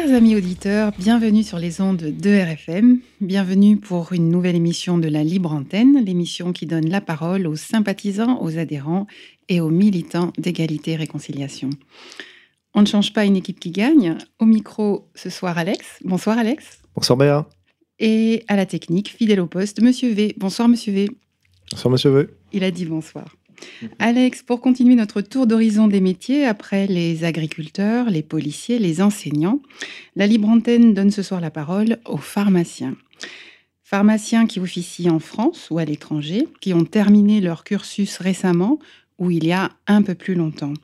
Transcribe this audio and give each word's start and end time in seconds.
Chers 0.00 0.14
amis 0.14 0.36
auditeurs, 0.36 0.92
bienvenue 0.96 1.42
sur 1.42 1.58
les 1.58 1.80
ondes 1.80 1.96
de 1.96 2.30
RFM. 2.30 3.00
Bienvenue 3.20 3.78
pour 3.78 4.12
une 4.12 4.28
nouvelle 4.28 4.54
émission 4.54 4.96
de 4.96 5.08
la 5.08 5.24
Libre 5.24 5.52
Antenne, 5.52 6.04
l'émission 6.04 6.52
qui 6.52 6.66
donne 6.66 6.88
la 6.88 7.00
parole 7.00 7.48
aux 7.48 7.56
sympathisants, 7.56 8.40
aux 8.40 8.58
adhérents 8.58 9.08
et 9.48 9.60
aux 9.60 9.70
militants 9.70 10.32
d'égalité 10.38 10.92
et 10.92 10.96
réconciliation. 10.96 11.70
On 12.74 12.82
ne 12.82 12.86
change 12.86 13.12
pas 13.12 13.24
une 13.24 13.34
équipe 13.34 13.58
qui 13.58 13.72
gagne. 13.72 14.16
Au 14.38 14.44
micro 14.44 15.08
ce 15.16 15.30
soir, 15.30 15.58
Alex. 15.58 15.98
Bonsoir, 16.04 16.38
Alex. 16.38 16.80
Bonsoir, 16.94 17.16
Béa. 17.16 17.48
Et 17.98 18.44
à 18.46 18.54
la 18.54 18.66
technique, 18.66 19.08
fidèle 19.08 19.40
au 19.40 19.48
poste, 19.48 19.82
Monsieur 19.82 20.12
V. 20.12 20.32
Bonsoir, 20.38 20.68
Monsieur 20.68 20.92
V. 20.92 21.08
Bonsoir, 21.72 21.90
Monsieur 21.90 22.10
V. 22.10 22.28
Il 22.52 22.62
a 22.62 22.70
dit 22.70 22.84
bonsoir. 22.84 23.34
Alex, 23.98 24.42
pour 24.42 24.60
continuer 24.60 24.94
notre 24.94 25.20
tour 25.20 25.46
d'horizon 25.46 25.88
des 25.88 26.00
métiers, 26.00 26.46
après 26.46 26.86
les 26.86 27.24
agriculteurs, 27.24 28.10
les 28.10 28.22
policiers, 28.22 28.78
les 28.78 29.00
enseignants, 29.00 29.60
la 30.16 30.26
Libre 30.26 30.48
Antenne 30.48 30.94
donne 30.94 31.10
ce 31.10 31.22
soir 31.22 31.40
la 31.40 31.50
parole 31.50 31.98
aux 32.04 32.16
pharmaciens. 32.16 32.96
Pharmaciens 33.82 34.46
qui 34.46 34.60
officient 34.60 35.14
en 35.14 35.18
France 35.18 35.68
ou 35.70 35.78
à 35.78 35.84
l'étranger, 35.84 36.46
qui 36.60 36.74
ont 36.74 36.84
terminé 36.84 37.40
leur 37.40 37.64
cursus 37.64 38.18
récemment 38.18 38.78
ou 39.18 39.30
il 39.30 39.46
y 39.46 39.52
a 39.52 39.70
un 39.86 40.02
peu 40.02 40.14
plus 40.14 40.34
longtemps. 40.34 40.74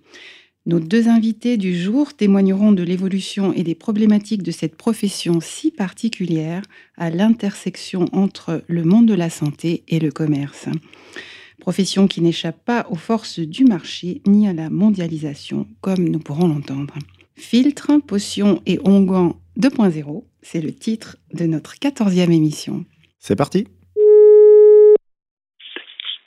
Nos 0.67 0.81
deux 0.81 1.09
invités 1.09 1.59
du 1.59 1.79
jour 1.79 2.15
témoigneront 2.15 2.73
de 2.73 2.83
l'évolution 2.83 3.53
et 3.53 3.63
des 3.63 3.75
problématiques 3.75 4.43
de 4.43 4.51
cette 4.51 4.77
profession 4.77 5.41
si 5.43 5.71
particulière 5.71 6.63
à 6.97 7.11
l'intersection 7.11 8.07
entre 8.13 8.65
le 8.67 8.83
monde 8.83 9.07
de 9.07 9.13
la 9.13 9.29
santé 9.29 9.83
et 9.89 9.99
le 9.99 10.11
commerce 10.11 10.69
profession 11.65 12.07
qui 12.07 12.21
n'échappe 12.21 12.63
pas 12.63 12.85
aux 12.91 12.95
forces 12.95 13.39
du 13.39 13.65
marché 13.65 14.21
ni 14.27 14.47
à 14.47 14.53
la 14.53 14.69
mondialisation, 14.69 15.67
comme 15.81 16.07
nous 16.07 16.19
pourrons 16.19 16.47
l'entendre. 16.47 16.93
Filtre, 17.37 17.91
potions 18.07 18.61
et 18.67 18.79
onguents 18.85 19.37
2.0, 19.59 20.25
c'est 20.43 20.61
le 20.61 20.73
titre 20.75 21.17
de 21.33 21.47
notre 21.47 21.77
14e 21.77 22.31
émission. 22.31 22.85
C'est 23.19 23.35
parti 23.35 23.67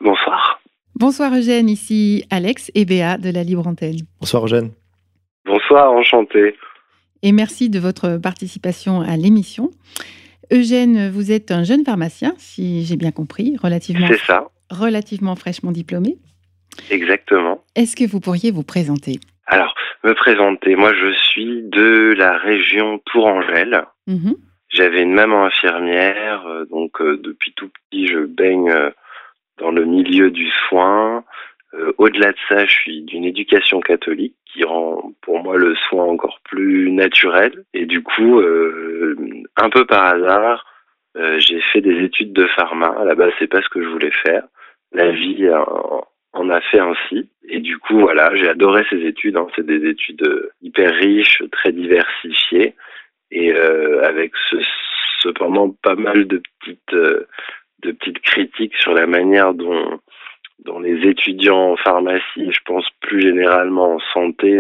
Bonsoir. 0.01 0.59
Bonsoir 0.95 1.31
Eugène, 1.35 1.69
ici 1.69 2.25
Alex 2.31 2.71
et 2.73 2.85
Béa 2.85 3.19
de 3.19 3.29
la 3.29 3.43
Libre 3.43 3.67
Antenne. 3.67 4.07
Bonsoir, 4.19 4.43
Eugène. 4.43 4.71
Bonsoir, 5.45 5.91
enchanté. 5.91 6.55
Et 7.21 7.31
merci 7.31 7.69
de 7.69 7.77
votre 7.77 8.17
participation 8.17 9.01
à 9.01 9.15
l'émission. 9.17 9.69
Eugène, 10.51 11.11
vous 11.11 11.31
êtes 11.31 11.51
un 11.51 11.63
jeune 11.63 11.85
pharmacien, 11.85 12.33
si 12.39 12.85
j'ai 12.85 12.95
bien 12.95 13.11
compris, 13.11 13.55
relativement 13.61 14.07
C'est 14.07 14.25
ça, 14.25 14.47
relativement 14.69 15.35
fraîchement 15.35 15.71
diplômé. 15.71 16.17
exactement. 16.89 17.63
Est-ce 17.75 17.95
que 17.95 18.09
vous 18.09 18.19
pourriez 18.19 18.51
vous 18.51 18.63
présenter? 18.63 19.19
Alors, 19.45 19.73
me 20.03 20.13
présenter. 20.13 20.75
Moi, 20.75 20.93
je 20.93 21.11
suis 21.13 21.61
de 21.63 22.13
la 22.17 22.37
région 22.37 22.99
Tourangelle. 23.05 23.85
Mhm. 24.07 24.35
J'avais 24.69 25.01
une 25.01 25.13
maman 25.13 25.45
infirmière, 25.45 26.45
euh, 26.45 26.65
donc 26.65 26.99
euh, 27.01 27.17
depuis 27.23 27.53
tout 27.55 27.69
petit, 27.69 28.07
je 28.07 28.19
baigne 28.19 28.69
euh, 28.69 28.89
dans 29.59 29.71
le 29.71 29.85
milieu 29.85 30.29
du 30.29 30.49
soin. 30.67 31.23
Euh, 31.73 31.93
Au-delà 31.97 32.31
de 32.33 32.37
ça, 32.49 32.65
je 32.65 32.71
suis 32.73 33.01
d'une 33.03 33.23
éducation 33.23 33.79
catholique 33.79 34.35
qui 34.45 34.63
rend 34.65 35.13
pour 35.21 35.41
moi 35.41 35.55
le 35.57 35.75
soin 35.87 36.03
encore 36.03 36.39
plus 36.43 36.91
naturel. 36.91 37.63
Et 37.73 37.85
du 37.85 38.03
coup, 38.03 38.39
euh, 38.39 39.15
un 39.55 39.69
peu 39.69 39.85
par 39.85 40.03
hasard, 40.03 40.65
euh, 41.17 41.39
j'ai 41.39 41.59
fait 41.61 41.81
des 41.81 42.03
études 42.03 42.33
de 42.33 42.45
pharma. 42.47 42.87
À 42.99 43.05
la 43.05 43.15
base, 43.15 43.31
c'est 43.39 43.47
pas 43.47 43.61
ce 43.61 43.69
que 43.69 43.81
je 43.83 43.87
voulais 43.89 44.11
faire. 44.25 44.43
La 44.91 45.11
vie 45.11 45.49
en- 45.49 46.05
en 46.33 46.49
a 46.49 46.61
fait 46.61 46.79
ainsi. 46.79 47.29
Et 47.49 47.59
du 47.59 47.77
coup, 47.79 47.99
voilà, 47.99 48.35
j'ai 48.35 48.47
adoré 48.49 48.85
ces 48.89 49.01
études. 49.05 49.37
hein. 49.37 49.47
C'est 49.55 49.65
des 49.65 49.87
études 49.89 50.21
euh, 50.27 50.51
hyper 50.61 50.93
riches, 50.93 51.41
très 51.51 51.71
diversifiées 51.71 52.75
et 53.31 53.51
euh, 53.53 54.03
avec 54.05 54.31
ce- 54.49 54.57
cependant 55.21 55.69
pas 55.81 55.95
mal 55.95 56.27
de 56.27 56.41
petites 56.59 56.93
euh, 56.93 57.27
de 57.83 57.91
petites 57.91 58.19
critiques 58.21 58.75
sur 58.77 58.93
la 58.93 59.07
manière 59.07 59.53
dont 59.53 59.99
dont 60.65 60.79
les 60.79 61.07
étudiants 61.07 61.71
en 61.73 61.77
pharmacie, 61.77 62.51
je 62.51 62.59
pense 62.65 62.87
plus 63.01 63.21
généralement 63.21 63.93
en 63.95 63.99
santé, 64.13 64.59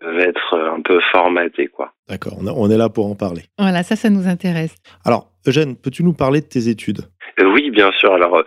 peuvent 0.00 0.18
être 0.20 0.54
un 0.58 0.80
peu 0.82 1.00
formatés 1.12 1.68
quoi. 1.68 1.87
D'accord, 2.08 2.38
on, 2.40 2.70
est 2.70 2.76
là 2.78 2.88
pour 2.88 3.06
en 3.06 3.14
parler. 3.14 3.42
Voilà, 3.58 3.82
ça, 3.82 3.94
ça 3.94 4.08
nous 4.08 4.26
intéresse. 4.26 4.74
Alors, 5.04 5.30
Eugène, 5.46 5.76
peux-tu 5.76 6.02
nous 6.02 6.14
parler 6.14 6.40
de 6.40 6.46
tes 6.46 6.68
études? 6.68 7.02
Euh, 7.40 7.44
oui, 7.52 7.70
bien 7.70 7.92
sûr. 7.92 8.12
Alors 8.14 8.42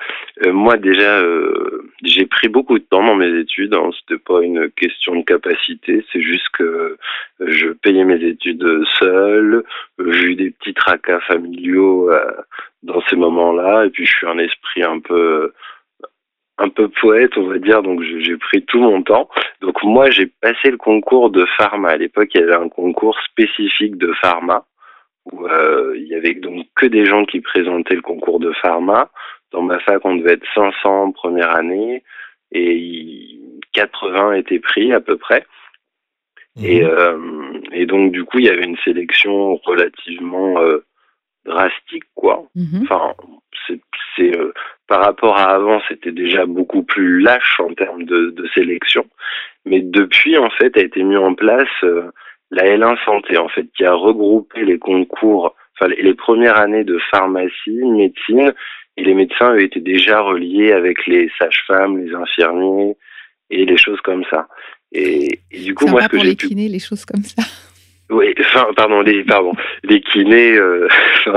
euh, 0.45 0.51
moi 0.51 0.77
déjà, 0.77 1.19
euh, 1.19 1.89
j'ai 2.03 2.25
pris 2.25 2.47
beaucoup 2.47 2.77
de 2.79 2.83
temps 2.83 3.03
dans 3.03 3.15
mes 3.15 3.39
études. 3.39 3.73
Hein. 3.73 3.89
C'était 3.99 4.21
pas 4.21 4.41
une 4.41 4.69
question 4.71 5.15
de 5.15 5.23
capacité, 5.23 6.03
c'est 6.11 6.21
juste 6.21 6.49
que 6.53 6.63
euh, 6.63 6.97
je 7.39 7.69
payais 7.69 8.03
mes 8.03 8.23
études 8.23 8.65
seul. 8.99 9.63
Euh, 9.99 10.11
J'ai 10.11 10.25
eu 10.25 10.35
des 10.35 10.51
petits 10.51 10.73
tracas 10.73 11.19
familiaux 11.21 12.11
euh, 12.11 12.31
dans 12.83 13.01
ces 13.09 13.15
moments-là, 13.15 13.85
et 13.85 13.89
puis 13.89 14.05
je 14.05 14.11
suis 14.11 14.27
un 14.27 14.39
esprit 14.39 14.83
un 14.83 14.99
peu 14.99 15.53
un 16.57 16.69
peu 16.69 16.87
poète, 16.89 17.37
on 17.37 17.47
va 17.47 17.57
dire, 17.57 17.81
donc 17.81 18.01
j'ai 18.03 18.37
pris 18.37 18.63
tout 18.65 18.79
mon 18.79 19.01
temps. 19.01 19.29
Donc 19.61 19.81
moi, 19.83 20.09
j'ai 20.11 20.27
passé 20.27 20.69
le 20.69 20.77
concours 20.77 21.29
de 21.31 21.45
pharma. 21.57 21.89
À 21.89 21.97
l'époque, 21.97 22.29
il 22.33 22.41
y 22.41 22.43
avait 22.43 22.53
un 22.55 22.69
concours 22.69 23.17
spécifique 23.21 23.97
de 23.97 24.13
pharma 24.13 24.65
où 25.31 25.47
euh, 25.47 25.93
il 25.97 26.07
y 26.07 26.15
avait 26.15 26.33
donc 26.33 26.65
que 26.75 26.85
des 26.85 27.05
gens 27.05 27.25
qui 27.25 27.41
présentaient 27.41 27.95
le 27.95 28.01
concours 28.01 28.39
de 28.39 28.51
pharma. 28.53 29.09
Dans 29.51 29.61
ma 29.61 29.79
fac, 29.79 30.03
on 30.05 30.15
devait 30.15 30.33
être 30.33 30.47
500 30.53 31.03
en 31.03 31.11
première 31.11 31.51
année 31.55 32.03
et 32.51 32.73
il- 32.75 33.59
80 33.73 34.33
étaient 34.33 34.59
pris 34.59 34.91
à 34.93 34.99
peu 34.99 35.15
près. 35.17 35.45
Et, 36.61 36.81
Mhm. 36.83 36.89
euh, 36.91 37.17
et 37.71 37.85
donc 37.85 38.11
du 38.11 38.25
coup, 38.25 38.39
il 38.39 38.45
y 38.45 38.49
avait 38.49 38.65
une 38.65 38.77
sélection 38.83 39.55
relativement 39.55 40.61
euh, 40.61 40.83
drastique, 41.45 42.03
quoi. 42.15 42.45
Mhm. 42.55 42.83
Enfin, 42.83 43.13
c'est 44.15 44.35
euh, 44.35 44.53
par 44.87 45.01
rapport 45.01 45.37
à 45.37 45.55
avant, 45.55 45.81
c'était 45.87 46.11
déjà 46.11 46.45
beaucoup 46.45 46.83
plus 46.83 47.21
lâche 47.21 47.59
en 47.59 47.73
termes 47.73 48.03
de, 48.03 48.31
de 48.31 48.47
sélection. 48.53 49.05
Mais 49.65 49.81
depuis, 49.81 50.37
en 50.37 50.49
fait, 50.49 50.75
a 50.77 50.81
été 50.81 51.03
mis 51.03 51.17
en 51.17 51.33
place 51.33 51.69
euh, 51.83 52.11
la 52.49 52.63
L1 52.63 52.97
Santé, 53.05 53.37
en 53.37 53.47
fait, 53.47 53.67
qui 53.75 53.85
a 53.85 53.93
regroupé 53.93 54.65
les 54.65 54.79
concours, 54.79 55.55
enfin 55.75 55.89
les, 55.89 56.01
les 56.01 56.13
premières 56.13 56.57
années 56.57 56.83
de 56.83 56.99
pharmacie, 57.09 57.81
médecine, 57.83 58.53
et 58.97 59.03
les 59.03 59.13
médecins 59.13 59.53
eux, 59.53 59.61
étaient 59.61 59.79
déjà 59.79 60.21
reliés 60.21 60.73
avec 60.73 61.07
les 61.07 61.31
sages-femmes, 61.39 61.97
les 61.97 62.13
infirmiers 62.13 62.97
et 63.49 63.65
les 63.65 63.77
choses 63.77 64.01
comme 64.01 64.25
ça. 64.29 64.47
Et, 64.91 65.39
et 65.51 65.59
du 65.61 65.73
coup, 65.73 65.87
moi, 65.87 66.01
ce 66.01 66.09
que 66.09 66.19
j'ai 66.19 66.25
les 66.25 66.35
pu 66.35 66.49
kinés, 66.49 66.67
les 66.67 66.79
choses 66.79 67.05
comme 67.05 67.23
ça. 67.23 67.43
Oui, 68.11 68.33
enfin, 68.39 68.67
pardon, 68.75 69.01
les, 69.01 69.23
pardon, 69.23 69.53
les 69.83 70.01
kinés, 70.01 70.57
euh, 70.57 70.87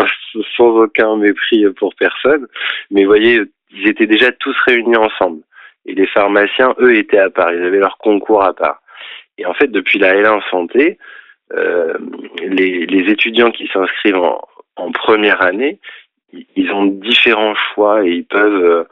sans 0.57 0.69
aucun 0.77 1.17
mépris 1.17 1.65
pour 1.77 1.95
personne, 1.95 2.47
mais 2.91 3.03
vous 3.03 3.09
voyez, 3.09 3.43
ils 3.71 3.89
étaient 3.89 4.07
déjà 4.07 4.31
tous 4.33 4.57
réunis 4.67 4.97
ensemble. 4.97 5.43
Et 5.87 5.95
les 5.95 6.07
pharmaciens, 6.07 6.75
eux, 6.79 6.97
étaient 6.97 7.19
à 7.19 7.31
part, 7.31 7.53
ils 7.53 7.63
avaient 7.63 7.79
leur 7.79 7.99
concours 7.99 8.43
à 8.43 8.55
part. 8.55 8.81
Et 9.39 9.47
en 9.47 9.55
fait, 9.55 9.69
depuis 9.69 9.99
la 9.99 10.15
L1 10.15 10.41
santé, 10.51 10.99
euh, 11.53 11.95
les, 12.43 12.87
les 12.87 13.11
étudiants 13.11 13.51
qui 13.51 13.69
s'inscrivent 13.69 14.17
en, 14.17 14.41
en 14.77 14.93
première 14.93 15.43
année, 15.43 15.79
ils- 16.57 16.73
ont 16.73 16.87
différents 16.87 17.55
choix 17.55 18.05
et 18.05 18.11
ils 18.11 18.25
peuvent, 18.27 18.65
euh, 18.65 18.85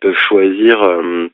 peuvent 0.00 0.16
choisir 0.16 0.82
euh, 0.82 1.28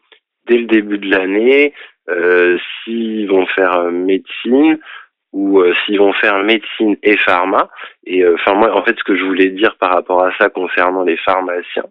dès 0.49 0.59
le 0.59 0.65
début 0.67 0.99
de 0.99 1.11
l'année 1.11 1.73
euh, 2.09 2.59
s'ils 2.83 3.29
vont 3.29 3.47
faire 3.47 3.85
médecine, 3.93 4.79
ou 5.33 5.61
euh, 5.61 5.73
s'ils 5.85 5.99
vont 5.99 6.13
faire 6.13 6.43
médecine 6.45 6.97
et 7.03 7.17
pharma. 7.17 7.69
Et 8.05 8.23
euh, 8.23 8.35
enfin 8.35 8.55
moi, 8.55 8.75
en 8.77 8.83
fait, 8.85 8.97
ce 8.99 9.05
que 9.05 9.17
je 9.17 9.25
voulais 9.25 9.49
dire 9.51 9.77
par 9.79 9.91
rapport 9.93 10.23
à 10.25 10.33
ça 10.39 10.49
concernant 10.51 11.03
les 11.05 11.17
pharmaciens, 11.17 11.87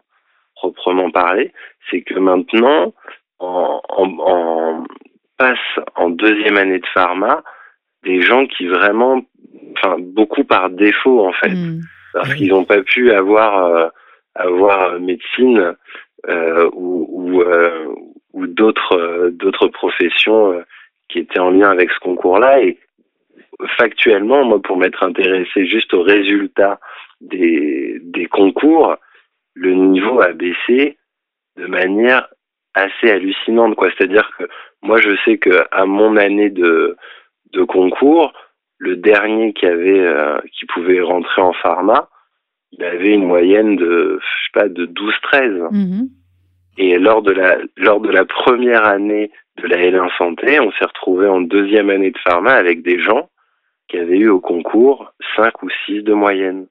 proprement 0.55 1.09
parlé, 1.09 1.51
c'est 1.89 2.01
que 2.01 2.19
maintenant, 2.19 2.93
on, 3.39 3.81
on- 3.97 4.17
on 4.19 4.83
passe 5.37 5.57
en 5.95 6.09
deuxième 6.11 6.57
année 6.57 6.79
de 6.79 6.85
pharma 6.93 7.41
des 8.03 8.21
gens 8.21 8.45
qui 8.45 8.67
vraiment, 8.67 9.21
enfin 9.77 9.95
beaucoup 9.99 10.43
par 10.43 10.69
défaut 10.69 11.25
en 11.25 11.33
fait, 11.33 11.49
Hmm. 11.53 11.79
parce 12.13 12.29
Oui. 12.29 12.35
qu'ils 12.37 12.49
n'ont 12.49 12.65
pas 12.65 12.81
pu 12.83 13.11
avoir 13.11 13.65
euh, 13.65 13.87
avoir 14.35 14.99
médecine 14.99 15.75
euh, 16.29 16.69
ou, 16.73 17.07
ou, 17.09 17.41
euh, 17.41 17.87
ou 18.33 18.45
d'autres 18.47 19.29
d'autres 19.31 19.67
professions 19.67 20.63
qui 21.09 21.19
étaient 21.19 21.39
en 21.39 21.49
lien 21.51 21.69
avec 21.71 21.89
ce 21.91 21.99
concours-là. 21.99 22.61
Et 22.61 22.77
factuellement, 23.77 24.43
moi, 24.43 24.61
pour 24.61 24.77
m'être 24.77 25.03
intéressé 25.03 25.65
juste 25.65 25.93
aux 25.93 26.03
résultats 26.03 26.79
des, 27.21 27.99
des 28.03 28.25
concours, 28.25 28.95
le 29.53 29.73
niveau 29.73 30.21
a 30.21 30.33
baissé 30.33 30.97
de 31.57 31.65
manière 31.67 32.27
assez 32.73 33.09
hallucinante, 33.09 33.75
quoi. 33.75 33.89
C'est-à-dire 33.91 34.31
que 34.37 34.45
moi, 34.81 34.99
je 34.99 35.15
sais 35.25 35.37
que 35.37 35.65
à 35.71 35.85
mon 35.85 36.17
année 36.17 36.49
de, 36.49 36.97
de 37.53 37.63
concours, 37.63 38.33
le 38.77 38.95
dernier 38.95 39.53
qui 39.53 39.65
avait, 39.65 39.99
euh, 39.99 40.39
qui 40.53 40.65
pouvait 40.65 41.01
rentrer 41.01 41.41
en 41.41 41.53
pharma, 41.53 42.09
il 42.71 42.83
avait 42.83 43.13
une 43.13 43.25
moyenne 43.25 43.75
de, 43.75 44.19
je 44.19 44.45
sais 44.45 44.59
pas, 44.59 44.69
de 44.69 44.85
12-13. 44.85 45.71
Mhm. 45.71 46.09
Et 46.77 46.97
lors 46.97 47.21
de 47.21 47.31
la, 47.31 47.57
lors 47.77 47.99
de 47.99 48.09
la 48.09 48.25
première 48.25 48.85
année 48.85 49.29
de 49.61 49.67
la 49.67 49.77
L1 49.77 50.09
santé, 50.17 50.59
on 50.59 50.71
s'est 50.71 50.85
retrouvé 50.85 51.27
en 51.27 51.41
deuxième 51.41 51.89
année 51.89 52.11
de 52.11 52.17
pharma 52.17 52.53
avec 52.53 52.81
des 52.81 52.99
gens 52.99 53.29
qui 53.91 53.97
avaient 53.97 54.17
eu 54.17 54.29
au 54.29 54.39
concours 54.39 55.13
5 55.35 55.61
ou 55.63 55.69
6 55.85 56.03
de 56.03 56.13
moyenne. 56.13 56.67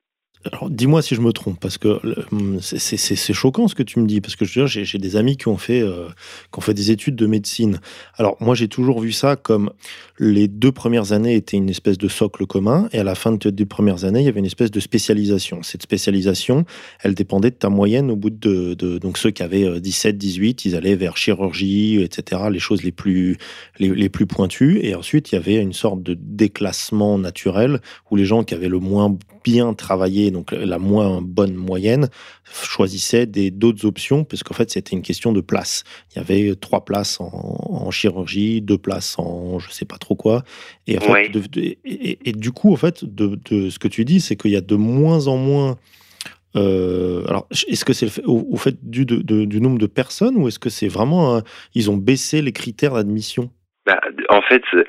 Alors, 0.47 0.71
dis-moi 0.71 1.03
si 1.03 1.15
je 1.15 1.21
me 1.21 1.33
trompe, 1.33 1.61
parce 1.61 1.77
que 1.77 2.01
hum, 2.33 2.61
c'est 2.63 3.35
choquant 3.35 3.69
ce 3.69 3.75
que 3.75 3.83
tu 3.83 4.01
me 4.01 4.07
dis, 4.07 4.23
parce 4.23 4.37
que 4.37 4.47
j'ai 4.47 4.99
des 4.99 5.17
amis 5.17 5.37
qui 5.37 5.49
ont, 5.49 5.59
fait, 5.59 5.83
euh, 5.83 6.09
qui 6.51 6.59
ont 6.59 6.63
fait 6.63 6.73
des 6.73 6.91
études 6.91 7.15
de 7.15 7.27
médecine. 7.27 7.79
Alors, 8.17 8.39
moi, 8.41 8.55
j'ai 8.55 8.67
toujours 8.67 9.01
vu 9.01 9.13
ça 9.13 9.37
comme 9.37 9.71
les 10.19 10.49
deux 10.49 10.73
premières 10.73 11.13
années 11.13 11.35
étaient 11.35 11.59
une 11.59 11.69
espèce 11.69 11.99
de 11.99 12.09
socle 12.09 12.47
commun, 12.47 12.89
et 12.93 12.99
à 12.99 13.05
la 13.05 13.15
fin 13.15 13.33
de 13.33 13.51
deux 13.51 13.67
premières 13.67 14.05
années, 14.05 14.21
il 14.21 14.25
y 14.25 14.29
avait 14.29 14.41
une 14.41 14.47
espèce 14.47 14.71
de 14.71 14.81
spécialisation. 14.81 15.63
Cette 15.63 15.83
spécialisation, 15.83 16.65
elle 17.03 17.15
dépendait 17.15 17.51
de 17.51 17.57
ta 17.57 17.69
moyenne 17.69 18.11
au 18.11 18.17
bout 18.17 18.31
de. 18.31 18.75
donc, 18.99 19.19
ceux 19.19 19.33
qui 19.33 19.43
avaient 19.43 19.79
17, 19.79 20.15
euh, 20.15 20.19
18, 20.19 20.65
ils 20.65 20.75
allaient 20.75 20.97
vers 20.97 21.19
chirurgie, 21.19 22.01
etc., 22.01 22.43
les 22.51 22.61
choses 22.61 22.83
les 22.83 22.93
plus, 22.93 23.37
les 23.79 24.09
plus 24.09 24.27
pointues, 24.27 24.81
et 24.83 24.95
ensuite, 24.95 25.33
il 25.33 25.35
y 25.35 25.39
avait 25.39 25.57
une 25.57 25.75
sorte 25.75 26.03
de 26.03 26.17
déclassement 26.19 27.19
naturel 27.19 27.81
où 28.11 28.17
les 28.17 28.25
gens 28.25 28.43
qui 28.43 28.55
avaient 28.55 28.69
le 28.69 28.79
moins 28.79 29.19
bien 29.45 29.75
travaillé, 29.75 30.30
donc 30.31 30.53
la 30.53 30.79
moins 30.79 31.21
bonne 31.23 31.55
moyenne, 31.55 32.09
choisissait 32.45 33.27
des 33.27 33.51
d'autres 33.51 33.87
options, 33.87 34.25
parce 34.25 34.43
qu'en 34.43 34.55
fait, 34.55 34.71
c'était 34.71 34.95
une 34.95 35.03
question 35.03 35.33
de 35.33 35.41
place. 35.41 35.85
Il 36.11 36.19
y 36.19 36.21
avait 36.21 36.55
trois 36.55 36.85
places 36.85 37.19
en, 37.21 37.91
chirurgie, 37.91 38.61
deux 38.61 38.79
places 38.79 39.19
en 39.19 39.59
je 39.59 39.71
sais 39.71 39.85
pas 39.85 39.99
trop 39.99 40.15
quoi. 40.15 40.45
Et, 40.87 40.99
en 40.99 41.01
fait, 41.01 41.31
et, 41.85 42.33
du 42.33 42.53
coup, 42.53 42.73
en 42.73 42.77
fait, 42.77 43.05
de, 43.05 43.39
ce 43.71 43.79
que 43.79 43.89
tu 43.89 44.05
dis, 44.05 44.21
c'est 44.21 44.37
qu'il 44.37 44.51
y 44.51 44.57
a 44.57 44.61
de 44.61 44.77
moins 44.77 45.27
en 45.27 45.37
moins. 45.37 45.79
Euh, 46.57 47.25
alors, 47.29 47.47
est-ce 47.69 47.85
que 47.85 47.93
c'est 47.93 48.25
au, 48.25 48.57
fait 48.57 48.77
du, 48.83 49.07
du, 49.07 49.61
nombre 49.61 49.79
de 49.79 49.87
personnes 49.87 50.37
ou 50.37 50.49
est-ce 50.49 50.59
que 50.59 50.71
c'est 50.71 50.89
vraiment. 50.89 51.43
ils 51.75 51.91
ont 51.91 51.97
baissé 51.97 52.43
les 52.43 52.53
critères 52.53 52.95
d'admission? 52.95 53.51
Bah, 53.87 54.01
en 54.29 54.43
fait, 54.43 54.63
euh, 54.75 54.85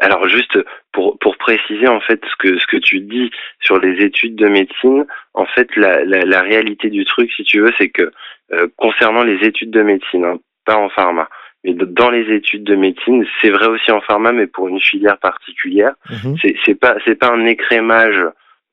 alors 0.00 0.26
juste 0.28 0.58
pour, 0.92 1.18
pour 1.18 1.36
préciser 1.36 1.86
en 1.88 2.00
fait 2.00 2.20
ce 2.24 2.36
que 2.38 2.58
ce 2.58 2.66
que 2.66 2.78
tu 2.78 3.00
dis 3.00 3.30
sur 3.60 3.78
les 3.78 4.02
études 4.02 4.34
de 4.34 4.48
médecine, 4.48 5.06
en 5.34 5.44
fait 5.44 5.68
la, 5.76 6.04
la, 6.04 6.24
la 6.24 6.40
réalité 6.40 6.88
du 6.88 7.04
truc, 7.04 7.30
si 7.32 7.44
tu 7.44 7.60
veux, 7.60 7.72
c'est 7.76 7.90
que 7.90 8.10
euh, 8.52 8.68
concernant 8.76 9.24
les 9.24 9.46
études 9.46 9.70
de 9.70 9.82
médecine, 9.82 10.24
hein, 10.24 10.38
pas 10.64 10.76
en 10.76 10.88
pharma, 10.88 11.28
mais 11.64 11.74
dans 11.74 12.10
les 12.10 12.34
études 12.34 12.64
de 12.64 12.76
médecine, 12.76 13.26
c'est 13.42 13.50
vrai 13.50 13.66
aussi 13.66 13.92
en 13.92 14.00
pharma, 14.00 14.32
mais 14.32 14.46
pour 14.46 14.68
une 14.68 14.80
filière 14.80 15.18
particulière, 15.18 15.92
mmh 16.10 16.34
c'est 16.40 16.56
c'est 16.64 16.74
pas 16.74 16.96
c'est 17.04 17.16
pas 17.16 17.28
un 17.28 17.44
écrémage 17.44 18.24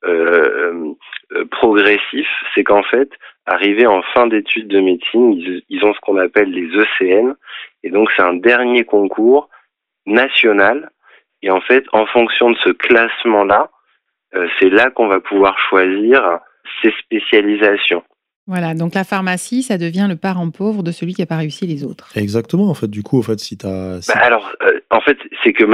euh, 0.05 0.93
euh 1.33 1.45
progressif, 1.51 2.27
c'est 2.55 2.63
qu'en 2.63 2.83
fait, 2.83 3.09
arrivé 3.45 3.85
en 3.85 4.01
fin 4.13 4.27
d'études 4.27 4.69
de 4.69 4.79
médecine, 4.79 5.33
ils, 5.33 5.61
ils 5.67 5.83
ont 5.83 5.93
ce 5.93 5.99
qu'on 5.99 6.17
appelle 6.17 6.51
les 6.51 6.69
ECN, 6.69 7.35
et 7.83 7.89
donc 7.89 8.09
c'est 8.15 8.23
un 8.23 8.35
dernier 8.35 8.85
concours 8.85 9.49
national. 10.07 10.89
Et 11.43 11.51
en 11.51 11.61
fait, 11.61 11.85
en 11.93 12.05
fonction 12.07 12.49
de 12.49 12.57
ce 12.63 12.69
classement-là, 12.69 13.69
euh, 14.35 14.47
c'est 14.59 14.69
là 14.69 14.89
qu'on 14.89 15.07
va 15.07 15.19
pouvoir 15.19 15.57
choisir 15.69 16.39
ses 16.81 16.91
spécialisations. 17.03 18.03
Voilà, 18.47 18.73
donc 18.73 18.93
la 18.95 19.03
pharmacie, 19.03 19.61
ça 19.61 19.77
devient 19.77 20.07
le 20.09 20.15
parent 20.15 20.49
pauvre 20.51 20.81
de 20.81 20.91
celui 20.91 21.13
qui 21.13 21.21
n'a 21.21 21.25
pas 21.25 21.35
réussi 21.35 21.67
les 21.67 21.83
autres. 21.83 22.07
Exactement, 22.15 22.69
en 22.69 22.73
fait, 22.73 22.87
du 22.87 23.03
coup, 23.03 23.19
en 23.19 23.21
fait, 23.21 23.39
si 23.39 23.57
tu 23.57 23.67
as... 23.67 23.99
Bah, 24.07 24.21
alors, 24.21 24.55
euh, 24.63 24.79
en 24.89 25.01
fait, 25.01 25.17
c'est 25.43 25.51
que 25.51 25.65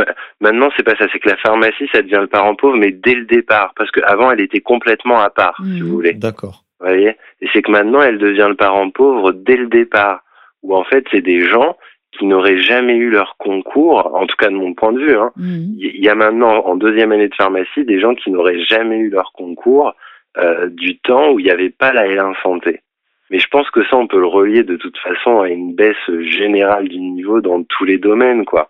maintenant, 0.41 0.69
c'est 0.75 0.81
pas 0.81 0.95
ça, 0.95 1.05
c'est 1.13 1.19
que 1.19 1.29
la 1.29 1.37
pharmacie, 1.37 1.87
ça 1.91 2.01
devient 2.01 2.19
le 2.21 2.27
parent 2.27 2.55
pauvre, 2.55 2.75
mais 2.75 2.91
dès 2.91 3.13
le 3.13 3.25
départ, 3.25 3.73
parce 3.75 3.91
qu'avant, 3.91 4.31
elle 4.31 4.41
était 4.41 4.61
complètement 4.61 5.19
à 5.19 5.29
part, 5.29 5.55
si 5.57 5.81
vous 5.81 5.87
mmh. 5.87 5.91
voulez. 5.91 6.13
D'accord. 6.13 6.63
Vous 6.79 6.87
voyez? 6.87 7.15
Et 7.41 7.47
c'est 7.53 7.61
que 7.61 7.69
maintenant, 7.69 8.01
elle 8.01 8.17
devient 8.17 8.47
le 8.49 8.55
parent 8.55 8.89
pauvre 8.89 9.33
dès 9.33 9.55
le 9.55 9.67
départ, 9.67 10.23
où 10.63 10.75
en 10.75 10.83
fait, 10.83 11.05
c'est 11.11 11.21
des 11.21 11.47
gens 11.47 11.77
qui 12.17 12.25
n'auraient 12.25 12.61
jamais 12.61 12.95
eu 12.95 13.09
leur 13.09 13.35
concours, 13.37 14.13
en 14.13 14.25
tout 14.27 14.35
cas 14.37 14.49
de 14.49 14.55
mon 14.55 14.73
point 14.73 14.93
de 14.93 14.99
vue. 14.99 15.15
Hein. 15.15 15.31
Mhm. 15.35 15.75
Il 15.77 16.03
y 16.03 16.09
a 16.09 16.15
maintenant, 16.15 16.65
en 16.65 16.75
deuxième 16.75 17.11
année 17.11 17.27
de 17.27 17.35
pharmacie, 17.35 17.85
des 17.85 17.99
gens 17.99 18.15
qui 18.15 18.31
n'auraient 18.31 18.63
jamais 18.63 18.97
eu 18.97 19.09
leur 19.09 19.31
concours 19.33 19.95
euh, 20.37 20.67
du 20.69 20.97
temps 20.99 21.31
où 21.31 21.39
il 21.39 21.45
n'y 21.45 21.51
avait 21.51 21.69
pas 21.69 21.93
la 21.93 22.07
L1 22.07 22.33
santé. 22.41 22.81
Mais 23.29 23.39
je 23.39 23.47
pense 23.47 23.69
que 23.71 23.83
ça, 23.85 23.97
on 23.97 24.07
peut 24.07 24.19
le 24.19 24.27
relier 24.27 24.63
de 24.63 24.75
toute 24.75 24.97
façon 24.97 25.41
à 25.41 25.49
une 25.49 25.73
baisse 25.73 25.95
générale 26.21 26.87
du 26.87 26.99
niveau 26.99 27.41
dans 27.41 27.63
tous 27.63 27.85
les 27.85 27.97
domaines, 27.97 28.45
quoi. 28.45 28.69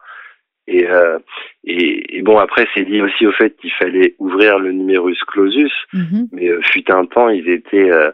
Et, 0.67 0.87
euh, 0.89 1.19
et, 1.65 2.17
et, 2.17 2.21
bon, 2.21 2.37
après, 2.37 2.67
c'est 2.73 2.83
lié 2.83 3.01
aussi 3.01 3.27
au 3.27 3.33
fait 3.33 3.55
qu'il 3.57 3.71
fallait 3.73 4.15
ouvrir 4.19 4.59
le 4.59 4.71
numerus 4.71 5.21
clausus. 5.25 5.73
Mhm. 5.91 6.29
Mais 6.31 6.47
euh, 6.47 6.61
fut 6.61 6.89
un 6.91 7.05
temps, 7.05 7.29
ils 7.29 7.49
étaient, 7.49 7.91
euh, 7.91 8.11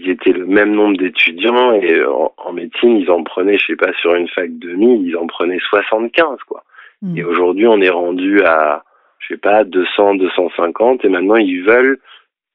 ils 0.00 0.10
étaient 0.10 0.32
le 0.32 0.46
même 0.46 0.72
nombre 0.72 0.96
d'étudiants 0.96 1.72
et 1.72 1.98
euh, 1.98 2.10
en, 2.36 2.52
médecine, 2.52 2.96
ils 2.96 3.10
en 3.10 3.22
prenaient, 3.22 3.58
je 3.58 3.66
sais 3.66 3.76
pas, 3.76 3.92
sur 4.00 4.14
une 4.14 4.28
fac 4.28 4.50
de 4.58 4.72
1000, 4.72 5.08
ils 5.08 5.16
en 5.16 5.26
prenaient 5.26 5.58
75, 5.68 6.38
quoi. 6.46 6.64
Hmm. 7.02 7.16
Et 7.16 7.24
aujourd'hui, 7.24 7.66
on 7.66 7.80
est 7.80 7.90
rendu 7.90 8.42
à, 8.42 8.84
je 9.18 9.34
sais 9.34 9.40
pas, 9.40 9.64
200, 9.64 10.16
250 10.16 11.04
et 11.04 11.08
maintenant, 11.08 11.36
ils 11.36 11.62
veulent 11.62 11.98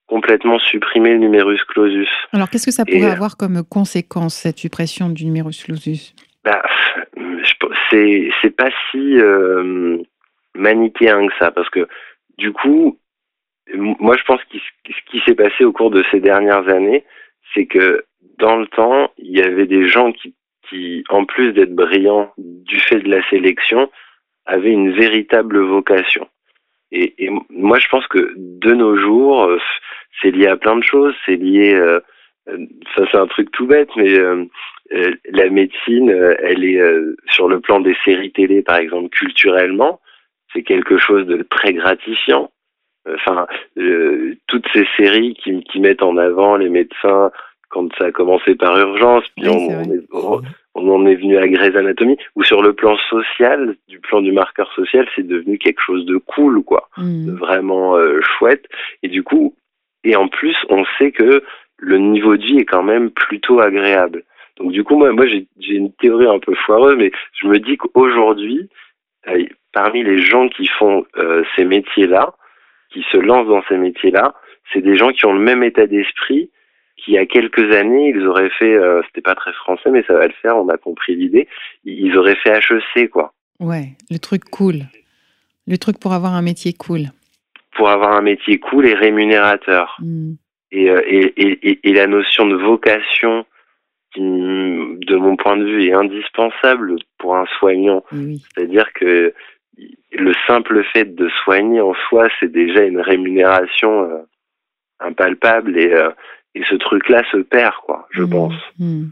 complètement 0.07 0.59
supprimer 0.59 1.11
le 1.11 1.19
numerus 1.19 1.63
clausus. 1.65 2.09
Alors, 2.31 2.49
qu'est-ce 2.49 2.65
que 2.65 2.71
ça 2.71 2.85
pourrait 2.85 3.09
euh, 3.09 3.13
avoir 3.13 3.37
comme 3.37 3.63
conséquence, 3.63 4.35
cette 4.35 4.59
suppression 4.59 5.09
du 5.09 5.25
numerus 5.25 5.63
clausus? 5.63 6.13
Bah, 6.43 6.61
c'est, 7.89 8.29
c'est 8.41 8.55
pas 8.55 8.69
si 8.91 9.17
euh, 9.17 9.97
manichéen 10.53 11.27
que 11.27 11.33
ça, 11.39 11.51
parce 11.51 11.69
que 11.69 11.87
du 12.37 12.51
coup, 12.51 12.99
moi, 13.73 14.15
je 14.15 14.23
pense 14.25 14.41
que 14.43 14.57
ce 14.59 15.11
qui 15.11 15.19
s'est 15.25 15.35
passé 15.35 15.63
au 15.63 15.71
cours 15.71 15.89
de 15.89 16.03
ces 16.11 16.19
dernières 16.19 16.69
années, 16.69 17.03
c'est 17.55 17.65
que 17.65 18.05
dans 18.37 18.57
le 18.57 18.67
temps, 18.67 19.11
il 19.17 19.35
y 19.35 19.41
avait 19.41 19.65
des 19.65 19.87
gens 19.87 20.11
qui, 20.11 21.03
en 21.09 21.25
plus 21.25 21.53
d'être 21.53 21.73
brillants 21.73 22.31
du 22.37 22.79
fait 22.79 22.99
de 22.99 23.09
la 23.09 23.27
sélection, 23.29 23.89
avaient 24.45 24.71
une 24.71 24.91
véritable 24.91 25.59
vocation. 25.59 26.27
Et, 26.91 27.25
et, 27.25 27.29
moi, 27.49 27.79
je 27.79 27.87
pense 27.87 28.05
que 28.07 28.33
de 28.35 28.73
nos 28.73 28.95
jours, 28.95 29.43
euh, 29.43 29.59
c'est 30.21 30.31
lié 30.31 30.47
à 30.47 30.57
plein 30.57 30.77
de 30.77 30.83
choses. 30.83 31.15
C'est 31.25 31.35
lié, 31.35 31.73
euh, 31.73 31.99
euh, 32.49 32.57
ça 32.95 33.03
c'est 33.11 33.17
un 33.17 33.27
truc 33.27 33.51
tout 33.51 33.65
bête, 33.65 33.89
mais 33.95 34.13
la 35.31 35.49
médecine, 35.49 36.11
elle 36.39 36.63
est 36.63 36.79
sur 37.31 37.47
le 37.47 37.59
plan 37.59 37.79
des 37.79 37.95
séries 38.05 38.31
télé, 38.31 38.61
par 38.61 38.77
exemple, 38.77 39.09
culturellement, 39.09 39.99
c'est 40.53 40.61
quelque 40.61 40.97
chose 40.99 41.25
de 41.25 41.41
très 41.41 41.73
gratifiant. 41.73 42.51
Enfin, 43.13 43.45
toutes 44.47 44.65
ces 44.73 44.87
séries 44.97 45.35
qui, 45.35 45.63
qui 45.63 45.79
mettent 45.79 46.01
en 46.01 46.17
avant 46.17 46.55
les 46.55 46.69
médecins 46.69 47.31
quand 47.69 47.93
ça 47.97 48.05
a 48.05 48.11
commencé 48.11 48.55
par 48.55 48.77
urgence, 48.79 49.25
puis 49.35 49.49
on, 49.49 50.89
en 50.89 51.05
est 51.05 51.15
venu 51.15 51.37
à 51.37 51.47
Grey's 51.47 51.75
Anatomy, 51.75 52.17
ou 52.35 52.43
sur 52.43 52.61
le 52.61 52.73
plan 52.73 52.95
social, 53.09 53.75
du 53.89 53.99
plan 53.99 54.21
du 54.21 54.31
marqueur 54.31 54.71
social, 54.73 55.07
c'est 55.15 55.27
devenu 55.27 55.57
quelque 55.57 55.81
chose 55.81 56.05
de 56.05 56.17
cool, 56.17 56.63
quoi, 56.63 56.89
mm. 56.97 57.25
de 57.25 57.31
vraiment 57.33 57.97
euh, 57.97 58.21
chouette. 58.21 58.65
Et 59.03 59.09
du 59.09 59.23
coup, 59.23 59.55
et 60.05 60.15
en 60.15 60.29
plus, 60.29 60.55
on 60.69 60.85
sait 60.97 61.11
que 61.11 61.43
le 61.77 61.97
niveau 61.97 62.37
de 62.37 62.43
vie 62.43 62.59
est 62.59 62.65
quand 62.65 62.83
même 62.83 63.09
plutôt 63.09 63.59
agréable. 63.59 64.23
Donc 64.57 64.71
du 64.71 64.83
coup, 64.83 64.95
moi, 64.95 65.11
moi 65.11 65.25
j'ai 65.27 65.45
une 65.75 65.91
théorie 65.93 66.27
un 66.27 66.39
peu 66.39 66.55
foireuse, 66.55 66.95
mais 66.97 67.11
je 67.41 67.47
me 67.47 67.59
dis 67.59 67.75
qu'aujourd'hui, 67.75 68.69
euh, 69.27 69.43
parmi 69.73 70.03
les 70.03 70.21
gens 70.21 70.47
qui 70.47 70.67
font 70.67 71.05
euh, 71.17 71.43
ces 71.55 71.65
métiers-là, 71.65 72.33
qui 72.95 73.03
se 73.11 73.17
lancent 73.17 73.47
dans 73.47 73.63
ces 73.67 73.77
métiers-là, 73.77 74.33
c'est 74.71 74.81
des 74.81 74.95
gens 74.95 75.11
qui 75.11 75.25
ont 75.25 75.33
le 75.33 75.39
même 75.39 75.63
état 75.63 75.85
d'esprit 75.85 76.49
qui, 76.97 77.11
il 77.11 77.13
y 77.15 77.17
a 77.17 77.25
quelques 77.25 77.75
années, 77.75 78.13
ils 78.15 78.25
auraient 78.25 78.49
fait, 78.57 78.73
euh, 78.73 79.01
c'était 79.07 79.21
pas 79.21 79.35
très 79.35 79.51
français, 79.51 79.89
mais 79.91 80.03
ça 80.07 80.13
va 80.13 80.27
le 80.27 80.33
faire, 80.41 80.55
on 80.55 80.69
a 80.69 80.77
compris 80.77 81.13
l'idée, 81.13 81.49
ils 81.83 82.17
auraient 82.17 82.37
fait 82.37 82.57
HEC, 82.57 83.09
quoi. 83.09 83.33
Ouais, 83.59 83.89
le 84.09 84.17
truc 84.17 84.45
cool. 84.45 84.83
Le 85.67 85.77
truc 85.77 85.99
pour 85.99 86.13
avoir 86.13 86.33
un 86.35 86.41
métier 86.41 86.71
cool. 86.71 87.07
Pour 87.75 87.89
avoir 87.89 88.13
un 88.13 88.21
métier 88.21 88.59
cool 88.59 88.87
et 88.87 88.93
rémunérateur. 88.93 89.97
Hmm. 89.99 90.35
Euh, 90.73 91.01
et, 91.05 91.33
et, 91.37 91.69
et, 91.69 91.89
et, 91.89 91.93
la 91.93 92.07
notion 92.07 92.47
de 92.47 92.55
vocation, 92.55 93.45
qui, 94.13 94.21
de 94.21 95.15
mon 95.15 95.35
point 95.35 95.57
de 95.57 95.65
vue, 95.65 95.87
est 95.87 95.93
indispensable 95.93 96.95
pour 97.17 97.35
un 97.35 97.45
soignant. 97.59 98.03
C'est-à-dire 98.11 98.91
que 98.93 99.33
le 100.11 100.33
simple 100.47 100.83
fait 100.93 101.15
de 101.15 101.29
soigner 101.43 101.81
en 101.81 101.93
soi, 102.07 102.27
c'est 102.39 102.51
déjà 102.51 102.83
une 102.83 102.99
rémunération 102.99 104.03
euh, 104.03 104.21
impalpable 104.99 105.77
et, 105.77 105.93
et 106.55 106.63
ce 106.69 106.75
truc-là 106.75 107.23
se 107.31 107.37
perd, 107.37 107.75
quoi, 107.85 108.07
je 108.11 108.23
mmh, 108.23 108.29
pense. 108.29 108.53
Mmh. 108.79 109.03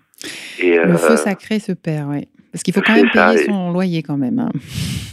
Et, 0.60 0.78
le 0.78 0.98
feu 0.98 1.14
euh, 1.14 1.18
sacré 1.18 1.60
se 1.60 1.74
perd, 1.74 2.10
oui. 2.10 2.28
Parce 2.52 2.64
qu'il 2.64 2.74
faut 2.74 2.82
quand 2.82 2.96
même 2.96 3.10
payer 3.10 3.46
son 3.46 3.72
loyer 3.72 4.04
quand 4.04 4.18
même. 4.18 4.40
Hein. 4.40 4.52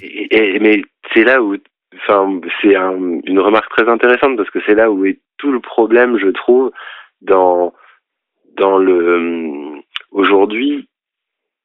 Et, 0.03 0.59
mais 0.61 0.83
c'est 1.13 1.25
là 1.25 1.43
où, 1.43 1.57
enfin, 1.97 2.41
c'est 2.61 2.77
une 2.77 3.41
remarque 3.41 3.71
très 3.71 3.89
intéressante 3.89 4.37
parce 4.37 4.51
que 4.51 4.61
c'est 4.67 4.75
là 4.75 4.91
où 4.91 5.05
est 5.07 5.19
tout 5.39 5.51
le 5.51 5.61
problème, 5.61 6.19
je 6.19 6.29
trouve, 6.29 6.71
dans 7.23 7.73
dans 8.57 8.77
le 8.77 9.81
aujourd'hui, 10.11 10.89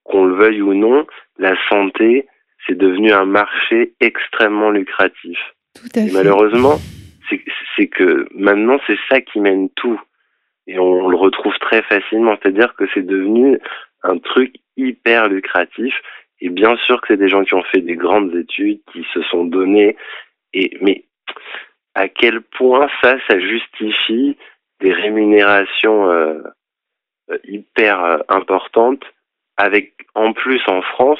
qu'on 0.03 0.25
le 0.25 0.35
veuille 0.35 0.61
ou 0.61 0.73
non, 0.73 1.05
la 1.37 1.55
santé, 1.67 2.27
c'est 2.67 2.77
devenu 2.77 3.11
un 3.11 3.25
marché 3.25 3.93
extrêmement 3.99 4.71
lucratif. 4.71 5.37
Tout 5.75 5.99
à 5.99 6.05
fait. 6.05 6.13
malheureusement, 6.13 6.77
c'est 7.75 7.87
que 7.87 8.27
maintenant, 8.33 8.79
c'est 8.87 8.97
ça 9.09 9.21
qui 9.21 9.39
mène 9.39 9.69
tout. 9.71 9.99
Et 10.67 10.79
on, 10.79 11.07
le 11.07 11.17
retrouve 11.17 11.57
très 11.59 11.83
facilement. 11.83 12.37
C'est-à-dire 12.41 12.73
que 12.75 12.85
c'est 12.93 13.05
devenu 13.05 13.59
un 14.03 14.17
truc 14.17 14.55
hyper 14.77 15.27
lucratif. 15.27 15.93
Et 16.41 16.49
bien 16.49 16.75
sûr 16.77 17.01
que 17.01 17.07
c'est 17.09 17.17
des 17.17 17.29
gens 17.29 17.43
qui 17.43 17.53
ont 17.53 17.63
fait 17.63 17.81
des 17.81 17.95
grandes 17.95 18.35
études, 18.35 18.79
qui 18.91 19.05
se 19.13 19.21
sont 19.23 19.45
donnés. 19.45 19.95
Et, 20.53 20.77
mais 20.81 21.05
à 21.93 22.07
quel 22.07 22.41
point 22.41 22.87
ça, 23.01 23.17
ça 23.27 23.39
justifie 23.39 24.37
des 24.81 24.91
rémunérations 24.91 26.09
euh, 26.09 26.41
hyper 27.45 28.03
euh, 28.03 28.17
importantes, 28.29 29.03
avec 29.57 29.93
en 30.13 30.33
plus 30.33 30.61
en 30.67 30.81
France 30.81 31.19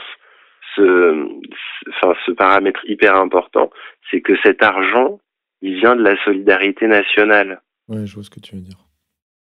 ce, 0.75 1.27
enfin, 1.89 2.13
ce 2.25 2.31
paramètre 2.31 2.81
hyper 2.85 3.15
important, 3.15 3.69
c'est 4.09 4.21
que 4.21 4.33
cet 4.43 4.63
argent, 4.63 5.19
il 5.61 5.75
vient 5.79 5.95
de 5.95 6.03
la 6.03 6.21
solidarité 6.23 6.87
nationale. 6.87 7.61
Oui, 7.87 8.05
je 8.05 8.15
vois 8.15 8.23
ce 8.23 8.29
que 8.29 8.39
tu 8.39 8.55
veux 8.55 8.61
dire. 8.61 8.77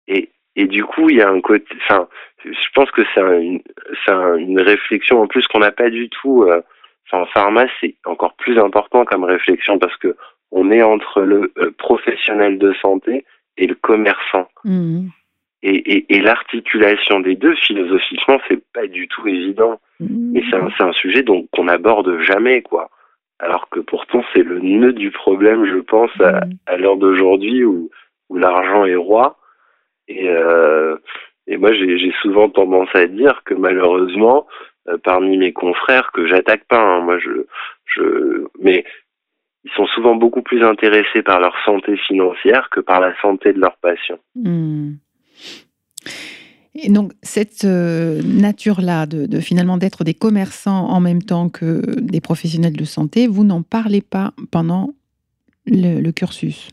Et, 0.08 0.30
et 0.56 0.66
du 0.68 0.84
coup, 0.84 1.10
il 1.10 1.18
y 1.18 1.22
a 1.22 1.30
un 1.30 1.42
côté. 1.42 1.66
Enfin, 1.84 2.08
je 2.44 2.70
pense 2.74 2.92
que 2.92 3.02
c'est 3.14 3.22
une, 3.22 3.62
une 4.08 4.60
réflexion 4.60 5.22
en 5.22 5.28
plus 5.28 5.48
qu'on 5.48 5.60
n'a 5.60 5.72
pas 5.72 5.90
du 5.90 6.10
tout. 6.10 6.44
Euh, 6.44 6.62
enfin, 7.08 7.24
en 7.24 7.26
pharma, 7.28 7.66
c'est 7.80 7.96
encore 8.06 8.36
plus 8.36 8.60
important 8.60 9.06
comme 9.06 9.24
réflexion 9.24 9.80
parce 9.80 9.96
que 9.98 10.16
on 10.52 10.70
est 10.70 10.84
entre 10.84 11.22
le 11.22 11.54
professionnel 11.78 12.58
de 12.58 12.74
santé 12.82 13.26
et 13.58 13.68
le 13.68 13.76
commerçant. 13.76 14.50
Mmh. 14.66 15.08
Et, 15.63 15.75
et, 15.75 16.15
et 16.15 16.22
l'articulation 16.22 17.20
des 17.20 17.36
deux, 17.36 17.56
philosophiquement, 17.56 18.39
c'est 18.48 18.63
pas 18.74 18.88
du 18.88 19.08
tout 19.08 19.27
évident. 19.27 19.80
Mmh. 20.00 20.32
Mais 20.34 20.44
c'est 20.50 20.56
un, 20.56 20.70
un, 20.88 20.94
sujet 20.94 21.22
donc 21.22 21.48
qu'on 21.51 21.68
aborde 21.68 22.20
jamais, 22.22 22.62
quoi. 22.62 22.89
Alors 23.39 23.70
que 23.70 23.80
pourtant, 23.80 24.24
c'est 24.34 24.44
le 24.44 24.60
nœud 24.60 24.94
du 24.94 25.12
problème, 25.12 25.65
je 25.65 25.80
pense, 25.80 26.12
à, 26.20 26.46
mmh. 26.46 26.50
à 26.65 26.77
l'heure 26.77 26.98
d'aujourd'hui 26.98 27.63
où, 27.63 27.89
où 28.30 28.38
l'argent 28.38 28.86
est 28.86 28.96
roi. 28.96 29.38
Et, 30.08 30.30
euh, 30.30 30.98
et 31.48 31.58
moi, 31.58 31.74
j'ai 31.74 32.13
souvent 32.22 32.50
tendance 32.50 32.89
à 32.94 33.06
dire 33.06 33.41
que 33.46 33.53
malheureusement, 33.53 34.48
euh, 34.88 34.98
parmi 35.03 35.38
mes 35.38 35.53
confrères, 35.53 36.12
que 36.12 36.25
j'attaque 36.25 36.63
pas, 36.68 36.80
hein, 36.80 37.01
moi, 37.01 37.20
je, 37.20 37.46
je, 37.86 38.48
mais 38.60 38.84
ils 39.63 39.72
sont 39.72 39.86
souvent 39.88 40.15
beaucoup 40.15 40.41
plus 40.41 40.63
intéressés 40.63 41.22
par 41.22 41.39
leur 41.39 41.56
santé 41.65 41.98
financière 41.98 42.70
que 42.72 42.80
par 42.80 43.00
la 43.00 43.13
santé 43.22 43.53
de 43.53 43.60
leurs 43.60 43.77
patients. 43.77 44.20
Mmh. 44.36 44.94
Et 46.74 46.89
donc 46.89 47.12
cette 47.21 47.65
euh, 47.65 48.21
nature-là 48.24 49.05
de, 49.05 49.39
finalement 49.39 49.77
d'être 49.77 50.03
des 50.03 50.13
commerçants 50.13 50.88
en 50.88 51.00
même 51.01 51.21
temps 51.21 51.50
que 51.50 51.81
des 52.00 52.21
professionnels 52.21 52.77
de 52.77 52.86
santé, 52.86 53.27
vous 53.27 53.43
n'en 53.43 53.62
parlez 53.62 54.01
pas 54.01 54.31
pendant 54.51 54.93
le, 55.65 56.12
cursus? 56.12 56.69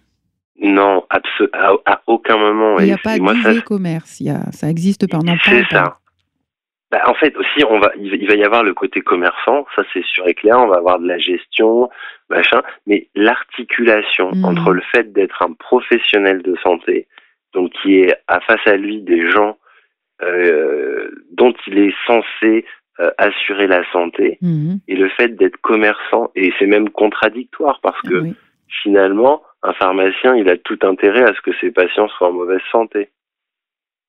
Non, 0.60 1.04
à, 1.10 1.20
à, 1.84 2.02
aucun 2.06 2.36
moment. 2.36 2.78
Il 2.78 2.86
n'y 2.86 2.92
a 2.92 2.98
pas 2.98 3.18
de 3.18 3.60
commerce, 3.60 4.20
il 4.20 4.26
y 4.26 4.30
a, 4.30 4.50
ça 4.52 4.70
existe 4.70 5.08
pendant 5.10 5.36
pas. 5.36 5.50
C'est 5.50 5.64
ça. 5.70 5.98
Bah, 6.90 7.02
en 7.06 7.14
fait, 7.14 7.36
aussi, 7.36 7.64
on 7.68 7.78
va, 7.80 7.92
il 7.98 8.26
va 8.26 8.34
y 8.34 8.44
avoir 8.44 8.62
le 8.62 8.72
côté 8.72 9.02
commerçant, 9.02 9.66
ça 9.76 9.82
c'est 9.92 10.04
sûr 10.04 10.26
et 10.26 10.34
clair. 10.34 10.58
On 10.58 10.68
va 10.68 10.76
avoir 10.76 10.98
de 10.98 11.06
la 11.06 11.18
gestion, 11.18 11.90
machin, 12.30 12.62
mais 12.86 13.08
l'articulation 13.14 14.30
mmh. 14.32 14.44
entre 14.44 14.72
le 14.72 14.80
fait 14.80 15.12
d'être 15.12 15.42
un 15.42 15.52
professionnel 15.52 16.40
de 16.42 16.56
santé, 16.62 17.06
donc 17.54 17.72
qui 17.82 18.00
est 18.00 18.14
à 18.26 18.40
face 18.40 18.66
à 18.66 18.76
lui 18.76 19.02
des 19.02 19.30
gens 19.30 19.56
euh, 20.22 21.10
dont 21.32 21.54
il 21.66 21.78
est 21.78 21.94
censé 22.06 22.64
euh, 23.00 23.10
assurer 23.18 23.68
la 23.68 23.88
santé, 23.92 24.38
mmh. 24.40 24.76
et 24.88 24.96
le 24.96 25.08
fait 25.10 25.28
d'être 25.36 25.56
commerçant, 25.58 26.32
et 26.34 26.52
c'est 26.58 26.66
même 26.66 26.90
contradictoire 26.90 27.78
parce 27.80 28.00
que 28.02 28.24
finalement, 28.82 29.42
un 29.62 29.72
pharmacien, 29.74 30.34
il 30.34 30.48
a 30.48 30.56
tout 30.56 30.78
intérêt 30.82 31.22
à 31.22 31.32
ce 31.34 31.40
que 31.40 31.56
ses 31.60 31.70
patients 31.70 32.08
soient 32.08 32.30
en 32.30 32.32
mauvaise 32.32 32.60
santé 32.72 33.10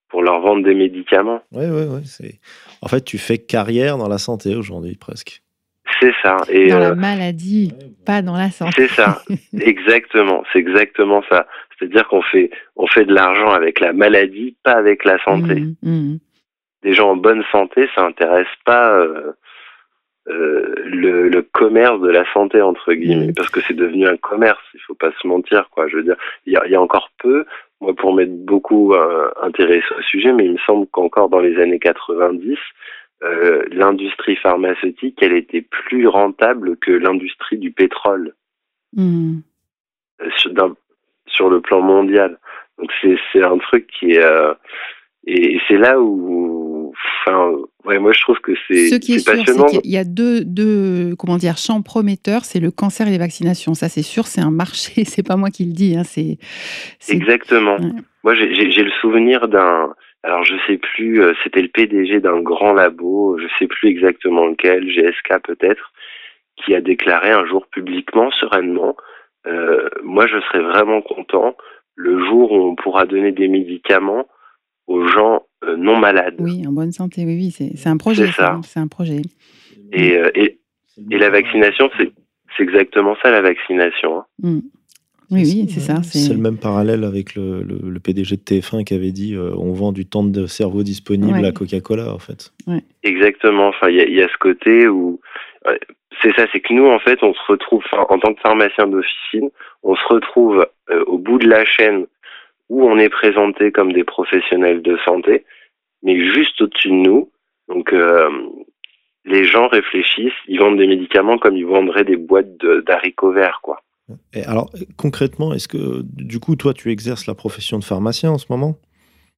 pour 0.10 0.24
leur 0.24 0.42
vendre 0.42 0.64
des 0.64 0.74
médicaments. 0.74 1.42
Oui, 1.52 1.66
oui, 1.70 1.84
oui. 1.88 2.40
En 2.82 2.88
fait, 2.88 3.02
tu 3.02 3.18
fais 3.20 3.38
carrière 3.38 3.98
dans 3.98 4.08
la 4.08 4.18
santé 4.18 4.56
aujourd'hui, 4.56 4.96
presque. 4.96 5.44
C'est 6.00 6.14
ça. 6.24 6.38
Et 6.50 6.70
dans 6.70 6.80
la 6.80 6.90
euh, 6.90 6.96
maladie, 6.96 7.74
pas 8.06 8.22
dans 8.22 8.36
la 8.36 8.50
santé. 8.52 8.88
C'est 8.88 8.96
ça, 8.96 9.22
exactement. 9.60 10.44
C'est 10.52 10.60
exactement 10.60 11.22
ça. 11.30 11.46
C'est-à-dire 11.80 12.08
qu'on 12.08 12.22
fait, 12.22 12.52
on 12.76 12.88
fait 12.88 13.06
de 13.06 13.14
l'argent 13.14 13.52
avec 13.52 13.80
la 13.80 13.94
maladie, 13.94 14.56
pas 14.64 14.74
avec 14.74 15.06
la 15.06 15.18
santé. 15.24 15.56
Mmh, 15.56 15.76
mmh. 15.84 16.20
Des 16.84 16.94
gens 16.94 17.12
en 17.12 17.16
bonne 17.16 17.44
santé, 17.52 17.90
ça 17.96 18.04
n'intéresse 18.04 18.48
pas 18.66 18.92
euh, 18.94 19.32
euh, 20.28 20.76
le, 20.86 21.30
le, 21.30 21.42
commerce 21.42 22.00
de 22.02 22.10
la 22.10 22.24
santé 22.34 22.62
entre 22.62 22.94
guillemets, 22.94 23.28
mmh. 23.28 23.34
parce 23.36 23.50
que 23.50 23.62
c'est 23.62 23.74
devenu 23.74 24.08
un 24.08 24.18
commerce. 24.18 24.62
Il 24.74 24.82
faut 24.82 24.94
pas 24.94 25.12
se 25.22 25.28
mentir, 25.28 25.70
quoi. 25.72 25.88
Je 25.88 25.98
veux 25.98 26.04
dire, 26.04 26.18
il 26.46 26.54
y 26.54 26.58
a, 26.58 26.68
y 26.68 26.76
a, 26.76 26.82
encore 26.82 27.10
peu, 27.18 27.46
moi 27.82 27.96
pour 27.96 28.14
m'être 28.14 28.46
beaucoup 28.46 28.94
euh, 28.94 29.30
intéressé 29.42 29.86
au 29.98 30.02
sujet, 30.02 30.34
mais 30.34 30.46
il 30.46 30.54
me 30.54 30.58
semble 30.60 30.88
qu'encore 30.88 31.30
dans 31.30 31.40
les 31.40 31.60
années 31.62 31.80
90, 31.80 32.58
euh, 33.24 33.64
l'industrie 33.72 34.36
pharmaceutique, 34.36 35.18
elle 35.22 35.34
était 35.34 35.62
plus 35.62 36.08
rentable 36.08 36.78
que 36.78 36.92
l'industrie 36.92 37.58
du 37.58 37.72
pétrole 37.72 38.34
mmh. 38.96 39.40
Sur, 41.30 41.50
le 41.50 41.62
plan 41.62 41.82
mondial. 41.82 42.38
Donc 42.78 42.92
c'est 43.02 43.44
un 43.44 43.58
truc 43.58 43.88
qui 43.88 44.14
est 44.14 44.24
euh, 44.24 44.54
et 45.28 45.60
c'est 45.68 45.78
là 45.78 46.00
où, 46.00 46.94
enfin, 47.26 47.52
ouais, 47.86 48.00
moi 48.00 48.14
je 48.14 48.22
trouve 48.22 48.40
que 48.40 48.54
c'est 48.68 48.88
Ce 48.88 48.96
qui 48.96 49.16
est, 49.16 49.20
sûr, 49.20 49.36
c'est 49.46 49.82
qu'il 49.82 49.92
y 49.92 49.98
a 49.98 50.06
deux, 50.06 50.44
deux, 50.44 51.16
comment 51.18 51.38
dire, 51.38 51.58
champs 51.58 51.82
prometteurs, 51.82 52.46
c'est 52.46 52.60
le 52.60 52.72
cancer 52.72 53.08
et 53.08 53.12
les 53.12 53.18
vaccinations. 53.18 53.74
Ça, 53.74 53.90
c'est 53.90 54.02
sûr, 54.02 54.28
c'est 54.28 54.42
un 54.42 54.52
marché. 54.52 55.04
C'est 55.06 55.28
pas 55.28 55.36
moi 55.36 55.50
qui 55.50 55.66
le 55.66 55.74
dis. 55.74 55.96
Hein, 55.98 56.04
c'est 56.04 56.38
exactement. 57.10 57.78
Moi, 58.24 58.34
j'ai 58.34 58.84
le 58.84 58.92
souvenir 59.02 59.48
d'un, 59.48 59.94
alors 60.24 60.44
je 60.44 60.56
sais 60.68 60.78
plus, 60.78 61.22
euh, 61.22 61.34
c'était 61.44 61.62
le 61.62 61.70
PDG 61.70 62.20
d'un 62.20 62.42
grand 62.42 62.74
labo, 62.74 63.38
je 63.40 63.48
sais 63.58 63.68
plus 63.68 63.90
exactement 63.90 64.48
lequel, 64.48 64.90
GSK 64.90 65.40
peut-être, 65.44 65.94
qui 66.58 66.76
a 66.76 66.82
déclaré 66.82 67.32
un 67.32 67.46
jour 67.46 67.66
publiquement, 67.68 68.30
sereinement, 68.32 68.98
euh, 69.48 69.90
moi 70.04 70.28
je 70.28 70.40
serais 70.42 70.62
vraiment 70.62 71.02
content 71.02 71.56
le 71.96 72.18
jour 72.26 72.52
où 72.52 72.70
on 72.70 72.76
pourra 72.76 73.06
donner 73.06 73.32
des 73.32 73.48
médicaments 73.48 74.26
aux 74.88 75.06
gens 75.08 75.44
euh, 75.66 75.76
non 75.76 75.98
malades. 75.98 76.36
Oui, 76.40 76.66
en 76.66 76.72
bonne 76.72 76.92
santé, 76.92 77.26
oui, 77.26 77.36
oui, 77.36 77.72
c'est 77.76 77.90
un 77.90 77.98
projet. 77.98 78.28
C'est 78.28 78.34
ça. 78.34 78.60
C'est 78.64 78.80
un 78.80 78.88
projet. 78.88 79.22
Et, 79.92 80.14
euh, 80.18 80.32
et, 80.34 80.60
et, 81.12 81.18
la 81.18 81.30
vaccination, 81.30 81.90
c'est 81.98 82.12
exactement 82.60 83.16
ça, 83.22 83.32
la 83.32 83.42
vaccination. 83.42 84.20
Hein. 84.20 84.26
Mm. 84.42 84.60
Oui, 85.32 85.44
oui, 85.44 85.68
c'est 85.70 85.82
ça. 85.82 86.02
C'est 86.02 86.34
le 86.34 86.40
même 86.40 86.58
parallèle 86.58 87.04
avec 87.04 87.36
le, 87.36 87.62
le, 87.62 88.00
PDG 88.00 88.38
de 88.38 88.42
TF1 88.42 88.84
qui 88.84 88.96
avait 88.96 89.12
dit 89.12 89.36
euh, 89.36 89.54
on 89.58 89.74
vend 89.74 89.92
du 89.92 90.08
temps 90.08 90.24
de 90.24 90.48
cerveau 90.48 90.82
disponible 90.82 91.46
à 91.46 91.52
Coca-Cola, 91.52 92.12
en 92.12 92.18
fait. 92.18 92.52
Ouais. 92.66 92.82
Exactement. 93.04 93.68
Enfin, 93.68 93.90
il 93.90 93.98
y, 93.98 94.16
y, 94.16 94.22
a 94.24 94.28
ce 94.28 94.38
côté 94.40 94.88
où. 94.88 95.20
C'est 96.22 96.36
ça, 96.36 96.46
c'est 96.52 96.60
que 96.60 96.74
nous, 96.74 96.88
en 96.88 97.00
fait, 97.00 97.22
on 97.24 97.34
se 97.34 97.42
retrouve, 97.48 97.84
en 97.94 98.20
tant 98.20 98.34
que 98.34 98.42
pharmacien 98.42 98.88
d'officine, 98.88 99.50
on 99.84 99.96
se 99.96 100.06
retrouve 100.08 100.68
au 101.08 101.18
bout 101.18 101.38
de 101.38 101.48
la 101.48 101.66
chaîne 101.66 102.08
où 102.70 102.84
on 102.88 102.98
est 102.98 103.10
présenté 103.10 103.72
comme 103.72 103.94
des 103.94 104.04
professionnels 104.04 104.82
de 104.82 104.98
santé, 105.06 105.46
mais 106.04 106.20
juste 106.34 106.62
au-dessus 106.62 106.90
de 106.90 106.94
nous. 106.94 107.32
Donc, 107.68 107.94
euh, 107.94 108.30
les 109.26 109.46
gens 109.46 109.68
réfléchissent, 109.68 110.32
ils 110.48 110.60
vendent 110.60 110.78
des 110.78 110.88
médicaments 110.88 111.38
comme 111.38 111.58
ils 111.58 111.66
vendraient 111.66 112.04
des 112.04 112.16
boîtes 112.16 112.58
d'haricots 112.86 113.32
verts, 113.32 113.60
quoi. 113.62 113.82
Et 114.34 114.44
alors, 114.44 114.70
concrètement, 114.98 115.54
est-ce 115.54 115.68
que, 115.68 116.02
du 116.04 116.40
coup, 116.40 116.56
toi, 116.56 116.74
tu 116.74 116.90
exerces 116.90 117.28
la 117.28 117.36
profession 117.36 117.78
de 117.78 117.84
pharmacien 117.84 118.32
en 118.32 118.38
ce 118.40 118.48
moment? 118.50 118.76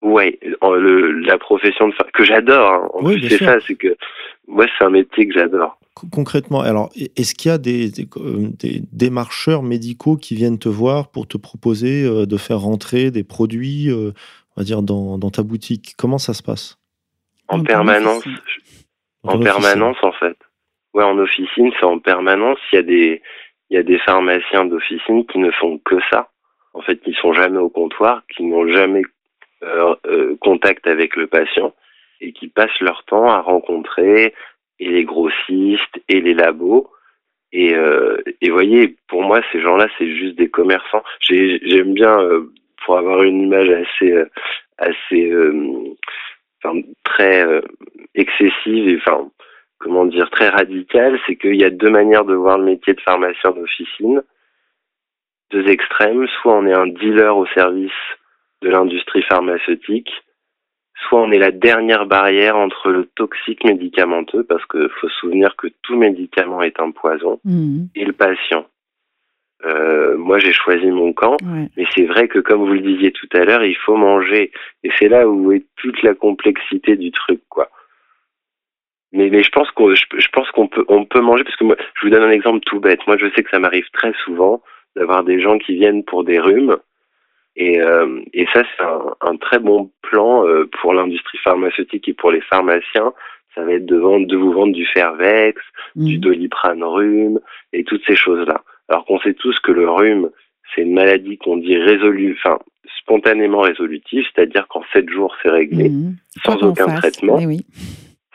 Oui, 0.01 0.39
la 0.61 1.37
profession 1.37 1.89
de 1.89 1.93
que 2.13 2.23
j'adore. 2.23 2.71
Hein. 2.71 2.89
Oui, 3.01 3.23
c'est 3.27 3.43
ça, 3.43 3.59
c'est 3.59 3.75
que 3.75 3.95
moi, 4.47 4.65
c'est 4.77 4.85
un 4.85 4.89
métier 4.89 5.27
que 5.27 5.33
j'adore. 5.33 5.77
Concrètement, 5.93 6.61
alors, 6.61 6.89
est-ce 6.95 7.35
qu'il 7.35 7.51
y 7.51 7.53
a 7.53 7.57
des, 7.57 7.89
des, 7.91 8.81
démarcheurs 8.93 9.61
médicaux 9.61 10.15
qui 10.15 10.35
viennent 10.35 10.57
te 10.57 10.69
voir 10.69 11.11
pour 11.11 11.27
te 11.27 11.37
proposer 11.37 12.05
euh, 12.05 12.25
de 12.25 12.37
faire 12.37 12.59
rentrer 12.59 13.11
des 13.11 13.25
produits, 13.25 13.89
euh, 13.89 14.13
on 14.55 14.61
va 14.61 14.63
dire, 14.63 14.83
dans, 14.83 15.17
dans, 15.17 15.29
ta 15.29 15.43
boutique? 15.43 15.93
Comment 15.97 16.17
ça 16.17 16.33
se 16.33 16.41
passe? 16.41 16.79
En 17.49 17.61
permanence. 17.61 18.23
En, 19.23 19.37
permanence, 19.37 19.97
en 20.01 20.13
fait. 20.13 20.37
Ouais, 20.93 21.03
en 21.03 21.17
officine, 21.19 21.71
c'est 21.77 21.85
en 21.85 21.99
permanence. 21.99 22.57
Il 22.71 22.77
y 22.77 22.79
a 22.79 22.83
des, 22.83 23.21
il 23.69 23.75
y 23.75 23.77
a 23.77 23.83
des 23.83 23.99
pharmaciens 23.99 24.65
d'officine 24.65 25.25
qui 25.25 25.39
ne 25.39 25.51
font 25.51 25.77
que 25.83 25.95
ça. 26.09 26.29
En 26.73 26.81
fait, 26.81 27.01
qui 27.01 27.13
sont 27.21 27.33
jamais 27.33 27.59
au 27.59 27.69
comptoir, 27.69 28.23
qui 28.33 28.43
n'ont 28.43 28.67
jamais 28.71 29.03
euh, 29.63 30.35
contact 30.39 30.87
avec 30.87 31.17
le 31.17 31.27
patient 31.27 31.73
et 32.21 32.31
qui 32.31 32.47
passent 32.47 32.79
leur 32.79 33.03
temps 33.05 33.29
à 33.29 33.41
rencontrer 33.41 34.33
et 34.81 34.89
les 34.89 35.05
grossistes 35.05 36.01
et 36.09 36.19
les 36.19 36.33
labos. 36.33 36.91
Et, 37.53 37.75
euh, 37.75 38.17
et 38.41 38.49
voyez, 38.49 38.95
pour 39.07 39.23
moi, 39.23 39.41
ces 39.51 39.61
gens-là, 39.61 39.87
c'est 39.97 40.13
juste 40.15 40.37
des 40.37 40.49
commerçants. 40.49 41.03
J'aime 41.19 41.93
bien, 41.93 42.19
euh, 42.19 42.51
pour 42.83 42.97
avoir 42.97 43.21
une 43.23 43.41
image 43.41 43.69
assez, 43.69 44.11
euh, 44.11 44.25
assez, 44.77 45.31
enfin, 46.63 46.81
très 47.03 47.45
excessive 48.15 48.87
et 48.87 48.97
enfin, 48.97 49.29
comment 49.77 50.05
dire, 50.05 50.29
très 50.31 50.49
radicale, 50.49 51.19
c'est 51.27 51.35
qu'il 51.35 51.55
y 51.55 51.63
a 51.63 51.69
deux 51.69 51.89
manières 51.89 52.25
de 52.25 52.33
voir 52.33 52.57
le 52.57 52.65
métier 52.65 52.93
de 52.93 53.01
pharmacien 53.01 53.51
d'officine, 53.51 54.23
deux 55.51 55.67
extrêmes. 55.67 56.27
Soit 56.41 56.55
on 56.55 56.65
est 56.65 56.73
un 56.73 56.87
dealer 56.87 57.37
au 57.37 57.45
service 57.47 57.91
de 58.63 58.69
l'industrie 58.69 59.23
pharmaceutique, 59.23 60.11
soit 61.07 61.21
on 61.21 61.31
est 61.31 61.39
la 61.39 61.51
dernière 61.51 62.05
barrière 62.05 62.55
entre 62.55 62.89
le 62.89 63.05
toxique 63.15 63.63
médicamenteux, 63.63 64.43
parce 64.43 64.65
qu'il 64.65 64.89
faut 64.99 65.09
se 65.09 65.15
souvenir 65.15 65.55
que 65.55 65.67
tout 65.81 65.97
médicament 65.97 66.61
est 66.61 66.79
un 66.79 66.91
poison, 66.91 67.39
mmh. 67.43 67.85
et 67.95 68.05
le 68.05 68.13
patient. 68.13 68.65
Euh, 69.65 70.17
moi, 70.17 70.39
j'ai 70.39 70.53
choisi 70.53 70.87
mon 70.87 71.13
camp, 71.13 71.37
mais 71.77 71.85
c'est 71.95 72.05
vrai 72.05 72.27
que, 72.27 72.39
comme 72.39 72.65
vous 72.65 72.73
le 72.73 72.81
disiez 72.81 73.11
tout 73.11 73.29
à 73.33 73.45
l'heure, 73.45 73.63
il 73.63 73.77
faut 73.77 73.95
manger, 73.95 74.51
et 74.83 74.89
c'est 74.97 75.07
là 75.07 75.27
où 75.27 75.51
est 75.51 75.65
toute 75.75 76.01
la 76.01 76.15
complexité 76.15 76.95
du 76.95 77.11
truc, 77.11 77.41
quoi. 77.49 77.69
Mais, 79.13 79.29
mais 79.29 79.43
je 79.43 79.49
pense 79.49 79.69
qu'on 79.71 79.93
je, 79.93 80.27
pense 80.31 80.49
qu'on 80.51 80.67
peut 80.67 80.85
on 80.87 81.03
peut 81.03 81.19
manger 81.19 81.43
parce 81.43 81.57
que 81.57 81.65
moi 81.65 81.75
je 81.95 82.05
vous 82.05 82.09
donne 82.09 82.23
un 82.23 82.31
exemple 82.31 82.61
tout 82.61 82.79
bête. 82.79 83.05
Moi 83.07 83.17
je 83.17 83.25
sais 83.35 83.43
que 83.43 83.49
ça 83.49 83.59
m'arrive 83.59 83.89
très 83.91 84.13
souvent 84.23 84.61
d'avoir 84.95 85.25
des 85.25 85.41
gens 85.41 85.57
qui 85.57 85.73
viennent 85.73 86.05
pour 86.05 86.23
des 86.23 86.39
rhumes 86.39 86.77
et, 87.55 87.81
euh, 87.81 88.21
et 88.33 88.45
ça, 88.53 88.63
c'est 88.63 88.83
un, 88.83 89.15
un, 89.21 89.35
très 89.37 89.59
bon 89.59 89.91
plan 90.01 90.47
euh, 90.47 90.69
pour 90.79 90.93
l'industrie 90.93 91.37
pharmaceutique 91.39 92.07
et 92.07 92.13
pour 92.13 92.31
les 92.31 92.41
pharmaciens. 92.41 93.13
Ça 93.55 93.63
va 93.63 93.73
être 93.73 93.85
de, 93.85 93.97
vendre, 93.97 94.27
de 94.27 94.37
vous 94.37 94.53
vendre 94.53 94.73
du 94.73 94.85
Fervex, 94.85 95.61
du 95.95 96.17
mmh. 96.17 96.21
Doliprane 96.21 96.83
rhume 96.83 97.39
et 97.73 97.83
toutes 97.83 98.03
ces 98.07 98.15
choses-là. 98.15 98.63
Alors 98.87 99.05
qu'on 99.05 99.19
sait 99.19 99.33
tous 99.33 99.59
que 99.59 99.73
le 99.73 99.89
rhume, 99.89 100.29
c'est 100.73 100.83
une 100.83 100.93
maladie 100.93 101.37
qu'on 101.37 101.57
dit 101.57 101.75
résolue, 101.75 102.37
enfin 102.39 102.59
spontanément 102.99 103.59
résolutive, 103.59 104.25
c'est-à-dire 104.33 104.67
qu'en 104.69 104.83
sept 104.93 105.09
jours, 105.09 105.35
c'est 105.43 105.49
réglé, 105.49 105.89
mmh. 105.89 106.15
sans 106.45 106.63
aucun 106.63 106.87
traitement. 106.95 107.37
Eh 107.41 107.45
oui. 107.45 107.65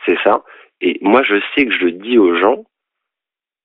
C'est 0.05 0.17
ça. 0.23 0.43
Et 0.81 0.99
moi, 1.01 1.23
je 1.23 1.35
sais 1.55 1.65
que 1.65 1.73
je 1.73 1.85
le 1.85 1.91
dis 1.93 2.19
aux 2.19 2.35
gens, 2.35 2.65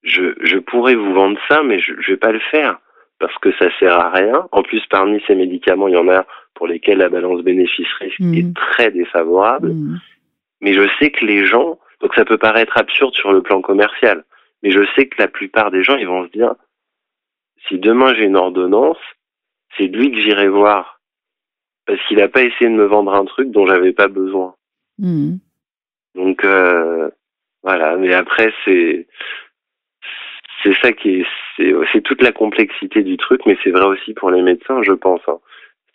je, 0.02 0.35
je 0.42 0.56
pourrais 0.56 0.94
vous 0.94 1.12
vendre 1.12 1.38
ça, 1.49 1.62
mais 1.62 1.78
je 1.78 1.92
ne 1.92 2.02
vais 2.06 2.16
pas 2.16 2.32
le 2.32 2.40
faire 2.50 2.78
parce 3.22 3.38
que 3.38 3.52
ça 3.56 3.68
sert 3.78 3.96
à 3.96 4.10
rien. 4.10 4.48
En 4.50 4.64
plus, 4.64 4.84
parmi 4.90 5.22
ces 5.28 5.36
médicaments, 5.36 5.86
il 5.86 5.94
y 5.94 5.96
en 5.96 6.08
a 6.08 6.26
pour 6.54 6.66
lesquels 6.66 6.98
la 6.98 7.08
balance 7.08 7.40
bénéfice-risque 7.42 8.18
mmh. 8.18 8.34
est 8.34 8.56
très 8.56 8.90
défavorable. 8.90 9.68
Mmh. 9.68 10.00
Mais 10.60 10.74
je 10.74 10.88
sais 10.98 11.12
que 11.12 11.24
les 11.24 11.46
gens, 11.46 11.78
donc 12.00 12.12
ça 12.16 12.24
peut 12.24 12.36
paraître 12.36 12.76
absurde 12.76 13.14
sur 13.14 13.32
le 13.32 13.40
plan 13.40 13.62
commercial, 13.62 14.24
mais 14.64 14.72
je 14.72 14.84
sais 14.96 15.06
que 15.06 15.22
la 15.22 15.28
plupart 15.28 15.70
des 15.70 15.84
gens, 15.84 15.94
ils 15.94 16.08
vont 16.08 16.26
se 16.26 16.32
dire, 16.32 16.56
si 17.68 17.78
demain 17.78 18.12
j'ai 18.12 18.24
une 18.24 18.36
ordonnance, 18.36 18.98
c'est 19.78 19.86
lui 19.86 20.10
que 20.10 20.20
j'irai 20.20 20.48
voir. 20.48 21.00
Parce 21.86 22.00
qu'il 22.08 22.18
n'a 22.18 22.28
pas 22.28 22.42
essayé 22.42 22.68
de 22.70 22.74
me 22.74 22.86
vendre 22.86 23.14
un 23.14 23.24
truc 23.24 23.52
dont 23.52 23.66
j'avais 23.66 23.92
pas 23.92 24.08
besoin. 24.08 24.56
Mmh. 24.98 25.36
Donc, 26.16 26.44
euh, 26.44 27.08
voilà. 27.62 27.96
Mais 27.96 28.14
après, 28.14 28.52
c'est, 28.64 29.06
c'est 30.62 30.75
ça 30.81 30.92
qui 30.92 31.21
est, 31.21 31.26
c'est 31.92 32.02
toute 32.02 32.23
la 32.23 32.33
complexité 32.33 33.02
du 33.02 33.16
truc, 33.16 33.42
mais 33.47 33.57
c'est 33.62 33.71
vrai 33.71 33.85
aussi 33.87 34.14
pour 34.14 34.31
les 34.31 34.42
médecins, 34.42 34.83
je 34.83 34.92
pense. 34.92 35.21
Hein. 35.28 35.38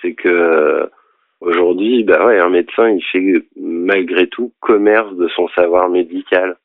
C'est 0.02 0.14
que 0.14 0.30
euh, 0.30 0.86
aujourd'hui, 1.42 2.04
bah 2.04 2.26
ouais, 2.26 2.40
un 2.40 2.50
médecin, 2.50 2.90
il 2.90 3.04
fait 3.04 3.46
malgré 3.56 4.28
tout 4.28 4.54
commerce 4.60 5.14
de 5.16 5.28
son 5.30 5.48
savoir 5.50 5.90
médical. 5.90 6.58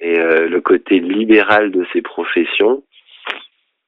Et 0.00 0.18
euh, 0.18 0.48
le 0.48 0.60
côté 0.60 0.98
libéral 0.98 1.70
de 1.70 1.86
ces 1.92 2.02
professions, 2.02 2.82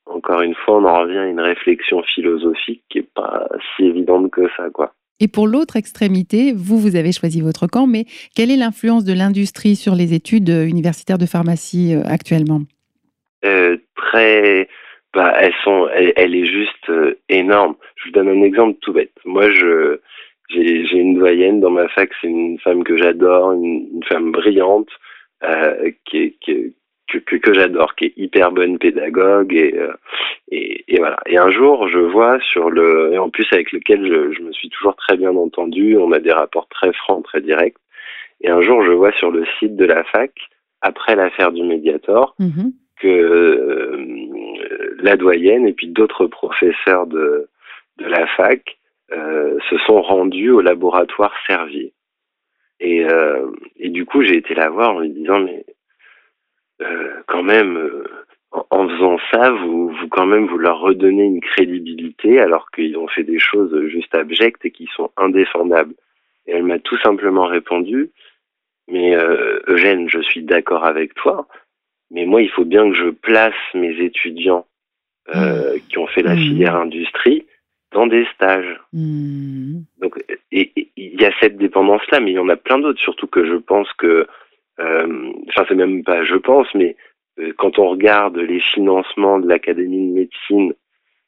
encore 0.07 0.40
une 0.40 0.55
fois, 0.55 0.79
on 0.79 0.85
en 0.85 1.00
revient 1.00 1.18
à 1.18 1.26
une 1.26 1.40
réflexion 1.40 2.02
philosophique 2.02 2.83
qui 2.88 2.98
est 2.98 3.14
pas 3.14 3.48
si 3.76 3.85
évidente 3.85 4.31
que 4.31 4.48
ça, 4.57 4.70
quoi. 4.70 4.92
Et 5.18 5.29
pour 5.29 5.46
l'autre 5.46 5.76
extrémité, 5.76 6.52
vous, 6.55 6.79
vous 6.79 6.94
avez 6.94 7.11
choisi 7.11 7.40
votre 7.40 7.66
camp, 7.66 7.87
mais 7.87 8.05
quelle 8.35 8.50
est 8.50 8.57
l'influence 8.57 9.05
de 9.05 9.14
l'industrie 9.14 9.74
sur 9.74 9.94
les 9.94 10.12
études 10.12 10.50
universitaires 10.50 11.16
de 11.16 11.24
pharmacie 11.24 11.94
euh, 11.94 12.02
actuellement? 12.05 12.61
Euh, 13.46 13.76
très, 13.94 14.68
bah, 15.14 15.35
elles 15.38 15.54
sont, 15.64 15.88
elle, 15.88 16.35
est 16.35 16.44
juste 16.46 16.90
euh, 16.90 17.18
énorme. 17.28 17.76
Je 17.96 18.06
vous 18.06 18.12
donne 18.12 18.28
un 18.28 18.42
exemple 18.42 18.78
tout 18.80 18.92
bête. 18.92 19.12
Moi, 19.24 19.50
je, 19.52 19.98
j'ai, 20.50 20.85
j'ai 20.87 20.98
une 20.98 21.18
doyenne 21.18 21.61
dans 21.61 21.70
ma 21.70 21.88
fac, 21.88 22.11
c'est 22.20 22.28
une 22.28 22.59
femme 22.59 22.85
que 22.85 22.96
j'adore, 22.96 23.52
une, 23.52 24.02
femme 24.09 24.32
brillante, 24.32 24.90
euh, 25.42 25.90
qui 26.04 26.37
que, 26.46 27.18
que, 27.18 27.37
que 27.37 27.54
j'adore, 27.54 27.94
qui 27.94 28.06
est 28.06 28.14
hyper 28.16 28.50
bonne 28.52 28.78
pédagogue 28.78 29.54
et, 29.54 29.74
et, 30.50 30.98
voilà. 30.98 31.18
Et 31.26 31.38
un 31.38 31.50
jour, 31.50 31.88
je 31.88 31.98
vois 31.98 32.38
sur 32.40 32.68
le, 32.68 33.12
et 33.12 33.18
en 33.18 33.30
plus 33.30 33.46
avec 33.52 33.72
lequel 33.72 34.06
je, 34.06 34.32
je, 34.37 34.42
me 34.42 34.52
suis 34.52 34.68
toujours 34.70 34.96
très 34.96 35.16
bien 35.16 35.35
entendu, 35.37 35.96
on 35.96 36.12
a 36.12 36.18
des 36.18 36.32
rapports 36.32 36.68
très 36.68 36.92
francs, 36.92 37.24
très 37.24 37.40
directs. 37.40 37.76
Et 38.42 38.50
un 38.50 38.61
jour, 38.61 38.82
je 38.82 38.92
vois 38.92 39.12
sur 39.12 39.30
le 39.30 39.44
site 39.59 39.76
de 39.76 39.85
la 39.85 40.04
fac, 40.04 40.32
après 40.82 41.16
l'affaire 41.16 41.52
du 41.52 41.62
Mediator, 41.62 42.35
mm-hmm 42.38 42.72
que 43.00 43.09
euh, 43.09 44.96
la 45.00 45.16
doyenne 45.16 45.66
et 45.66 45.72
puis 45.72 45.88
d'autres 45.88 46.26
professeurs 46.26 47.06
de, 47.06 47.48
la 47.98 48.26
fac 48.28 48.78
euh, 49.12 49.59
se 49.70 49.78
sont 49.78 50.02
rendus 50.02 50.50
au 50.50 50.61
laboratoire 50.61 51.35
Servier. 51.46 51.92
Et, 52.80 53.04
euh, 53.04 53.50
et 53.76 53.88
du 53.88 54.04
coup, 54.04 54.22
j'ai 54.22 54.37
été 54.37 54.54
la 54.54 54.68
voir 54.68 54.94
en 54.94 55.00
lui 55.00 55.11
disant, 55.11 55.40
mais 55.40 55.64
quand 57.26 57.42
même, 57.42 58.04
en, 58.52 58.87
faisant 58.87 59.16
ça, 59.32 59.50
vous, 59.50 59.94
quand 60.11 60.26
même, 60.26 60.46
vous 60.46 60.59
leur 60.59 60.80
redonnez 60.80 61.24
une 61.24 61.40
crédibilité 61.40 62.38
alors 62.38 62.70
qu'ils 62.70 62.98
ont 62.98 63.09
fait 63.09 63.22
des 63.22 63.38
choses 63.38 63.74
juste 63.87 64.14
abjectes 64.14 64.62
et 64.66 64.70
qui 64.70 64.87
sont 64.94 65.11
indéfendables. 65.16 65.94
Et 66.46 66.52
elle 66.52 66.64
m'a 66.64 66.78
tout 66.78 66.98
simplement 66.98 67.46
répondu, 67.46 68.11
mais 68.88 69.16
Eugène, 69.68 70.11
je 70.11 70.20
suis 70.20 70.42
d'accord 70.42 70.85
avec 70.85 71.14
toi, 71.14 71.48
mais 72.10 72.24
moi, 72.24 72.42
il 72.42 72.50
faut 72.50 72.64
bien 72.64 72.88
que 72.88 72.96
je 72.96 73.10
place 73.10 73.54
mes 73.74 73.98
étudiants 74.00 74.66
euh, 75.34 75.74
mmh. 75.74 75.80
qui 75.88 75.98
ont 75.98 76.06
fait 76.06 76.22
la 76.22 76.34
mmh. 76.34 76.38
filière 76.38 76.76
industrie 76.76 77.46
dans 77.92 78.06
des 78.06 78.26
stages. 78.34 78.80
Mmh. 78.92 79.80
Donc, 80.00 80.22
et 80.52 80.72
il 80.96 81.20
y 81.20 81.24
a 81.24 81.32
cette 81.40 81.56
dépendance-là, 81.56 82.20
mais 82.20 82.32
il 82.32 82.34
y 82.34 82.38
en 82.38 82.48
a 82.48 82.56
plein 82.56 82.78
d'autres. 82.78 83.00
Surtout 83.00 83.26
que 83.26 83.44
je 83.46 83.56
pense 83.56 83.92
que, 83.94 84.26
euh, 84.80 85.32
enfin, 85.48 85.64
c'est 85.68 85.74
même 85.74 86.04
pas 86.04 86.24
je 86.24 86.36
pense, 86.36 86.68
mais 86.74 86.96
euh, 87.38 87.52
quand 87.58 87.78
on 87.78 87.90
regarde 87.90 88.36
les 88.36 88.60
financements 88.60 89.38
de 89.38 89.48
l'académie 89.48 90.08
de 90.08 90.14
médecine 90.14 90.74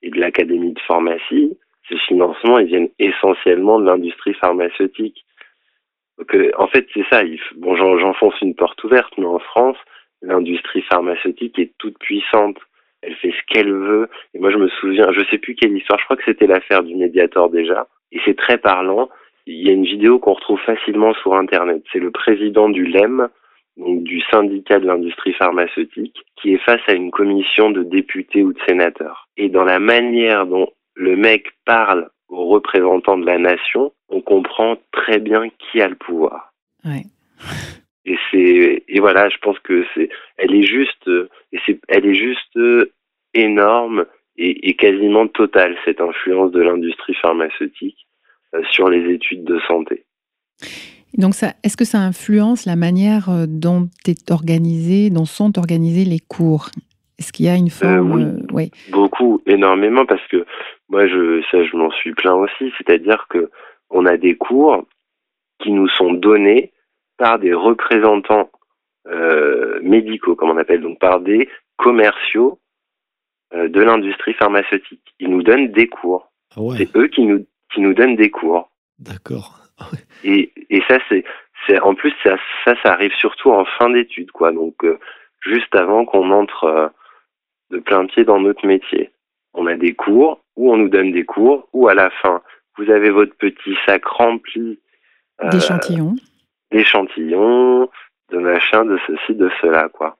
et 0.02 0.10
de 0.10 0.20
l'académie 0.20 0.72
de 0.72 0.80
pharmacie, 0.80 1.56
ces 1.88 1.98
financements, 1.98 2.58
ils 2.58 2.66
viennent 2.66 2.90
essentiellement 2.98 3.80
de 3.80 3.86
l'industrie 3.86 4.34
pharmaceutique. 4.34 5.24
Donc, 6.18 6.34
euh, 6.34 6.50
en 6.58 6.66
fait, 6.66 6.86
c'est 6.94 7.06
ça. 7.10 7.22
Il, 7.22 7.40
bon, 7.56 7.76
j'enfonce 7.76 8.40
une 8.42 8.54
porte 8.54 8.82
ouverte, 8.84 9.12
mais 9.18 9.26
en 9.26 9.38
France, 9.38 9.76
l'industrie 10.22 10.82
pharmaceutique 10.82 11.58
est 11.58 11.72
toute 11.78 11.98
puissante. 11.98 12.56
Elle 13.02 13.14
fait 13.16 13.30
ce 13.32 13.52
qu'elle 13.52 13.72
veut. 13.72 14.08
Et 14.34 14.38
moi, 14.38 14.50
je 14.50 14.56
me 14.56 14.68
souviens, 14.68 15.12
je 15.12 15.24
sais 15.30 15.38
plus 15.38 15.54
quelle 15.54 15.76
histoire, 15.76 15.98
je 15.98 16.04
crois 16.04 16.16
que 16.16 16.24
c'était 16.24 16.46
l'affaire 16.46 16.82
du 16.82 16.96
Mediator 16.96 17.50
déjà. 17.50 17.86
Et 18.10 18.20
c'est 18.24 18.36
très 18.36 18.58
parlant. 18.58 19.08
Il 19.46 19.66
y 19.66 19.70
a 19.70 19.72
une 19.72 19.84
vidéo 19.84 20.18
qu'on 20.18 20.34
retrouve 20.34 20.60
facilement 20.60 21.14
sur 21.14 21.34
Internet. 21.34 21.82
C'est 21.92 22.00
le 22.00 22.10
président 22.10 22.68
du 22.68 22.84
LEM, 22.84 23.28
donc 23.76 24.02
du 24.02 24.20
syndicat 24.30 24.80
de 24.80 24.86
l'industrie 24.86 25.32
pharmaceutique, 25.34 26.16
qui 26.36 26.54
est 26.54 26.64
face 26.64 26.82
à 26.88 26.92
une 26.92 27.10
commission 27.10 27.70
de 27.70 27.82
députés 27.82 28.42
ou 28.42 28.52
de 28.52 28.58
sénateurs. 28.66 29.28
Et 29.36 29.48
dans 29.48 29.64
la 29.64 29.78
manière 29.78 30.46
dont 30.46 30.68
le 30.94 31.16
mec 31.16 31.46
parle 31.64 32.10
aux 32.28 32.48
représentants 32.48 33.16
de 33.16 33.24
la 33.24 33.38
nation, 33.38 33.92
on 34.08 34.20
comprend 34.20 34.76
très 34.92 35.18
bien 35.18 35.48
qui 35.58 35.80
a 35.80 35.88
le 35.88 35.94
pouvoir. 35.94 36.52
Ouais. 36.84 37.04
Et 38.08 38.16
c'est 38.30 38.84
et 38.88 39.00
voilà, 39.00 39.28
je 39.28 39.36
pense 39.38 39.58
que 39.58 39.84
c'est 39.94 40.08
elle 40.38 40.54
est 40.54 40.62
juste 40.62 41.08
et 41.52 41.58
c'est 41.66 41.78
elle 41.88 42.06
est 42.06 42.14
juste 42.14 42.58
énorme 43.34 44.06
et, 44.38 44.70
et, 44.70 44.74
quasiment 44.76 45.26
totale 45.26 45.76
cette 45.84 46.00
influence 46.00 46.52
de 46.52 46.60
l'industrie 46.60 47.14
pharmaceutique 47.14 48.06
euh, 48.54 48.62
sur 48.70 48.88
les 48.88 49.12
études 49.12 49.44
de 49.44 49.58
santé. 49.68 50.06
Donc 51.18 51.34
ça, 51.34 51.52
est-ce 51.62 51.76
que 51.76 51.84
ça 51.84 51.98
influence 51.98 52.64
la 52.64 52.76
manière 52.76 53.28
euh, 53.28 53.44
dont 53.46 53.88
est 54.06 54.30
organisé, 54.30 55.10
dont 55.10 55.26
sont 55.26 55.58
organisés 55.58 56.04
les 56.04 56.20
cours? 56.20 56.70
Est-ce 57.18 57.32
qu'il 57.32 57.44
y 57.46 57.48
a 57.48 57.56
une 57.56 57.66
euh, 57.66 57.70
forme 57.70 58.38
oui, 58.52 58.70
beaucoup, 58.90 59.42
énormément, 59.46 60.06
parce 60.06 60.26
que 60.28 60.46
moi, 60.88 61.06
je, 61.06 61.42
ça, 61.50 61.62
je 61.64 61.76
m'en 61.76 61.90
suis 61.90 62.14
plein 62.14 62.34
aussi. 62.34 62.72
C'est-à-dire 62.78 63.26
que 63.28 63.50
on 63.90 64.06
a 64.06 64.16
des 64.16 64.36
cours 64.36 64.84
qui 65.58 65.72
nous 65.72 65.88
sont 65.88 66.12
donnés 66.12 66.72
par 67.18 67.38
des 67.38 67.52
représentants 67.52 68.50
euh, 69.06 69.80
médicaux, 69.82 70.34
comme 70.34 70.50
on 70.50 70.56
appelle, 70.56 70.80
donc 70.80 70.98
par 70.98 71.20
des 71.20 71.48
commerciaux 71.76 72.58
euh, 73.54 73.68
de 73.68 73.80
l'industrie 73.80 74.34
pharmaceutique. 74.34 75.14
Ils 75.18 75.30
nous 75.30 75.42
donnent 75.42 75.70
des 75.72 75.88
cours. 75.88 76.30
Ah 76.56 76.60
C'est 76.76 76.96
eux 76.96 77.08
qui 77.08 77.22
nous, 77.22 77.46
qui 77.72 77.80
nous 77.80 77.94
donnent 77.94 78.16
des 78.16 78.30
cours. 78.30 78.70
D'accord. 78.98 79.58
Et, 80.24 80.52
et 80.70 80.82
ça, 80.88 80.98
c'est 81.08 81.24
c'est 81.66 81.78
en 81.80 81.94
plus 81.94 82.12
ça, 82.24 82.36
ça, 82.64 82.74
ça 82.82 82.92
arrive 82.92 83.12
surtout 83.12 83.50
en 83.50 83.64
fin 83.64 83.90
d'études, 83.90 84.32
quoi. 84.32 84.52
Donc 84.52 84.84
juste 85.40 85.74
avant 85.74 86.04
qu'on 86.04 86.30
entre 86.30 86.92
de 87.70 87.78
plein 87.78 88.06
pied 88.06 88.24
dans 88.24 88.40
notre 88.40 88.66
métier. 88.66 89.10
On 89.54 89.66
a 89.66 89.76
des 89.76 89.94
cours, 89.94 90.40
ou 90.56 90.72
on 90.72 90.76
nous 90.76 90.88
donne 90.88 91.12
des 91.12 91.24
cours, 91.24 91.68
ou 91.72 91.88
à 91.88 91.94
la 91.94 92.10
fin, 92.10 92.42
vous 92.76 92.90
avez 92.90 93.10
votre 93.10 93.34
petit 93.34 93.74
sac 93.86 94.04
rempli 94.04 94.78
d'échantillons, 95.50 96.16
d'échantillons, 96.70 97.88
de 98.30 98.38
machin, 98.38 98.84
de 98.84 98.98
ceci, 99.06 99.34
de 99.34 99.50
cela, 99.60 99.88
quoi. 99.88 100.16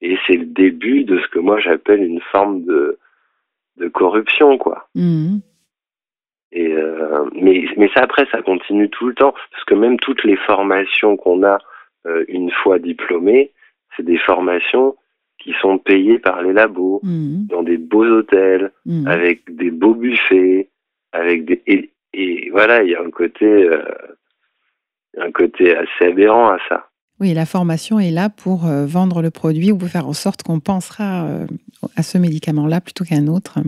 Et 0.00 0.16
c'est 0.26 0.36
le 0.36 0.46
début 0.46 1.04
de 1.04 1.18
ce 1.18 1.28
que 1.28 1.38
moi 1.38 1.58
j'appelle 1.60 2.02
une 2.02 2.20
forme 2.32 2.64
de, 2.64 2.98
de 3.76 3.88
corruption, 3.88 4.56
quoi. 4.58 4.88
Mmh. 4.94 5.38
Et 6.52 6.72
euh, 6.72 7.24
mais, 7.34 7.64
mais 7.76 7.88
ça 7.94 8.00
après, 8.02 8.26
ça 8.32 8.42
continue 8.42 8.88
tout 8.90 9.06
le 9.06 9.14
temps, 9.14 9.34
parce 9.50 9.64
que 9.64 9.74
même 9.74 9.98
toutes 9.98 10.24
les 10.24 10.36
formations 10.36 11.16
qu'on 11.16 11.42
a 11.44 11.58
euh, 12.06 12.24
une 12.28 12.50
fois 12.50 12.78
diplômés, 12.78 13.52
c'est 13.96 14.02
des 14.04 14.18
formations 14.18 14.96
qui 15.38 15.54
sont 15.60 15.78
payées 15.78 16.18
par 16.18 16.42
les 16.42 16.52
labos, 16.52 17.00
Mmh. 17.02 17.46
dans 17.48 17.62
des 17.62 17.78
beaux 17.78 18.04
hôtels, 18.06 18.72
Mmh. 18.86 19.06
avec 19.06 19.54
des 19.54 19.70
beaux 19.70 19.94
buffets, 19.94 20.68
avec 21.12 21.44
des 21.44 21.62
et, 21.66 21.90
et 22.12 22.50
voilà, 22.50 22.82
il 22.82 22.90
y 22.90 22.94
a 22.94 23.02
un 23.02 23.10
côté 23.10 23.44
euh, 23.46 23.82
un 25.18 25.30
côté 25.30 25.76
assez 25.76 26.06
aberrant 26.06 26.50
à 26.50 26.58
ça. 26.68 26.86
Oui, 27.20 27.34
la 27.34 27.44
formation 27.44 27.98
est 28.00 28.10
là 28.10 28.30
pour 28.30 28.66
euh, 28.66 28.86
vendre 28.86 29.20
le 29.20 29.30
produit 29.30 29.72
ou 29.72 29.78
pour 29.78 29.88
faire 29.88 30.08
en 30.08 30.14
sorte 30.14 30.42
qu'on 30.42 30.60
pensera 30.60 31.26
euh, 31.26 31.46
à 31.96 32.02
ce 32.02 32.16
médicament-là 32.16 32.80
plutôt 32.80 33.04
qu'à 33.04 33.16
un 33.16 33.26
autre. 33.26 33.58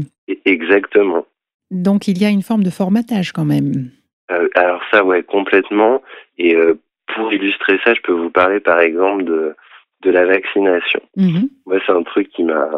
Exactement. 0.46 1.26
Donc 1.70 2.08
il 2.08 2.20
y 2.20 2.24
a 2.24 2.30
une 2.30 2.42
forme 2.42 2.62
de 2.62 2.70
formatage 2.70 3.32
quand 3.32 3.44
même. 3.44 3.90
Euh, 4.30 4.48
alors 4.54 4.80
ça, 4.90 5.04
ouais, 5.04 5.22
complètement. 5.22 6.02
Et 6.38 6.54
euh, 6.54 6.74
pour 7.14 7.32
illustrer 7.32 7.78
ça, 7.84 7.94
je 7.94 8.00
peux 8.02 8.12
vous 8.12 8.30
parler 8.30 8.60
par 8.60 8.80
exemple 8.80 9.24
de, 9.24 9.54
de 10.02 10.10
la 10.10 10.26
vaccination. 10.26 11.00
Mhm. 11.16 11.48
Moi, 11.66 11.78
c'est 11.84 11.92
un 11.92 12.02
truc 12.02 12.28
qui 12.30 12.44
m'a 12.44 12.68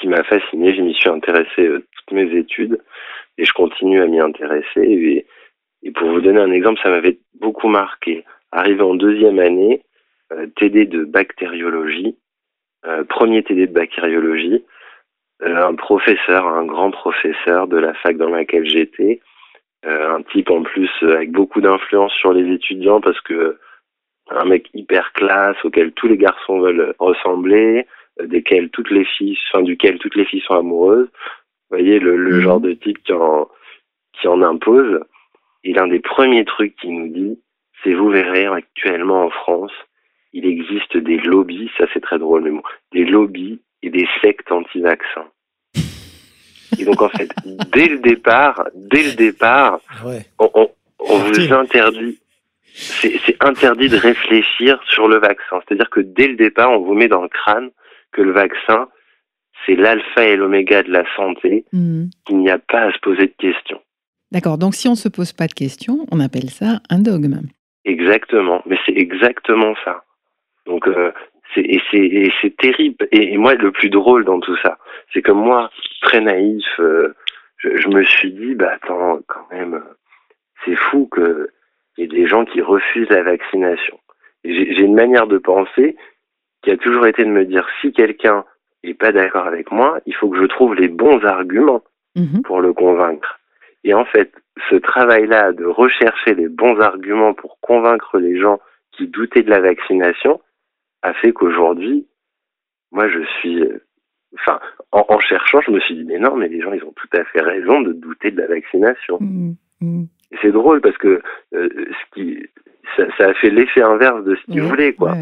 qui 0.00 0.08
m'a 0.08 0.22
fasciné. 0.24 0.74
Je 0.74 0.82
m'y 0.82 0.94
suis 0.94 1.10
intéressé 1.10 1.60
euh, 1.62 1.86
toutes 1.92 2.12
mes 2.12 2.36
études 2.36 2.80
et 3.38 3.44
je 3.44 3.52
continue 3.52 4.00
à 4.00 4.06
m'y 4.06 4.20
intéresser. 4.20 4.80
Et, 4.80 5.26
et 5.82 5.90
pour 5.90 6.08
vous 6.10 6.20
donner 6.20 6.40
un 6.40 6.50
exemple, 6.52 6.80
ça 6.82 6.90
m'avait 6.90 7.18
beaucoup 7.40 7.68
marqué. 7.68 8.24
Arrivé 8.52 8.82
en 8.82 8.94
deuxième 8.94 9.38
année, 9.38 9.82
euh, 10.32 10.46
TD 10.56 10.86
de 10.86 11.04
bactériologie, 11.04 12.16
euh, 12.86 13.04
premier 13.04 13.42
TD 13.42 13.66
de 13.66 13.72
bactériologie, 13.72 14.64
euh, 15.42 15.66
un 15.68 15.74
professeur, 15.74 16.46
un 16.46 16.64
grand 16.66 16.90
professeur 16.90 17.66
de 17.66 17.78
la 17.78 17.94
fac 17.94 18.16
dans 18.16 18.28
laquelle 18.30 18.68
j'étais, 18.68 19.20
euh, 19.86 20.16
un 20.16 20.22
type 20.22 20.50
en 20.50 20.62
plus 20.62 20.90
avec 21.02 21.30
beaucoup 21.32 21.60
d'influence 21.60 22.12
sur 22.12 22.32
les 22.32 22.52
étudiants 22.52 23.00
parce 23.00 23.20
que 23.22 23.58
un 24.30 24.44
mec 24.44 24.68
hyper 24.74 25.12
classe 25.14 25.56
auquel 25.64 25.92
tous 25.92 26.06
les 26.06 26.18
garçons 26.18 26.60
veulent 26.60 26.94
ressembler, 26.98 27.86
euh, 28.20 28.26
desquels 28.26 28.68
toutes 28.70 28.90
les 28.90 29.04
filles, 29.04 29.38
enfin 29.52 29.62
duquel 29.62 29.98
toutes 29.98 30.14
les 30.16 30.24
filles 30.26 30.42
sont 30.42 30.54
amoureuses. 30.54 31.08
Vous 31.70 31.78
voyez 31.78 31.98
le, 31.98 32.16
le 32.16 32.36
Mhm. 32.36 32.40
genre 32.42 32.60
de 32.60 32.72
type 32.72 33.02
qui 33.02 33.12
en 33.12 33.48
qui 34.20 34.28
en 34.28 34.42
impose. 34.42 35.00
Et 35.64 35.72
l'un 35.72 35.86
des 35.88 36.00
premiers 36.00 36.44
trucs 36.44 36.74
qu'il 36.76 36.94
nous 36.94 37.08
dit, 37.08 37.38
c'est 37.82 37.92
vous 37.92 38.08
verrez 38.10 38.46
actuellement 38.46 39.24
en 39.24 39.30
France, 39.30 39.72
il 40.32 40.46
existe 40.46 40.96
des 40.96 41.18
lobbies, 41.18 41.70
ça 41.76 41.86
c'est 41.92 42.00
très 42.00 42.18
drôle 42.18 42.42
mais 42.44 42.50
bon, 42.50 42.62
des 42.92 43.04
lobbies 43.04 43.60
et 43.82 43.90
des 43.90 44.06
sectes 44.22 44.50
anti-vaccins. 44.52 45.28
Et 46.78 46.84
donc 46.84 47.02
en 47.02 47.08
fait, 47.08 47.30
dès 47.72 47.88
le 47.88 47.98
départ, 47.98 48.62
dès 48.74 49.02
le 49.02 49.14
départ, 49.16 49.80
Ouais. 50.04 50.24
on, 50.38 50.50
on, 50.54 50.70
on 51.00 51.16
vous 51.18 51.52
interdit, 51.52 52.18
c'est 52.72 53.36
interdit 53.42 53.88
de 53.88 53.96
réfléchir 53.96 54.80
sur 54.88 55.08
le 55.08 55.16
vaccin. 55.18 55.60
C'est-à-dire 55.66 55.90
que 55.90 56.00
dès 56.00 56.28
le 56.28 56.36
départ, 56.36 56.70
on 56.70 56.78
vous 56.80 56.94
met 56.94 57.08
dans 57.08 57.22
le 57.22 57.28
crâne 57.28 57.70
que 58.12 58.22
le 58.22 58.32
vaccin, 58.32 58.88
c'est 59.66 59.74
l'alpha 59.76 60.24
et 60.24 60.36
l'oméga 60.36 60.82
de 60.82 60.90
la 60.90 61.04
santé, 61.16 61.64
Mhm. 61.72 62.10
qu'il 62.26 62.38
n'y 62.38 62.50
a 62.50 62.58
pas 62.58 62.82
à 62.82 62.92
se 62.92 62.98
poser 63.00 63.26
de 63.26 63.34
questions. 63.38 63.80
D'accord, 64.32 64.58
donc 64.58 64.74
si 64.74 64.86
on 64.88 64.92
ne 64.92 64.96
se 64.96 65.08
pose 65.08 65.32
pas 65.32 65.46
de 65.46 65.52
questions, 65.54 66.06
on 66.12 66.20
appelle 66.20 66.50
ça 66.50 66.80
un 66.88 67.00
dogme. 67.00 67.40
Exactement, 67.84 68.62
mais 68.66 68.76
c'est 68.86 68.96
exactement 68.96 69.74
ça. 69.84 70.04
Donc 70.66 70.86
euh, 70.86 71.10
c'est 71.54 71.62
et 71.62 72.30
c'est 72.40 72.56
terrible. 72.56 73.08
Et, 73.10 73.32
et 73.32 73.36
moi, 73.38 73.54
le 73.54 73.72
plus 73.72 73.90
drôle 73.90 74.24
dans 74.24 74.38
tout 74.40 74.56
ça, 74.62 74.78
c'est 75.12 75.22
que 75.22 75.32
moi, 75.32 75.70
très 76.02 76.20
naïf, 76.20 76.64
euh, 76.78 77.14
je, 77.56 77.76
je 77.76 77.88
me 77.88 78.04
suis 78.04 78.32
dit, 78.32 78.54
bah 78.54 78.72
attends, 78.80 79.18
quand 79.26 79.46
même, 79.50 79.82
c'est 80.64 80.76
fou 80.76 81.08
que 81.10 81.50
y 81.98 82.04
ait 82.04 82.06
des 82.06 82.26
gens 82.26 82.44
qui 82.44 82.60
refusent 82.60 83.10
la 83.10 83.22
vaccination. 83.22 83.98
J'ai 84.44 84.80
une 84.82 84.94
manière 84.94 85.26
de 85.26 85.38
penser 85.38 85.96
qui 86.62 86.70
a 86.70 86.76
toujours 86.76 87.06
été 87.06 87.24
de 87.24 87.30
me 87.30 87.44
dire, 87.44 87.66
si 87.80 87.92
quelqu'un 87.92 88.44
est 88.84 88.94
pas 88.94 89.12
d'accord 89.12 89.46
avec 89.46 89.70
moi, 89.72 89.98
il 90.06 90.14
faut 90.14 90.28
que 90.30 90.38
je 90.40 90.46
trouve 90.46 90.74
les 90.74 90.88
bons 90.88 91.22
arguments 91.24 91.82
Mhm. 92.16 92.42
pour 92.42 92.60
le 92.60 92.72
convaincre. 92.72 93.38
Et 93.84 93.94
en 93.94 94.04
fait, 94.04 94.32
ce 94.68 94.76
travail-là 94.76 95.52
de 95.52 95.64
rechercher 95.64 96.34
les 96.34 96.48
bons 96.48 96.78
arguments 96.80 97.34
pour 97.34 97.58
convaincre 97.60 98.18
les 98.18 98.38
gens 98.38 98.60
qui 98.92 99.06
doutaient 99.06 99.42
de 99.42 99.50
la 99.50 99.60
vaccination 99.60 100.40
a 101.02 101.14
fait 101.14 101.32
qu'aujourd'hui, 101.32 102.06
moi, 102.92 103.08
je 103.08 103.20
suis, 103.38 103.62
euh, 103.62 103.78
enfin, 104.34 104.60
en, 104.92 105.04
en 105.08 105.20
cherchant, 105.20 105.60
je 105.62 105.70
me 105.70 105.80
suis 105.80 105.94
dit, 105.94 106.04
mais 106.04 106.18
non, 106.18 106.36
mais 106.36 106.48
les 106.48 106.60
gens, 106.60 106.72
ils 106.72 106.84
ont 106.84 106.92
tout 106.92 107.08
à 107.12 107.24
fait 107.24 107.40
raison 107.40 107.80
de 107.80 107.92
douter 107.92 108.30
de 108.30 108.40
la 108.40 108.48
vaccination. 108.48 109.18
Mhm. 109.20 109.56
Et 110.32 110.36
c'est 110.42 110.52
drôle 110.52 110.80
parce 110.80 110.98
que 110.98 111.22
euh, 111.54 111.68
ce 111.74 112.14
qui, 112.14 112.46
ça, 112.96 113.04
ça 113.16 113.28
a 113.28 113.34
fait 113.34 113.50
l'effet 113.50 113.82
inverse 113.82 114.24
de 114.24 114.36
ce 114.36 114.42
qu'ils 114.44 114.62
Ouais, 114.62 114.68
voulaient, 114.68 114.92
quoi. 114.92 115.14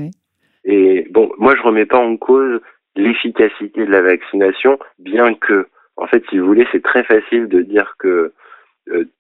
Et 0.64 1.06
bon, 1.10 1.30
moi, 1.38 1.54
je 1.56 1.62
remets 1.62 1.86
pas 1.86 1.98
en 1.98 2.16
cause 2.16 2.60
l'efficacité 2.96 3.86
de 3.86 3.90
la 3.90 4.02
vaccination, 4.02 4.78
bien 4.98 5.34
que, 5.34 5.68
en 5.96 6.06
fait, 6.06 6.24
si 6.28 6.38
vous 6.38 6.46
voulez, 6.46 6.66
c'est 6.72 6.82
très 6.82 7.04
facile 7.04 7.46
de 7.48 7.62
dire 7.62 7.94
que 7.98 8.32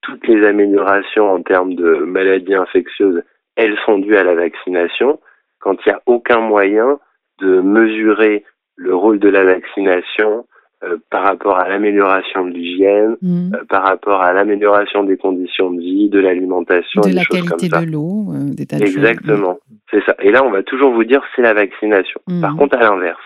toutes 0.02 0.26
les 0.26 0.46
améliorations 0.46 1.30
en 1.32 1.42
termes 1.42 1.74
de 1.74 1.96
maladies 1.96 2.54
infectieuses, 2.54 3.22
elles 3.56 3.76
sont 3.84 3.98
dues 3.98 4.16
à 4.16 4.24
la 4.24 4.34
vaccination, 4.34 5.20
quand 5.60 5.74
il 5.84 5.88
n'y 5.88 5.94
a 5.94 6.02
aucun 6.06 6.40
moyen 6.40 6.98
de 7.40 7.60
mesurer 7.60 8.44
le 8.76 8.94
rôle 8.94 9.18
de 9.18 9.28
la 9.28 9.44
vaccination 9.44 10.46
euh, 10.84 10.96
par 11.10 11.24
rapport 11.24 11.58
à 11.58 11.68
l'amélioration 11.68 12.44
de 12.44 12.50
l'hygiène, 12.50 13.16
Mhm. 13.20 13.52
euh, 13.52 13.64
par 13.68 13.82
rapport 13.82 14.22
à 14.22 14.32
l'amélioration 14.32 15.02
des 15.02 15.16
conditions 15.16 15.72
de 15.72 15.80
vie, 15.80 16.08
de 16.08 16.20
l'alimentation, 16.20 17.00
De 17.00 17.12
la 17.12 17.24
qualité 17.24 17.68
de 17.68 17.90
l'eau, 17.90 18.26
euh, 18.32 18.54
des 18.54 18.64
tas 18.64 18.78
de 18.78 18.84
choses. 18.86 18.96
Exactement, 18.96 19.58
c'est 19.90 20.04
ça. 20.04 20.14
Et 20.20 20.30
là, 20.30 20.44
on 20.44 20.50
va 20.50 20.62
toujours 20.62 20.92
vous 20.92 21.02
dire 21.02 21.20
c'est 21.34 21.42
la 21.42 21.52
vaccination. 21.52 22.20
Mhm. 22.28 22.40
Par 22.40 22.56
contre, 22.56 22.76
à 22.76 22.82
l'inverse, 22.82 23.18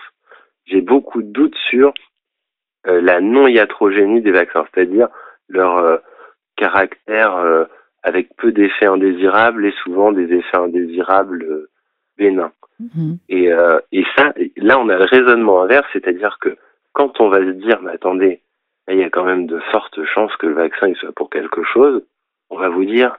j'ai 0.65 0.81
beaucoup 0.81 1.21
de 1.21 1.27
doutes 1.31 1.55
sur 1.69 1.93
euh, 2.87 2.99
la 3.01 3.21
non-iatrogénie 3.21 4.21
des 4.21 4.31
vaccins, 4.31 4.65
c'est-à-dire 4.73 5.09
leur 5.47 5.77
euh, 5.77 5.97
caractère 6.63 7.35
euh, 7.35 7.65
avec 8.03 8.25
peu 8.37 8.51
d'effets 8.51 8.85
indésirables 8.85 9.65
et 9.65 9.73
souvent 9.83 10.11
des 10.11 10.27
effets 10.39 10.57
indésirables 10.67 11.43
euh, 11.43 11.69
bénins. 12.17 12.51
Mhm. 12.79 13.17
Et, 13.29 13.51
euh, 13.51 13.79
et 13.91 14.03
ça, 14.15 14.33
là, 14.57 14.79
on 14.79 14.89
a 14.89 14.97
le 14.97 15.05
raisonnement 15.05 15.61
inverse, 15.63 15.87
c'est-à-dire 15.93 16.37
que 16.41 16.51
quand 16.93 17.19
on 17.19 17.29
va 17.29 17.39
se 17.39 17.51
dire, 17.65 17.79
mais 17.83 17.91
attendez, 17.91 18.41
là, 18.87 18.93
il 18.95 18.99
y 18.99 19.03
a 19.03 19.09
quand 19.09 19.25
même 19.25 19.45
de 19.47 19.59
fortes 19.71 19.99
chances 20.13 20.35
que 20.37 20.47
le 20.47 20.53
vaccin 20.55 20.87
il 20.87 20.95
soit 20.95 21.11
pour 21.13 21.29
quelque 21.29 21.63
chose, 21.73 22.03
on 22.49 22.57
va 22.57 22.69
vous 22.69 22.85
dire, 22.85 23.11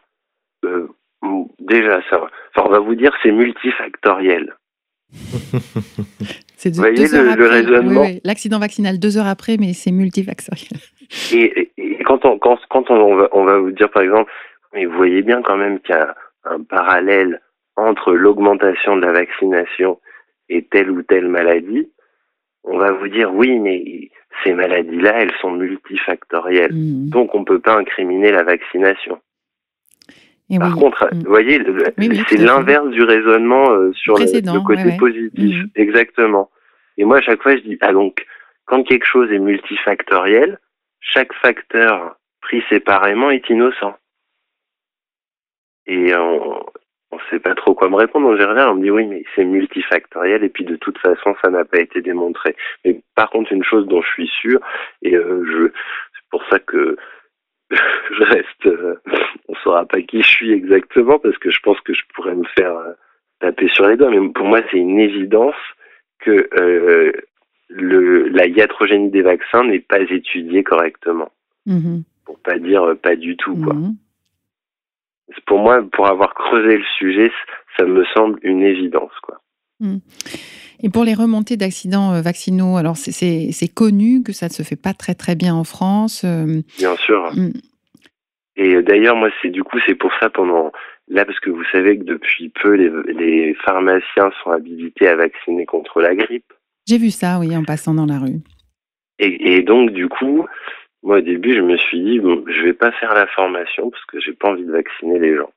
déjà, 1.60 2.00
ça, 2.10 2.16
enfin, 2.54 2.62
on 2.68 2.70
va 2.70 2.78
vous 2.78 2.94
dire, 2.94 3.12
c'est 3.22 3.32
multifactoriel. 3.32 4.54
C'est 6.56 6.70
le- 6.76 7.36
le 7.36 7.46
raisonnement 7.46 8.00
Oui, 8.02 8.12
oui. 8.14 8.20
L'accident 8.24 8.58
vaccinal 8.58 8.98
deux 8.98 9.18
heures 9.18 9.26
après, 9.26 9.56
mais 9.58 9.72
c'est 9.74 9.92
multifactoriel. 9.92 10.78
Et, 11.32 11.70
et 11.76 11.93
quand 12.24 12.32
on 12.32 12.38
quand, 12.38 12.58
quand 12.70 12.90
on, 12.90 13.16
va, 13.16 13.28
on 13.32 13.44
va 13.44 13.58
vous 13.58 13.70
dire 13.72 13.90
par 13.90 14.02
exemple, 14.02 14.30
mais 14.72 14.86
vous 14.86 14.96
voyez 14.96 15.22
bien 15.22 15.42
quand 15.42 15.56
même 15.56 15.78
qu'il 15.80 15.94
y 15.94 15.98
a 15.98 16.14
un 16.44 16.62
parallèle 16.62 17.40
entre 17.76 18.12
l'augmentation 18.12 18.96
de 18.96 19.02
la 19.02 19.12
vaccination 19.12 20.00
et 20.48 20.64
telle 20.64 20.90
ou 20.90 21.02
telle 21.02 21.28
maladie, 21.28 21.90
on 22.64 22.78
va 22.78 22.92
vous 22.92 23.08
dire 23.08 23.32
oui, 23.34 23.58
mais 23.58 24.10
ces 24.42 24.52
maladies-là, 24.52 25.12
elles 25.22 25.32
sont 25.40 25.52
multifactorielles. 25.52 26.72
Mhm. 26.72 27.08
Donc 27.10 27.34
on 27.34 27.40
ne 27.40 27.44
peut 27.44 27.60
pas 27.60 27.76
incriminer 27.78 28.32
la 28.32 28.42
vaccination. 28.42 29.18
Et 30.50 30.58
Par 30.58 30.74
oui. 30.74 30.80
contre, 30.82 31.08
Mm. 31.12 31.18
vous 31.24 31.30
voyez, 31.30 31.58
le- 31.58 31.72
Oui, 31.98 32.08
oui, 32.10 32.22
c'est 32.28 32.36
l'inverse 32.38 32.88
du 32.88 33.02
raisonnement 33.02 33.70
euh, 33.72 33.92
sur 33.94 34.14
le, 34.18 34.64
côté 34.66 34.82
ouais, 34.82 34.90
ouais. 34.90 34.96
positif. 34.98 35.56
Mhm. 35.56 35.70
Exactement. 35.74 36.50
Et 36.98 37.04
moi, 37.04 37.18
à 37.18 37.22
chaque 37.22 37.42
fois, 37.42 37.56
je 37.56 37.62
dis, 37.62 37.78
ah 37.80 37.92
donc, 37.92 38.24
quand 38.66 38.82
quelque 38.84 39.06
chose 39.06 39.32
est 39.32 39.38
multifactoriel, 39.38 40.58
chaque 41.04 41.32
facteur 41.34 42.16
pris 42.40 42.62
séparément 42.68 43.30
est 43.30 43.48
innocent. 43.48 43.96
Et 45.86 46.14
on 46.14 46.60
ne 47.12 47.20
sait 47.30 47.38
pas 47.38 47.54
trop 47.54 47.74
quoi 47.74 47.88
me 47.88 47.96
répondre. 47.96 48.28
Donc, 48.28 48.40
j'y 48.40 48.44
on 48.44 48.74
me 48.74 48.82
dit, 48.82 48.90
oui, 48.90 49.06
mais 49.06 49.22
c'est 49.34 49.44
multifactoriel, 49.44 50.42
et 50.42 50.48
puis 50.48 50.64
de 50.64 50.76
toute 50.76 50.98
façon, 50.98 51.36
ça 51.42 51.50
n'a 51.50 51.64
pas 51.64 51.80
été 51.80 52.00
démontré. 52.00 52.56
Mais 52.84 53.00
par 53.14 53.30
contre, 53.30 53.52
une 53.52 53.64
chose 53.64 53.86
dont 53.86 54.02
je 54.02 54.08
suis 54.08 54.28
sûr, 54.40 54.60
et 55.02 55.14
euh, 55.14 55.44
je, 55.44 55.66
c'est 55.68 56.28
pour 56.30 56.42
ça 56.50 56.58
que 56.58 56.96
je 57.70 58.24
reste, 58.24 58.66
euh, 58.66 58.96
on 59.48 59.54
saura 59.56 59.86
pas 59.86 60.00
qui 60.02 60.22
je 60.22 60.28
suis 60.28 60.52
exactement 60.52 61.18
parce 61.18 61.38
que 61.38 61.50
je 61.50 61.60
pense 61.60 61.80
que 61.80 61.94
je 61.94 62.02
pourrais 62.14 62.34
me 62.34 62.46
faire 62.56 62.74
sur 63.74 63.86
les 63.86 63.96
doigts, 63.96 64.10
mais 64.10 64.28
pour 64.30 64.46
moi, 64.46 64.60
c'est 64.70 64.78
une 64.78 64.98
évidence 64.98 65.54
que 66.20 66.48
euh, 66.58 67.12
le, 67.68 68.28
la 68.28 68.46
iatrogénie 68.46 69.10
des 69.10 69.22
vaccins 69.22 69.64
n'est 69.64 69.80
pas 69.80 70.00
étudiée 70.00 70.62
correctement. 70.62 71.30
Mhm. 71.66 72.02
Pour 72.24 72.38
pas 72.40 72.58
dire 72.58 72.82
euh, 72.84 72.94
pas 72.94 73.16
du 73.16 73.36
tout, 73.36 73.56
quoi. 73.56 73.74
Mhm. 73.74 73.96
Pour 75.46 75.58
moi, 75.58 75.82
pour 75.92 76.06
avoir 76.06 76.34
creusé 76.34 76.76
le 76.76 76.84
sujet, 76.98 77.30
ça 77.76 77.84
me 77.84 78.04
semble 78.14 78.38
une 78.42 78.62
évidence, 78.62 79.12
quoi. 79.22 79.40
Et 80.82 80.88
pour 80.90 81.04
les 81.04 81.14
remontées 81.14 81.56
d'accidents 81.56 82.12
euh, 82.14 82.20
vaccinaux, 82.22 82.76
alors 82.76 82.96
c'est- 82.96 83.74
connu 83.74 84.22
que 84.22 84.32
ça 84.32 84.46
ne 84.46 84.52
se 84.52 84.62
fait 84.62 84.80
pas 84.80 84.92
très 84.94 85.14
très 85.14 85.34
bien 85.34 85.54
en 85.54 85.64
France. 85.64 86.24
euh, 86.24 86.60
Bien 86.78 86.96
sûr. 86.96 87.32
mm, 87.34 87.52
Et 88.56 88.82
d'ailleurs, 88.82 89.16
moi, 89.16 89.30
c'est 89.42 89.50
du 89.50 89.64
coup, 89.64 89.78
c'est 89.86 89.94
pour 89.96 90.12
ça 90.20 90.30
pendant 90.30 90.70
là, 91.08 91.24
parce 91.24 91.40
que 91.40 91.50
vous 91.50 91.64
savez 91.72 91.98
que 91.98 92.04
depuis 92.04 92.50
peu, 92.50 92.74
les, 92.74 92.90
les 93.14 93.54
pharmaciens 93.54 94.30
sont 94.42 94.50
habilités 94.50 95.08
à 95.08 95.16
vacciner 95.16 95.66
contre 95.66 96.00
la 96.00 96.14
grippe. 96.14 96.52
J'ai 96.86 96.98
vu 96.98 97.10
ça, 97.10 97.38
oui, 97.38 97.56
en 97.56 97.64
passant 97.64 97.94
dans 97.94 98.06
la 98.06 98.18
rue. 98.18 98.40
Et, 99.18 99.54
et 99.56 99.62
donc, 99.62 99.90
du 99.90 100.08
coup, 100.08 100.46
moi, 101.02 101.18
au 101.18 101.20
début, 101.20 101.54
je 101.54 101.60
me 101.60 101.76
suis 101.76 102.00
dit, 102.02 102.18
bon, 102.18 102.44
je 102.46 102.62
vais 102.62 102.72
pas 102.74 102.92
faire 102.92 103.14
la 103.14 103.26
formation 103.28 103.90
parce 103.90 104.04
que 104.06 104.20
j'ai 104.20 104.32
pas 104.32 104.50
envie 104.50 104.64
de 104.64 104.72
vacciner 104.72 105.18
les 105.18 105.36
gens. 105.36 105.50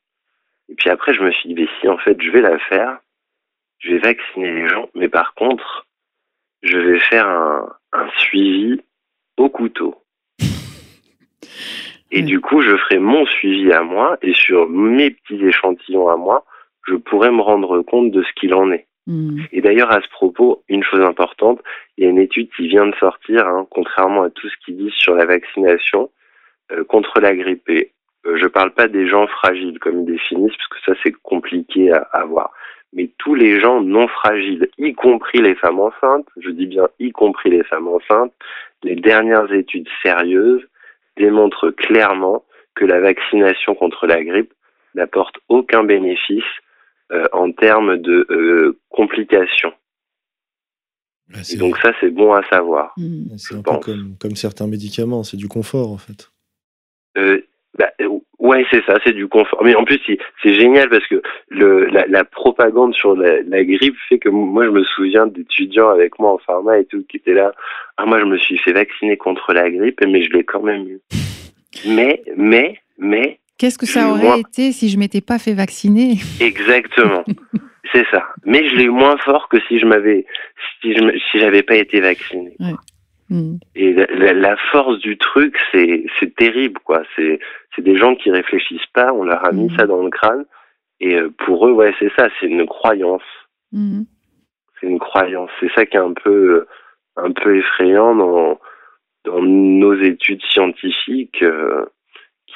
Et 0.70 0.76
puis 0.76 0.90
après, 0.90 1.14
je 1.14 1.22
me 1.24 1.32
suis 1.32 1.50
dit, 1.54 1.56
mais 1.62 1.68
si, 1.80 1.88
en 1.88 1.98
fait, 1.98 2.22
je 2.22 2.32
vais 2.32 2.42
la 2.42 2.58
faire, 2.60 3.00
je 3.80 3.92
vais 3.92 4.00
vacciner 4.00 4.52
les 4.54 4.68
gens, 4.68 4.90
mais 4.96 5.10
par 5.10 5.34
contre, 5.34 5.88
je 6.64 6.78
vais 6.78 7.00
faire 7.00 7.28
un, 7.28 7.70
un 7.94 8.10
suivi 8.18 8.82
au 9.38 9.50
couteau. 9.50 9.96
Et 12.12 12.18
Ouais. 12.20 12.22
du 12.24 12.40
coup, 12.40 12.62
je 12.62 12.76
ferai 12.78 13.00
mon 13.00 13.26
suivi 13.26 13.72
à 13.74 13.84
moi 13.84 14.18
et 14.22 14.34
sur 14.34 14.68
mes 14.70 15.12
petits 15.12 15.44
échantillons 15.46 16.08
à 16.10 16.16
moi, 16.16 16.46
je 16.88 16.96
pourrai 16.96 17.32
me 17.32 17.42
rendre 17.42 17.82
compte 17.82 18.12
de 18.12 18.24
ce 18.24 18.32
qu'il 18.40 18.54
en 18.54 18.72
est. 18.72 18.88
Mm. 19.08 19.46
Et 19.54 19.62
d'ailleurs, 19.62 19.92
à 19.92 20.02
ce 20.02 20.10
propos, 20.10 20.64
une 20.68 20.84
chose 20.84 21.02
importante, 21.02 21.62
il 21.98 22.04
y 22.04 22.08
a 22.08 22.10
une 22.10 22.20
étude 22.20 22.50
qui 22.56 22.68
vient 22.68 22.86
de 22.86 22.96
sortir, 22.96 23.48
hein, 23.48 23.66
contrairement 23.70 24.24
à 24.24 24.30
tout 24.30 24.48
ce 24.48 24.56
qu'ils 24.64 24.78
disent 24.78 24.94
sur 24.94 25.16
la 25.16 25.26
vaccination 25.26 26.12
euh, 26.72 26.84
contre 26.84 27.20
la 27.22 27.34
grippe. 27.34 27.68
Et 27.70 27.92
euh, 28.26 28.38
je 28.38 28.48
parle 28.48 28.72
pas 28.72 28.88
des 28.88 29.08
gens 29.08 29.26
fragiles 29.28 29.80
comme 29.80 30.02
ils 30.02 30.06
définissent, 30.14 30.58
parce 30.58 30.68
que 30.68 30.92
ça 30.92 31.00
c'est 31.04 31.14
compliqué 31.24 31.92
à, 31.92 32.26
voir. 32.26 32.52
Mais 32.94 33.10
tous 33.18 33.36
les 33.36 33.60
gens 33.60 33.82
non 33.82 34.08
fragiles, 34.08 34.70
y 34.78 34.94
compris 34.94 35.40
les 35.40 35.56
femmes 35.56 35.80
enceintes, 35.80 36.28
je 36.38 36.50
dis 36.50 36.68
bien 36.68 36.88
y 37.00 37.12
compris 37.12 37.50
les 37.50 37.64
femmes 37.64 37.88
enceintes, 37.88 38.34
les 38.84 38.96
dernières 38.96 39.52
études 39.54 39.88
sérieuses 40.04 40.66
démontrent 41.16 41.70
clairement 41.72 42.44
que 42.76 42.86
la 42.86 43.00
vaccination 43.00 43.74
contre 43.76 44.06
la 44.06 44.24
grippe 44.24 44.54
n'apporte 44.96 45.36
aucun 45.50 45.84
bénéfice 45.84 46.44
en 47.34 47.52
termes 47.52 47.98
de 47.98 48.26
euh, 48.30 48.80
complications. 48.90 49.74
Bah, 51.30 51.40
Et 51.40 51.44
c'est 51.44 51.58
donc 51.58 51.78
ça, 51.80 51.92
c'est 52.00 52.10
bon 52.10 52.34
à 52.34 52.42
savoir. 52.50 52.94
Mm. 52.98 53.36
c'est 53.38 53.54
je 53.54 53.60
un 53.60 53.62
peu 53.64 53.78
comme, 53.80 54.16
comme 54.20 54.36
certains 54.36 54.68
médicaments, 54.68 55.24
c'est 55.24 55.38
du 55.38 55.48
confort 55.48 55.92
en 55.92 55.98
fait. 55.98 56.30
Euh, 57.18 57.42
bah, 57.78 57.92
euh, 58.02 58.08
ouais, 58.40 58.66
c'est 58.72 58.84
ça, 58.86 58.98
c'est 59.04 59.14
du 59.14 59.28
confort. 59.28 59.62
Mais 59.64 59.76
en 59.76 59.84
plus, 59.84 60.00
c'est- 60.06 60.20
c'est 60.42 60.54
génial 60.56 60.90
parce 60.90 61.06
que 61.08 61.22
le, 61.50 61.86
la, 61.88 62.06
la 62.08 62.24
propagande 62.24 62.94
sur 62.94 63.16
la, 63.16 63.42
la 63.44 63.64
grippe 63.64 63.96
fait 64.10 64.20
que 64.20 64.30
moi, 64.30 64.66
je 64.66 64.70
me 64.72 64.84
souviens 64.84 65.28
d'étudiants 65.28 65.90
avec 65.90 66.18
moi 66.20 66.32
en 66.34 66.38
pharma 66.38 66.80
et 66.80 66.86
tout 66.86 67.04
qui 67.10 67.18
étaient 67.18 67.34
là. 67.34 67.52
Ah, 67.98 68.06
moi, 68.06 68.20
je 68.20 68.26
me 68.26 68.38
suis 68.38 68.58
fait 68.60 68.74
vacciner 68.74 69.18
contre 69.18 69.54
la 69.54 69.70
grippe, 69.70 70.00
mais 70.08 70.24
je 70.24 70.32
l'ai 70.32 70.44
quand 70.44 70.62
même 70.64 70.88
eu. 70.88 71.02
Mais, 71.86 72.24
mais, 72.36 72.80
mais, 72.98 73.40
Qu'est-ce 73.58 73.78
que 73.78 73.86
ça 73.88 74.10
aurait 74.10 74.40
été 74.40 74.72
si 74.72 74.90
je 74.90 74.98
m'étais 75.00 75.22
pas 75.22 75.40
fait 75.40 75.54
vacciner? 75.54 76.18
Exactement. 76.40 77.24
c'est 77.94 78.06
ça. 78.12 78.24
Mais 78.46 78.68
je 78.70 78.76
l'ai 78.76 78.84
eu 78.86 78.90
moins 78.92 79.18
fort 79.18 79.50
que 79.50 79.58
si 79.68 79.80
je 79.80 79.86
m'avais, 79.86 80.26
si 80.82 80.94
je 80.94 81.18
si 81.32 81.40
j'avais 81.40 81.64
pas 81.64 81.76
été 81.76 82.00
vacciné. 82.00 82.56
Mm. 83.30 83.58
Et 83.76 83.94
la, 83.94 84.06
la- 84.06 84.34
la 84.34 84.58
force 84.72 85.00
du 85.00 85.18
truc, 85.18 85.58
c'est 85.72 86.06
c'est 86.20 86.34
terrible, 86.36 86.80
quoi. 86.84 87.02
C'est 87.16 87.40
c'est 87.76 87.82
des 87.82 87.98
gens 87.98 88.16
qui 88.16 88.32
réfléchissent 88.32 88.92
pas. 88.94 89.12
On 89.14 89.24
leur 89.24 89.44
a 89.46 89.52
mis 89.52 89.70
Mhm. 89.70 89.78
ça 89.78 89.86
dans 89.86 90.02
le 90.04 90.10
crâne. 90.10 90.46
Et 91.00 91.16
euh, 91.16 91.30
pour 91.46 91.68
eux, 91.68 91.72
ouais, 91.72 91.94
c'est 92.00 92.12
ça. 92.18 92.30
C'est 92.40 92.48
une 92.48 92.66
croyance. 92.66 93.22
Mm. 93.72 94.04
C'est 94.80 94.88
une 94.88 95.00
croyance. 95.00 95.50
C'est 95.60 95.72
ça 95.74 95.86
qui 95.86 95.98
est 95.98 96.00
un 96.00 96.14
peu 96.14 96.30
euh, 96.30 96.68
un 97.18 97.32
peu 97.32 97.58
effrayant 97.58 98.16
dans 98.16 98.60
dans 99.26 99.42
nos 99.42 99.94
études 100.02 100.42
scientifiques, 100.54 101.42
euh, 101.44 101.86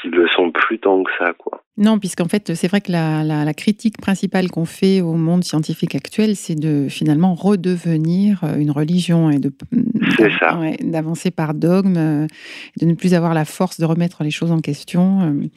qui 0.02 0.10
le 0.10 0.28
sont 0.30 0.52
plus 0.52 0.80
tant 0.80 1.04
que 1.04 1.12
ça, 1.20 1.34
quoi. 1.38 1.64
Non, 1.78 2.00
puisqu'en 2.00 2.28
fait, 2.28 2.54
c'est 2.56 2.68
vrai 2.68 2.82
que 2.82 2.92
la, 2.92 3.24
la- 3.24 3.46
la 3.46 3.54
critique 3.54 4.00
principale 4.00 4.50
qu'on 4.50 4.66
fait 4.66 5.02
au 5.02 5.14
monde 5.14 5.44
scientifique 5.44 5.96
actuel, 5.96 6.36
c'est 6.36 6.56
de 6.56 6.88
finalement 6.90 7.34
redevenir 7.34 8.42
euh, 8.44 8.58
une 8.58 8.72
religion 8.72 9.30
et 9.30 9.40
de 9.40 9.52
ouais, 10.60 10.78
d'avancer 10.84 11.32
par 11.32 11.54
dogme, 11.54 11.98
euh, 11.98 12.28
de 12.80 12.86
ne 12.86 12.94
plus 12.94 13.14
avoir 13.14 13.34
la 13.34 13.46
force 13.46 13.80
de 13.80 13.86
remettre 13.86 14.24
les 14.24 14.32
choses 14.32 14.52
en 14.52 14.60
question. 14.60 15.22
euh. 15.22 15.48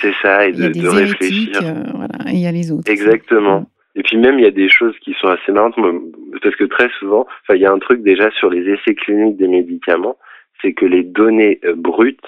C'est 0.00 0.12
ça, 0.22 0.46
et 0.46 0.52
de, 0.52 0.88
réfléchir. 0.88 1.60
euh, 1.62 1.82
voilà, 1.94 2.14
et 2.30 2.34
il 2.34 2.40
y 2.40 2.46
a 2.46 2.52
les 2.52 2.70
autres. 2.72 2.90
Exactement. 2.90 3.66
Et 3.94 4.02
puis 4.02 4.16
même, 4.18 4.38
il 4.38 4.42
y 4.42 4.48
a 4.48 4.50
des 4.50 4.68
choses 4.68 4.94
qui 5.02 5.14
sont 5.20 5.28
assez 5.28 5.52
marrantes, 5.52 5.74
parce 6.42 6.56
que 6.56 6.64
très 6.64 6.88
souvent, 6.98 7.26
il 7.50 7.56
y 7.60 7.66
a 7.66 7.72
un 7.72 7.78
truc 7.78 8.02
déjà 8.02 8.30
sur 8.32 8.50
les 8.50 8.62
essais 8.70 8.94
cliniques 8.94 9.36
des 9.38 9.48
médicaments, 9.48 10.16
c'est 10.60 10.72
que 10.74 10.84
les 10.86 11.02
données 11.02 11.60
brutes 11.76 12.20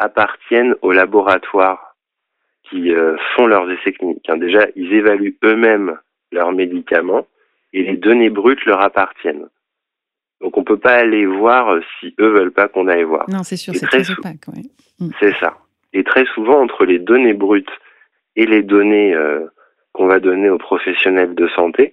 appartiennent 0.00 0.74
aux 0.82 0.90
laboratoires 0.92 1.94
qui 2.68 2.92
euh, 2.92 3.16
font 3.34 3.46
leurs 3.46 3.70
essais 3.70 3.92
cliniques. 3.92 4.28
hein. 4.28 4.36
Déjà, 4.36 4.66
ils 4.74 4.92
évaluent 4.92 5.36
eux-mêmes 5.44 5.96
leurs 6.32 6.52
médicaments 6.52 7.26
et 7.72 7.82
les 7.82 7.96
données 7.96 8.30
brutes 8.30 8.64
leur 8.64 8.80
appartiennent. 8.80 9.48
Donc 10.40 10.56
on 10.56 10.64
peut 10.64 10.78
pas 10.78 10.94
aller 10.94 11.26
voir 11.26 11.68
euh, 11.74 11.80
si 11.98 12.14
eux 12.18 12.28
veulent 12.28 12.52
pas 12.52 12.68
qu'on 12.68 12.88
aille 12.88 13.02
voir. 13.04 13.28
Non, 13.28 13.42
c'est 13.42 13.56
sûr, 13.56 13.74
c'est 13.74 13.86
très 13.86 14.02
très 14.02 14.12
opaque. 14.12 14.48
ouais. 14.48 15.08
C'est 15.20 15.34
ça. 15.38 15.58
Et 15.92 16.02
très 16.04 16.24
souvent, 16.34 16.60
entre 16.62 16.84
les 16.84 16.98
données 16.98 17.34
brutes 17.34 17.70
et 18.36 18.46
les 18.46 18.62
données 18.62 19.14
euh, 19.14 19.46
qu'on 19.92 20.06
va 20.06 20.20
donner 20.20 20.48
aux 20.48 20.58
professionnels 20.58 21.34
de 21.34 21.48
santé, 21.48 21.92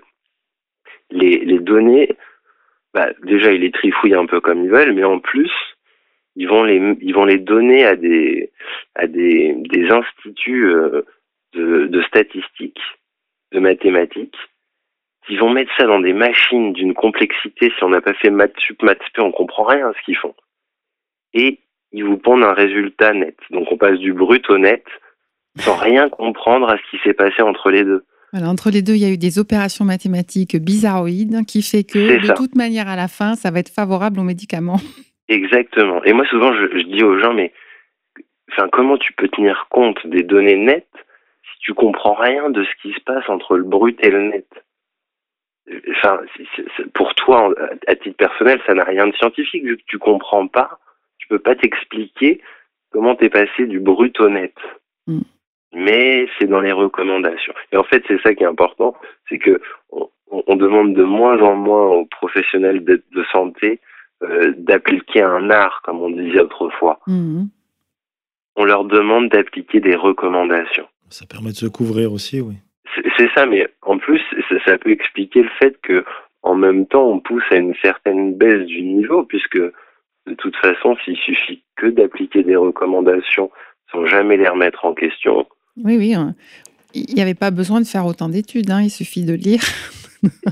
les, 1.10 1.40
les 1.40 1.60
données, 1.60 2.16
bah, 2.94 3.10
déjà, 3.24 3.52
ils 3.52 3.62
les 3.62 3.72
trifouillent 3.72 4.14
un 4.14 4.28
peu 4.28 4.40
comme 4.40 4.64
ils 4.64 4.70
veulent, 4.70 4.94
mais 4.94 5.04
en 5.04 5.20
plus, 5.20 5.52
ils 6.38 6.48
vont 6.48 6.64
les, 6.64 6.80
ils 7.02 7.14
vont 7.14 7.26
les 7.26 7.40
donner 7.40 7.84
à 7.84 7.96
des, 7.96 8.52
à 8.94 9.08
des, 9.08 9.56
des 9.56 9.90
instituts 9.90 10.68
euh, 10.68 11.02
de, 11.54 11.88
de 11.88 12.02
statistiques, 12.04 12.80
de 13.52 13.60
mathématiques, 13.60 14.38
qui 15.26 15.36
vont 15.36 15.50
mettre 15.50 15.72
ça 15.78 15.88
dans 15.88 16.00
des 16.00 16.14
machines 16.14 16.74
d'une 16.74 16.94
complexité, 16.94 17.72
si 17.76 17.84
on 17.84 17.90
n'a 17.90 18.02
pas 18.02 18.14
fait 18.14 18.30
maths 18.30 18.58
sup, 18.60 18.84
maths 18.84 19.02
spé, 19.10 19.22
on 19.22 19.32
comprend 19.32 19.64
rien 19.64 19.90
à 19.90 19.94
ce 19.94 20.06
qu'ils 20.06 20.16
font. 20.16 20.36
Et 21.34 21.60
ils 21.92 22.04
vous 22.04 22.18
pondent 22.18 22.44
un 22.44 22.54
résultat 22.54 23.14
net. 23.14 23.38
Donc 23.50 23.72
on 23.72 23.78
passe 23.78 23.98
du 23.98 24.14
brut 24.14 24.48
au 24.52 24.60
net 24.60 24.86
sans 25.58 25.76
rien 25.76 26.08
comprendre 26.08 26.70
à 26.70 26.78
ce 26.78 26.92
qui 26.92 27.04
s'est 27.04 27.16
passé 27.16 27.42
entre 27.42 27.72
les 27.72 27.84
deux. 27.84 28.06
Voilà, 28.32 28.50
entre 28.50 28.70
les 28.70 28.84
deux, 28.84 28.94
il 28.94 29.02
y 29.02 29.06
a 29.06 29.10
eu 29.10 29.18
des 29.18 29.40
opérations 29.40 29.86
mathématiques 29.86 30.56
bizarroïdes 30.58 31.46
qui 31.48 31.64
fait 31.64 31.84
que 31.84 32.22
de 32.22 32.28
ça. 32.28 32.34
toute 32.36 32.56
manière, 32.56 32.88
à 32.88 32.96
la 32.96 33.08
fin, 33.08 33.36
ça 33.36 33.50
va 33.50 33.60
être 33.60 33.74
favorable 33.74 34.20
aux 34.20 34.24
médicaments. 34.24 34.80
Exactement. 35.30 36.04
Et 36.04 36.14
moi 36.14 36.26
souvent 36.26 36.54
je, 36.54 36.78
je 36.78 36.84
dis 36.84 37.04
aux 37.04 37.20
gens 37.20 37.34
mais 37.34 37.54
enfin 38.52 38.70
comment 38.72 38.98
tu 38.98 39.14
peux 39.14 39.28
tenir 39.28 39.68
compte 39.70 40.06
des 40.08 40.24
données 40.24 40.56
nettes 40.56 40.88
si 41.54 41.60
tu 41.60 41.74
comprends 41.74 42.14
rien 42.16 42.50
de 42.50 42.64
ce 42.64 42.70
qui 42.82 42.94
se 42.94 43.00
passe 43.02 43.28
entre 43.30 43.58
le 43.58 43.64
brut 43.64 43.98
et 44.06 44.10
le 44.10 44.24
net? 44.24 44.48
Enfin, 45.92 46.22
pour 46.94 47.14
toi, 47.16 47.54
à 47.88 47.96
titre 47.96 48.16
personnel, 48.16 48.62
ça 48.66 48.74
n'a 48.74 48.86
rien 48.86 49.06
de 49.08 49.14
scientifique 49.16 49.66
vu 49.66 49.76
que 49.78 49.84
tu 49.86 49.98
comprends 50.00 50.48
pas. 50.48 50.80
Tu 51.18 51.28
peux 51.28 51.40
pas 51.40 51.56
t'expliquer 51.56 52.42
comment 52.92 53.16
t'es 53.16 53.30
passé 53.30 53.66
du 53.66 53.82
brut 53.82 54.18
au 54.22 54.30
net. 54.30 54.54
Mm. 55.08 55.20
Mais 55.74 56.30
c'est 56.40 56.48
dans 56.48 56.62
les 56.62 56.72
recommandations. 56.72 57.54
Et 57.74 57.78
en 57.78 57.84
fait, 57.84 58.02
c'est 58.08 58.22
ça 58.22 58.34
qui 58.34 58.44
est 58.44 58.48
important, 58.48 58.96
c'est 59.28 59.40
que 59.40 59.60
on, 59.90 60.10
on- 60.32 60.44
on 60.48 60.56
demande 60.56 60.94
de 60.94 61.04
moins 61.04 61.38
en 61.42 61.56
moins 61.56 61.86
aux 61.88 62.06
professionnels 62.06 62.86
de, 62.86 63.04
de 63.12 63.24
santé 63.26 63.82
euh, 64.24 64.54
d'appliquer 64.58 65.22
un 65.22 65.50
art, 65.50 65.82
comme 65.84 66.00
on 66.02 66.10
disait 66.10 66.40
autrefois. 66.42 67.00
Mhm. 67.08 67.50
On 68.56 68.66
leur 68.66 68.86
demande 68.86 69.30
d'appliquer 69.30 69.80
des 69.80 69.96
recommandations. 69.96 70.88
Ça 71.10 71.26
permet 71.26 71.52
de 71.52 71.56
se 71.56 71.68
couvrir 71.68 72.12
aussi, 72.12 72.42
oui. 72.42 72.56
C'est 72.96 73.04
c'est 73.18 73.30
ça, 73.36 73.46
mais 73.46 73.68
en 73.84 73.98
plus, 73.98 74.22
ça, 74.50 74.56
ça 74.66 74.78
peut 74.78 74.92
expliquer 74.92 75.44
le 75.44 75.50
fait 75.60 75.80
que, 75.82 76.04
en 76.42 76.56
même 76.56 76.88
temps, 76.88 77.06
on 77.08 77.20
pousse 77.20 77.44
à 77.52 77.56
une 77.58 77.76
certaine 77.82 78.36
baisse 78.36 78.66
du 78.66 78.82
niveau, 78.82 79.24
puisque 79.24 79.58
de 79.60 80.34
toute 80.38 80.56
façon, 80.58 80.96
s'il 81.06 81.16
suffit 81.18 81.64
que 81.76 81.88
d'appliquer 81.88 82.44
des 82.44 82.56
recommandations 82.56 83.52
sans 83.92 84.06
jamais 84.06 84.36
les 84.38 84.48
remettre 84.50 84.84
en 84.86 84.94
question, 84.94 85.48
Oui, 85.78 85.96
oui. 85.98 86.14
hein. 86.14 86.36
Il 86.94 87.14
n'y 87.14 87.22
avait 87.22 87.36
pas 87.36 87.52
besoin 87.52 87.80
de 87.82 87.86
faire 87.86 88.06
autant 88.06 88.28
d'études, 88.30 88.72
hein, 88.72 88.82
il 88.82 88.90
suffit 88.90 89.24
de 89.24 89.34
lire. 89.34 89.62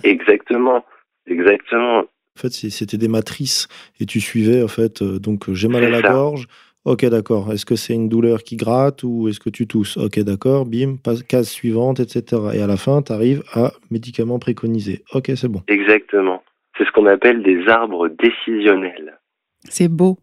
exactement, 0.03 0.85
exactement, 1.27 2.03
En 2.37 2.41
fait, 2.41 2.51
c'était 2.51 2.97
des 2.97 3.07
matrices 3.07 3.67
et 3.99 4.05
tu 4.05 4.19
suivais, 4.19 4.61
en 4.61 4.67
fait, 4.67 5.01
euh, 5.01 5.19
donc 5.19 5.47
euh, 5.47 5.53
j'ai 5.53 5.69
mal 5.69 5.85
à 5.85 5.89
la 5.89 6.01
ça. 6.01 6.11
gorge. 6.11 6.47
Ok, 6.83 7.05
d'accord. 7.05 7.51
Est-ce 7.51 7.65
que 7.65 7.75
c'est 7.75 7.93
une 7.93 8.09
douleur 8.09 8.43
qui 8.43 8.57
gratte 8.57 9.03
ou 9.03 9.27
est-ce 9.27 9.39
que 9.39 9.49
tu 9.49 9.65
tousses? 9.65 9.97
Ok, 9.97 10.19
d'accord. 10.19 10.65
Bim, 10.65 10.97
case 11.27 11.49
suivante, 11.49 11.99
etc. 11.99 12.41
Et 12.53 12.61
à 12.61 12.67
la 12.67 12.77
fin, 12.77 13.01
tu 13.01 13.11
arrives 13.11 13.41
à 13.53 13.71
médicaments 13.89 14.37
préconisés. 14.37 15.03
Ok, 15.13 15.31
c'est 15.35 15.47
bon. 15.47 15.63
Exactement. 15.67 16.43
C'est 16.77 16.85
ce 16.85 16.91
qu'on 16.91 17.07
appelle 17.07 17.41
des 17.41 17.67
arbres 17.67 18.09
décisionnels. 18.09 19.17
C'est 19.63 19.87
beau. 19.87 20.19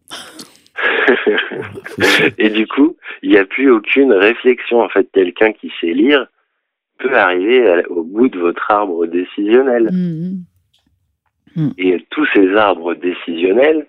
et 2.38 2.50
du 2.50 2.68
coup, 2.68 2.96
il 3.22 3.30
n'y 3.30 3.38
a 3.38 3.44
plus 3.44 3.70
aucune 3.70 4.12
réflexion. 4.12 4.82
En 4.82 4.88
fait, 4.88 5.08
quelqu'un 5.12 5.52
qui 5.52 5.72
sait 5.80 5.92
lire 5.92 6.26
peut 6.98 7.16
arriver 7.16 7.84
au 7.88 8.04
bout 8.04 8.28
de 8.28 8.38
votre 8.38 8.70
arbre 8.70 9.06
décisionnel. 9.06 9.90
Mmh, 9.90 10.44
mmh. 11.56 11.70
Et 11.78 12.04
tous 12.10 12.26
ces 12.34 12.54
arbres 12.56 12.94
décisionnels, 12.94 13.86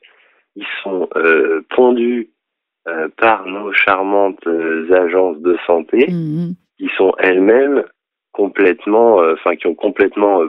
ils 0.55 0.65
sont 0.83 1.09
euh, 1.15 1.61
pondus 1.69 2.29
euh, 2.87 3.07
par 3.17 3.45
nos 3.45 3.71
charmantes 3.73 4.45
euh, 4.47 4.91
agences 4.91 5.39
de 5.39 5.57
santé, 5.65 6.07
mmh, 6.09 6.53
qui 6.77 6.89
sont 6.97 7.13
elles-mêmes 7.19 7.83
complètement, 8.31 9.17
enfin 9.17 9.55
qui 9.55 9.67
ont 9.67 9.75
complètement 9.75 10.41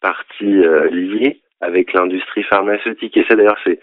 partie 0.00 0.62
liée 0.92 1.40
avec 1.60 1.92
l'industrie 1.92 2.44
pharmaceutique. 2.44 3.16
Et 3.16 3.24
ça, 3.24 3.34
d'ailleurs, 3.34 3.58
c'est 3.64 3.80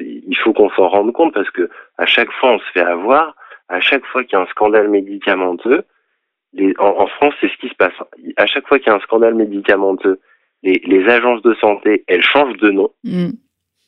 il 0.00 0.36
faut 0.36 0.52
qu'on 0.52 0.70
s'en 0.70 0.88
rende 0.88 1.12
compte 1.12 1.34
parce 1.34 1.50
que 1.50 1.68
à 1.96 2.06
chaque 2.06 2.30
fois 2.32 2.52
on 2.52 2.58
se 2.58 2.70
fait 2.72 2.84
avoir, 2.84 3.34
à 3.68 3.80
chaque 3.80 4.04
fois 4.06 4.24
qu'il 4.24 4.34
y 4.34 4.36
a 4.36 4.42
un 4.42 4.46
scandale 4.46 4.88
médicamenteux, 4.88 5.82
les, 6.52 6.74
en, 6.78 7.06
France 7.06 7.34
c'est 7.40 7.48
ce 7.48 7.56
qui 7.58 7.68
se 7.68 7.74
passe. 7.74 7.92
À 8.36 8.46
chaque 8.46 8.66
fois 8.66 8.78
qu'il 8.78 8.88
y 8.88 8.90
a 8.90 8.96
un 8.96 9.00
scandale 9.00 9.34
médicamenteux, 9.34 10.20
les, 10.62 10.80
les 10.84 11.08
agences 11.08 11.42
de 11.42 11.54
santé 11.54 12.04
elles 12.06 12.22
changent 12.22 12.58
de 12.58 12.70
nom. 12.70 12.90
Mm. 13.04 13.30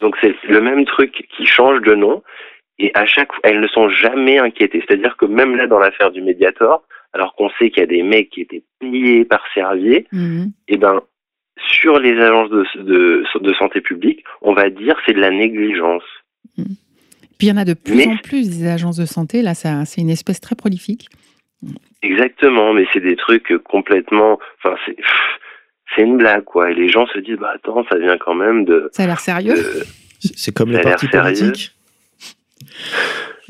Donc 0.01 0.17
c'est 0.21 0.35
le 0.49 0.61
même 0.61 0.85
truc 0.87 1.27
qui 1.37 1.47
change 1.47 1.81
de 1.83 1.95
nom 1.95 2.23
et 2.79 2.91
à 2.95 3.07
chaque 3.07 3.33
fois 3.33 3.41
elles 3.45 3.61
ne 3.61 3.69
sont 3.69 3.89
jamais 3.89 4.39
inquiétées. 4.39 4.83
C'est-à-dire 4.87 5.17
que 5.17 5.27
même 5.27 5.57
là 5.57 5.67
dans 5.67 5.79
l'affaire 5.79 6.11
du 6.11 6.23
Mediator, 6.23 6.83
alors 7.13 7.35
qu'on 7.35 7.51
sait 7.59 7.71
qu'il 7.71 7.81
y 7.81 7.85
a 7.85 7.87
des 7.87 8.03
mecs 8.03 8.31
qui 8.31 8.43
étaient 8.43 8.63
payés 8.79 9.25
par 9.25 9.43
Servier, 9.55 10.07
mm. 10.13 10.43
et 10.69 10.75
eh 10.75 10.77
ben 10.77 11.03
sur 11.69 11.99
les 11.99 12.19
agences 12.19 12.51
de, 12.51 12.65
de, 12.83 13.25
de 13.41 13.55
santé 13.55 13.81
publique, 13.81 14.25
on 14.41 14.55
va 14.55 14.71
dire 14.71 14.97
c'est 15.07 15.13
de 15.13 15.21
la 15.21 15.31
négligence. 15.31 16.05
Mmh. 16.57 16.65
Puis 17.39 17.47
il 17.47 17.51
y 17.51 17.53
en 17.53 17.57
a 17.57 17.65
de 17.65 17.75
plus 17.75 18.07
en 18.07 18.17
plus 18.17 18.49
des 18.49 18.67
agences 18.67 18.97
de 18.97 19.07
santé, 19.07 19.43
là 19.43 19.55
c'est 19.55 20.01
une 20.01 20.11
espèce 20.11 20.41
très 20.41 20.57
prolifique. 20.57 21.09
Exactement, 22.03 22.73
mais 22.73 22.87
c'est 22.93 23.01
des 23.01 23.17
trucs 23.17 23.57
complètement... 23.65 24.39
Enfin, 24.59 24.77
c'est 24.87 24.97
c'est 25.95 26.03
une 26.03 26.17
blague, 26.19 26.45
quoi. 26.45 26.71
Et 26.71 26.75
les 26.75 26.89
gens 26.89 27.07
se 27.07 27.19
disent, 27.19 27.37
bah 27.37 27.53
attends, 27.55 27.85
ça 27.91 27.99
vient 27.99 28.19
quand 28.19 28.35
même 28.35 28.65
de... 28.65 28.89
Ça 28.93 29.05
a 29.05 29.07
l'air 29.07 29.21
sérieux 29.21 29.57
C'est 30.21 30.55
comme 30.55 30.71
les 30.71 30.81
partis 30.81 31.09
politiques 31.09 31.73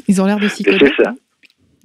Ils 0.08 0.22
ont 0.22 0.26
l'air 0.26 0.38
de 0.38 0.48
s'y 0.48 0.62
C'est 0.62 1.02
ça. 1.02 1.14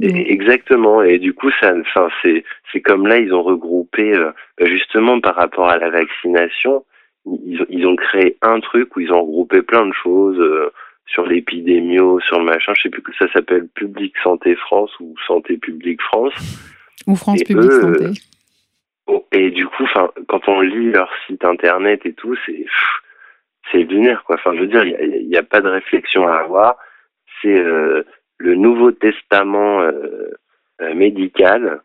Exactement. 0.01 1.01
Et 1.03 1.19
du 1.19 1.33
coup, 1.33 1.49
ça, 1.59 1.73
enfin, 1.79 2.09
c'est, 2.21 2.43
c'est 2.71 2.81
comme 2.81 3.07
là, 3.07 3.17
ils 3.17 3.33
ont 3.33 3.43
regroupé, 3.43 4.13
euh, 4.13 4.31
justement, 4.61 5.19
par 5.19 5.35
rapport 5.35 5.69
à 5.69 5.77
la 5.77 5.89
vaccination, 5.89 6.85
ils, 7.25 7.65
ils, 7.69 7.85
ont 7.87 7.95
créé 7.95 8.37
un 8.41 8.59
truc 8.59 8.95
où 8.95 8.99
ils 8.99 9.11
ont 9.11 9.21
regroupé 9.21 9.61
plein 9.61 9.85
de 9.85 9.93
choses 9.93 10.37
euh, 10.39 10.71
sur 11.07 11.25
l'épidémio, 11.25 12.19
sur 12.21 12.39
le 12.39 12.45
machin. 12.45 12.73
Je 12.75 12.83
sais 12.83 12.89
plus 12.89 13.01
que 13.01 13.15
ça 13.17 13.31
s'appelle 13.31 13.67
Public 13.73 14.13
Santé 14.23 14.55
France 14.55 14.91
ou 14.99 15.15
Santé 15.25 15.57
Publique 15.57 16.01
France. 16.01 16.33
Ou 17.07 17.15
France 17.15 17.43
Publique 17.43 17.71
Santé. 17.71 18.05
Et 19.31 19.51
du 19.51 19.67
coup, 19.67 19.83
enfin, 19.83 20.09
quand 20.27 20.47
on 20.47 20.61
lit 20.61 20.91
leur 20.91 21.09
site 21.27 21.43
internet 21.43 22.05
et 22.05 22.13
tout, 22.13 22.35
c'est, 22.45 22.65
c'est 23.71 23.83
binaire, 23.83 24.23
quoi. 24.23 24.35
Enfin, 24.35 24.55
je 24.55 24.61
veux 24.61 24.67
dire, 24.67 24.85
il 24.85 25.27
n'y 25.27 25.35
a, 25.35 25.41
a, 25.41 25.43
pas 25.43 25.61
de 25.61 25.69
réflexion 25.69 26.27
à 26.27 26.37
avoir. 26.37 26.77
C'est 27.41 27.59
euh, 27.59 28.03
le 28.37 28.55
Nouveau 28.55 28.91
Testament 28.91 29.81
euh, 29.81 30.31
euh, 30.81 30.93
médical, 30.93 31.81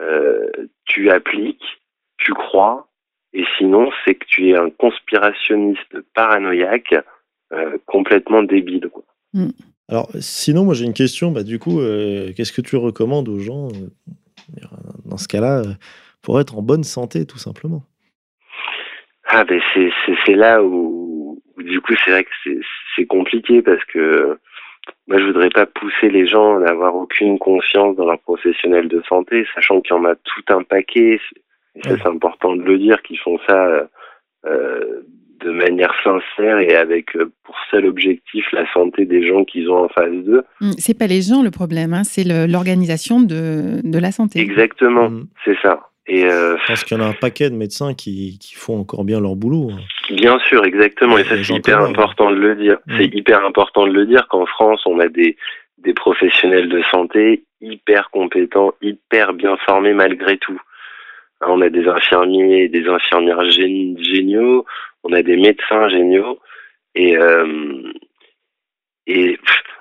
euh, 0.00 0.48
tu 0.84 1.10
appliques, 1.10 1.80
tu 2.18 2.32
crois, 2.32 2.88
et 3.32 3.44
sinon 3.58 3.90
c'est 4.04 4.14
que 4.14 4.26
tu 4.26 4.50
es 4.50 4.56
un 4.56 4.70
conspirationniste 4.70 6.00
paranoïaque 6.14 6.94
complètement 7.86 8.42
débile. 8.42 8.90
Quoi. 8.92 9.04
Mm. 9.32 9.48
Alors, 9.88 10.10
sinon, 10.20 10.64
moi 10.64 10.74
j'ai 10.74 10.84
une 10.84 10.92
question. 10.92 11.30
Bah, 11.30 11.42
du 11.42 11.58
coup, 11.58 11.78
qu'est-ce 12.36 12.52
que 12.52 12.60
tu 12.60 12.76
recommandes 12.76 13.28
aux 13.28 13.38
gens, 13.38 13.68
dans 15.06 15.16
ce 15.16 15.28
cas-là, 15.28 15.62
pour 16.22 16.40
être 16.40 16.56
en 16.56 16.62
bonne 16.62 16.84
santé, 16.84 17.26
tout 17.26 17.38
simplement 17.38 17.82
Ah, 19.26 19.44
ben 19.44 19.60
c'est 19.74 20.34
là 20.34 20.62
où, 20.62 21.40
où, 21.56 21.62
du 21.62 21.80
coup, 21.80 21.94
c'est 22.04 22.10
vrai 22.10 22.24
que 22.24 22.30
c'est 22.96 23.06
compliqué 23.06 23.62
parce 23.62 23.84
que 23.86 24.38
moi, 25.06 25.18
je 25.18 25.24
voudrais 25.24 25.50
pas 25.50 25.66
pousser 25.66 26.10
les 26.10 26.26
gens 26.26 26.56
à 26.56 26.60
n'avoir 26.60 26.94
aucune 26.94 27.38
confiance 27.38 27.96
dans 27.96 28.06
leur 28.06 28.20
professionnel 28.20 28.88
de 28.88 29.02
santé, 29.08 29.46
sachant 29.54 29.80
qu'il 29.80 29.96
y 29.96 29.98
en 29.98 30.04
a 30.04 30.14
tout 30.14 30.42
un 30.48 30.62
paquet. 30.62 31.20
c'est 31.82 32.06
important 32.06 32.56
de 32.56 32.62
le 32.62 32.78
dire, 32.78 33.02
qu'ils 33.02 33.18
font 33.18 33.38
ça 33.48 33.88
euh, 34.46 35.02
de 35.40 35.50
manière 35.50 35.94
sincère 36.02 36.58
et 36.58 36.74
avec 36.74 37.16
euh, 37.16 37.32
pour 37.44 37.54
seul 37.70 37.86
objectif 37.86 38.44
la 38.52 38.70
santé 38.72 39.04
des 39.04 39.26
gens 39.26 39.44
qu'ils 39.44 39.70
ont 39.70 39.84
en 39.84 39.88
face 39.88 40.12
d'eux. 40.12 40.42
Hum, 40.60 40.72
c'est 40.78 40.98
pas 40.98 41.06
les 41.06 41.22
gens 41.22 41.42
le 41.42 41.50
problème, 41.50 41.94
hein, 41.94 42.04
c'est 42.04 42.24
l'organisation 42.24 43.20
de, 43.20 43.80
de, 43.84 43.98
la 43.98 44.10
santé. 44.10 44.40
Exactement, 44.40 45.06
hum. 45.06 45.28
c'est 45.44 45.56
ça. 45.62 45.87
Et 46.08 46.24
euh, 46.24 46.56
je 46.56 46.66
pense 46.66 46.84
qu'il 46.84 46.96
y 46.96 47.00
en 47.00 47.04
a 47.04 47.08
un 47.08 47.12
paquet 47.12 47.50
de 47.50 47.54
médecins 47.54 47.92
qui, 47.92 48.38
qui 48.38 48.54
font 48.54 48.80
encore 48.80 49.04
bien 49.04 49.20
leur 49.20 49.36
boulot. 49.36 49.70
Hein. 49.72 49.80
Bien 50.10 50.38
sûr, 50.40 50.64
exactement. 50.64 51.18
Et, 51.18 51.24
ça, 51.24 51.36
c'est 51.42 51.54
hyper 51.54 51.82
important 51.82 52.30
de 52.30 52.36
le 52.36 52.56
dire. 52.56 52.78
Mm. 52.86 52.96
C'est 52.98 53.14
hyper 53.14 53.44
important 53.44 53.86
de 53.86 53.92
le 53.92 54.06
dire 54.06 54.26
qu'en 54.28 54.46
France, 54.46 54.80
on 54.86 54.98
a 55.00 55.08
des, 55.08 55.36
des 55.76 55.92
professionnels 55.92 56.70
de 56.70 56.82
santé 56.90 57.44
hyper 57.60 58.10
compétents, 58.10 58.72
hyper 58.80 59.34
bien 59.34 59.56
formés 59.66 59.92
malgré 59.92 60.38
tout. 60.38 60.60
Hein, 61.40 61.48
on 61.50 61.60
a 61.60 61.68
des 61.68 61.86
infirmiers 61.86 62.64
et 62.64 62.68
des 62.68 62.86
infirmières 62.86 63.44
géniaux, 63.50 64.64
on 65.04 65.12
a 65.12 65.22
des 65.22 65.36
médecins 65.36 65.88
géniaux. 65.88 66.38
Et, 66.94 67.16
euh, 67.16 67.92
et 69.06 69.38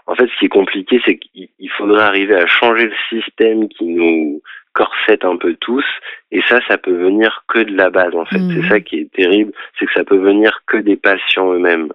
en 0.07 0.15
fait, 0.15 0.27
ce 0.27 0.39
qui 0.39 0.45
est 0.45 0.49
compliqué, 0.49 1.01
c'est 1.05 1.17
qu'il 1.17 1.69
faudrait 1.77 2.03
arriver 2.03 2.35
à 2.35 2.47
changer 2.47 2.85
le 2.85 3.21
système 3.21 3.67
qui 3.69 3.85
nous 3.85 4.41
corsette 4.73 5.25
un 5.25 5.37
peu 5.37 5.55
tous. 5.59 5.85
Et 6.31 6.41
ça, 6.43 6.59
ça 6.67 6.77
peut 6.77 6.95
venir 6.95 7.43
que 7.47 7.59
de 7.59 7.75
la 7.75 7.89
base, 7.89 8.15
en 8.15 8.25
fait. 8.25 8.37
C'est 8.37 8.61
mhm. 8.61 8.69
ça 8.69 8.79
qui 8.79 8.99
est 8.99 9.11
terrible, 9.11 9.53
c'est 9.77 9.85
que 9.85 9.93
ça 9.93 10.03
peut 10.03 10.17
venir 10.17 10.61
que 10.67 10.77
des 10.77 10.95
patients 10.95 11.53
eux-mêmes. 11.53 11.89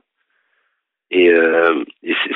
Et, 1.12 1.28
euh, 1.30 1.84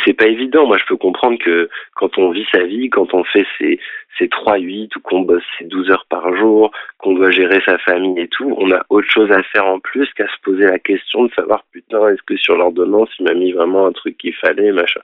c'est 0.05 0.12
pas 0.12 0.27
évident. 0.27 0.66
Moi, 0.66 0.77
je 0.77 0.85
peux 0.85 0.99
comprendre 0.99 1.38
que 1.38 1.70
quand 1.94 2.18
on 2.18 2.31
vit 2.31 2.46
sa 2.53 2.62
vie, 2.64 2.90
quand 2.90 3.14
on 3.14 3.25
fait 3.25 3.46
ses, 3.59 3.81
ses 4.18 4.27
3-8 4.27 4.94
ou 4.96 5.01
qu'on 5.01 5.22
bosse 5.22 5.42
ses 5.59 5.64
12 5.64 5.90
heures 5.90 6.05
par 6.11 6.37
jour, 6.37 6.70
qu'on 6.99 7.14
doit 7.14 7.31
gérer 7.31 7.62
sa 7.64 7.79
famille 7.79 8.20
et 8.20 8.29
tout, 8.29 8.55
on 8.59 8.70
a 8.70 8.85
autre 8.90 9.09
chose 9.11 9.33
à 9.33 9.42
faire 9.44 9.66
en 9.66 9.81
plus 9.81 10.12
qu'à 10.12 10.27
se 10.27 10.40
poser 10.42 10.66
la 10.66 10.79
question 10.79 11.25
de 11.25 11.33
savoir, 11.33 11.64
putain, 11.72 12.07
est-ce 12.09 12.22
que 12.22 12.37
sur 12.37 12.55
l'ordonnance, 12.55 13.09
il 13.18 13.25
m'a 13.25 13.35
mis 13.35 13.53
vraiment 13.53 13.87
un 13.87 13.92
truc 13.92 14.18
qu'il 14.18 14.35
fallait, 14.35 14.72
machin. 14.72 15.01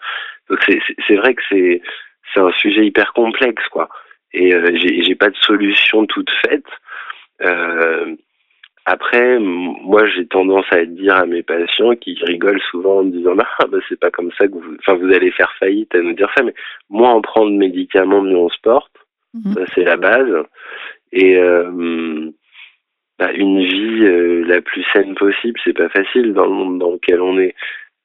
Donc 0.50 0.58
c'est 1.06 1.16
vrai 1.16 1.34
que 1.34 1.42
c'est 1.48 1.80
c'est 2.34 2.40
un 2.40 2.52
sujet 2.52 2.86
hyper 2.86 3.12
complexe, 3.12 3.66
quoi 3.68 3.88
et 4.34 4.54
euh, 4.54 4.76
j'ai 4.76 5.14
pas 5.14 5.30
de 5.30 5.36
solution 5.36 6.06
toute 6.06 6.30
faite. 6.46 6.66
Euh, 7.42 8.14
après, 8.84 9.38
moi, 9.38 10.06
j'ai 10.08 10.26
tendance 10.26 10.66
à 10.72 10.84
dire 10.84 11.14
à 11.14 11.26
mes 11.26 11.42
patients 11.42 11.94
qui 11.94 12.18
rigolent 12.24 12.62
souvent 12.70 12.98
en 12.98 13.04
me 13.04 13.12
disant 13.12 13.34
ah 13.38 13.66
bah 13.66 13.78
c'est 13.88 13.98
pas 13.98 14.10
comme 14.10 14.32
ça 14.36 14.48
que 14.48 14.54
vous, 14.54 14.76
enfin 14.80 14.94
vous 14.94 15.12
allez 15.12 15.30
faire 15.30 15.52
faillite 15.60 15.94
à 15.94 16.00
nous 16.00 16.14
dire 16.14 16.30
ça, 16.36 16.42
mais 16.42 16.54
moi 16.90 17.10
en 17.10 17.20
prendre 17.20 17.52
médicaments, 17.52 18.22
mieux 18.22 18.36
on 18.36 18.48
se 18.48 18.60
porte, 18.60 18.92
mhm. 19.34 19.54
ça 19.54 19.60
c'est 19.74 19.84
la 19.84 19.96
base. 19.96 20.44
Et 21.12 21.36
euh, 21.36 22.30
bah, 23.18 23.30
une 23.32 23.60
vie 23.60 24.04
euh, 24.04 24.44
la 24.46 24.60
plus 24.60 24.84
saine 24.92 25.14
possible, 25.14 25.60
c'est 25.62 25.76
pas 25.76 25.90
facile 25.90 26.32
dans 26.32 26.46
le 26.46 26.52
monde 26.52 26.78
dans 26.80 26.90
lequel 26.92 27.20
on 27.20 27.38
est. 27.38 27.54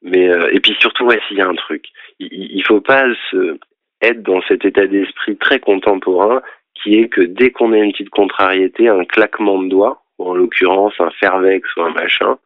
Mais 0.04 0.30
euh, 0.30 0.48
et 0.52 0.60
puis 0.60 0.76
surtout, 0.80 1.06
ouais, 1.06 1.20
s'il 1.28 1.38
y 1.38 1.42
a 1.42 1.48
un 1.48 1.56
truc, 1.56 1.86
il, 2.20 2.28
il 2.32 2.64
faut 2.64 2.82
pas 2.82 3.06
se 3.32 3.58
être 4.02 4.22
dans 4.24 4.42
cet 4.48 4.66
état 4.66 4.88
d'esprit 4.88 5.38
très 5.38 5.60
contemporain 5.60 6.42
qui 6.74 6.96
est 6.96 7.10
que 7.10 7.22
dès 7.22 7.52
qu'on 7.52 7.74
a 7.74 7.78
une 7.78 7.92
petite 7.92 8.10
contrariété, 8.10 8.88
un 8.88 9.04
claquement 9.04 9.62
de 9.62 9.70
doigts, 9.70 10.04
ou 10.20 10.30
en 10.30 10.34
l'occurrence 10.36 10.94
un 11.00 11.10
fervex 11.12 11.68
ou 11.76 11.82
un 11.82 11.94
machin, 11.94 12.38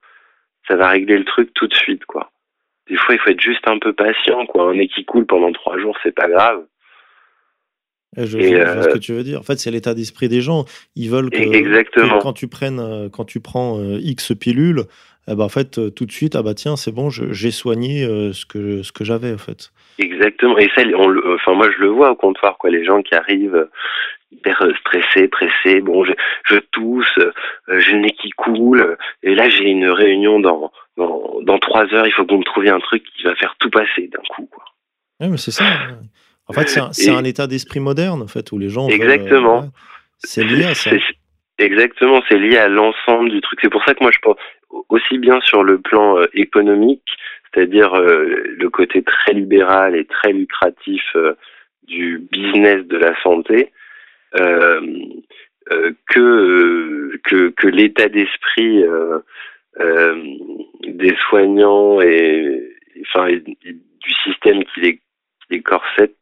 ça 0.67 0.75
va 0.75 0.89
régler 0.89 1.17
le 1.17 1.25
truc 1.25 1.53
tout 1.53 1.67
de 1.67 1.75
suite, 1.75 2.05
quoi. 2.05 2.31
Des 2.89 2.95
fois, 2.97 3.15
il 3.15 3.19
faut 3.19 3.29
être 3.29 3.41
juste 3.41 3.67
un 3.67 3.79
peu 3.79 3.93
patient, 3.93 4.45
quoi. 4.45 4.69
Un 4.69 4.75
nez 4.75 4.87
qui 4.87 5.05
coule 5.05 5.25
pendant 5.25 5.51
trois 5.51 5.77
jours, 5.79 5.97
c'est 6.03 6.15
pas 6.15 6.27
grave. 6.27 6.65
Eh, 8.17 8.25
je, 8.25 8.37
vois 8.37 8.83
ce 8.83 8.89
euh, 8.89 8.93
que 8.93 8.97
tu 8.97 9.13
veux 9.13 9.23
dire. 9.23 9.39
En 9.39 9.43
fait, 9.43 9.57
c'est 9.57 9.71
l'état 9.71 9.93
d'esprit 9.93 10.27
des 10.27 10.41
gens. 10.41 10.65
Ils 10.95 11.09
veulent 11.09 11.29
que, 11.29 12.21
quand 12.21 12.33
tu 12.33 12.47
prennes, 12.47 12.79
euh, 12.79 13.09
quand 13.09 13.23
tu 13.23 13.39
prends 13.39 13.79
euh, 13.79 13.99
X 14.01 14.33
pilules, 14.37 14.83
eh 15.27 15.35
ben, 15.35 15.43
en 15.43 15.49
fait, 15.49 15.93
tout 15.93 16.05
de 16.05 16.11
suite, 16.11 16.35
ah 16.35 16.41
bah 16.41 16.53
tiens, 16.53 16.75
c'est 16.75 16.91
bon, 16.91 17.09
j'ai 17.09 17.51
soigné 17.51 18.05
ce 18.33 18.45
que 18.45 18.81
ce 18.83 18.91
que 18.91 19.03
j'avais 19.03 19.33
en 19.33 19.37
fait. 19.37 19.71
Exactement. 19.99 20.57
Et 20.57 20.69
ça, 20.75 20.83
on, 20.95 21.35
enfin 21.35 21.53
moi 21.53 21.69
je 21.71 21.81
le 21.81 21.89
vois 21.89 22.11
au 22.11 22.15
comptoir, 22.15 22.57
quoi. 22.57 22.69
Les 22.69 22.83
gens 22.83 23.01
qui 23.01 23.13
arrivent 23.13 23.67
hyper 24.31 24.63
stressés, 24.79 25.27
pressés. 25.27 25.81
Bon, 25.81 26.03
je, 26.03 26.13
je 26.45 26.57
tousse, 26.71 27.19
j'ai 27.67 27.93
le 27.93 27.99
nez 27.99 28.11
qui 28.11 28.31
coule. 28.31 28.97
Et 29.23 29.35
là, 29.35 29.49
j'ai 29.49 29.65
une 29.65 29.89
réunion 29.89 30.39
dans, 30.39 30.71
dans 30.97 31.39
dans 31.41 31.59
trois 31.59 31.93
heures. 31.93 32.07
Il 32.07 32.13
faut 32.13 32.25
que 32.25 32.31
vous 32.33 32.39
me 32.39 32.43
trouviez 32.45 32.71
un 32.71 32.79
truc 32.79 33.03
qui 33.15 33.23
va 33.23 33.35
faire 33.35 33.55
tout 33.59 33.69
passer 33.69 34.07
d'un 34.07 34.23
coup, 34.29 34.47
quoi. 34.51 34.63
Oui, 35.19 35.29
mais 35.29 35.37
c'est 35.37 35.51
ça. 35.51 35.65
En 36.47 36.53
fait, 36.53 36.67
c'est 36.67 37.11
un, 37.11 37.23
état 37.23 37.47
d'esprit 37.47 37.79
moderne, 37.79 38.21
en 38.21 38.27
fait, 38.27 38.51
où 38.51 38.57
les 38.57 38.69
gens. 38.69 38.89
Exactement. 38.89 39.69
c'est 40.17 40.43
lié 40.43 40.65
à 40.65 40.75
ça. 40.75 40.91
Exactement, 41.59 42.21
c'est 42.27 42.39
lié 42.39 42.57
à 42.57 42.67
l'ensemble 42.67 43.29
du 43.29 43.39
truc. 43.39 43.59
C'est 43.61 43.69
pour 43.69 43.83
ça 43.85 43.93
que 43.93 44.03
moi, 44.03 44.11
je 44.11 44.17
pense 44.19 44.37
aussi 44.89 45.17
bien 45.17 45.39
sur 45.41 45.63
le 45.63 45.79
plan 45.79 46.19
euh, 46.19 46.27
économique, 46.33 47.17
c'est-à-dire 47.53 47.93
euh, 47.93 48.43
le 48.57 48.69
côté 48.69 49.01
très 49.03 49.33
libéral 49.33 49.95
et 49.95 50.05
très 50.05 50.33
lucratif 50.33 51.03
euh, 51.15 51.33
du 51.83 52.19
business 52.31 52.85
de 52.85 52.97
la 52.97 53.19
santé, 53.21 53.71
que, 56.07 57.17
que, 57.25 57.49
que 57.49 57.67
l'état 57.67 58.07
d'esprit 58.07 58.85
des 60.87 61.15
soignants 61.27 61.99
et, 61.99 62.63
enfin, 63.01 63.27
du 63.27 64.13
système 64.23 64.63
qui 64.63 65.01
les, 65.49 65.61
corsette, 65.61 66.15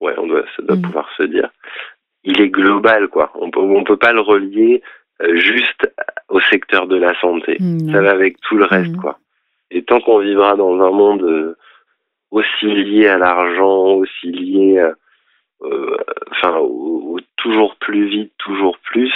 ouais, 0.00 0.14
on 0.18 0.28
doit, 0.28 0.44
ça 0.56 0.62
doit 0.62 0.76
mmh. 0.76 0.82
pouvoir 0.82 1.10
se 1.16 1.24
dire, 1.24 1.50
il 2.22 2.40
est 2.40 2.50
global, 2.50 3.08
quoi. 3.08 3.32
On 3.34 3.50
peut, 3.50 3.58
on 3.58 3.82
peut 3.82 3.96
pas 3.96 4.12
le 4.12 4.20
relier 4.20 4.82
juste 5.34 5.90
au 6.32 6.40
secteur 6.40 6.86
de 6.86 6.96
la 6.96 7.18
santé. 7.20 7.56
Mmh, 7.60 7.92
ça 7.92 8.00
va 8.00 8.10
avec 8.10 8.40
tout 8.40 8.56
le 8.56 8.64
reste, 8.64 8.92
mmh. 8.92 9.00
quoi. 9.00 9.18
Et 9.70 9.82
tant 9.82 10.00
qu'on 10.00 10.18
vivra 10.18 10.56
dans 10.56 10.80
un 10.80 10.90
monde 10.90 11.22
euh, 11.22 11.56
aussi 12.30 12.66
lié 12.66 13.06
à 13.06 13.18
l'argent, 13.18 13.94
aussi 13.94 14.32
lié, 14.32 14.84
euh, 15.62 15.96
enfin, 16.30 16.56
au, 16.58 17.18
toujours 17.36 17.76
plus 17.76 18.08
vite, 18.08 18.32
toujours 18.38 18.78
plus, 18.78 19.12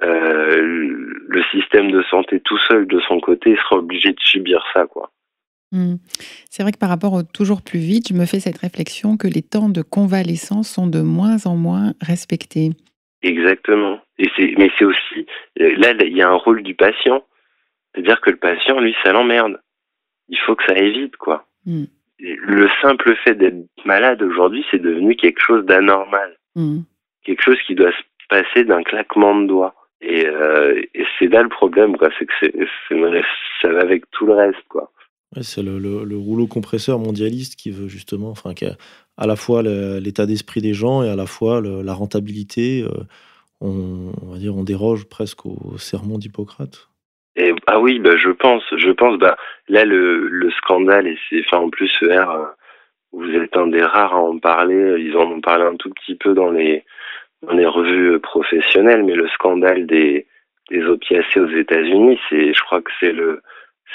le 0.00 1.42
système 1.50 1.90
de 1.90 2.02
santé 2.04 2.40
tout 2.40 2.58
seul 2.58 2.86
de 2.86 3.00
son 3.00 3.18
côté 3.18 3.56
sera 3.56 3.76
obligé 3.76 4.10
de 4.10 4.20
subir 4.20 4.62
ça, 4.72 4.86
quoi. 4.86 5.10
Mmh. 5.72 5.96
C'est 6.50 6.62
vrai 6.62 6.72
que 6.72 6.78
par 6.78 6.88
rapport 6.88 7.12
au 7.12 7.22
toujours 7.22 7.62
plus 7.62 7.78
vite, 7.78 8.08
je 8.08 8.14
me 8.14 8.24
fais 8.24 8.40
cette 8.40 8.58
réflexion 8.58 9.16
que 9.16 9.26
les 9.26 9.42
temps 9.42 9.68
de 9.68 9.82
convalescence 9.82 10.68
sont 10.68 10.86
de 10.86 11.00
moins 11.00 11.46
en 11.46 11.56
moins 11.56 11.92
respectés. 12.00 12.70
Exactement. 13.22 13.98
Et 14.18 14.28
c'est, 14.36 14.54
mais 14.56 14.70
c'est 14.78 14.84
aussi, 14.84 15.26
euh, 15.60 15.74
là, 15.76 15.92
il 15.92 16.16
y 16.16 16.22
a 16.22 16.28
un 16.28 16.36
rôle 16.36 16.62
du 16.62 16.74
patient. 16.74 17.24
C'est-à-dire 17.94 18.20
que 18.20 18.30
le 18.30 18.36
patient, 18.36 18.80
lui, 18.80 18.94
ça 19.02 19.12
l'emmerde. 19.12 19.60
Il 20.28 20.38
faut 20.38 20.54
que 20.56 20.64
ça 20.66 20.74
aille 20.74 20.92
vite, 20.92 21.16
quoi. 21.16 21.46
Mmh. 21.64 21.84
Le 22.18 22.68
simple 22.80 23.14
fait 23.24 23.34
d'être 23.34 23.56
malade 23.84 24.22
aujourd'hui, 24.22 24.64
c'est 24.70 24.80
devenu 24.80 25.16
quelque 25.16 25.40
chose 25.40 25.64
d'anormal. 25.66 26.36
Mmh. 26.54 26.80
Quelque 27.24 27.42
chose 27.42 27.58
qui 27.66 27.74
doit 27.74 27.92
se 27.92 28.26
passer 28.28 28.64
d'un 28.64 28.82
claquement 28.82 29.38
de 29.38 29.46
doigts. 29.46 29.74
Et, 30.00 30.26
euh, 30.26 30.80
et 30.94 31.04
c'est 31.18 31.28
là 31.28 31.42
le 31.42 31.48
problème, 31.48 31.96
quoi. 31.96 32.08
C'est 32.18 32.26
que 32.26 32.32
c'est, 32.40 32.52
ça 33.62 33.68
va 33.68 33.80
avec 33.80 34.10
tout 34.10 34.26
le 34.26 34.34
reste, 34.34 34.62
quoi 34.68 34.90
c'est 35.42 35.62
le, 35.62 36.16
rouleau 36.16 36.46
compresseur 36.46 36.98
mondialiste 36.98 37.56
qui 37.56 37.70
veut 37.70 37.88
justement, 37.88 38.30
enfin, 38.30 38.54
qui 38.54 38.64
a 38.66 38.76
à 39.16 39.26
la 39.26 39.36
fois 39.36 39.62
l'état 39.62 40.26
d'esprit 40.26 40.60
des 40.60 40.74
gens 40.74 41.02
et 41.02 41.08
à 41.08 41.16
la 41.16 41.26
fois 41.26 41.60
la 41.60 41.94
rentabilité. 41.94 42.82
Euh, 42.82 43.04
on, 43.60 44.12
va 44.22 44.38
dire, 44.38 44.56
on 44.56 44.64
déroge 44.64 45.08
presque 45.08 45.46
au 45.46 45.78
sermon 45.78 46.18
d'Hippocrate. 46.18 46.88
Ah 47.66 47.80
oui, 47.80 47.98
bah, 47.98 48.16
je 48.16 48.30
pense, 48.30 48.62
je 48.76 48.90
pense, 48.90 49.18
bah, 49.18 49.36
là, 49.68 49.84
le, 49.84 50.50
scandale, 50.58 51.06
et 51.06 51.18
c'est, 51.28 51.42
en 51.54 51.68
plus, 51.68 51.90
R, 52.02 52.30
euh, 52.30 52.44
vous 53.12 53.30
êtes 53.32 53.56
un 53.56 53.66
des 53.66 53.82
rares 53.82 54.14
à 54.14 54.20
en 54.20 54.38
parler, 54.38 54.96
ils 54.98 55.16
en 55.16 55.30
ont 55.30 55.40
parlé 55.40 55.64
un 55.64 55.76
tout 55.76 55.90
petit 55.90 56.14
peu 56.14 56.32
dans 56.32 56.50
les, 56.50 56.84
dans 57.42 57.54
les 57.54 57.66
revues 57.66 58.18
professionnelles, 58.20 59.04
mais 59.04 59.14
le 59.14 59.28
scandale 59.28 59.86
des, 59.86 60.26
des 60.70 60.82
opiacés 60.84 61.40
aux 61.40 61.48
États-Unis, 61.48 62.18
c'est, 62.30 62.54
je 62.54 62.60
crois 62.62 62.80
que 62.80 62.90
c'est 63.00 63.12
le, 63.12 63.42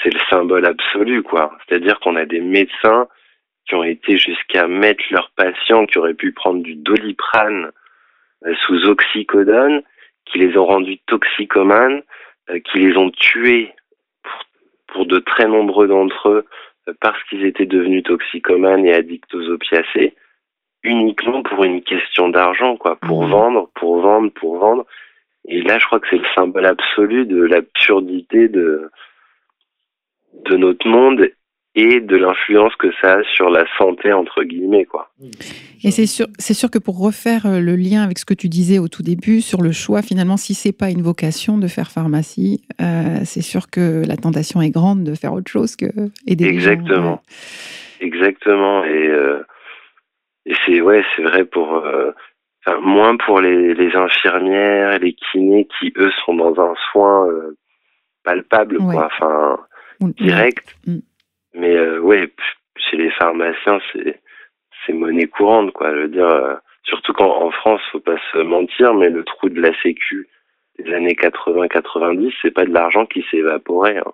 c'est 0.02 0.12
le 0.12 0.20
symbole 0.30 0.66
absolu, 0.66 1.22
quoi. 1.22 1.56
C'est-à-dire 1.66 1.98
qu'on 2.00 2.16
a 2.16 2.24
des 2.24 2.40
médecins 2.40 3.08
qui 3.66 3.74
ont 3.74 3.84
été 3.84 4.18
jusqu'à 4.18 4.66
mettre 4.66 5.02
leurs 5.10 5.30
patients 5.36 5.86
qui 5.86 5.98
auraient 5.98 6.14
pu 6.14 6.32
prendre 6.32 6.62
du 6.62 6.74
doliprane 6.74 7.66
euh, 7.66 7.70
sous 8.66 8.84
oxycodone, 8.86 9.82
qui 10.26 10.38
les 10.38 10.56
ont 10.56 10.66
rendus 10.66 10.98
toxicomanes, 11.06 12.02
euh, 12.50 12.58
qui 12.60 12.78
les 12.78 12.96
ont 12.96 13.10
tués 13.10 13.72
pour, 14.88 15.06
de 15.06 15.18
très 15.18 15.46
nombreux 15.46 15.88
d'entre 15.88 16.28
eux 16.28 16.46
euh, 16.88 16.92
parce 17.00 17.22
qu'ils 17.24 17.44
étaient 17.44 17.66
devenus 17.66 18.02
toxicomanes 18.04 18.84
et 18.84 18.94
addicts 18.94 19.34
aux 19.34 19.48
opiacés, 19.48 20.14
uniquement 20.82 21.42
pour 21.42 21.64
une 21.64 21.82
question 21.82 22.28
d'argent, 22.28 22.76
quoi, 22.76 22.96
pour 22.96 23.24
mmh. 23.24 23.30
vendre, 23.30 23.70
pour 23.74 24.00
vendre, 24.00 24.30
pour 24.32 24.58
vendre. 24.58 24.86
Et 25.48 25.62
là, 25.62 25.78
je 25.78 25.86
crois 25.86 26.00
que 26.00 26.08
c'est 26.10 26.18
le 26.18 26.28
symbole 26.34 26.66
absolu 26.66 27.26
de 27.26 27.42
l'absurdité 27.42 28.48
de, 28.48 28.90
de 30.44 30.56
notre 30.56 30.86
monde 30.88 31.28
et 31.74 32.00
de 32.00 32.16
l'influence 32.16 32.74
que 32.76 32.88
ça 33.00 33.14
a 33.14 33.22
sur 33.34 33.48
la 33.48 33.64
santé 33.78 34.12
entre 34.12 34.42
guillemets 34.42 34.84
quoi. 34.84 35.10
Et 35.84 35.90
c'est 35.90 36.06
sûr, 36.06 36.26
c'est 36.38 36.54
sûr 36.54 36.70
que 36.70 36.78
pour 36.78 36.98
refaire 36.98 37.46
euh, 37.46 37.60
le 37.60 37.74
lien 37.76 38.02
avec 38.02 38.18
ce 38.18 38.24
que 38.24 38.34
tu 38.34 38.48
disais 38.48 38.78
au 38.78 38.88
tout 38.88 39.02
début 39.02 39.40
sur 39.40 39.62
le 39.62 39.72
choix, 39.72 40.02
finalement, 40.02 40.36
si 40.36 40.54
c'est 40.54 40.76
pas 40.76 40.90
une 40.90 41.02
vocation 41.02 41.58
de 41.58 41.66
faire 41.66 41.90
pharmacie, 41.90 42.62
euh, 42.80 43.20
c'est 43.24 43.40
sûr 43.40 43.70
que 43.70 44.06
la 44.06 44.16
tentation 44.16 44.60
est 44.60 44.70
grande 44.70 45.02
de 45.02 45.14
faire 45.14 45.32
autre 45.32 45.50
chose 45.50 45.74
que 45.74 45.86
aider. 46.26 46.44
Exactement, 46.46 47.22
exactement. 48.00 48.84
Et, 48.84 49.08
euh, 49.08 49.42
et 50.46 50.54
c'est 50.66 50.80
ouais, 50.80 51.02
c'est 51.16 51.22
vrai 51.22 51.44
pour 51.46 51.82
enfin, 52.66 52.80
moins 52.80 53.16
pour 53.16 53.40
les, 53.40 53.74
les, 53.74 53.96
infirmières, 53.96 54.98
les 54.98 55.14
kinés 55.14 55.66
qui 55.78 55.92
eux 55.96 56.12
sont 56.24 56.34
dans 56.34 56.60
un 56.60 56.74
soin 56.92 57.26
palpable 58.24 58.78
quoi. 58.78 59.06
Enfin 59.06 59.58
direct. 60.10 60.76
Mm. 60.86 60.98
Mais 61.54 61.76
euh, 61.76 61.98
ouais, 62.00 62.32
chez 62.76 62.96
les 62.96 63.10
pharmaciens, 63.10 63.80
c'est 63.92 64.20
c'est 64.84 64.92
monnaie 64.92 65.26
courante, 65.26 65.72
quoi. 65.72 65.94
Je 65.94 66.00
veux 66.00 66.08
dire, 66.08 66.28
euh, 66.28 66.54
surtout 66.84 67.12
qu'en 67.12 67.50
France, 67.50 67.80
faut 67.92 68.00
pas 68.00 68.18
se 68.32 68.38
mentir, 68.38 68.94
mais 68.94 69.10
le 69.10 69.24
trou 69.24 69.48
de 69.48 69.60
la 69.60 69.72
Sécu 69.80 70.28
des 70.78 70.92
années 70.92 71.14
80-90, 71.14 72.32
c'est 72.40 72.50
pas 72.50 72.64
de 72.64 72.72
l'argent 72.72 73.06
qui 73.06 73.24
s'est 73.30 73.38
évaporé. 73.38 73.98
Hein. 73.98 74.12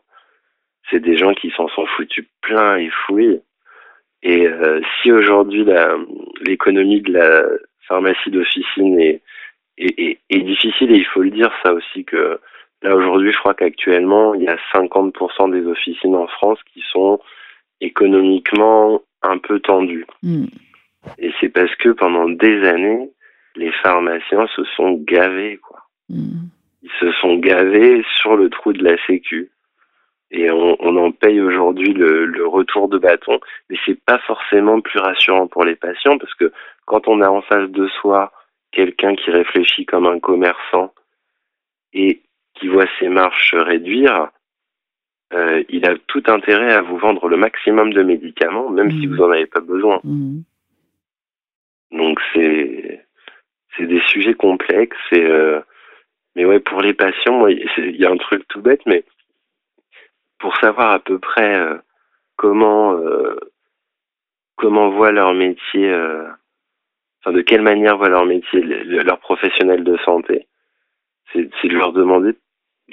C'est 0.91 1.01
des 1.01 1.17
gens 1.17 1.33
qui 1.35 1.51
s'en 1.51 1.69
sont 1.69 1.87
foutus 1.87 2.27
plein 2.43 2.77
et 2.77 2.91
fouilles. 2.91 3.41
Et 4.23 4.47
euh, 4.47 4.81
si 5.01 5.13
aujourd'hui 5.13 5.65
l'économie 6.43 7.01
de 7.01 7.13
la 7.13 7.45
pharmacie 7.87 8.31
d'officine 8.31 8.99
est, 8.99 9.23
est, 9.79 10.19
est, 10.29 10.41
difficile, 10.41 10.93
et 10.93 10.97
il 10.97 11.07
faut 11.07 11.23
le 11.23 11.31
dire 11.31 11.53
ça 11.63 11.73
aussi 11.73 12.05
que 12.05 12.41
Là, 12.83 12.95
aujourd'hui, 12.95 13.33
je 13.33 13.39
crois 13.39 13.55
qu'actuellement, 13.55 14.35
il 14.35 14.43
y 14.43 14.49
a 14.49 14.57
50% 14.73 15.51
des 15.51 15.67
officines 15.67 16.15
en 16.15 16.29
France 16.29 16.59
qui 16.73 16.83
sont 16.93 17.19
économiquement 17.81 19.03
un 19.23 19.39
peu 19.39 19.61
tendues. 19.61 20.07
Hmm. 20.23 20.47
Et 21.19 21.33
c'est 21.41 21.49
parce 21.49 21.75
que 21.77 21.91
pendant 21.91 22.29
des 22.29 22.67
années, 22.67 23.11
les 23.57 23.73
pharmaciens 23.83 24.47
se 24.55 24.65
sont 24.77 24.93
gavés, 24.93 25.59
quoi. 25.59 25.81
Hmm. 26.09 26.49
Ils 26.83 26.91
se 27.01 27.11
sont 27.21 27.37
gavés 27.37 28.05
sur 28.17 28.37
le 28.37 28.49
trou 28.49 28.73
de 28.73 28.85
la 28.85 28.97
sécu. 29.07 29.51
Et 30.31 30.51
on, 30.51 30.97
en 30.97 31.11
paye 31.11 31.41
aujourd'hui 31.41 31.95
le, 31.95 32.27
le, 32.27 32.47
retour 32.47 32.89
de 32.89 32.99
bâton. 32.99 33.41
Mais 33.69 33.77
c'est 33.87 33.99
pas 34.05 34.19
forcément 34.27 34.81
plus 34.81 34.99
rassurant 35.01 35.47
pour 35.47 35.65
les 35.65 35.75
patients 35.75 36.19
parce 36.19 36.35
que 36.35 36.53
quand 36.85 37.09
on 37.09 37.23
a 37.23 37.31
en 37.31 37.41
face 37.41 37.71
de 37.71 37.89
soi 37.89 38.31
quelqu'un 38.71 39.17
qui 39.17 39.31
réfléchit 39.31 39.87
comme 39.87 40.07
un 40.07 40.21
commerçant 40.21 40.93
et 41.95 42.21
qui 42.59 42.69
voit 42.69 42.87
ses 42.99 43.09
marges 43.09 43.55
réduire, 43.55 44.31
euh, 45.35 45.63
il 45.69 45.87
a 45.87 45.95
tout 46.07 46.23
intérêt 46.27 46.73
à 46.73 46.81
vous 46.81 46.97
vendre 46.97 47.29
le 47.29 47.37
maximum 47.37 47.93
de 47.93 48.03
médicaments, 48.03 48.71
même 48.71 48.91
si 48.91 49.07
mmh. 49.07 49.11
vous 49.11 49.17
n'en 49.17 49.31
avez 49.31 49.47
pas 49.47 49.61
besoin. 49.61 50.01
Mmh. 50.03 50.41
Donc 51.93 52.19
c'est 52.33 53.05
c'est 53.77 53.87
des 53.87 54.01
sujets 54.07 54.35
complexes. 54.35 54.97
Et, 55.13 55.25
euh, 55.25 55.61
mais 56.35 56.45
ouais, 56.45 56.61
pour 56.61 56.81
les 56.81 56.95
patients, 56.95 57.47
il 57.47 57.97
y 57.97 58.07
a 58.07 58.11
un 58.11 58.17
truc 58.17 58.47
tout 58.49 58.63
bête, 58.63 58.85
mais 58.87 59.05
pour 60.39 60.57
savoir 60.57 60.93
à 60.93 60.99
peu 60.99 61.19
près 61.19 61.57
euh, 61.57 61.77
comment 62.37 62.99
comment 64.57 64.91
voit 64.91 65.13
leur 65.13 65.35
métier, 65.35 65.93
enfin 67.21 67.33
de 67.33 67.43
quelle 67.43 67.63
manière 67.63 67.99
voit 67.99 68.09
leur 68.09 68.25
métier 68.25 68.61
leur 68.61 69.19
professionnel 69.21 69.85
de 69.85 69.97
santé, 69.99 70.47
c'est 71.33 71.69
de 71.69 71.77
leur 71.77 71.93
demander 71.93 72.35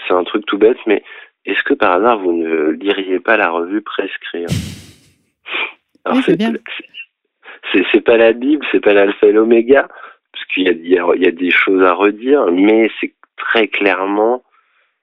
c'est 0.08 0.14
un 0.14 0.24
truc 0.24 0.46
tout 0.46 0.58
bête, 0.58 0.78
mais 0.86 1.04
est-ce 1.46 1.64
que 1.64 1.74
par 1.74 1.94
hasard 1.94 2.20
vous 2.20 2.34
ne 2.34 2.72
liriez 2.72 3.20
pas 3.20 3.38
la 3.38 3.50
revue 3.50 3.82
Prescrire 3.82 4.48
Alors, 6.04 6.22
c'est 6.24 6.38
bien. 6.38 6.54
C'est 7.92 8.02
pas 8.02 8.18
la 8.18 8.34
Bible, 8.34 8.66
c'est 8.72 8.80
pas 8.80 8.94
l'alpha 8.94 9.28
et 9.28 9.32
l'oméga, 9.32 9.88
parce 10.32 10.46
qu'il 10.46 10.68
y, 10.68 10.94
y, 10.94 11.28
a 11.28 11.32
des 11.32 11.52
choses 11.52 11.84
à 11.84 11.94
redire, 11.94 12.46
mais 12.52 12.90
c'est 13.00 13.14
très 13.38 13.68
clairement 13.68 14.44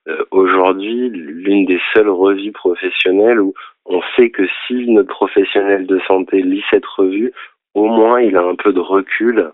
euh, 0.08 0.24
aujourd'hui 0.30 1.10
l'une 1.10 1.64
des 1.64 1.80
seules 1.92 2.08
revues 2.08 2.52
professionnelles 2.52 3.40
où 3.40 3.54
on 3.84 4.00
sait 4.16 4.30
que 4.30 4.46
si 4.66 4.90
notre 4.90 5.08
professionnel 5.08 5.86
de 5.86 6.00
santé 6.08 6.42
lit 6.42 6.64
cette 6.70 6.86
revue, 6.86 7.32
au 7.74 7.86
moins 7.86 8.20
il 8.20 8.36
a 8.36 8.42
un 8.42 8.56
peu 8.56 8.72
de 8.72 8.80
recul 8.80 9.52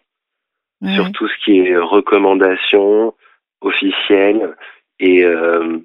sur 0.95 1.11
tout 1.13 1.27
ce 1.27 1.45
qui 1.45 1.59
est 1.59 1.77
recommandations 1.77 3.13
officielles, 3.61 4.55
et 5.01 5.25
euh, 5.25 5.79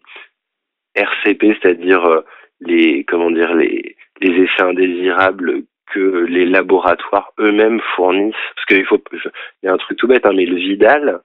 RCP, 0.96 1.58
c'est-à-dire 1.62 2.06
euh, 2.06 2.22
les 2.60 3.04
comment 3.04 3.32
dire 3.32 3.54
les, 3.54 3.96
les 4.22 4.44
effets 4.44 4.64
indésirables 4.64 5.64
que 5.94 6.26
les 6.26 6.46
laboratoires 6.46 7.32
eux-mêmes 7.40 7.82
fournissent. 7.96 8.36
Parce 8.56 8.66
qu'il 8.68 8.86
faut, 8.86 9.02
il 9.12 9.66
y 9.66 9.68
a 9.68 9.74
un 9.74 9.78
truc 9.78 9.98
tout 9.98 10.08
bête, 10.08 10.26
hein, 10.26 10.34
mais 10.36 10.46
le 10.46 10.56
Vidal, 10.56 11.22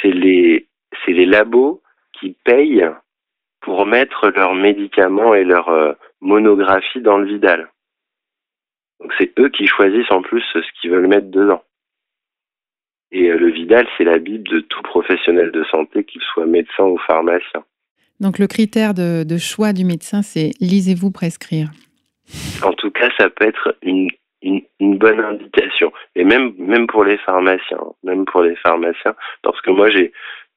c'est 0.00 0.10
les, 0.10 0.66
c'est 1.04 1.12
les 1.12 1.26
labos 1.26 1.82
qui 2.12 2.36
payent 2.44 2.88
pour 3.60 3.86
mettre 3.86 4.28
leurs 4.28 4.54
médicaments 4.54 5.34
et 5.34 5.44
leurs 5.44 5.68
euh, 5.68 5.92
monographies 6.20 7.00
dans 7.00 7.18
le 7.18 7.26
Vidal. 7.26 7.70
Donc 9.00 9.12
c'est 9.18 9.38
eux 9.38 9.48
qui 9.48 9.66
choisissent 9.66 10.10
en 10.10 10.22
plus 10.22 10.42
ce 10.52 10.58
qu'ils 10.80 10.90
veulent 10.90 11.08
mettre 11.08 11.30
dedans. 11.30 11.62
Et 13.12 13.30
euh, 13.30 13.36
le 13.36 13.50
Vidal, 13.50 13.86
c'est 13.96 14.04
la 14.04 14.18
Bible 14.18 14.48
de 14.48 14.60
tout 14.60 14.82
professionnel 14.82 15.52
de 15.52 15.62
santé, 15.64 16.04
qu'il 16.04 16.22
soit 16.22 16.46
médecin 16.46 16.84
ou 16.84 16.98
pharmacien. 17.06 17.62
Donc 18.20 18.38
le 18.38 18.46
critère 18.46 18.94
de, 18.94 19.24
de 19.24 19.36
choix 19.36 19.72
du 19.72 19.84
médecin, 19.84 20.22
c'est 20.22 20.50
lisez-vous 20.60 21.10
prescrire. 21.10 21.70
En 22.62 22.72
tout 22.72 22.90
cas, 22.90 23.10
ça 23.18 23.28
peut 23.28 23.46
être 23.46 23.76
une, 23.82 24.08
une, 24.40 24.62
une, 24.80 24.96
bonne 24.96 25.20
indication. 25.20 25.92
Et 26.14 26.24
même, 26.24 26.54
même 26.56 26.86
pour 26.86 27.04
les 27.04 27.18
pharmaciens, 27.18 27.80
même 28.02 28.24
pour 28.24 28.42
les 28.42 28.56
pharmaciens, 28.56 29.14
parce 29.42 29.60
que 29.60 29.70
moi, 29.70 29.90
j'ai, 29.90 30.12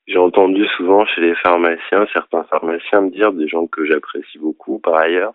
j'ai 0.08 0.18
entendu 0.18 0.66
souvent 0.78 1.06
chez 1.06 1.22
les 1.22 1.36
pharmaciens, 1.36 2.08
certains 2.14 2.44
pharmaciens 2.44 3.02
me 3.02 3.10
dire, 3.10 3.34
des 3.34 3.48
gens 3.48 3.68
que 3.68 3.86
j'apprécie 3.86 4.38
beaucoup 4.38 4.80
par 4.80 4.96
ailleurs, 4.96 5.34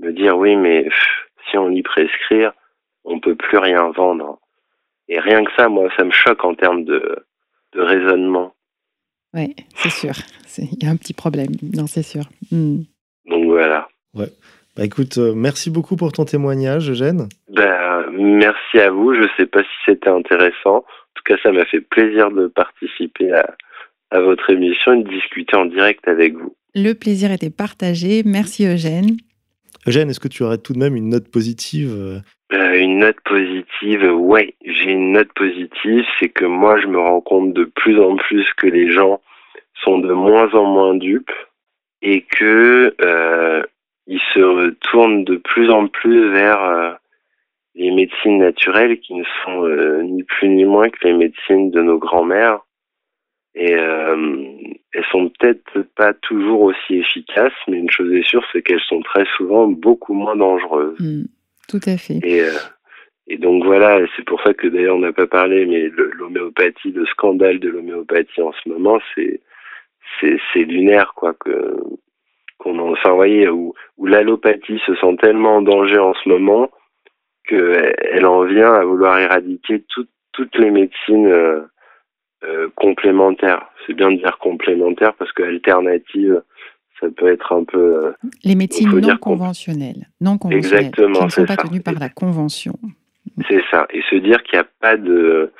me 0.00 0.12
dire 0.12 0.36
oui, 0.36 0.54
mais 0.54 0.84
pff, 0.84 1.28
si 1.50 1.58
on 1.58 1.70
y 1.70 1.82
prescrire, 1.82 2.52
on 3.04 3.20
peut 3.20 3.34
plus 3.34 3.58
rien 3.58 3.90
vendre. 3.90 4.38
Et 5.08 5.20
rien 5.20 5.44
que 5.44 5.50
ça, 5.56 5.68
moi, 5.68 5.88
ça 5.96 6.04
me 6.04 6.10
choque 6.10 6.44
en 6.44 6.54
termes 6.54 6.84
de, 6.84 7.24
de 7.74 7.80
raisonnement. 7.80 8.54
Oui, 9.34 9.54
c'est 9.74 9.90
sûr. 9.90 10.12
Il 10.58 10.82
y 10.82 10.86
a 10.86 10.90
un 10.90 10.96
petit 10.96 11.12
problème. 11.12 11.52
Non, 11.74 11.86
c'est 11.86 12.02
sûr. 12.02 12.24
Mm. 12.50 12.82
Donc 13.26 13.44
voilà. 13.46 13.88
Ouais. 14.14 14.28
Bah 14.76 14.84
écoute, 14.84 15.18
euh, 15.18 15.34
merci 15.34 15.70
beaucoup 15.70 15.96
pour 15.96 16.12
ton 16.12 16.24
témoignage, 16.24 16.90
Eugène. 16.90 17.28
Ben, 17.48 18.06
merci 18.12 18.78
à 18.78 18.90
vous. 18.90 19.14
Je 19.14 19.22
ne 19.22 19.28
sais 19.36 19.46
pas 19.46 19.62
si 19.62 19.76
c'était 19.86 20.08
intéressant. 20.08 20.78
En 20.78 21.14
tout 21.14 21.22
cas, 21.24 21.36
ça 21.42 21.52
m'a 21.52 21.64
fait 21.64 21.80
plaisir 21.80 22.30
de 22.30 22.48
participer 22.48 23.32
à, 23.32 23.54
à 24.10 24.20
votre 24.20 24.50
émission 24.50 24.94
et 24.94 25.02
de 25.02 25.08
discuter 25.08 25.56
en 25.56 25.66
direct 25.66 26.06
avec 26.08 26.34
vous. 26.34 26.56
Le 26.74 26.92
plaisir 26.94 27.30
était 27.30 27.50
partagé. 27.50 28.22
Merci, 28.24 28.66
Eugène. 28.66 29.16
Eugène, 29.86 30.10
est-ce 30.10 30.20
que 30.20 30.28
tu 30.28 30.42
aurais 30.42 30.58
tout 30.58 30.72
de 30.72 30.78
même 30.78 30.96
une 30.96 31.10
note 31.10 31.30
positive 31.30 31.92
euh, 31.92 32.20
Une 32.74 32.98
note 32.98 33.20
positive, 33.24 34.04
ouais, 34.14 34.54
j'ai 34.64 34.90
une 34.90 35.12
note 35.12 35.32
positive, 35.34 36.04
c'est 36.18 36.30
que 36.30 36.44
moi 36.44 36.80
je 36.80 36.86
me 36.86 36.98
rends 36.98 37.20
compte 37.20 37.52
de 37.52 37.64
plus 37.64 38.00
en 38.00 38.16
plus 38.16 38.46
que 38.56 38.66
les 38.66 38.90
gens 38.90 39.20
sont 39.82 39.98
de 39.98 40.12
moins 40.12 40.52
en 40.54 40.64
moins 40.64 40.94
dupes 40.94 41.32
et 42.02 42.22
que 42.22 42.94
euh, 43.00 43.62
ils 44.06 44.20
se 44.34 44.70
tournent 44.90 45.24
de 45.24 45.36
plus 45.36 45.70
en 45.70 45.88
plus 45.88 46.30
vers 46.30 46.62
euh, 46.62 46.92
les 47.74 47.90
médecines 47.90 48.38
naturelles 48.38 49.00
qui 49.00 49.14
ne 49.14 49.24
sont 49.44 49.64
euh, 49.64 50.02
ni 50.02 50.22
plus 50.22 50.48
ni 50.48 50.64
moins 50.64 50.88
que 50.90 51.06
les 51.06 51.14
médecines 51.14 51.70
de 51.70 51.82
nos 51.82 51.98
grands-mères. 51.98 52.60
Et 53.54 53.74
euh, 53.74 54.16
elles 54.92 55.04
sont 55.12 55.30
peut-être 55.38 55.82
pas 55.96 56.12
toujours 56.14 56.62
aussi 56.62 56.96
efficaces, 56.96 57.52
mais 57.68 57.78
une 57.78 57.90
chose 57.90 58.12
est 58.12 58.26
sûre, 58.26 58.44
c'est 58.52 58.62
qu'elles 58.62 58.80
sont 58.80 59.00
très 59.02 59.24
souvent 59.36 59.68
beaucoup 59.68 60.12
moins 60.12 60.34
dangereuses. 60.34 60.98
Mm, 60.98 61.24
tout 61.68 61.80
à 61.86 61.96
fait. 61.96 62.18
Et, 62.24 62.42
euh, 62.42 62.58
et 63.28 63.38
donc 63.38 63.64
voilà, 63.64 64.00
c'est 64.16 64.24
pour 64.24 64.40
ça 64.42 64.54
que 64.54 64.66
d'ailleurs 64.66 64.96
on 64.96 65.00
n'a 65.00 65.12
pas 65.12 65.28
parlé, 65.28 65.66
mais 65.66 65.88
l'homéopathie, 65.88 66.90
le, 66.90 67.00
le, 67.00 67.06
scandale 67.06 67.60
de 67.60 67.68
l'homéopathie 67.68 68.42
en 68.42 68.52
ce 68.52 68.68
moment, 68.68 68.98
c'est 69.14 69.40
c'est 70.20 70.64
lunaire 70.64 71.12
quoi 71.14 71.34
que 71.34 71.76
qu'on 72.58 72.78
en, 72.78 72.92
enfin, 72.92 73.12
voyez, 73.12 73.48
où, 73.48 73.74
où 73.98 74.06
l'allopathie 74.06 74.80
se 74.86 74.94
sent 74.96 75.16
tellement 75.20 75.56
en 75.56 75.62
danger 75.62 75.98
en 75.98 76.14
ce 76.14 76.28
moment 76.28 76.70
qu'elle 77.48 78.26
en 78.26 78.44
vient 78.44 78.72
à 78.72 78.84
vouloir 78.84 79.18
éradiquer 79.18 79.84
tout, 79.88 80.06
toutes 80.32 80.56
les 80.56 80.70
médecines 80.70 81.26
euh, 81.26 81.60
euh, 82.46 82.68
complémentaires. 82.74 83.66
C'est 83.86 83.94
bien 83.94 84.10
de 84.10 84.16
dire 84.16 84.38
complémentaires 84.38 85.14
parce 85.14 85.32
que 85.32 85.42
alternative, 85.42 86.42
ça 87.00 87.08
peut 87.14 87.32
être 87.32 87.52
un 87.52 87.64
peu. 87.64 88.06
Euh, 88.06 88.12
les 88.44 88.54
médecines 88.54 88.88
non 88.90 89.16
conventionnelles, 89.16 90.08
non 90.20 90.38
conventionnelles, 90.38 90.86
Exactement, 90.86 91.18
qui 91.20 91.24
ne 91.24 91.30
sont 91.30 91.44
pas 91.46 91.54
ça. 91.54 91.62
tenues 91.62 91.82
par 91.82 91.98
la 91.98 92.08
convention. 92.08 92.74
C'est 93.48 93.62
ça. 93.70 93.86
Et 93.90 94.02
se 94.10 94.16
dire 94.16 94.42
qu'il 94.42 94.58
n'y 94.58 94.64
a 94.64 94.68
pas 94.80 94.96
de 94.96 95.52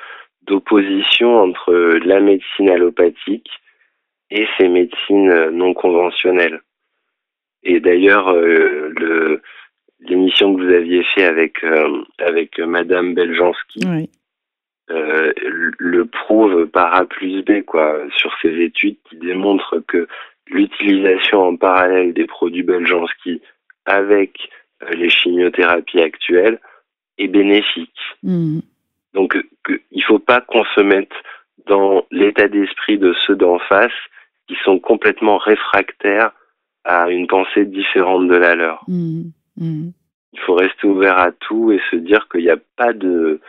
d'opposition 0.43 1.37
entre 1.37 1.73
la 2.05 2.19
médecine 2.19 2.69
allopathique 2.69 3.49
et 4.29 4.47
ces 4.57 4.67
médecines 4.67 5.49
non 5.51 5.73
conventionnelles. 5.73 6.61
Et 7.63 7.79
d'ailleurs, 7.79 8.29
euh, 8.29 8.93
le 8.97 9.41
l'émission 10.01 10.53
que 10.53 10.61
vous 10.61 10.73
aviez 10.73 11.03
fait 11.15 11.23
avec 11.23 11.63
euh, 11.63 12.03
avec 12.19 12.59
Madame 12.59 13.15
Beljanski 13.15 13.79
oui. 13.87 14.09
Euh, 14.91 15.33
le 15.79 16.05
prouve 16.05 16.67
par 16.67 16.93
A 16.93 17.05
plus 17.05 17.41
B 17.41 17.63
quoi 17.65 17.97
sur 18.17 18.31
ces 18.41 18.53
études 18.61 18.97
qui 19.09 19.17
démontrent 19.17 19.79
que 19.87 20.07
l'utilisation 20.47 21.41
en 21.41 21.55
parallèle 21.55 22.13
des 22.13 22.27
produits 22.27 22.61
Beljanski 22.61 23.41
avec 23.85 24.49
euh, 24.83 24.91
les 24.91 25.09
chimiothérapies 25.09 26.01
actuelles 26.01 26.59
est 27.17 27.27
bénéfique. 27.27 27.99
Mm. 28.21 28.59
Donc 29.15 29.37
que, 29.63 29.81
il 29.91 30.03
faut 30.03 30.19
pas 30.19 30.41
qu'on 30.41 30.65
se 30.75 30.81
mette 30.81 31.13
dans 31.65 32.05
l'état 32.11 32.47
d'esprit 32.47 32.99
de 32.99 33.13
ceux 33.25 33.35
d'en 33.35 33.57
face 33.57 33.91
qui 34.47 34.55
sont 34.63 34.77
complètement 34.77 35.37
réfractaires 35.37 36.31
à 36.83 37.09
une 37.09 37.25
pensée 37.25 37.65
différente 37.65 38.27
de 38.27 38.35
la 38.35 38.53
leur. 38.53 38.83
Mm. 38.87 39.23
Mm. 39.57 39.89
Il 40.33 40.39
faut 40.41 40.53
rester 40.53 40.85
ouvert 40.85 41.17
à 41.17 41.31
tout 41.31 41.71
et 41.71 41.81
se 41.89 41.95
dire 41.95 42.27
qu'il 42.29 42.41
n'y 42.41 42.51
a 42.51 42.59
pas 42.75 42.93
de, 42.93 43.39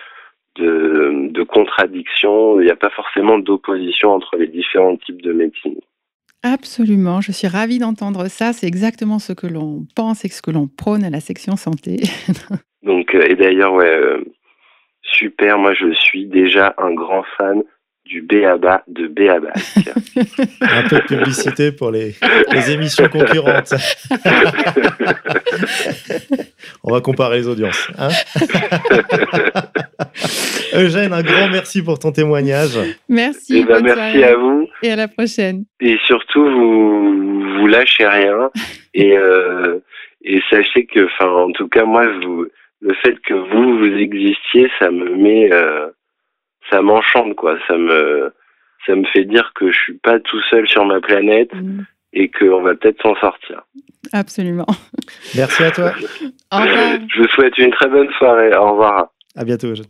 de, 0.58 1.28
de 1.30 1.42
contradiction, 1.42 2.60
il 2.60 2.64
n'y 2.64 2.70
a 2.70 2.76
pas 2.76 2.90
forcément 2.90 3.38
d'opposition 3.38 4.10
entre 4.12 4.36
les 4.36 4.48
différents 4.48 4.96
types 4.96 5.22
de 5.22 5.32
médecine. 5.32 5.80
Absolument, 6.42 7.20
je 7.20 7.32
suis 7.32 7.48
ravie 7.48 7.78
d'entendre 7.78 8.28
ça. 8.28 8.52
C'est 8.52 8.66
exactement 8.66 9.18
ce 9.18 9.32
que 9.32 9.46
l'on 9.46 9.86
pense 9.96 10.24
et 10.24 10.28
ce 10.28 10.42
que 10.42 10.50
l'on 10.50 10.68
prône 10.68 11.04
à 11.04 11.10
la 11.10 11.20
section 11.20 11.56
santé. 11.56 11.96
Donc, 12.82 13.14
euh, 13.14 13.26
et 13.28 13.34
d'ailleurs, 13.34 13.74
ouais, 13.74 13.86
euh, 13.86 14.24
super, 15.02 15.58
moi 15.58 15.74
je 15.74 15.92
suis 15.92 16.26
déjà 16.26 16.74
un 16.78 16.92
grand 16.92 17.24
fan 17.36 17.62
du 18.06 18.22
BABA 18.22 18.82
de 18.88 19.08
BABA. 19.08 19.52
un 20.60 20.88
peu 20.88 20.96
de 20.96 21.06
publicité 21.06 21.72
pour 21.72 21.90
les, 21.90 22.14
les 22.52 22.70
émissions 22.70 23.08
concurrentes. 23.08 23.74
On 26.82 26.92
va 26.92 27.00
comparer 27.00 27.38
les 27.38 27.48
audiences. 27.48 27.90
Hein 27.98 28.08
Eugène, 30.74 31.12
un 31.12 31.22
grand 31.22 31.48
merci 31.48 31.82
pour 31.82 31.98
ton 31.98 32.12
témoignage. 32.12 32.78
Merci. 33.08 33.58
Eh 33.58 33.64
ben, 33.64 33.82
merci 33.82 34.22
à 34.22 34.36
vous. 34.36 34.68
Et 34.82 34.90
à 34.90 34.96
la 34.96 35.08
prochaine. 35.08 35.64
Et 35.80 35.96
surtout, 36.06 36.44
vous 36.44 37.58
vous 37.58 37.66
lâchez 37.66 38.06
rien. 38.06 38.50
et, 38.94 39.16
euh, 39.16 39.78
et 40.22 40.40
sachez 40.50 40.86
que, 40.86 41.06
enfin, 41.06 41.28
en 41.28 41.50
tout 41.52 41.68
cas, 41.68 41.84
moi, 41.84 42.06
vous, 42.22 42.46
le 42.80 42.94
fait 42.94 43.18
que 43.20 43.34
vous, 43.34 43.78
vous 43.78 43.96
existiez, 43.96 44.70
ça 44.78 44.90
me 44.90 45.16
met... 45.16 45.52
Euh, 45.52 45.88
ça 46.70 46.82
m'enchante 46.82 47.34
quoi 47.36 47.56
ça 47.66 47.76
me 47.76 48.32
ça 48.86 48.94
me 48.94 49.04
fait 49.06 49.24
dire 49.24 49.52
que 49.54 49.70
je 49.70 49.78
suis 49.78 49.98
pas 49.98 50.20
tout 50.20 50.40
seul 50.50 50.68
sur 50.68 50.84
ma 50.84 51.00
planète 51.00 51.52
mmh. 51.54 51.82
et 52.12 52.30
qu'on 52.30 52.62
va 52.62 52.74
peut-être 52.74 53.00
s'en 53.02 53.16
sortir 53.16 53.62
absolument 54.12 54.66
merci 55.36 55.64
à 55.64 55.70
toi 55.70 55.92
au 56.52 56.56
revoir 56.56 56.98
je 57.14 57.22
vous 57.22 57.28
souhaite 57.28 57.56
une 57.58 57.70
très 57.70 57.88
bonne 57.88 58.10
soirée 58.18 58.54
au 58.56 58.70
revoir 58.70 59.08
à 59.38 59.44
bientôt. 59.44 59.66
Allô 59.66 59.82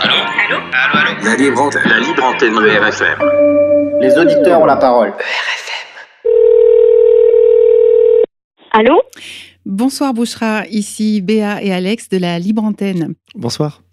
Allô 0.00 0.56
Allô, 0.72 0.98
allô 0.98 1.24
La 1.24 1.36
libre 1.36 1.62
antenne. 1.62 1.82
La 1.86 2.00
libre 2.00 2.24
antenne 2.24 2.54
de 2.54 2.68
RFM. 2.80 4.00
Les 4.00 4.16
auditeurs 4.16 4.60
ont 4.62 4.66
la 4.66 4.76
parole. 4.76 5.10
RFM. 5.10 5.84
Allô? 8.72 9.02
Bonsoir 9.66 10.14
Bouchra, 10.14 10.66
ici 10.68 11.20
Béa 11.20 11.62
et 11.62 11.72
Alex 11.72 12.08
de 12.08 12.16
la 12.18 12.38
Libre 12.38 12.64
Antenne. 12.64 13.14
Bonsoir. 13.34 13.83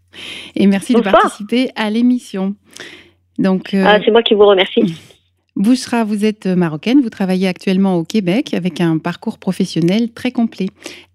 Et 0.55 0.67
merci 0.67 0.93
Bonsoir. 0.93 1.13
de 1.13 1.19
participer 1.19 1.69
à 1.75 1.89
l'émission. 1.89 2.55
Donc, 3.37 3.73
euh, 3.73 3.83
ah, 3.85 3.99
c'est 4.03 4.11
moi 4.11 4.23
qui 4.23 4.33
vous 4.33 4.45
remercie. 4.45 4.81
Bouchra, 5.55 6.05
vous 6.05 6.25
êtes 6.25 6.47
marocaine, 6.47 7.01
vous 7.01 7.09
travaillez 7.09 7.47
actuellement 7.47 7.97
au 7.97 8.03
Québec 8.03 8.53
avec 8.53 8.79
un 8.79 8.97
parcours 8.97 9.37
professionnel 9.37 10.11
très 10.13 10.31
complet. 10.31 10.67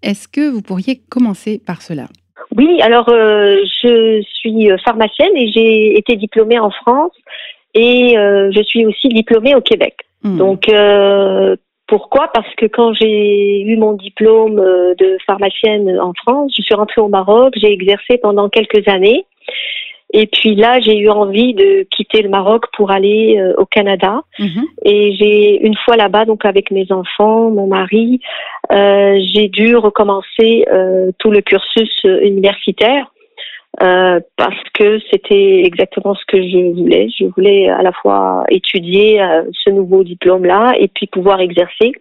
Est-ce 0.03 0.27
que 0.27 0.49
vous 0.49 0.61
pourriez 0.61 1.01
commencer 1.09 1.59
par 1.65 1.81
cela? 1.81 2.07
Oui, 2.55 2.79
alors 2.81 3.09
euh, 3.09 3.57
je 3.81 4.21
suis 4.21 4.69
pharmacienne 4.85 5.35
et 5.35 5.51
j'ai 5.51 5.97
été 5.97 6.15
diplômée 6.15 6.59
en 6.59 6.69
France 6.69 7.13
et 7.73 8.17
euh, 8.17 8.51
je 8.55 8.61
suis 8.61 8.85
aussi 8.85 9.09
diplômée 9.09 9.55
au 9.55 9.61
Québec. 9.61 9.95
Hmm. 10.23 10.37
Donc 10.37 10.69
pourquoi? 11.87 12.29
Parce 12.33 12.53
que 12.55 12.65
quand 12.65 12.93
j'ai 12.93 13.61
eu 13.61 13.77
mon 13.77 13.93
diplôme 13.93 14.55
de 14.55 15.17
pharmacienne 15.25 15.99
en 15.99 16.13
France, 16.13 16.53
je 16.57 16.61
suis 16.61 16.75
rentrée 16.75 17.01
au 17.01 17.07
Maroc, 17.07 17.53
j'ai 17.55 17.71
exercé 17.71 18.17
pendant 18.21 18.49
quelques 18.49 18.87
années. 18.87 19.25
Et 20.13 20.25
puis 20.27 20.55
là, 20.55 20.79
j'ai 20.79 20.97
eu 20.97 21.09
envie 21.09 21.53
de 21.53 21.85
quitter 21.91 22.21
le 22.21 22.29
Maroc 22.29 22.65
pour 22.75 22.91
aller 22.91 23.41
au 23.57 23.65
Canada. 23.65 24.21
Mhm. 24.39 24.63
Et 24.85 25.15
j'ai 25.15 25.65
une 25.65 25.75
fois 25.83 25.97
là-bas, 25.97 26.25
donc 26.25 26.45
avec 26.45 26.71
mes 26.71 26.91
enfants, 26.91 27.49
mon 27.49 27.67
mari, 27.67 28.21
j'ai 28.69 29.49
dû 29.49 29.75
recommencer 29.75 30.65
tout 31.19 31.31
le 31.31 31.41
cursus 31.41 32.03
universitaire. 32.03 33.11
Euh, 33.83 34.19
parce 34.37 34.57
que 34.73 34.99
c'était 35.11 35.61
exactement 35.63 36.15
ce 36.15 36.25
que 36.27 36.41
je 36.41 36.73
voulais. 36.73 37.09
Je 37.09 37.25
voulais 37.25 37.69
à 37.69 37.83
la 37.83 37.91
fois 37.91 38.43
étudier 38.49 39.21
euh, 39.21 39.43
ce 39.63 39.69
nouveau 39.69 40.03
diplôme-là 40.03 40.73
et 40.79 40.87
puis 40.87 41.05
pouvoir 41.05 41.39
exercer. 41.41 41.91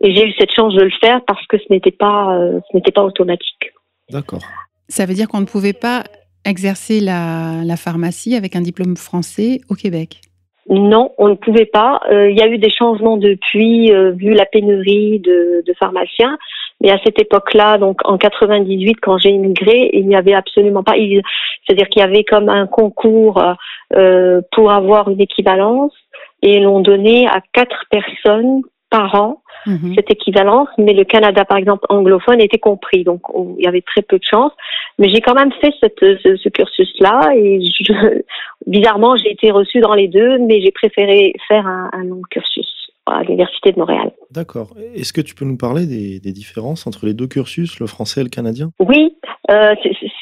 Et 0.00 0.12
j'ai 0.12 0.26
eu 0.26 0.32
cette 0.36 0.50
chance 0.50 0.74
de 0.74 0.82
le 0.82 0.90
faire 1.00 1.24
parce 1.24 1.46
que 1.46 1.56
ce 1.56 1.64
n'était 1.70 1.92
pas, 1.92 2.36
euh, 2.36 2.58
ce 2.68 2.76
n'était 2.76 2.90
pas 2.90 3.04
automatique. 3.04 3.72
D'accord. 4.10 4.40
Ça 4.88 5.06
veut 5.06 5.14
dire 5.14 5.28
qu'on 5.28 5.40
ne 5.40 5.46
pouvait 5.46 5.72
pas 5.72 6.02
exercer 6.44 6.98
la, 6.98 7.62
la, 7.64 7.76
pharmacie 7.76 8.34
avec 8.34 8.56
un 8.56 8.60
diplôme 8.60 8.96
français 8.96 9.60
au 9.70 9.74
Québec? 9.74 10.20
Non, 10.68 11.12
on 11.16 11.28
ne 11.28 11.34
pouvait 11.34 11.64
pas. 11.64 12.00
Il 12.10 12.36
y 12.36 12.42
a 12.42 12.48
eu 12.48 12.58
des 12.58 12.70
changements 12.70 13.16
depuis, 13.16 13.90
vu 14.12 14.34
la 14.34 14.44
pénurie 14.44 15.20
de, 15.20 15.62
de 15.66 15.74
pharmaciens. 15.78 16.36
Mais 16.84 16.90
à 16.90 16.98
cette 17.02 17.18
époque-là, 17.18 17.78
donc 17.78 17.98
en 18.04 18.18
98, 18.18 18.96
quand 19.00 19.16
j'ai 19.16 19.30
immigré, 19.30 19.88
il 19.94 20.06
n'y 20.06 20.14
avait 20.16 20.34
absolument 20.34 20.82
pas. 20.82 20.92
C'est-à-dire 21.66 21.88
qu'il 21.88 22.00
y 22.00 22.04
avait 22.04 22.24
comme 22.24 22.50
un 22.50 22.66
concours 22.66 23.42
euh, 23.94 24.42
pour 24.52 24.70
avoir 24.70 25.08
une 25.08 25.20
équivalence 25.20 25.94
et 26.42 26.60
l'on 26.60 26.80
donnait 26.80 27.26
à 27.26 27.40
quatre 27.54 27.86
personnes 27.90 28.60
par 28.90 29.14
an 29.14 29.40
Mhm. 29.66 29.94
cette 29.94 30.10
équivalence, 30.10 30.68
mais 30.76 30.92
le 30.92 31.04
Canada, 31.04 31.46
par 31.46 31.56
exemple, 31.56 31.86
anglophone 31.88 32.38
était 32.38 32.58
compris, 32.58 33.02
donc 33.02 33.34
on- 33.34 33.54
il 33.58 33.64
y 33.64 33.66
avait 33.66 33.80
très 33.80 34.02
peu 34.02 34.18
de 34.18 34.24
chance. 34.24 34.52
Mais 34.98 35.08
j'ai 35.08 35.22
quand 35.22 35.32
même 35.32 35.52
fait 35.52 35.72
cette, 35.80 35.98
ce, 36.00 36.36
ce 36.36 36.48
cursus-là 36.50 37.30
et 37.34 37.60
je- 37.62 37.92
bizarrement, 38.66 39.16
j'ai 39.16 39.30
été 39.32 39.50
reçue 39.50 39.80
dans 39.80 39.94
les 39.94 40.08
deux, 40.08 40.36
mais 40.38 40.60
j'ai 40.60 40.70
préféré 40.70 41.32
faire 41.48 41.66
un, 41.66 41.88
un 41.94 42.04
long 42.04 42.20
cursus 42.30 42.83
à 43.06 43.22
l'Université 43.22 43.72
de 43.72 43.78
Montréal. 43.78 44.12
D'accord. 44.30 44.74
Est-ce 44.94 45.12
que 45.12 45.20
tu 45.20 45.34
peux 45.34 45.44
nous 45.44 45.58
parler 45.58 45.86
des, 45.86 46.20
des 46.20 46.32
différences 46.32 46.86
entre 46.86 47.06
les 47.06 47.14
deux 47.14 47.26
cursus, 47.26 47.78
le 47.80 47.86
français 47.86 48.20
et 48.20 48.24
le 48.24 48.30
canadien? 48.30 48.70
Oui, 48.80 49.16
euh, 49.50 49.74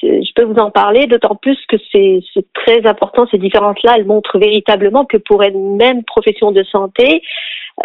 je 0.03 0.33
peux 0.35 0.45
vous 0.45 0.59
en 0.59 0.71
parler, 0.71 1.07
d'autant 1.07 1.37
plus 1.37 1.59
que 1.69 1.77
c'est 1.93 2.23
très 2.55 2.85
important. 2.87 3.27
Ces 3.31 3.39
différences-là, 3.39 3.95
elles 3.97 4.07
montrent 4.07 4.39
véritablement 4.39 5.05
que 5.05 5.17
pour 5.17 5.43
une 5.43 5.77
même 5.77 6.03
profession 6.05 6.51
de 6.51 6.65
santé, 6.65 7.23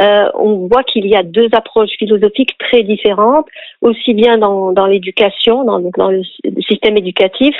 euh, 0.01 0.29
on 0.33 0.67
voit 0.67 0.83
qu'il 0.83 1.05
y 1.07 1.15
a 1.15 1.23
deux 1.23 1.47
approches 1.53 1.91
philosophiques 1.97 2.57
très 2.57 2.83
différentes, 2.83 3.47
aussi 3.81 4.13
bien 4.13 4.37
dans, 4.37 4.71
dans 4.73 4.85
l'éducation, 4.85 5.63
dans, 5.63 6.09
le, 6.09 6.23
système 6.67 6.97
éducatif, 6.97 7.55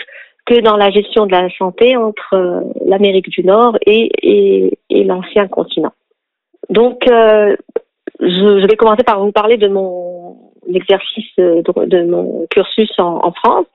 que 0.46 0.60
dans 0.60 0.78
la 0.78 0.90
gestion 0.92 1.26
de 1.26 1.32
la 1.32 1.50
santé 1.58 1.96
entre 1.98 2.34
euh, 2.34 2.62
l'Amérique 2.86 3.30
du 3.30 3.44
Nord 3.44 3.78
et, 3.86 4.10
et, 4.22 4.78
et 4.90 5.04
l'ancien 5.04 5.48
continent. 5.48 5.94
Donc, 6.70 7.08
euh, 7.10 7.56
je, 8.20 8.68
vais 8.68 8.76
commencer 8.76 9.04
par 9.04 9.24
vous 9.24 9.32
parler 9.32 9.58
de 9.58 9.68
mon 9.68 10.38
exercice 10.74 11.32
euh, 11.40 11.62
de, 11.62 11.86
de 11.86 12.04
mon 12.06 12.46
cursus 12.50 12.92
en, 12.98 13.26
en 13.26 13.32
France. 13.32 13.66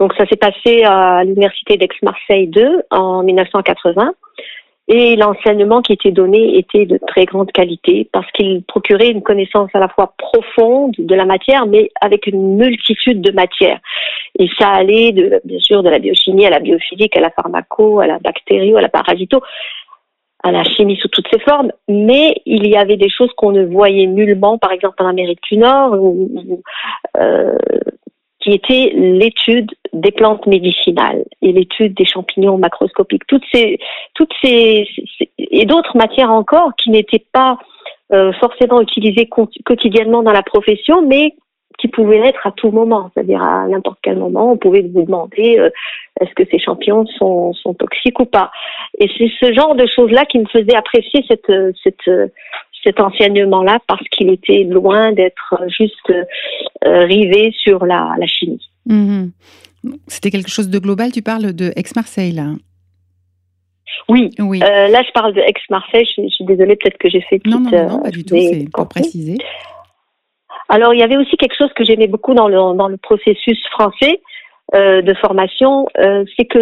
Donc, 0.00 0.12
ça 0.14 0.26
s'est 0.26 0.36
passé 0.36 0.82
à 0.84 1.24
l'université 1.24 1.76
d'Aix-Marseille 1.76 2.48
2 2.48 2.82
en 2.90 3.22
1980. 3.22 4.12
Et 4.86 5.16
l'enseignement 5.16 5.80
qui 5.80 5.94
était 5.94 6.10
donné 6.10 6.58
était 6.58 6.84
de 6.84 6.98
très 7.06 7.24
grande 7.24 7.50
qualité 7.52 8.06
parce 8.12 8.30
qu'il 8.32 8.62
procurait 8.64 9.10
une 9.10 9.22
connaissance 9.22 9.70
à 9.72 9.78
la 9.78 9.88
fois 9.88 10.12
profonde 10.18 10.94
de 10.98 11.14
la 11.14 11.24
matière, 11.24 11.64
mais 11.66 11.88
avec 12.02 12.26
une 12.26 12.56
multitude 12.56 13.22
de 13.22 13.32
matières. 13.32 13.80
Et 14.38 14.46
ça 14.58 14.68
allait 14.68 15.12
de, 15.12 15.40
bien 15.44 15.58
sûr, 15.58 15.82
de 15.82 15.88
la 15.88 15.98
biochimie 15.98 16.44
à 16.44 16.50
la 16.50 16.60
biophysique, 16.60 17.16
à 17.16 17.20
la 17.20 17.30
pharmaco, 17.30 18.00
à 18.00 18.06
la 18.06 18.18
bactério, 18.18 18.76
à 18.76 18.82
la 18.82 18.90
parasito, 18.90 19.40
à 20.44 20.52
la 20.52 20.62
chimie 20.62 20.96
sous 21.00 21.08
toutes 21.08 21.26
ses 21.32 21.40
formes. 21.40 21.72
Mais 21.88 22.36
il 22.46 22.68
y 22.68 22.76
avait 22.76 22.98
des 22.98 23.08
choses 23.08 23.32
qu'on 23.36 23.50
ne 23.50 23.64
voyait 23.64 24.06
nullement, 24.06 24.58
par 24.58 24.70
exemple 24.70 25.02
en 25.02 25.08
Amérique 25.08 25.40
du 25.50 25.56
Nord, 25.56 25.96
euh, 27.16 27.58
qui 28.40 28.52
était 28.52 28.92
l'étude 28.94 29.70
des 29.94 30.12
plantes 30.12 30.46
médicinales 30.46 31.24
et 31.40 31.52
l'étude 31.52 31.94
des 31.94 32.04
champignons 32.04 32.58
macroscopiques. 32.58 33.26
Toutes 33.26 33.44
ces, 33.52 33.78
toutes 34.14 34.32
ces, 34.42 34.86
et 35.38 35.64
d'autres 35.64 35.96
matières 35.96 36.30
encore 36.30 36.76
qui 36.76 36.90
n'étaient 36.90 37.24
pas 37.32 37.58
euh, 38.12 38.32
forcément 38.34 38.82
utilisées 38.82 39.30
quotidiennement 39.64 40.22
dans 40.22 40.32
la 40.32 40.42
profession, 40.42 41.00
mais 41.06 41.34
qui 41.78 41.88
pouvaient 41.88 42.20
l'être 42.20 42.46
à 42.46 42.52
tout 42.52 42.70
moment, 42.70 43.10
c'est-à-dire 43.14 43.42
à 43.42 43.66
n'importe 43.68 43.98
quel 44.02 44.16
moment, 44.18 44.52
on 44.52 44.56
pouvait 44.56 44.82
vous 44.82 45.02
demander 45.02 45.58
euh, 45.58 45.70
est-ce 46.20 46.32
que 46.34 46.44
ces 46.50 46.58
champignons 46.58 47.06
sont, 47.18 47.52
sont 47.52 47.74
toxiques 47.74 48.20
ou 48.20 48.24
pas. 48.26 48.50
Et 48.98 49.08
c'est 49.18 49.30
ce 49.40 49.52
genre 49.52 49.74
de 49.74 49.86
choses-là 49.86 50.24
qui 50.26 50.38
me 50.38 50.46
faisait 50.46 50.74
apprécier 50.76 51.24
cette, 51.28 51.50
euh, 51.50 51.72
cette, 51.82 52.06
euh, 52.08 52.28
cet 52.84 53.00
enseignement-là 53.00 53.78
parce 53.86 54.06
qu'il 54.08 54.30
était 54.30 54.64
loin 54.64 55.12
d'être 55.12 55.54
juste 55.68 56.10
euh, 56.10 57.04
rivé 57.04 57.52
sur 57.56 57.84
la, 57.86 58.14
la 58.18 58.26
chimie. 58.26 58.68
Mhm. 58.86 59.30
C'était 60.06 60.30
quelque 60.30 60.50
chose 60.50 60.70
de 60.70 60.78
global, 60.78 61.12
tu 61.12 61.22
parles 61.22 61.52
de 61.52 61.72
Aix-Marseille, 61.76 62.32
là 62.32 62.46
Oui, 64.08 64.30
Oui. 64.38 64.60
euh, 64.62 64.88
là 64.88 65.02
je 65.06 65.12
parle 65.12 65.34
de 65.34 65.40
Aix-Marseille, 65.40 66.06
je, 66.16 66.22
je 66.22 66.28
suis 66.28 66.44
désolée, 66.44 66.76
peut-être 66.76 66.98
que 66.98 67.08
j'ai 67.10 67.20
fait 67.20 67.40
non, 67.44 67.60
non, 67.60 67.64
petite, 67.70 67.78
non, 67.78 67.88
non, 67.88 67.98
euh, 67.98 68.02
pas 68.02 68.10
du 68.10 68.24
tout, 68.24 68.36
c'est 68.38 68.68
pour 68.72 68.88
préciser. 68.88 69.36
Alors, 70.68 70.94
il 70.94 71.00
y 71.00 71.02
avait 71.02 71.16
aussi 71.16 71.36
quelque 71.36 71.56
chose 71.56 71.72
que 71.74 71.84
j'aimais 71.84 72.06
beaucoup 72.06 72.34
dans 72.34 72.48
le, 72.48 72.56
dans 72.76 72.88
le 72.88 72.96
processus 72.96 73.60
français 73.70 74.20
euh, 74.74 75.02
de 75.02 75.12
formation, 75.14 75.86
euh, 75.98 76.24
c'est 76.36 76.46
que 76.46 76.58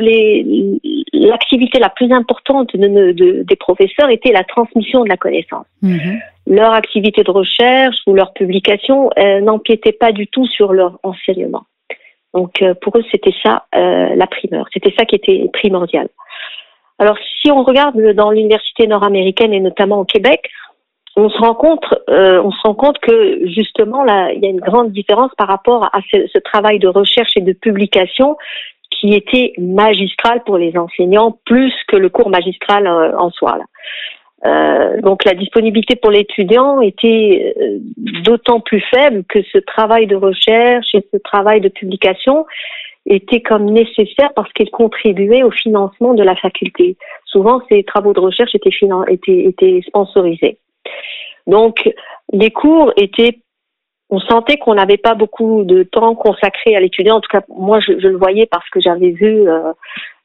l'activité 1.12 1.78
la 1.78 1.88
plus 1.88 2.10
importante 2.12 2.76
de, 2.76 3.12
de- 3.12 3.42
des 3.44 3.56
professeurs 3.56 4.10
était 4.10 4.32
la 4.32 4.42
transmission 4.42 5.04
de 5.04 5.08
la 5.08 5.16
connaissance. 5.16 5.66
Mhm. 5.82 6.20
Leur 6.48 6.72
activité 6.72 7.22
de 7.22 7.30
recherche 7.30 7.96
ou 8.08 8.14
leur 8.14 8.32
publication 8.32 9.10
euh, 9.18 9.40
n'empiétait 9.40 9.92
pas 9.92 10.10
du 10.10 10.26
tout 10.26 10.46
sur 10.46 10.72
leur 10.72 10.98
enseignement. 11.04 11.62
Donc, 12.34 12.60
euh, 12.62 12.74
pour 12.80 12.96
eux, 12.98 13.04
c'était 13.12 13.34
ça 13.42 13.66
euh, 13.76 14.14
la 14.16 14.26
primeur, 14.26 14.66
c'était 14.72 14.92
ça 14.98 15.04
qui 15.04 15.14
était 15.14 15.48
primordial. 15.52 16.08
Alors, 16.98 17.16
si 17.40 17.50
on 17.50 17.62
regarde 17.62 17.96
dans 18.14 18.30
l'université 18.30 18.86
nord-américaine 18.86 19.52
et 19.52 19.60
notamment 19.60 19.98
au 20.00 20.04
Québec, 20.04 20.40
on 21.16 21.28
se 21.28 21.38
rend 21.38 21.54
compte, 21.54 21.84
euh, 22.08 22.42
que 23.02 23.46
justement 23.46 24.02
là, 24.04 24.32
il 24.32 24.42
y 24.42 24.46
a 24.46 24.50
une 24.50 24.60
grande 24.60 24.92
différence 24.92 25.30
par 25.36 25.48
rapport 25.48 25.84
à 25.84 26.00
ce, 26.10 26.38
travail 26.38 26.78
de 26.78 26.88
recherche 26.88 27.36
et 27.36 27.40
de 27.40 27.52
publication 27.52 28.36
qui 28.90 29.14
était 29.14 29.52
magistral 29.58 30.42
pour 30.44 30.58
les 30.58 30.76
enseignants 30.76 31.38
plus 31.44 31.74
que 31.88 31.96
le 31.96 32.08
cours 32.08 32.30
magistral 32.30 32.86
euh, 32.86 33.16
en 33.18 33.30
soi. 33.30 33.58
Euh, 34.44 35.00
donc 35.02 35.24
la 35.24 35.34
disponibilité 35.34 35.94
pour 35.94 36.10
l'étudiant 36.10 36.80
était 36.80 37.54
euh, 37.60 37.78
d'autant 38.24 38.60
plus 38.60 38.80
faible 38.92 39.22
que 39.28 39.40
ce 39.52 39.58
travail 39.58 40.06
de 40.06 40.16
recherche 40.16 40.94
et 40.94 41.06
ce 41.12 41.18
travail 41.18 41.60
de 41.60 41.68
publication 41.68 42.44
était 43.06 43.40
comme 43.40 43.66
nécessaire 43.66 44.32
parce 44.34 44.52
qu'il 44.52 44.70
contribuait 44.70 45.42
au 45.42 45.50
financement 45.50 46.14
de 46.14 46.22
la 46.22 46.34
faculté. 46.36 46.96
Souvent, 47.26 47.60
ces 47.68 47.84
travaux 47.84 48.12
de 48.12 48.20
recherche 48.20 48.54
étaient, 48.54 49.44
étaient 49.44 49.80
sponsorisés. 49.86 50.58
Donc, 51.46 51.88
les 52.32 52.50
cours 52.50 52.92
étaient, 52.96 53.40
on 54.10 54.20
sentait 54.20 54.58
qu'on 54.58 54.74
n'avait 54.74 54.96
pas 54.96 55.14
beaucoup 55.14 55.64
de 55.64 55.82
temps 55.82 56.14
consacré 56.14 56.76
à 56.76 56.80
l'étudiant. 56.80 57.16
En 57.16 57.20
tout 57.20 57.30
cas, 57.30 57.42
moi, 57.48 57.80
je, 57.80 57.92
le 57.92 58.16
voyais 58.16 58.46
parce 58.46 58.68
que 58.70 58.80
j'avais 58.80 59.10
vu 59.10 59.48
euh, 59.48 59.72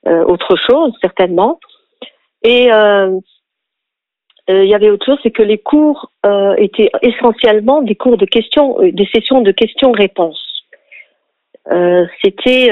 euh, 0.07 0.23
autre 0.25 0.55
chose, 0.55 0.93
certainement. 1.01 1.59
Et 2.43 2.71
euh, 2.71 3.19
il 4.49 4.65
y 4.65 4.75
avait 4.75 4.89
autre 4.89 5.05
chose, 5.05 5.19
c'est 5.23 5.31
que 5.31 5.43
les 5.43 5.57
cours 5.57 6.09
étaient 6.57 6.89
essentiellement 7.01 7.81
des 7.81 7.95
cours 7.95 8.15
de 8.15 8.25
questions, 8.25 8.77
des 8.79 9.09
sessions 9.13 9.41
de 9.41 9.51
questions-réponses. 9.51 10.41
C'était, 12.23 12.71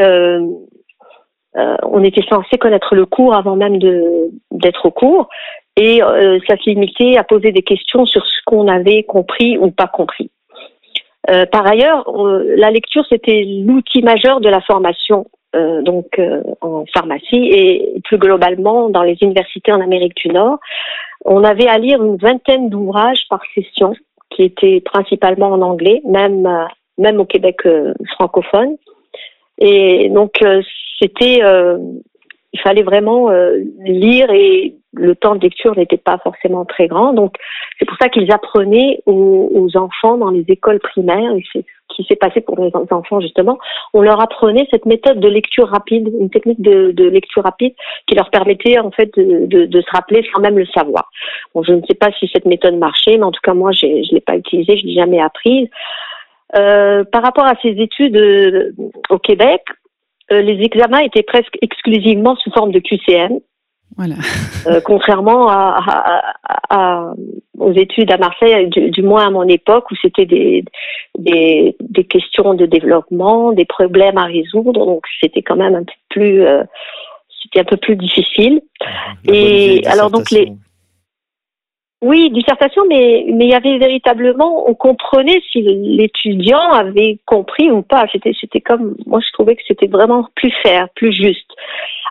on 1.54 2.04
était 2.06 2.26
censé 2.30 2.58
connaître 2.58 2.96
le 2.96 3.06
cours 3.06 3.36
avant 3.36 3.58
même 3.58 3.78
d'être 4.52 4.86
au 4.86 4.92
cours, 4.92 5.28
et 5.78 6.02
euh, 6.02 6.40
ça 6.48 6.56
se 6.58 6.70
limitait 6.70 7.18
à 7.18 7.24
poser 7.24 7.52
des 7.52 7.62
questions 7.64 8.06
sur 8.06 8.26
ce 8.26 8.40
qu'on 8.46 8.68
avait 8.68 9.04
compris 9.04 9.58
ou 9.58 9.72
pas 9.72 9.88
compris. 9.88 10.32
Euh, 11.30 11.46
par 11.46 11.66
ailleurs, 11.68 12.04
on- 12.08 12.42
la 12.56 12.72
lecture 12.72 13.06
c'était 13.10 13.44
l'outil 13.44 14.02
majeur 14.04 14.40
de 14.42 14.50
la 14.50 14.62
formation 14.62 15.26
euh, 15.56 15.82
donc 15.82 16.20
euh, 16.20 16.44
en 16.62 16.86
pharmacie 16.94 17.50
et 17.52 17.94
plus 18.04 18.18
globalement 18.18 18.90
dans 18.90 19.04
les 19.04 19.18
universités 19.22 19.72
en 19.72 19.82
Amérique 19.82 20.16
du 20.18 20.28
Nord. 20.30 20.60
On 21.24 21.44
avait 21.44 21.68
à 21.68 21.78
lire 21.78 22.04
une 22.04 22.18
vingtaine 22.18 22.70
d'ouvrages 22.70 23.24
par 23.30 23.42
session 23.56 23.96
qui 24.30 24.44
étaient 24.44 24.82
principalement 24.82 25.48
en 25.48 25.62
anglais, 25.62 26.02
même 26.06 26.46
euh, 26.46 26.66
même 26.98 27.20
au 27.20 27.26
Québec 27.26 27.58
euh, 27.66 27.94
francophone. 28.16 28.78
Et 29.58 30.10
donc 30.10 30.34
euh, 30.44 30.62
c'était, 31.02 31.40
euh, 31.44 31.78
il 32.54 32.60
fallait 32.60 32.84
vraiment 32.84 33.30
euh, 33.30 33.58
lire 33.80 34.30
et 34.32 34.76
le 34.96 35.16
temps 35.16 35.36
de 35.36 35.42
lecture 35.42 35.76
n'était 35.78 35.98
pas 35.98 36.18
forcément 36.20 36.66
très 36.66 36.88
grand. 36.88 37.14
Donc, 37.14 37.36
c'est 37.78 37.86
pour 37.86 37.98
ça 38.00 38.10
qu'ils 38.10 38.32
apprenaient 38.32 39.00
aux, 39.06 39.70
enfants 39.76 40.18
dans 40.18 40.30
les 40.30 40.46
écoles 40.48 40.80
primaires, 40.80 41.36
et 41.36 41.44
c'est 41.52 41.66
ce 41.92 41.96
qui 41.96 42.08
s'est 42.08 42.16
passé 42.16 42.42
pour 42.42 42.60
les 42.60 42.72
enfants 42.92 43.20
justement, 43.20 43.58
on 43.94 44.02
leur 44.02 44.22
apprenait 44.22 44.68
cette 44.72 44.86
méthode 44.86 45.20
de 45.20 45.28
lecture 45.28 45.68
rapide, 45.68 46.12
une 46.20 46.30
technique 46.30 46.62
de, 46.62 47.08
lecture 47.10 47.44
rapide 47.44 47.74
qui 48.08 48.16
leur 48.16 48.30
permettait 48.30 48.80
en 48.80 48.92
fait 48.92 49.12
de, 49.18 49.82
se 49.82 49.92
rappeler 49.92 50.26
sans 50.34 50.42
même 50.42 50.58
le 50.58 50.66
savoir. 50.68 51.10
Bon, 51.54 51.64
je 51.64 51.74
ne 51.74 51.82
sais 51.88 51.96
pas 51.96 52.12
si 52.20 52.30
cette 52.34 52.46
méthode 52.46 52.76
marchait, 52.76 53.18
mais 53.18 53.24
en 53.24 53.32
tout 53.32 53.42
cas 53.44 53.54
moi, 53.54 53.72
je 53.72 53.86
ne 53.86 54.14
l'ai 54.14 54.22
pas 54.22 54.36
utilisée, 54.36 54.78
je 54.78 54.86
l'ai 54.86 54.96
jamais 54.96 55.22
apprise. 55.22 55.68
Euh, 56.56 57.04
par 57.04 57.24
rapport 57.24 57.46
à 57.46 57.56
ces 57.62 57.70
études 57.70 58.18
euh, 58.18 58.72
au 59.10 59.20
Québec, 59.20 59.62
euh, 60.32 60.42
les 60.42 60.64
examens 60.64 61.00
étaient 61.00 61.24
presque 61.24 61.58
exclusivement 61.62 62.36
sous 62.36 62.52
forme 62.52 62.72
de 62.72 62.80
QCM. 62.80 63.40
Voilà. 63.98 64.16
Euh, 64.68 64.82
contrairement 64.84 65.48
à, 65.50 67.14
aux 67.58 67.72
études 67.72 68.12
à 68.12 68.18
Marseille, 68.18 68.68
du, 68.70 69.02
moins 69.02 69.28
à 69.28 69.30
mon 69.30 69.48
époque, 69.48 69.90
où 69.92 69.96
c'était 70.02 70.26
des, 70.26 70.66
des, 71.18 71.78
des, 71.80 72.04
questions 72.04 72.56
de 72.56 72.66
développement, 72.66 73.54
des 73.54 73.66
problèmes 73.66 74.18
à 74.18 74.26
résoudre, 74.26 74.74
donc 74.86 75.06
c'était 75.22 75.42
quand 75.42 75.56
même 75.56 75.76
un 75.76 75.84
peu 75.84 75.94
plus, 76.10 76.42
euh, 76.42 76.64
c'était 77.42 77.62
un 77.62 77.64
peu 77.64 77.78
plus 77.78 77.96
difficile. 77.96 78.62
Et 79.26 79.82
alors 79.88 80.12
donc 80.12 80.30
les 80.32 80.52
oui, 82.02 82.30
dissertation, 82.30 82.84
mais 82.88 83.26
mais 83.34 83.46
il 83.46 83.52
y 83.52 83.56
avait 83.56 83.80
véritablement, 83.80 84.70
on 84.70 84.76
comprenait 84.76 85.42
si 85.52 85.62
l'étudiant 85.62 86.70
avait 86.72 87.18
compris 87.26 87.72
ou 87.72 87.82
pas. 87.82 88.06
C'était 88.12 88.34
c'était 88.40 88.62
comme 88.62 88.96
moi 89.08 89.22
je 89.26 89.32
trouvais 89.32 89.56
que 89.56 89.64
c'était 89.68 89.88
vraiment 89.88 90.28
plus 90.36 90.54
fair, 90.62 90.88
plus 90.96 91.14
juste. 91.14 91.50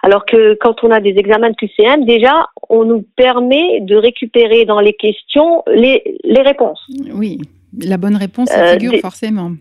Alors 0.04 0.26
que 0.26 0.54
quand 0.60 0.84
on 0.84 0.90
a 0.90 1.00
des 1.00 1.14
examens 1.16 1.48
de 1.48 1.56
QCM, 1.56 2.04
déjà 2.04 2.46
on 2.68 2.84
nous 2.84 3.06
permet 3.16 3.80
de 3.80 3.96
récupérer 3.96 4.66
dans 4.66 4.80
les 4.80 4.92
questions 4.92 5.62
les 5.66 6.18
les 6.24 6.42
réponses. 6.42 6.82
Oui, 7.14 7.40
la 7.80 7.96
bonne 7.96 8.16
réponse 8.16 8.50
euh, 8.54 8.74
figure 8.74 9.00
forcément 9.00 9.52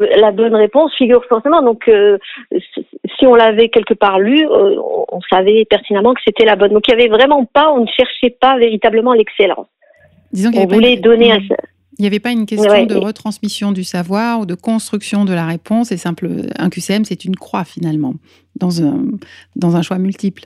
la 0.00 0.32
bonne 0.32 0.56
réponse 0.56 0.92
figure 0.96 1.24
forcément. 1.28 1.62
Donc, 1.62 1.88
euh, 1.88 2.18
si 3.16 3.26
on 3.26 3.36
l'avait 3.36 3.68
quelque 3.68 3.94
part 3.94 4.18
lu, 4.18 4.44
euh, 4.44 4.76
on 5.08 5.20
savait 5.30 5.64
pertinemment 5.64 6.14
que 6.14 6.20
c'était 6.26 6.44
la 6.44 6.56
bonne. 6.56 6.72
Donc, 6.72 6.88
il 6.88 6.96
n'y 6.96 7.02
avait 7.02 7.08
vraiment 7.08 7.44
pas, 7.44 7.72
on 7.72 7.82
ne 7.82 7.86
cherchait 7.86 8.36
pas 8.40 8.58
véritablement 8.58 9.12
l'excellence. 9.12 9.68
Disons 10.32 10.50
qu'il 10.50 10.68
voulait 10.68 10.96
donner 10.96 11.30
un. 11.30 11.38
Il 11.98 12.02
n'y 12.02 12.06
avait 12.06 12.20
pas 12.20 12.32
une 12.32 12.46
question 12.46 12.86
de 12.86 12.96
retransmission 12.96 13.72
du 13.72 13.84
savoir 13.84 14.40
ou 14.40 14.46
de 14.46 14.54
construction 14.54 15.24
de 15.24 15.32
la 15.32 15.46
réponse. 15.46 15.88
C'est 15.88 15.96
simple. 15.96 16.28
Un 16.58 16.68
QCM, 16.68 17.04
c'est 17.04 17.24
une 17.24 17.36
croix 17.36 17.64
finalement 17.64 18.14
dans 18.56 18.82
un 18.82 19.04
dans 19.56 19.76
un 19.76 19.82
choix 19.82 19.98
multiple. 19.98 20.44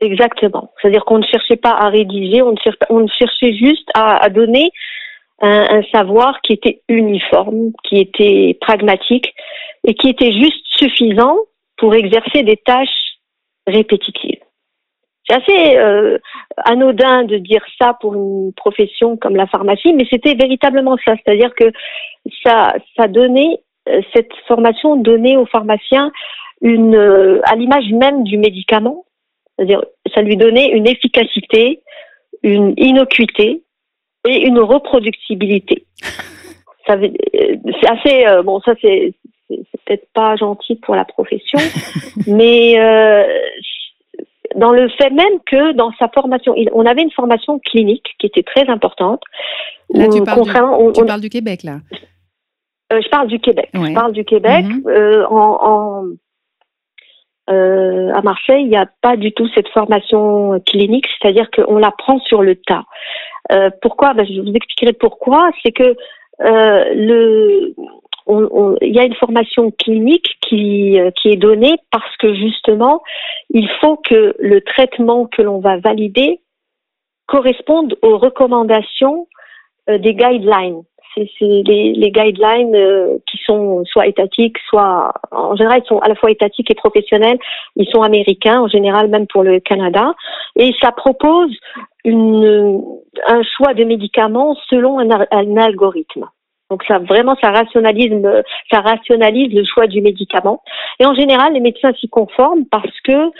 Exactement. 0.00 0.72
C'est-à-dire 0.80 1.04
qu'on 1.06 1.18
ne 1.18 1.24
cherchait 1.24 1.56
pas 1.56 1.70
à 1.70 1.88
rédiger, 1.88 2.42
on 2.42 2.52
ne 2.52 2.58
cherchait, 2.62 2.86
on 2.90 3.00
ne 3.00 3.08
cherchait 3.08 3.54
juste 3.54 3.88
à, 3.94 4.22
à 4.22 4.28
donner 4.28 4.70
un, 5.40 5.82
savoir 5.92 6.40
qui 6.42 6.52
était 6.52 6.82
uniforme, 6.88 7.72
qui 7.84 7.98
était 7.98 8.56
pragmatique 8.60 9.34
et 9.84 9.94
qui 9.94 10.08
était 10.08 10.32
juste 10.32 10.64
suffisant 10.78 11.38
pour 11.76 11.94
exercer 11.94 12.42
des 12.42 12.56
tâches 12.56 13.18
répétitives. 13.66 14.40
C'est 15.28 15.34
assez 15.34 15.76
euh, 15.76 16.18
anodin 16.56 17.24
de 17.24 17.38
dire 17.38 17.64
ça 17.80 17.96
pour 18.00 18.14
une 18.14 18.52
profession 18.54 19.16
comme 19.16 19.36
la 19.36 19.46
pharmacie, 19.46 19.92
mais 19.92 20.06
c'était 20.10 20.34
véritablement 20.34 20.96
ça. 21.04 21.14
C'est-à-dire 21.16 21.54
que 21.54 21.70
ça, 22.44 22.74
ça 22.96 23.08
donnait, 23.08 23.58
euh, 23.88 24.00
cette 24.14 24.32
formation 24.48 24.96
donnait 24.96 25.36
aux 25.36 25.46
pharmaciens 25.46 26.10
une, 26.62 26.94
euh, 26.94 27.40
à 27.44 27.54
l'image 27.56 27.90
même 27.92 28.22
du 28.24 28.38
médicament, 28.38 29.04
c'est-à-dire 29.56 29.84
ça 30.14 30.22
lui 30.22 30.36
donnait 30.36 30.68
une 30.68 30.88
efficacité, 30.88 31.80
une 32.42 32.74
innocuité, 32.76 33.62
et 34.26 34.46
une 34.46 34.60
reproductibilité. 34.60 35.84
Euh, 36.88 37.08
c'est 37.80 37.90
assez 37.90 38.26
euh, 38.28 38.44
bon, 38.44 38.60
ça 38.60 38.72
c'est 38.80 39.12
peut-être 39.48 40.06
pas 40.14 40.36
gentil 40.36 40.76
pour 40.76 40.94
la 40.94 41.04
profession, 41.04 41.58
mais 42.28 42.78
euh, 42.78 43.24
dans 44.54 44.72
le 44.72 44.88
fait 44.90 45.10
même 45.10 45.40
que 45.46 45.72
dans 45.72 45.92
sa 45.98 46.08
formation, 46.08 46.54
on 46.72 46.86
avait 46.86 47.02
une 47.02 47.10
formation 47.10 47.58
clinique 47.58 48.06
qui 48.18 48.26
était 48.26 48.42
très 48.42 48.68
importante. 48.68 49.22
Là, 49.90 50.08
tu, 50.08 50.22
parles, 50.22 51.20
du, 51.20 51.28
Québec, 51.28 51.62
là. 51.62 51.78
je 52.90 53.08
parle 53.08 53.28
du 53.28 53.38
Québec. 53.38 53.68
Je 53.72 53.94
parle 53.94 54.12
du 54.12 54.24
Québec. 54.24 54.64
Mm-hmm. 54.64 55.26
en, 55.30 56.04
à 57.48 58.22
Marseille, 58.22 58.62
il 58.62 58.68
n'y 58.68 58.76
a 58.76 58.86
pas 59.02 59.16
du 59.16 59.32
tout 59.32 59.48
cette 59.54 59.68
formation 59.68 60.60
clinique, 60.66 61.06
c'est-à-dire 61.20 61.48
qu'on 61.50 61.78
la 61.78 61.92
prend 61.92 62.18
sur 62.20 62.42
le 62.42 62.56
tas. 62.56 62.84
Euh, 63.52 63.70
pourquoi? 63.82 64.14
Ben, 64.14 64.26
Je 64.26 64.40
vous 64.40 64.52
expliquerai 64.52 64.92
pourquoi. 64.92 65.50
C'est 65.62 65.72
que 65.72 65.96
euh, 66.40 66.94
le, 66.94 67.74
il 68.28 68.94
y 68.94 68.98
a 68.98 69.04
une 69.04 69.14
formation 69.14 69.70
clinique 69.70 70.36
qui, 70.40 70.98
euh, 70.98 71.10
qui 71.12 71.28
est 71.28 71.36
donnée 71.36 71.76
parce 71.90 72.16
que 72.18 72.34
justement, 72.34 73.02
il 73.50 73.68
faut 73.80 73.96
que 73.96 74.34
le 74.38 74.60
traitement 74.60 75.26
que 75.26 75.42
l'on 75.42 75.60
va 75.60 75.76
valider 75.78 76.40
corresponde 77.26 77.96
aux 78.02 78.18
recommandations 78.18 79.28
des 79.88 80.14
guidelines 80.14 80.82
c'est 81.16 81.62
les, 81.66 81.92
les, 81.92 82.10
guidelines 82.10 82.74
euh, 82.74 83.18
qui 83.30 83.38
sont 83.44 83.84
soit 83.84 84.06
étatiques, 84.06 84.58
soit 84.68 85.12
en 85.30 85.56
général 85.56 85.80
ils 85.84 85.88
sont 85.88 85.98
à 85.98 86.08
la 86.08 86.14
fois 86.14 86.30
étatiques 86.30 86.70
et 86.70 86.74
professionnels. 86.74 87.38
Ils 87.76 87.88
sont 87.88 88.02
américains 88.02 88.60
en 88.60 88.68
général, 88.68 89.08
même 89.08 89.26
pour 89.26 89.42
le 89.42 89.60
Canada, 89.60 90.14
et 90.56 90.74
ça 90.80 90.92
propose 90.92 91.50
une, 92.04 92.82
un 93.26 93.42
choix 93.42 93.74
de 93.74 93.84
médicaments 93.84 94.56
selon 94.68 94.98
un, 94.98 95.26
un 95.30 95.56
algorithme. 95.56 96.26
Donc 96.70 96.82
ça 96.88 96.98
vraiment 96.98 97.36
ça 97.40 97.50
rationalise 97.50 98.12
ça 98.70 98.80
rationalise 98.80 99.54
le 99.54 99.64
choix 99.64 99.86
du 99.86 100.00
médicament. 100.00 100.62
Et 100.98 101.06
en 101.06 101.14
général 101.14 101.52
les 101.52 101.60
médecins 101.60 101.92
s'y 101.94 102.08
conforment 102.08 102.66
parce 102.70 103.00
que 103.02 103.30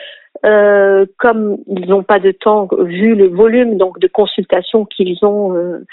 euh, 0.45 1.07
comme 1.19 1.59
ils 1.67 1.89
n'ont 1.89 2.03
pas 2.03 2.19
de 2.19 2.31
temps 2.31 2.69
vu 2.79 3.15
le 3.15 3.29
volume 3.29 3.79
donc 3.79 3.99
de 3.99 4.07
consultations 4.07 4.85
qu'ils 4.85 5.25
ont 5.25 5.57
euh, 5.57 5.85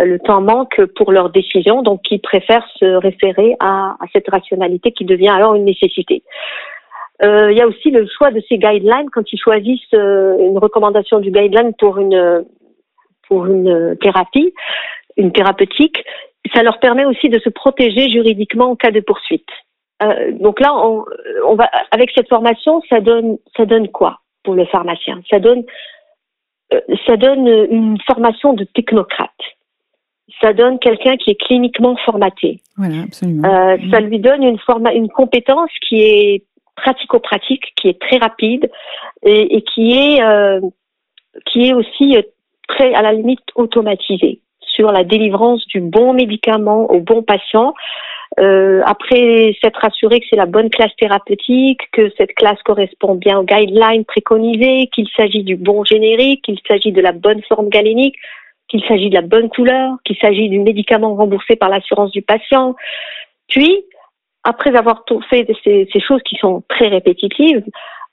euh, 0.00 0.04
le 0.04 0.18
temps 0.18 0.40
manque 0.40 0.80
pour 0.96 1.12
leur 1.12 1.30
décision, 1.30 1.82
donc 1.82 2.00
ils 2.10 2.20
préfèrent 2.20 2.66
se 2.76 2.86
référer 2.96 3.56
à, 3.60 3.96
cette 4.12 4.28
rationalité 4.28 4.92
qui 4.92 5.04
devient 5.04 5.28
alors 5.28 5.54
une 5.54 5.64
nécessité. 5.64 6.22
Euh, 7.22 7.52
il 7.52 7.58
y 7.58 7.60
a 7.60 7.66
aussi 7.66 7.90
le 7.90 8.06
choix 8.06 8.30
de 8.30 8.42
ces 8.48 8.58
guidelines 8.58 9.10
quand 9.12 9.32
ils 9.32 9.38
choisissent 9.38 9.94
euh, 9.94 10.38
une 10.38 10.58
recommandation 10.58 11.20
du 11.20 11.30
guideline 11.30 11.72
pour 11.78 11.98
une 11.98 12.44
pour 13.28 13.46
une 13.46 13.96
thérapie, 14.00 14.52
une 15.16 15.32
thérapeutique. 15.32 16.02
Ça 16.54 16.62
leur 16.62 16.80
permet 16.80 17.04
aussi 17.04 17.28
de 17.28 17.38
se 17.38 17.48
protéger 17.48 18.10
juridiquement 18.10 18.70
en 18.70 18.76
cas 18.76 18.90
de 18.90 19.00
poursuite. 19.00 19.48
donc 20.40 20.60
là, 20.60 20.74
on, 20.74 21.04
on, 21.46 21.54
va 21.54 21.70
avec 21.90 22.10
cette 22.14 22.28
formation, 22.28 22.82
ça 22.88 23.00
donne 23.00 23.38
ça 23.56 23.64
donne 23.64 23.88
quoi 23.88 24.20
pour 24.42 24.54
le 24.54 24.64
pharmacien? 24.66 25.22
Ça 25.30 25.38
donne 25.38 25.64
ça 27.06 27.16
donne 27.16 27.46
une 27.70 27.98
formation 28.06 28.54
de 28.54 28.64
technocrate 28.64 29.30
ça 30.40 30.52
donne 30.52 30.78
quelqu'un 30.78 31.16
qui 31.16 31.30
est 31.30 31.40
cliniquement 31.40 31.96
formaté. 32.04 32.60
Voilà, 32.76 33.02
absolument. 33.02 33.48
Euh, 33.48 33.76
ça 33.90 34.00
lui 34.00 34.18
donne 34.18 34.42
une, 34.42 34.58
forma 34.58 34.92
une 34.92 35.08
compétence 35.08 35.70
qui 35.86 36.02
est 36.02 36.44
pratico-pratique, 36.76 37.72
qui 37.76 37.88
est 37.88 38.00
très 38.00 38.18
rapide 38.18 38.70
et, 39.24 39.56
et 39.56 39.62
qui 39.62 39.92
est 39.92 40.22
euh, 40.22 40.60
qui 41.46 41.68
est 41.68 41.74
aussi 41.74 42.16
euh, 42.16 42.22
très 42.68 42.94
à 42.94 43.02
la 43.02 43.12
limite 43.12 43.40
automatisée 43.54 44.40
sur 44.74 44.92
la 44.92 45.04
délivrance 45.04 45.66
du 45.68 45.80
bon 45.80 46.12
médicament 46.12 46.90
au 46.90 47.00
bon 47.00 47.22
patient. 47.22 47.74
Euh, 48.40 48.80
après 48.86 49.54
s'être 49.62 49.84
assuré 49.84 50.20
que 50.20 50.26
c'est 50.30 50.36
la 50.36 50.46
bonne 50.46 50.70
classe 50.70 50.94
thérapeutique, 50.98 51.80
que 51.92 52.10
cette 52.16 52.34
classe 52.34 52.62
correspond 52.62 53.14
bien 53.14 53.38
aux 53.38 53.44
guidelines 53.44 54.06
préconisées, 54.06 54.88
qu'il 54.94 55.06
s'agit 55.16 55.42
du 55.42 55.56
bon 55.56 55.84
générique, 55.84 56.42
qu'il 56.42 56.58
s'agit 56.66 56.92
de 56.92 57.00
la 57.02 57.12
bonne 57.12 57.42
forme 57.42 57.68
galénique, 57.68 58.16
qu'il 58.68 58.82
s'agit 58.84 59.10
de 59.10 59.14
la 59.14 59.22
bonne 59.22 59.50
couleur, 59.50 59.96
qu'il 60.04 60.16
s'agit 60.16 60.48
du 60.48 60.58
médicament 60.58 61.14
remboursé 61.14 61.56
par 61.56 61.68
l'assurance 61.68 62.10
du 62.10 62.22
patient. 62.22 62.74
Puis, 63.48 63.84
après 64.44 64.74
avoir 64.74 65.04
fait 65.28 65.46
ces, 65.62 66.00
choses 66.00 66.22
qui 66.22 66.36
sont 66.36 66.62
très 66.68 66.88
répétitives, 66.88 67.62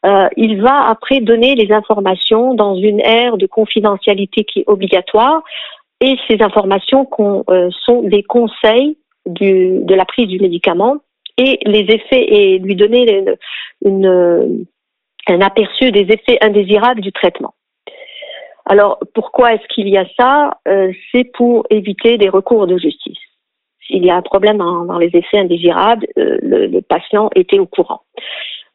euh, 0.06 0.28
il 0.36 0.62
va 0.62 0.88
après 0.88 1.22
donner 1.22 1.56
les 1.56 1.72
informations 1.72 2.54
dans 2.54 2.76
une 2.76 3.00
ère 3.00 3.38
de 3.38 3.48
confidentialité 3.48 4.44
qui 4.44 4.60
est 4.60 4.64
obligatoire. 4.68 5.42
Et 6.02 6.16
ces 6.28 6.42
informations 6.42 7.08
euh, 7.50 7.70
sont 7.86 8.04
des 8.04 8.24
conseils 8.24 8.98
de 9.26 9.94
la 9.94 10.06
prise 10.06 10.28
du 10.28 10.40
médicament 10.40 10.98
et 11.38 11.60
les 11.66 11.86
effets 11.94 12.24
et 12.24 12.60
lui 12.60 12.76
donner 12.76 13.26
un 13.86 15.42
aperçu 15.42 15.92
des 15.92 16.08
effets 16.12 16.38
indésirables 16.42 17.02
du 17.02 17.12
traitement. 17.12 17.54
Alors, 18.66 19.00
pourquoi 19.16 19.54
est-ce 19.54 19.68
qu'il 19.74 19.90
y 19.90 19.98
a 19.98 20.06
ça? 20.18 20.60
Euh, 20.68 20.92
C'est 21.12 21.24
pour 21.24 21.66
éviter 21.72 22.18
des 22.18 22.30
recours 22.30 22.68
de 22.68 22.78
justice. 22.78 23.18
S'il 23.86 24.06
y 24.06 24.12
a 24.12 24.16
un 24.16 24.22
problème 24.22 24.58
dans, 24.58 25.00
les 25.00 25.10
effets 25.14 25.40
indésirables, 25.40 26.06
euh, 26.20 26.38
le, 26.42 26.82
patient 26.82 27.30
était 27.36 27.58
au 27.58 27.66
courant. 27.66 28.02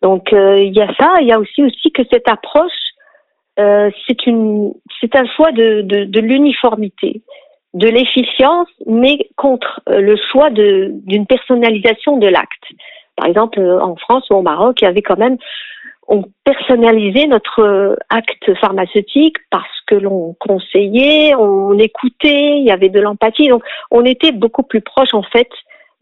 Donc, 0.02 0.32
euh, 0.32 0.58
il 0.58 0.74
y 0.74 0.80
a 0.80 0.92
ça. 0.98 1.14
Il 1.20 1.28
y 1.28 1.32
a 1.32 1.38
aussi 1.38 1.62
aussi 1.62 1.92
que 1.92 2.02
cette 2.10 2.28
approche 2.28 2.72
euh, 3.58 3.90
c'est 4.06 5.16
un 5.16 5.26
choix 5.26 5.52
de, 5.52 5.82
de, 5.82 6.20
l'uniformité, 6.20 7.22
de 7.74 7.88
l'efficience, 7.88 8.68
mais 8.86 9.28
contre 9.36 9.80
euh, 9.88 10.00
le 10.00 10.16
choix 10.16 10.50
d'une 10.50 11.26
personnalisation 11.26 12.16
de 12.16 12.26
l'acte. 12.26 12.64
Par 13.16 13.26
exemple, 13.26 13.60
euh, 13.60 13.80
en 13.80 13.96
France 13.96 14.28
ou 14.30 14.34
au 14.34 14.42
Maroc, 14.42 14.80
il 14.80 14.86
y 14.86 14.88
avait 14.88 15.02
quand 15.02 15.18
même, 15.18 15.36
on 16.08 16.24
personnalisait 16.44 17.26
notre 17.26 17.96
acte 18.10 18.54
pharmaceutique 18.60 19.36
parce 19.50 19.80
que 19.86 19.94
l'on 19.94 20.34
conseillait, 20.40 21.34
on 21.34 21.78
écoutait, 21.78 22.58
il 22.58 22.64
y 22.64 22.70
avait 22.70 22.90
de 22.90 23.00
l'empathie. 23.00 23.48
Donc, 23.48 23.62
on 23.90 24.04
était 24.04 24.32
beaucoup 24.32 24.64
plus 24.64 24.80
proche, 24.80 25.14
en 25.14 25.22
fait, 25.22 25.48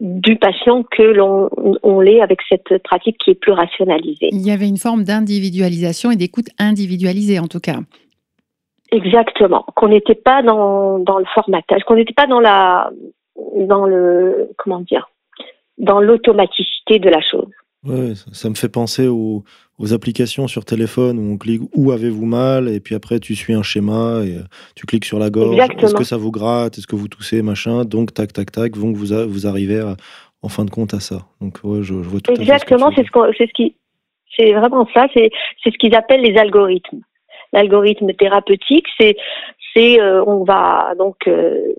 du 0.03 0.35
patient 0.35 0.83
que 0.83 1.01
l'on 1.01 1.49
on 1.81 2.01
l'est 2.01 2.21
avec 2.21 2.39
cette 2.49 2.83
pratique 2.83 3.17
qui 3.23 3.31
est 3.31 3.35
plus 3.35 3.53
rationalisée. 3.53 4.29
Il 4.33 4.45
y 4.45 4.51
avait 4.51 4.67
une 4.67 4.77
forme 4.77 5.03
d'individualisation 5.05 6.11
et 6.11 6.17
d'écoute 6.17 6.47
individualisée 6.59 7.39
en 7.39 7.47
tout 7.47 7.61
cas. 7.61 7.79
Exactement, 8.91 9.65
qu'on 9.75 9.87
n'était 9.87 10.13
pas 10.13 10.43
dans, 10.43 10.99
dans 10.99 11.17
le 11.17 11.25
formatage, 11.33 11.83
qu'on 11.85 11.95
n'était 11.95 12.13
pas 12.13 12.27
dans 12.27 12.41
la 12.41 12.91
dans 13.55 13.85
le 13.85 14.49
comment 14.57 14.81
dire 14.81 15.09
dans 15.77 16.01
l'automaticité 16.01 16.99
de 16.99 17.09
la 17.09 17.21
chose. 17.21 17.49
Ouais, 17.85 18.13
ça, 18.31 18.49
me 18.49 18.55
fait 18.55 18.69
penser 18.69 19.07
aux, 19.07 19.43
aux, 19.77 19.93
applications 19.93 20.47
sur 20.47 20.63
téléphone 20.63 21.19
où 21.19 21.33
on 21.33 21.37
clique 21.37 21.61
où 21.75 21.91
avez-vous 21.91 22.25
mal? 22.25 22.69
et 22.69 22.79
puis 22.79 22.95
après 22.95 23.19
tu 23.19 23.35
suis 23.35 23.53
un 23.53 23.63
schéma 23.63 24.21
et 24.23 24.37
euh, 24.37 24.43
tu 24.75 24.85
cliques 24.85 25.05
sur 25.05 25.19
la 25.19 25.29
gorge. 25.29 25.57
Est-ce 25.57 25.93
que 25.93 26.05
ça 26.05 26.17
vous 26.17 26.31
gratte? 26.31 26.77
Est-ce 26.77 26.87
que 26.87 26.95
vous 26.95 27.09
toussez? 27.09 27.41
Machin. 27.41 27.83
Donc 27.83 28.13
tac 28.13 28.31
tac 28.31 28.51
tac, 28.51 28.73
donc 28.73 28.95
vous 28.95 29.27
vous 29.27 29.47
arrivez 29.47 29.83
en 30.41 30.49
fin 30.49 30.63
de 30.63 30.69
compte 30.69 30.93
à 30.93 30.99
ça. 30.99 31.25
Donc 31.41 31.59
ouais, 31.63 31.83
je, 31.83 31.93
vois 31.93 32.21
tout 32.21 32.31
Exactement, 32.31 32.89
c'est 32.95 33.05
ce, 33.05 33.51
qui 33.53 33.75
c'est 34.37 34.53
vraiment 34.53 34.87
ça. 34.93 35.07
C'est 35.13 35.29
ce 35.63 35.77
qu'ils 35.77 35.95
appellent 35.95 36.21
les 36.21 36.37
algorithmes 36.37 37.01
l'algorithme 37.53 38.13
thérapeutique, 38.13 38.87
c'est 38.99 39.15
c'est 39.73 39.99
euh, 39.99 40.23
on 40.25 40.43
va 40.43 40.93
donc 40.97 41.27
euh, 41.27 41.73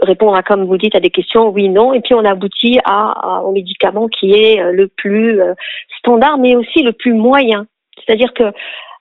répondre 0.00 0.34
à 0.34 0.42
comme 0.42 0.64
vous 0.64 0.76
dites 0.76 0.94
à 0.94 1.00
des 1.00 1.10
questions 1.10 1.48
oui 1.48 1.68
non 1.68 1.92
et 1.92 2.00
puis 2.00 2.14
on 2.14 2.24
aboutit 2.24 2.78
à, 2.84 3.42
au 3.42 3.52
médicament 3.52 4.08
qui 4.08 4.32
est 4.32 4.60
euh, 4.60 4.72
le 4.72 4.88
plus 4.88 5.40
standard 5.98 6.38
mais 6.38 6.56
aussi 6.56 6.82
le 6.82 6.92
plus 6.92 7.14
moyen. 7.14 7.66
C'est-à-dire 8.04 8.32
que 8.34 8.44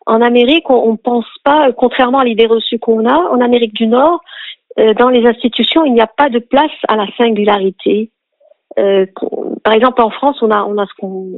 en 0.06 0.22
Amérique 0.22 0.70
on, 0.70 0.90
on 0.90 0.98
pense 0.98 1.28
pas 1.44 1.72
contrairement 1.72 2.20
à 2.20 2.26
l'idée 2.26 2.46
reçue 2.46 2.80
qu'on 2.80 3.06
a 3.08 3.16
en 3.16 3.40
Amérique 3.40 3.74
du 3.74 3.88
Nord 3.88 4.22
dans 4.98 5.10
les 5.10 5.26
institutions 5.26 5.86
il 5.86 5.94
n'y 5.94 6.02
a 6.02 6.08
pas 6.08 6.30
de 6.30 6.40
place 6.40 6.72
à 6.88 6.96
la 6.96 7.06
singularité 7.18 8.10
euh, 8.80 9.06
par 9.64 9.74
exemple, 9.74 10.02
en 10.02 10.10
France, 10.10 10.38
on 10.42 10.52
a, 10.52 10.64
on 10.64 10.78
a 10.78 10.86
ce 10.86 10.94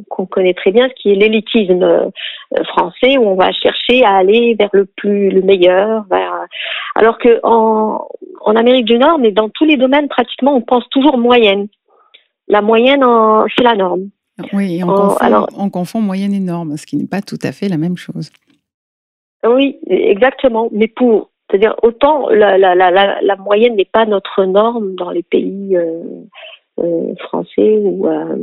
qu'on 0.09 0.25
connaît 0.25 0.53
très 0.53 0.71
bien, 0.71 0.87
ce 0.89 0.93
qui 0.95 1.11
est 1.11 1.15
l'élitisme 1.15 1.83
euh, 1.83 2.09
français, 2.65 3.17
où 3.17 3.27
on 3.27 3.35
va 3.35 3.51
chercher 3.51 4.03
à 4.03 4.15
aller 4.15 4.55
vers 4.57 4.69
le 4.73 4.85
plus, 4.85 5.29
le 5.29 5.41
meilleur. 5.41 6.05
Vers, 6.09 6.45
alors 6.95 7.17
que 7.17 7.39
en, 7.43 8.07
en 8.41 8.55
Amérique 8.55 8.85
du 8.85 8.97
Nord, 8.97 9.19
mais 9.19 9.31
dans 9.31 9.49
tous 9.49 9.65
les 9.65 9.77
domaines 9.77 10.07
pratiquement, 10.07 10.55
on 10.55 10.61
pense 10.61 10.87
toujours 10.89 11.17
moyenne. 11.17 11.67
La 12.47 12.61
moyenne, 12.61 13.03
c'est 13.55 13.63
la 13.63 13.75
norme. 13.75 14.09
Oui, 14.53 14.81
on, 14.83 14.87
confond, 14.87 15.17
alors, 15.17 15.47
on 15.57 15.69
confond 15.69 16.01
moyenne 16.01 16.33
et 16.33 16.39
norme, 16.39 16.77
ce 16.77 16.85
qui 16.85 16.97
n'est 16.97 17.07
pas 17.07 17.21
tout 17.21 17.39
à 17.41 17.51
fait 17.51 17.69
la 17.69 17.77
même 17.77 17.97
chose. 17.97 18.31
Oui, 19.45 19.77
exactement. 19.87 20.69
Mais 20.71 20.87
pour, 20.87 21.29
c'est-à-dire 21.49 21.75
autant 21.83 22.29
la, 22.29 22.57
la, 22.57 22.75
la, 22.75 23.21
la 23.21 23.35
moyenne 23.37 23.75
n'est 23.75 23.85
pas 23.85 24.05
notre 24.05 24.45
norme 24.45 24.95
dans 24.95 25.11
les 25.11 25.23
pays 25.23 25.77
euh, 25.77 25.83
euh, 25.83 26.23
français 27.19 27.77
ou 27.81 28.07
euh, 28.07 28.35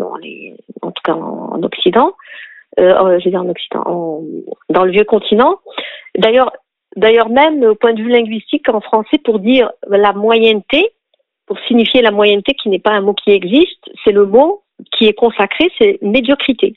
en 0.83 0.91
tout 0.91 1.03
cas 1.05 1.15
en, 1.15 1.63
Occident, 1.63 2.13
euh, 2.81 3.19
je 3.19 3.25
veux 3.25 3.31
dire 3.31 3.43
en 3.43 3.49
Occident, 3.49 4.23
dans 4.71 4.85
le 4.85 4.91
vieux 4.91 5.05
continent. 5.05 5.59
D'ailleurs, 6.17 6.53
d'ailleurs 6.97 7.29
même 7.29 7.63
au 7.63 7.75
point 7.75 7.93
de 7.93 8.03
vue 8.03 8.11
linguistique 8.11 8.69
en 8.69 8.81
français, 8.81 9.19
pour 9.25 9.39
dire 9.39 9.71
la 9.89 10.13
moyenneté, 10.13 10.91
pour 11.47 11.59
signifier 11.67 12.03
la 12.03 12.11
moyenneté, 12.11 12.55
qui 12.55 12.69
n'est 12.69 12.79
pas 12.79 12.93
un 12.93 13.03
mot 13.03 13.15
qui 13.15 13.31
existe, 13.31 13.91
c'est 14.05 14.13
le 14.13 14.27
mot 14.27 14.63
qui 14.97 15.07
est 15.07 15.13
consacré, 15.13 15.71
c'est 15.79 15.99
médiocrité. 16.03 16.75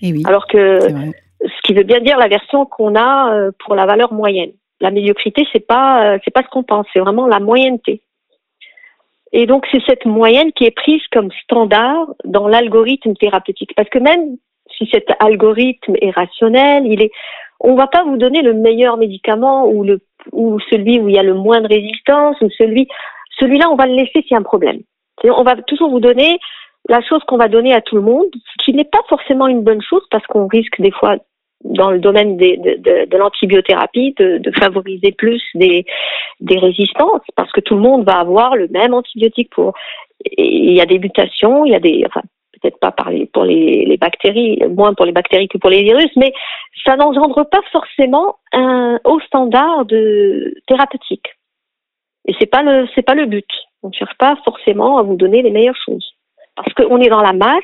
Et 0.00 0.08
eh 0.08 0.12
oui, 0.12 0.22
Alors 0.26 0.46
que 0.46 0.78
ce 0.80 1.62
qui 1.64 1.74
veut 1.74 1.82
bien 1.82 2.00
dire 2.00 2.18
la 2.18 2.28
version 2.28 2.66
qu'on 2.66 2.94
a 2.96 3.50
pour 3.58 3.74
la 3.74 3.86
valeur 3.86 4.12
moyenne. 4.12 4.52
La 4.80 4.90
médiocrité, 4.90 5.46
c'est 5.52 5.66
pas 5.66 6.18
c'est 6.24 6.30
pas 6.30 6.42
ce 6.42 6.48
qu'on 6.48 6.62
pense, 6.62 6.86
c'est 6.92 7.00
vraiment 7.00 7.26
la 7.26 7.40
moyenneté. 7.40 8.02
Et 9.36 9.46
donc, 9.46 9.66
c'est 9.72 9.82
cette 9.84 10.06
moyenne 10.06 10.52
qui 10.52 10.64
est 10.64 10.70
prise 10.70 11.02
comme 11.12 11.30
standard 11.42 12.06
dans 12.24 12.46
l'algorithme 12.46 13.14
thérapeutique. 13.14 13.74
Parce 13.74 13.88
que 13.88 13.98
même 13.98 14.36
si 14.78 14.88
cet 14.92 15.08
algorithme 15.18 15.94
est 16.00 16.12
rationnel, 16.12 16.86
il 16.86 17.02
est, 17.02 17.10
on 17.58 17.74
va 17.74 17.88
pas 17.88 18.04
vous 18.04 18.16
donner 18.16 18.42
le 18.42 18.54
meilleur 18.54 18.96
médicament 18.96 19.68
ou 19.68 20.60
celui 20.70 21.00
où 21.00 21.08
il 21.08 21.16
y 21.16 21.18
a 21.18 21.24
le 21.24 21.34
moins 21.34 21.60
de 21.60 21.66
résistance 21.66 22.36
ou 22.42 22.48
celui, 22.56 22.86
celui-là, 23.40 23.68
on 23.70 23.74
va 23.74 23.86
le 23.86 23.94
laisser 23.94 24.22
s'il 24.22 24.30
y 24.30 24.34
a 24.34 24.38
un 24.38 24.42
problème. 24.42 24.82
On 25.24 25.42
va 25.42 25.56
toujours 25.62 25.90
vous 25.90 26.00
donner 26.00 26.38
la 26.88 27.00
chose 27.02 27.22
qu'on 27.26 27.36
va 27.36 27.48
donner 27.48 27.74
à 27.74 27.80
tout 27.80 27.96
le 27.96 28.02
monde, 28.02 28.28
ce 28.34 28.64
qui 28.64 28.72
n'est 28.72 28.84
pas 28.84 29.02
forcément 29.08 29.48
une 29.48 29.62
bonne 29.62 29.82
chose 29.82 30.06
parce 30.12 30.24
qu'on 30.28 30.46
risque 30.46 30.80
des 30.80 30.92
fois 30.92 31.16
dans 31.64 31.90
le 31.90 31.98
domaine 31.98 32.36
de, 32.36 33.16
l'antibiothérapie 33.16 34.14
de, 34.18 34.50
favoriser 34.58 35.12
plus 35.12 35.42
des, 35.54 35.84
résistances 36.50 37.22
parce 37.36 37.50
que 37.52 37.60
tout 37.60 37.74
le 37.74 37.80
monde 37.80 38.04
va 38.04 38.18
avoir 38.18 38.54
le 38.56 38.68
même 38.68 38.94
antibiotique 38.94 39.50
pour 39.50 39.72
il 40.24 40.72
y 40.72 40.80
a 40.80 40.86
des 40.86 40.98
mutations 40.98 41.64
il 41.64 41.72
y 41.72 41.74
a 41.74 41.80
des 41.80 42.04
enfin 42.06 42.22
peut-être 42.60 42.78
pas 42.78 42.94
pour 43.32 43.44
les, 43.44 43.96
bactéries 44.00 44.58
moins 44.68 44.94
pour 44.94 45.06
les 45.06 45.12
bactéries 45.12 45.48
que 45.48 45.58
pour 45.58 45.70
les 45.70 45.82
virus 45.82 46.10
mais 46.16 46.32
ça 46.84 46.96
n'engendre 46.96 47.44
pas 47.44 47.60
forcément 47.72 48.36
un 48.52 48.98
haut 49.04 49.20
standard 49.20 49.84
thérapeutique. 50.66 51.28
Et 52.26 52.34
c'est 52.38 52.46
pas 52.46 52.62
le 52.62 52.86
c'est 52.94 53.02
pas 53.02 53.14
le 53.14 53.26
but. 53.26 53.48
On 53.82 53.88
ne 53.88 53.92
cherche 53.92 54.16
pas 54.18 54.36
forcément 54.44 54.98
à 54.98 55.02
vous 55.02 55.16
donner 55.16 55.42
les 55.42 55.50
meilleures 55.50 55.80
choses. 55.84 56.14
Parce 56.56 56.72
qu'on 56.74 57.00
est 57.00 57.08
dans 57.08 57.20
la 57.20 57.32
masse 57.32 57.62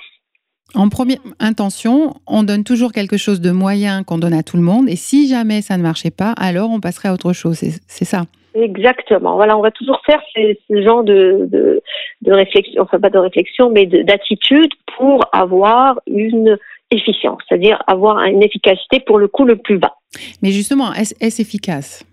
en 0.75 0.89
première 0.89 1.18
intention, 1.39 2.14
on 2.27 2.43
donne 2.43 2.64
toujours 2.64 2.93
quelque 2.93 3.16
chose 3.16 3.41
de 3.41 3.51
moyen 3.51 4.05
qu'on 4.05 4.18
donne 4.18 4.35
à 4.35 4.43
tout 4.43 4.57
le 4.57 4.62
monde. 4.62 4.89
Et 4.89 4.97
si 4.97 5.29
jamais 5.29 5.62
ça 5.62 5.77
ne 5.77 5.83
marchait 5.83 6.11
pas, 6.11 6.33
alors 6.33 6.71
on 6.71 6.81
passerait 6.81 7.09
à 7.09 7.12
autre 7.12 7.33
chose. 7.33 7.59
C'est 7.87 8.05
ça. 8.05 8.23
Exactement. 8.55 9.37
Voilà, 9.37 9.57
on 9.57 9.62
va 9.62 9.71
toujours 9.71 10.01
faire 10.05 10.21
ce, 10.35 10.83
genre 10.83 11.05
de, 11.05 11.49
de, 11.51 12.33
réflexion, 12.33 12.83
enfin 12.83 12.99
pas 12.99 13.11
de 13.11 13.18
réflexion, 13.18 13.71
mais 13.71 13.87
d'attitude 13.87 14.73
pour 14.97 15.25
avoir 15.33 16.01
une 16.07 16.59
efficience, 16.91 17.41
c'est-à-dire 17.49 17.83
avoir 17.87 18.25
une 18.25 18.43
efficacité 18.43 18.99
pour 19.01 19.18
le 19.18 19.29
coût 19.29 19.45
le 19.45 19.57
plus 19.57 19.79
bas. 19.79 19.95
Mais 20.43 20.51
justement, 20.51 20.93
est-ce 20.95 21.41
efficace? 21.41 22.05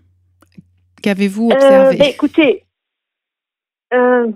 Qu'avez-vous 1.02 1.50
observé? 1.50 1.96
Euh, 1.96 1.98
ben, 1.98 2.08
Écoutez, 2.08 2.64
euh, 3.94 4.28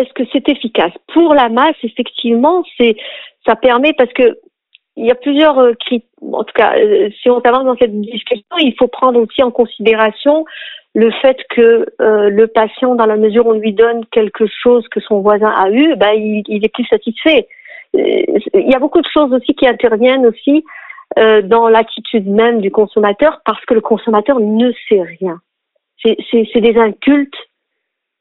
est-ce 0.00 0.12
que 0.14 0.28
c'est 0.32 0.48
efficace? 0.48 0.92
Pour 1.12 1.34
la 1.34 1.48
masse, 1.48 1.76
effectivement, 1.82 2.64
c'est 2.78 2.96
ça 3.46 3.56
permet 3.56 3.92
parce 3.92 4.12
que 4.12 4.38
il 4.96 5.06
y 5.06 5.10
a 5.10 5.14
plusieurs 5.14 5.58
euh, 5.58 5.72
critères. 5.74 6.08
En 6.32 6.44
tout 6.44 6.52
cas, 6.54 6.76
euh, 6.76 7.08
si 7.22 7.30
on 7.30 7.38
avance 7.40 7.64
dans 7.64 7.76
cette 7.76 7.98
discussion, 8.00 8.56
il 8.58 8.74
faut 8.78 8.88
prendre 8.88 9.18
aussi 9.20 9.42
en 9.42 9.50
considération 9.50 10.44
le 10.94 11.10
fait 11.22 11.38
que 11.48 11.86
euh, 12.00 12.28
le 12.28 12.46
patient, 12.46 12.94
dans 12.94 13.06
la 13.06 13.16
mesure 13.16 13.46
où 13.46 13.52
on 13.52 13.58
lui 13.58 13.72
donne 13.72 14.04
quelque 14.12 14.44
chose 14.46 14.86
que 14.88 15.00
son 15.00 15.20
voisin 15.20 15.48
a 15.48 15.70
eu, 15.70 15.96
bah, 15.96 16.14
il, 16.14 16.64
est 16.64 16.74
plus 16.74 16.84
satisfait. 16.84 17.48
Il 17.94 18.68
y 18.70 18.74
a 18.74 18.78
beaucoup 18.78 19.00
de 19.00 19.08
choses 19.10 19.32
aussi 19.32 19.54
qui 19.54 19.66
interviennent 19.66 20.26
aussi 20.26 20.64
dans 21.16 21.68
l'attitude 21.68 22.28
même 22.28 22.60
du 22.60 22.70
consommateur 22.70 23.40
parce 23.44 23.64
que 23.64 23.74
le 23.74 23.80
consommateur 23.80 24.38
ne 24.38 24.70
sait 24.88 25.02
rien. 25.02 25.40
C'est 26.04 26.60
des 26.60 26.76
incultes 26.76 27.34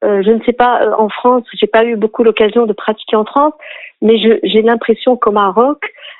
euh, 0.04 0.22
je 0.24 0.32
ne 0.32 0.42
sais 0.44 0.54
pas 0.54 0.82
euh, 0.82 0.94
en 0.98 1.10
France, 1.10 1.44
j'ai 1.54 1.68
pas 1.68 1.84
eu 1.84 1.98
beaucoup 1.98 2.24
l'occasion 2.24 2.66
de 2.66 2.74
pratiquer 2.74 3.18
en 3.18 3.26
France, 3.26 3.54
mais 4.02 4.18
j'ai 4.18 4.62
l'impression 4.62 5.18
qu'au 5.18 5.32
Maroc, 5.32 5.80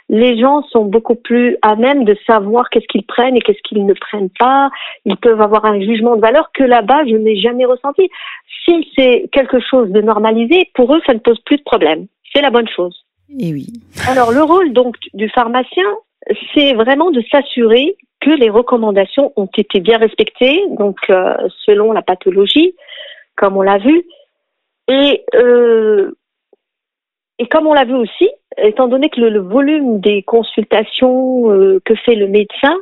les 0.10 0.38
gens 0.38 0.64
sont 0.64 0.84
beaucoup 0.84 1.16
plus 1.16 1.56
à 1.62 1.76
même 1.76 2.04
de 2.04 2.18
savoir 2.28 2.70
qu'est-ce 2.70 2.88
qu'ils 2.88 3.06
prennent 3.06 3.38
et 3.38 3.42
qu'est-ce 3.42 3.62
qu'ils 3.64 3.86
ne 3.86 3.94
prennent 3.94 4.32
pas. 4.38 4.70
Ils 5.06 5.16
peuvent 5.16 5.42
avoir 5.42 5.64
un 5.66 5.80
jugement 5.80 6.18
de 6.18 6.22
valeur 6.22 6.52
que 6.54 6.64
là-bas 6.64 7.06
je 7.06 7.16
n'ai 7.16 7.38
jamais 7.38 7.66
ressenti. 7.66 8.10
Si 8.66 8.86
c'est 8.98 9.30
quelque 9.32 9.60
chose 9.62 9.90
de 9.92 10.02
normalisé, 10.02 10.70
pour 10.74 10.94
eux 10.94 11.02
ça 11.06 11.14
ne 11.14 11.20
pose 11.20 11.40
plus 11.46 11.58
de 11.58 11.64
problème. 11.64 12.08
C'est 12.34 12.42
la 12.42 12.50
bonne 12.50 12.68
chose. 12.68 13.06
Et 13.40 13.54
oui. 13.54 13.68
Alors 14.10 14.32
le 14.32 14.44
rôle 14.44 14.74
donc 14.74 14.96
du 15.14 15.30
pharmacien, 15.30 15.86
c'est 16.54 16.74
vraiment 16.74 17.12
de 17.12 17.24
s'assurer 17.32 17.96
que 18.20 18.32
les 18.32 18.50
recommandations 18.50 19.32
ont 19.38 19.50
été 19.58 19.80
bien 19.80 19.98
respectées, 19.98 20.62
donc 20.72 20.98
euh, 21.10 21.36
selon 21.66 21.94
la 21.94 22.02
pathologie, 22.02 22.76
comme 23.40 23.58
on 23.58 23.62
l'a 23.62 23.78
vu. 23.78 24.04
Et, 24.90 25.24
euh, 25.36 26.12
et 27.40 27.48
comme 27.48 27.68
on 27.68 27.74
l'a 27.74 27.86
vu 27.86 27.96
aussi, 27.96 28.30
étant 28.58 28.88
donné 28.88 29.10
que 29.10 29.22
le, 29.22 29.40
volume 29.40 30.02
des 30.02 30.24
consultations 30.24 31.50
euh, 31.52 31.80
que 31.86 31.96
fait 31.96 32.16
le 32.16 32.28
médecin, 32.28 32.76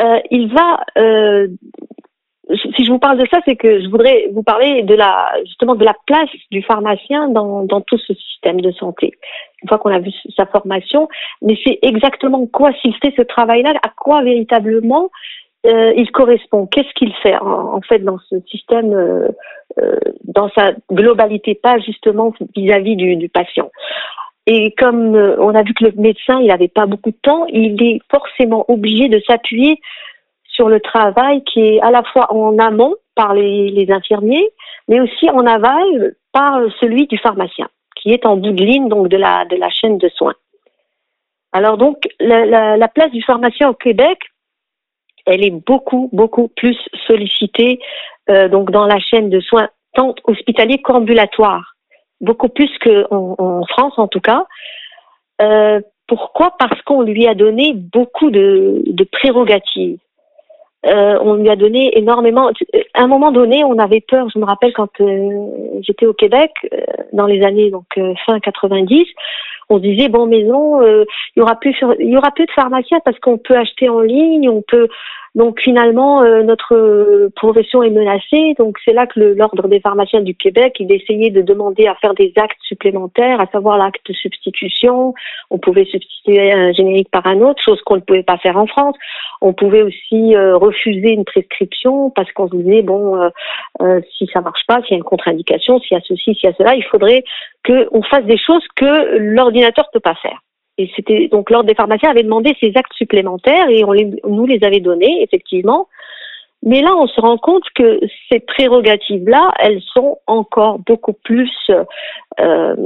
euh, 0.00 0.18
il 0.30 0.52
va. 0.52 0.84
si 0.96 2.84
je 2.84 2.90
vous 2.90 2.98
parle 2.98 3.18
de 3.18 3.26
ça, 3.30 3.38
c'est 3.44 3.54
que 3.54 3.80
je 3.80 3.88
voudrais 3.88 4.28
vous 4.32 4.42
parler 4.42 4.82
de 4.82 4.94
la 4.94 5.32
justement 5.44 5.76
de 5.76 5.84
la 5.84 5.94
place 6.06 6.30
du 6.50 6.62
pharmacien 6.62 7.28
dans, 7.28 7.62
dans 7.62 7.80
tout 7.82 7.98
ce 7.98 8.14
système 8.14 8.60
de 8.60 8.72
santé. 8.72 9.12
Une 9.62 9.68
fois 9.68 9.78
qu'on 9.78 9.94
a 9.94 10.00
vu 10.00 10.10
sa 10.36 10.46
formation, 10.46 11.08
mais 11.40 11.56
c'est 11.64 11.78
exactement 11.82 12.46
quoi 12.46 12.72
s'il 12.80 12.96
fait 12.96 13.14
ce 13.16 13.22
travail-là, 13.22 13.74
à 13.84 13.90
quoi 13.90 14.22
véritablement 14.22 15.10
euh, 15.64 15.92
il 15.96 16.10
correspond 16.10 16.66
Qu'est-ce 16.66 16.92
qu'il 16.94 17.14
fait 17.22 17.36
en, 17.38 17.80
fait 17.82 18.00
dans 18.00 18.18
ce 18.28 18.40
système, 18.50 18.92
euh, 18.92 19.28
euh, 19.78 19.96
dans 20.24 20.50
sa 20.50 20.72
globalité, 20.90 21.54
pas 21.54 21.78
justement 21.78 22.34
vis-à-vis 22.56 22.96
du, 22.96 23.28
patient? 23.28 23.70
Et 24.46 24.74
comme 24.76 25.14
on 25.14 25.54
a 25.54 25.62
vu 25.62 25.72
que 25.72 25.84
le 25.84 25.92
médecin, 25.96 26.40
il 26.40 26.48
n'avait 26.48 26.66
pas 26.66 26.86
beaucoup 26.86 27.10
de 27.10 27.18
temps, 27.22 27.46
il 27.46 27.80
est 27.80 28.00
forcément 28.10 28.64
obligé 28.68 29.08
de 29.08 29.22
s'appuyer 29.24 29.80
sur 30.48 30.68
le 30.68 30.80
travail 30.80 31.44
qui 31.44 31.60
est 31.60 31.80
à 31.80 31.92
la 31.92 32.02
fois 32.02 32.32
en 32.32 32.58
amont 32.58 32.96
par 33.14 33.34
les, 33.34 33.86
infirmiers, 33.88 34.48
mais 34.88 35.00
aussi 35.00 35.30
en 35.30 35.46
aval 35.46 36.16
par 36.32 36.60
celui 36.80 37.06
du 37.06 37.18
pharmacien, 37.18 37.68
qui 37.94 38.12
est 38.12 38.26
en 38.26 38.36
bout 38.36 38.50
de 38.50 38.64
ligne 38.64 38.88
donc 38.88 39.06
de 39.08 39.16
la 39.16 39.44
de 39.44 39.54
la 39.54 39.70
chaîne 39.70 39.98
de 39.98 40.08
soins. 40.08 40.34
Alors 41.52 41.76
donc 41.76 41.98
la 42.18 42.88
place 42.88 43.12
du 43.12 43.22
pharmacien 43.22 43.68
au 43.68 43.74
Québec, 43.74 44.18
elle 45.26 45.44
est 45.44 45.50
beaucoup, 45.50 46.08
beaucoup 46.12 46.48
plus 46.48 46.76
sollicitée 47.06 47.80
euh, 48.30 48.48
donc 48.48 48.70
dans 48.70 48.86
la 48.86 48.98
chaîne 49.00 49.30
de 49.30 49.40
soins 49.40 49.68
tant 49.94 50.14
hospitalier 50.24 50.80
qu'ambulatoire, 50.80 51.74
beaucoup 52.20 52.48
plus 52.48 52.70
qu'en 52.78 53.34
en 53.38 53.64
France 53.66 53.94
en 53.98 54.08
tout 54.08 54.20
cas. 54.20 54.46
Euh, 55.40 55.80
pourquoi? 56.06 56.54
Parce 56.58 56.80
qu'on 56.82 57.02
lui 57.02 57.26
a 57.26 57.34
donné 57.34 57.72
beaucoup 57.74 58.30
de, 58.30 58.82
prérogatives. 59.12 59.98
Euh, 60.86 61.16
on 61.20 61.34
lui 61.34 61.48
a 61.48 61.56
donné 61.56 61.96
énormément. 61.96 62.50
À 62.94 63.02
un 63.02 63.06
moment 63.06 63.32
donné, 63.32 63.64
on 63.64 63.78
avait 63.78 64.00
peur. 64.00 64.28
Je 64.32 64.38
me 64.38 64.44
rappelle 64.44 64.72
quand 64.72 64.90
j'étais 65.80 66.06
au 66.06 66.12
Québec, 66.12 66.52
dans 67.12 67.26
les 67.26 67.42
années 67.44 67.70
fin 68.26 68.40
90, 68.40 69.06
on 69.72 69.78
se 69.78 69.82
disait 69.82 70.08
bon 70.08 70.26
maison, 70.26 70.82
il 70.82 71.06
y 71.36 71.40
aura 71.40 71.56
plus, 71.56 71.74
il 71.98 72.16
aura 72.16 72.30
plus 72.30 72.46
de 72.46 72.52
pharmaciens 72.52 73.00
parce 73.04 73.18
qu'on 73.18 73.38
peut 73.38 73.56
acheter 73.56 73.88
en 73.88 74.00
ligne, 74.00 74.48
on 74.48 74.62
peut 74.62 74.88
donc 75.34 75.60
finalement, 75.60 76.22
euh, 76.22 76.42
notre 76.42 77.30
profession 77.36 77.82
est 77.82 77.90
menacée. 77.90 78.54
Donc 78.58 78.76
c'est 78.84 78.92
là 78.92 79.06
que 79.06 79.18
l'ordre 79.18 79.66
des 79.66 79.80
pharmaciens 79.80 80.20
du 80.20 80.34
Québec, 80.34 80.76
il 80.78 80.92
essayait 80.92 81.30
de 81.30 81.40
demander 81.40 81.86
à 81.86 81.94
faire 81.94 82.12
des 82.14 82.32
actes 82.36 82.58
supplémentaires, 82.62 83.40
à 83.40 83.46
savoir 83.46 83.78
l'acte 83.78 84.06
de 84.06 84.12
substitution. 84.12 85.14
On 85.50 85.58
pouvait 85.58 85.86
substituer 85.86 86.52
un 86.52 86.72
générique 86.72 87.10
par 87.10 87.26
un 87.26 87.40
autre, 87.40 87.62
chose 87.62 87.80
qu'on 87.82 87.96
ne 87.96 88.02
pouvait 88.02 88.22
pas 88.22 88.36
faire 88.38 88.58
en 88.58 88.66
France. 88.66 88.96
On 89.40 89.54
pouvait 89.54 89.82
aussi 89.82 90.36
euh, 90.36 90.56
refuser 90.56 91.12
une 91.12 91.24
prescription 91.24 92.10
parce 92.10 92.30
qu'on 92.32 92.48
se 92.48 92.56
disait 92.56 92.82
bon, 92.82 93.30
euh, 93.80 94.00
si 94.18 94.28
ça 94.34 94.42
marche 94.42 94.66
pas, 94.66 94.82
s'il 94.82 94.90
y 94.90 94.94
a 94.94 94.98
une 94.98 95.04
contre-indication, 95.04 95.80
s'il 95.80 95.96
y 95.96 95.98
a 95.98 96.02
ceci, 96.06 96.34
s'il 96.34 96.50
y 96.50 96.52
a 96.52 96.54
cela, 96.58 96.74
il 96.74 96.84
faudrait 96.84 97.24
qu'on 97.64 98.02
fasse 98.02 98.24
des 98.24 98.38
choses 98.38 98.66
que 98.76 99.16
ne 99.68 99.92
peut 99.92 100.00
pas 100.00 100.14
faire. 100.16 100.40
Et 100.78 100.90
c'était 100.96 101.28
donc 101.28 101.50
l'ordre 101.50 101.68
des 101.68 101.74
pharmaciens 101.74 102.10
avait 102.10 102.22
demandé 102.22 102.56
ces 102.60 102.72
actes 102.74 102.94
supplémentaires 102.94 103.68
et 103.68 103.84
on 103.84 103.94
nous 103.94 104.46
les 104.46 104.64
avait 104.64 104.80
donnés 104.80 105.22
effectivement. 105.22 105.88
Mais 106.64 106.80
là, 106.80 106.94
on 106.96 107.08
se 107.08 107.20
rend 107.20 107.38
compte 107.38 107.64
que 107.74 108.00
ces 108.30 108.38
prérogatives-là, 108.38 109.52
elles 109.58 109.82
sont 109.92 110.18
encore 110.26 110.78
beaucoup 110.78 111.12
plus 111.12 111.50
euh, 112.40 112.76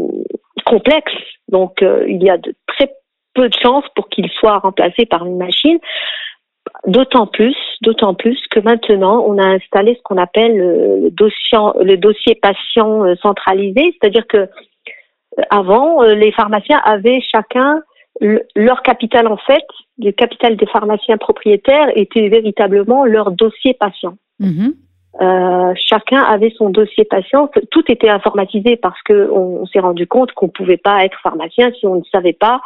complexes. 0.64 1.12
Donc, 1.48 1.82
euh, 1.82 2.06
il 2.08 2.22
y 2.22 2.30
a 2.30 2.38
très 2.66 2.94
peu 3.34 3.48
de 3.48 3.54
chances 3.62 3.84
pour 3.94 4.08
qu'ils 4.08 4.30
soient 4.30 4.58
remplacés 4.58 5.04
par 5.04 5.26
une 5.26 5.36
machine. 5.36 5.78
D'autant 6.86 7.26
plus, 7.26 7.56
d'autant 7.82 8.14
plus 8.14 8.40
que 8.50 8.60
maintenant, 8.60 9.22
on 9.26 9.38
a 9.38 9.46
installé 9.46 9.94
ce 9.94 10.02
qu'on 10.02 10.16
appelle 10.16 10.56
le 10.56 11.10
dossier, 11.10 11.58
le 11.80 11.96
dossier 11.96 12.34
patient 12.34 13.04
euh, 13.04 13.14
centralisé, 13.16 13.94
c'est-à-dire 14.00 14.26
que 14.26 14.48
avant, 15.50 16.02
euh, 16.02 16.14
les 16.14 16.32
pharmaciens 16.32 16.80
avaient 16.84 17.20
chacun 17.20 17.82
leur 18.54 18.82
capital 18.82 19.26
en 19.26 19.36
fait, 19.36 19.66
le 19.98 20.10
capital 20.10 20.56
des 20.56 20.66
pharmaciens 20.66 21.18
propriétaires 21.18 21.88
était 21.94 22.28
véritablement 22.28 23.04
leur 23.04 23.30
dossier 23.30 23.74
patient. 23.74 24.16
Mhm. 24.40 24.74
Euh, 25.20 25.72
chacun 25.76 26.22
avait 26.22 26.52
son 26.56 26.70
dossier 26.70 27.04
patient. 27.04 27.48
Tout 27.70 27.84
était 27.88 28.08
informatisé 28.08 28.76
parce 28.76 29.00
que 29.02 29.30
on, 29.30 29.66
s'est 29.66 29.80
rendu 29.80 30.06
compte 30.06 30.32
qu'on 30.32 30.48
pouvait 30.48 30.76
pas 30.76 31.04
être 31.04 31.18
pharmacien 31.22 31.70
si 31.78 31.86
on 31.86 31.96
ne 31.96 32.04
savait 32.12 32.34
pas 32.34 32.60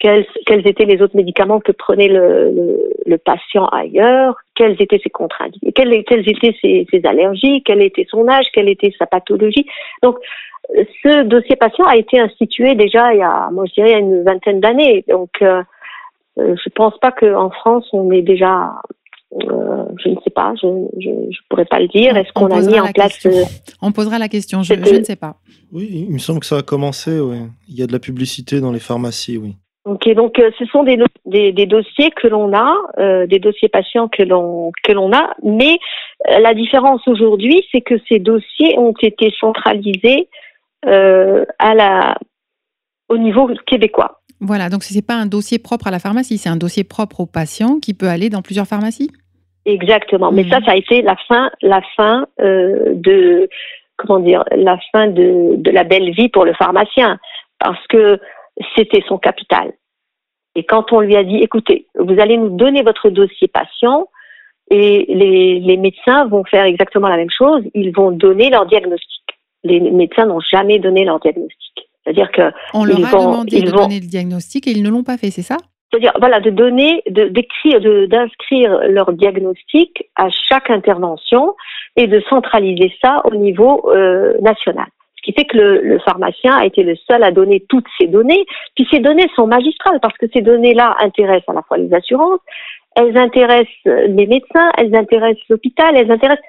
quels, 0.00 0.26
quels 0.46 0.66
étaient 0.66 0.86
les 0.86 1.00
autres 1.02 1.16
médicaments 1.16 1.60
que 1.60 1.72
prenait 1.72 2.08
le, 2.08 2.50
le, 2.50 2.92
le 3.06 3.18
patient 3.18 3.66
ailleurs, 3.66 4.34
quelles 4.56 4.80
étaient 4.80 5.00
ses 5.02 5.10
contraintes, 5.10 5.54
quelles, 5.74 6.04
quelles 6.04 6.28
étaient 6.28 6.56
ses, 6.60 6.86
ses, 6.90 7.06
allergies, 7.06 7.62
quel 7.64 7.82
était 7.82 8.06
son 8.10 8.26
âge, 8.26 8.46
quelle 8.52 8.68
était 8.68 8.92
sa 8.98 9.06
pathologie. 9.06 9.66
Donc 10.02 10.16
ce 11.02 11.22
dossier 11.24 11.56
patient 11.56 11.84
a 11.84 11.96
été 11.96 12.18
institué 12.18 12.74
déjà 12.74 13.12
il 13.12 13.18
y 13.18 13.22
a, 13.22 13.50
moi 13.50 13.64
je 13.66 13.74
dirais, 13.74 13.90
il 13.90 13.92
y 13.92 13.96
a 13.96 13.98
une 13.98 14.24
vingtaine 14.24 14.60
d'années. 14.60 15.04
Donc, 15.08 15.30
euh, 15.42 15.62
euh 16.38 16.56
je 16.62 16.70
pense 16.70 16.96
pas 17.00 17.12
qu'en 17.12 17.50
France 17.50 17.86
on 17.92 18.10
est 18.10 18.22
déjà, 18.22 18.72
euh, 19.34 19.84
je 20.02 20.10
ne 20.10 20.16
sais 20.24 20.30
pas, 20.30 20.54
je 20.62 20.66
ne 20.66 21.30
pourrais 21.50 21.66
pas 21.66 21.80
le 21.80 21.88
dire. 21.88 22.16
Est-ce 22.16 22.32
qu'on 22.32 22.46
a 22.46 22.60
mis 22.62 22.80
en 22.80 22.90
place 22.92 23.26
euh, 23.26 23.44
On 23.82 23.92
posera 23.92 24.18
la 24.18 24.28
question. 24.28 24.62
Je, 24.62 24.74
je, 24.74 24.96
ne 24.96 25.04
sais 25.04 25.16
pas. 25.16 25.36
Oui, 25.72 26.06
il 26.08 26.12
me 26.12 26.18
semble 26.18 26.40
que 26.40 26.46
ça 26.46 26.58
a 26.58 26.62
commencé. 26.62 27.20
Oui. 27.20 27.36
Il 27.68 27.78
y 27.78 27.82
a 27.82 27.86
de 27.86 27.92
la 27.92 27.98
publicité 27.98 28.60
dans 28.60 28.72
les 28.72 28.80
pharmacies, 28.80 29.36
oui. 29.36 29.56
Ok, 29.86 30.10
donc 30.10 30.34
ce 30.58 30.64
sont 30.66 30.82
des, 30.82 30.98
des, 31.24 31.52
des 31.52 31.64
dossiers 31.64 32.10
que 32.10 32.28
l'on 32.28 32.52
a, 32.52 32.74
euh, 32.98 33.26
des 33.26 33.38
dossiers 33.38 33.70
patients 33.70 34.08
que 34.08 34.22
l'on 34.22 34.72
que 34.82 34.92
l'on 34.92 35.10
a, 35.12 35.34
mais 35.42 35.78
la 36.28 36.52
différence 36.52 37.06
aujourd'hui, 37.08 37.64
c'est 37.72 37.80
que 37.80 37.94
ces 38.06 38.18
dossiers 38.18 38.78
ont 38.78 38.92
été 39.00 39.32
centralisés 39.40 40.28
euh, 40.86 41.46
à 41.58 41.74
la, 41.74 42.18
au 43.08 43.16
niveau 43.16 43.50
québécois. 43.66 44.20
Voilà, 44.40 44.68
donc 44.68 44.82
ce 44.82 44.94
n'est 44.94 45.02
pas 45.02 45.14
un 45.14 45.26
dossier 45.26 45.58
propre 45.58 45.86
à 45.86 45.90
la 45.90 45.98
pharmacie, 45.98 46.36
c'est 46.36 46.48
un 46.50 46.56
dossier 46.56 46.84
propre 46.84 47.20
au 47.20 47.26
patient 47.26 47.78
qui 47.80 47.94
peut 47.94 48.08
aller 48.08 48.28
dans 48.28 48.42
plusieurs 48.42 48.66
pharmacies 48.66 49.10
Exactement, 49.66 50.32
mais 50.32 50.48
ça, 50.48 50.60
mhm. 50.60 50.64
ça 50.64 50.72
a 50.72 50.76
été 50.76 51.02
la 51.02 51.16
fin, 51.28 51.50
la 51.60 51.82
fin 51.96 52.26
euh, 52.40 52.94
de, 52.94 53.48
comment 53.96 54.20
dire, 54.20 54.44
la 54.56 54.78
fin 54.92 55.08
de, 55.08 55.56
de 55.56 55.70
la 55.70 55.84
belle 55.84 56.10
vie 56.12 56.30
pour 56.30 56.44
le 56.44 56.54
pharmacien, 56.54 57.18
parce 57.58 57.86
que 57.88 58.18
c'était 58.76 59.02
son 59.08 59.18
capital. 59.18 59.72
Et 60.54 60.64
quand 60.64 60.92
on 60.92 61.00
lui 61.00 61.16
a 61.16 61.22
dit, 61.22 61.36
écoutez, 61.36 61.86
vous 61.98 62.18
allez 62.20 62.36
nous 62.36 62.50
donner 62.50 62.82
votre 62.82 63.10
dossier 63.10 63.48
patient, 63.48 64.08
et 64.70 65.06
les, 65.08 65.60
les 65.60 65.76
médecins 65.76 66.26
vont 66.26 66.44
faire 66.44 66.64
exactement 66.64 67.08
la 67.08 67.16
même 67.16 67.30
chose, 67.30 67.62
ils 67.74 67.92
vont 67.92 68.12
donner 68.12 68.50
leur 68.50 68.66
diagnostic 68.66 69.20
les 69.64 69.80
médecins 69.80 70.26
n'ont 70.26 70.40
jamais 70.40 70.78
donné 70.78 71.04
leur 71.04 71.20
diagnostic. 71.20 71.88
C'est-à-dire 72.04 72.30
que 72.32 72.50
on 72.72 72.84
leur 72.84 72.98
a 73.06 73.10
demandé 73.10 73.60
de 73.60 73.70
donner 73.70 74.00
le 74.00 74.06
diagnostic 74.06 74.66
et 74.66 74.70
ils 74.70 74.82
ne 74.82 74.88
l'ont 74.88 75.02
pas 75.02 75.18
fait, 75.18 75.30
c'est 75.30 75.42
ça? 75.42 75.56
C'est-à-dire 75.90 76.12
voilà 76.18 76.40
de 76.40 76.50
donner, 76.50 77.02
d'écrire, 77.08 77.80
d'inscrire 78.08 78.78
leur 78.88 79.12
diagnostic 79.12 80.08
à 80.16 80.28
chaque 80.30 80.70
intervention 80.70 81.54
et 81.96 82.06
de 82.06 82.22
centraliser 82.28 82.92
ça 83.02 83.22
au 83.24 83.34
niveau 83.34 83.90
euh, 83.90 84.38
national. 84.40 84.86
Ce 85.20 85.22
qui 85.22 85.32
fait 85.34 85.44
que 85.44 85.58
le, 85.58 85.98
pharmacien 85.98 86.56
a 86.56 86.64
été 86.64 86.82
le 86.82 86.96
seul 86.96 87.22
à 87.22 87.30
donner 87.30 87.62
toutes 87.68 87.86
ces 87.98 88.06
données. 88.06 88.46
Puis 88.74 88.88
ces 88.90 89.00
données 89.00 89.28
sont 89.36 89.46
magistrales 89.46 90.00
parce 90.00 90.16
que 90.16 90.26
ces 90.32 90.40
données-là 90.40 90.96
intéressent 90.98 91.48
à 91.48 91.52
la 91.52 91.62
fois 91.62 91.76
les 91.76 91.92
assurances, 91.92 92.40
elles 92.96 93.16
intéressent 93.18 93.84
les 93.84 94.26
médecins, 94.26 94.70
elles 94.78 94.94
intéressent 94.94 95.42
l'hôpital, 95.50 95.94
elles 95.96 96.10
intéressent 96.10 96.44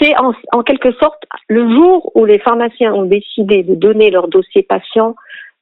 c'est 0.00 0.14
en, 0.18 0.62
quelque 0.62 0.92
sorte 0.92 1.22
le 1.48 1.68
jour 1.70 2.10
où 2.14 2.24
les 2.24 2.38
pharmaciens 2.38 2.94
ont 2.94 3.04
décidé 3.04 3.62
de 3.62 3.74
donner 3.74 4.10
leur 4.10 4.28
dossier 4.28 4.62
patient 4.62 5.14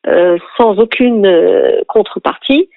euh, 0.06 0.38
sans 0.56 0.78
aucune 0.78 1.26
euh, 1.26 1.82
contrepartie, 1.88 2.68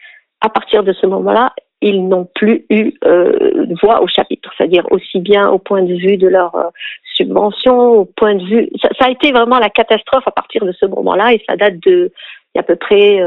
à 0.41 0.49
partir 0.49 0.83
de 0.83 0.93
ce 0.93 1.05
moment-là, 1.07 1.53
ils 1.87 2.07
n'ont 2.07 2.27
plus 2.35 2.65
eu 2.69 2.93
euh, 3.05 3.67
voix 3.81 4.01
au 4.01 4.07
chapitre, 4.07 4.51
c'est-à-dire 4.57 4.85
aussi 4.91 5.19
bien 5.19 5.49
au 5.49 5.59
point 5.59 5.83
de 5.83 5.93
vue 5.93 6.17
de 6.17 6.27
leur 6.27 6.55
euh, 6.55 6.69
subvention, 7.13 7.77
au 7.77 8.05
point 8.05 8.35
de 8.35 8.43
vue. 8.43 8.69
Ça, 8.81 9.05
a 9.05 9.11
été 9.11 9.31
vraiment 9.31 9.59
la 9.59 9.69
catastrophe 9.69 10.27
à 10.27 10.31
partir 10.31 10.65
de 10.65 10.71
ce 10.73 10.85
moment-là 10.85 11.33
et 11.33 11.43
ça 11.47 11.55
date 11.55 11.79
de 11.79 12.11
à 12.57 12.63
peu 12.63 12.75
près 12.75 13.19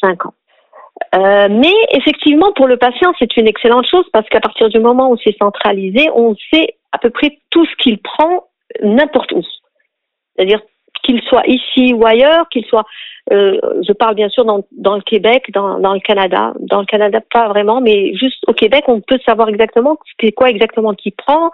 cinq 0.00 0.26
ans. 0.26 0.34
Euh, 1.14 1.48
mais 1.50 1.72
effectivement, 1.90 2.52
pour 2.52 2.66
le 2.66 2.76
patient, 2.76 3.12
c'est 3.18 3.36
une 3.36 3.48
excellente 3.48 3.86
chose 3.86 4.06
parce 4.12 4.28
qu'à 4.28 4.40
partir 4.40 4.68
du 4.68 4.78
moment 4.78 5.10
où 5.10 5.16
c'est 5.22 5.36
centralisé, 5.38 6.08
on 6.14 6.36
sait 6.52 6.76
à 6.92 6.98
peu 6.98 7.10
près 7.10 7.38
tout 7.50 7.64
ce 7.66 7.76
qu'il 7.76 7.98
prend 7.98 8.48
n'importe 8.82 9.32
où. 9.32 9.42
C'est-à-dire 10.34 10.60
qu'il 11.04 11.20
soit 11.22 11.46
ici 11.46 11.92
ou 11.92 12.04
ailleurs, 12.06 12.48
qu'il 12.48 12.64
soit, 12.64 12.84
euh, 13.32 13.58
je 13.86 13.92
parle 13.92 14.14
bien 14.14 14.28
sûr 14.28 14.44
dans, 14.44 14.64
dans 14.72 14.96
le 14.96 15.02
Québec, 15.02 15.50
dans, 15.52 15.78
dans, 15.78 15.94
le 15.94 16.00
Canada. 16.00 16.52
Dans 16.60 16.80
le 16.80 16.86
Canada, 16.86 17.20
pas 17.32 17.48
vraiment, 17.48 17.80
mais 17.80 18.14
juste 18.14 18.42
au 18.48 18.52
Québec, 18.52 18.84
on 18.88 19.00
peut 19.00 19.18
savoir 19.24 19.48
exactement 19.48 19.96
c'est 20.20 20.32
quoi 20.32 20.50
exactement 20.50 20.94
qu'il 20.94 21.12
prend. 21.12 21.50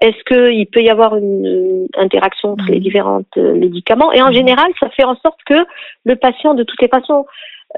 Est-ce 0.00 0.22
qu'il 0.24 0.66
peut 0.66 0.82
y 0.82 0.90
avoir 0.90 1.16
une, 1.16 1.86
interaction 1.96 2.52
entre 2.52 2.66
les 2.68 2.78
mmh. 2.78 2.82
différents 2.82 3.22
euh, 3.36 3.54
médicaments? 3.54 4.12
Et 4.12 4.22
en 4.22 4.30
mmh. 4.30 4.34
général, 4.34 4.72
ça 4.80 4.88
fait 4.90 5.04
en 5.04 5.16
sorte 5.16 5.40
que 5.46 5.66
le 6.04 6.16
patient, 6.16 6.54
de 6.54 6.62
toutes 6.62 6.80
les 6.80 6.88
façons, 6.88 7.26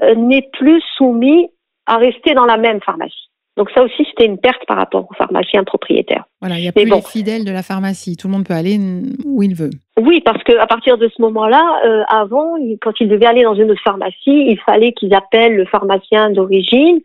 euh, 0.03 0.15
n'est 0.15 0.49
plus 0.53 0.83
soumis 0.97 1.51
à 1.87 1.97
rester 1.97 2.35
dans 2.35 2.47
la 2.47 2.57
même 2.57 2.81
pharmacie. 2.81 3.31
Donc 3.57 3.71
ça 3.71 3.83
aussi, 3.83 4.05
c'était 4.11 4.27
une 4.27 4.39
perte 4.39 4.67
par 4.67 4.77
rapport 4.77 5.07
aux 5.09 5.15
pharmaciens 5.15 5.63
propriétaires. 5.63 6.25
Voilà, 6.41 6.59
il 6.59 6.63
n'y 6.63 6.69
a 6.69 6.73
plus 6.73 6.85
les 6.85 7.03
fidèles 7.03 7.45
de 7.45 7.53
la 7.53 7.63
pharmacie. 7.63 8.17
Tout 8.17 8.27
le 8.27 8.33
monde 8.33 8.47
peut 8.47 8.55
aller 8.55 8.79
où 9.25 9.43
il 9.45 9.55
veut. 9.55 9.71
Oui, 10.01 10.21
parce 10.25 10.43
que 10.43 10.59
à 10.59 10.67
partir 10.67 10.99
de 10.99 11.09
ce 11.09 11.23
moment-là, 11.23 11.63
euh, 11.87 12.03
avant, 12.09 12.57
quand 12.83 12.99
ils 12.99 13.09
devaient 13.09 13.27
aller 13.27 13.45
dans 13.45 13.55
une 13.55 13.71
autre 13.71 13.83
pharmacie, 13.83 14.17
il 14.27 14.59
fallait 14.67 14.93
qu'ils 14.93 15.15
appellent 15.15 15.55
le 15.55 15.67
pharmacien 15.67 16.31
d'origine 16.31 17.01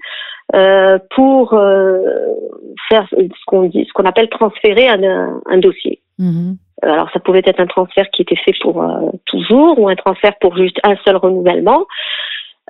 euh, 0.55 0.97
pour 1.15 1.53
euh, 1.53 1.99
faire 2.89 3.07
ce 3.11 3.45
qu'on 3.45 3.63
dit, 3.63 3.85
ce 3.87 3.93
qu'on 3.93 4.05
appelle 4.05 4.29
transférer 4.29 4.87
un, 4.87 5.39
un 5.45 5.57
dossier. 5.59 6.01
Mhm. 6.17 6.57
Alors 6.81 7.11
ça 7.11 7.19
pouvait 7.19 7.43
être 7.45 7.59
un 7.59 7.67
transfert 7.67 8.09
qui 8.11 8.23
était 8.23 8.37
fait 8.37 8.55
pour 8.61 8.83
toujours 9.25 9.77
ou 9.79 9.89
un 9.89 9.95
transfert 9.95 10.33
pour 10.39 10.57
juste 10.57 10.79
un 10.83 10.95
seul 11.05 11.17
renouvellement. 11.17 11.85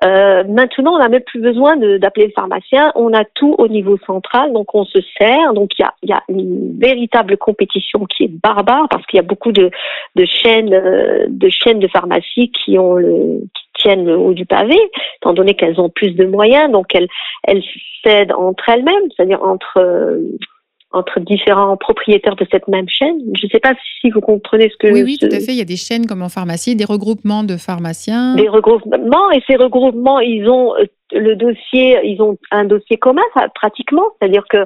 Euh, 0.04 0.44
maintenant, 0.46 0.94
on 0.94 1.00
n'a 1.00 1.10
même 1.10 1.24
plus 1.24 1.42
besoin 1.42 1.76
d'appeler 1.76 2.28
le 2.28 2.32
pharmacien. 2.34 2.92
On 2.96 3.14
a 3.14 3.26
tout 3.26 3.56
au 3.58 3.68
niveau 3.68 3.98
central, 4.06 4.54
donc 4.54 4.74
on 4.74 4.86
se 4.86 5.00
sert. 5.18 5.54
Donc 5.54 5.72
il 5.78 5.82
y 5.82 5.86
a, 5.86 5.94
y 6.04 6.14
a, 6.14 6.24
une 6.30 6.80
véritable 6.80 7.38
compétition 7.38 8.06
qui 8.06 8.24
est 8.24 8.32
barbare 8.42 8.88
parce 8.90 9.06
qu'il 9.06 9.18
y 9.18 9.20
a 9.20 9.24
beaucoup 9.24 9.52
de, 9.52 9.72
de 10.16 10.26
chaînes 10.26 10.74
euh, 10.74 11.26
de 11.28 11.50
chaînes 11.50 11.80
de 11.80 11.88
pharmacie 11.88 12.52
qui 12.52 12.78
ont 12.80 12.94
le 12.94 13.42
qui 13.54 13.82
tiennent 13.82 14.06
le 14.06 14.18
haut 14.18 14.34
du 14.34 14.46
pavé, 14.46 14.78
étant 15.18 15.34
donné 15.34 15.54
qu'elles 15.56 15.80
ont 15.80 15.90
plus 15.90 16.12
de 16.12 16.26
moyens. 16.26 16.72
Donc 16.72 16.96
elles 16.96 17.10
elles 17.44 17.64
cèdent 18.04 18.34
entre 18.34 18.70
elles-mêmes, 18.70 19.10
c'est-à-dire 19.16 19.44
entre 19.44 19.78
euh, 19.78 20.20
entre 20.92 21.20
différents 21.20 21.78
propriétaires 21.78 22.36
de 22.36 22.46
cette 22.52 22.68
même 22.68 22.88
chaîne. 22.90 23.20
Je 23.38 23.46
ne 23.46 23.50
sais 23.52 23.60
pas 23.60 23.74
si 24.02 24.10
vous 24.10 24.22
comprenez 24.22 24.70
ce 24.70 24.78
que... 24.78 24.92
Oui, 24.92 25.04
oui, 25.04 25.18
tout 25.20 25.28
à 25.28 25.40
fait. 25.40 25.52
Il 25.52 25.58
y 25.58 25.62
a 25.62 25.66
des 25.66 25.76
chaînes 25.76 26.08
comme 26.08 26.24
en 26.24 26.30
pharmacie, 26.30 26.76
des 26.76 26.86
regroupements 26.86 27.44
de 27.44 27.58
pharmaciens. 27.58 28.36
Des 28.36 28.50
regroupements, 28.50 29.32
et 29.32 29.42
ces 29.48 29.56
regroupements, 29.56 30.20
ils 30.20 30.50
ont 30.50 30.76
euh, 30.76 30.86
le 31.12 31.36
dossier, 31.36 32.00
ils 32.04 32.22
ont 32.22 32.38
un 32.52 32.66
dossier 32.66 32.98
commun 32.98 33.22
pratiquement, 33.54 34.06
c'est-à-dire 34.20 34.46
que 34.50 34.66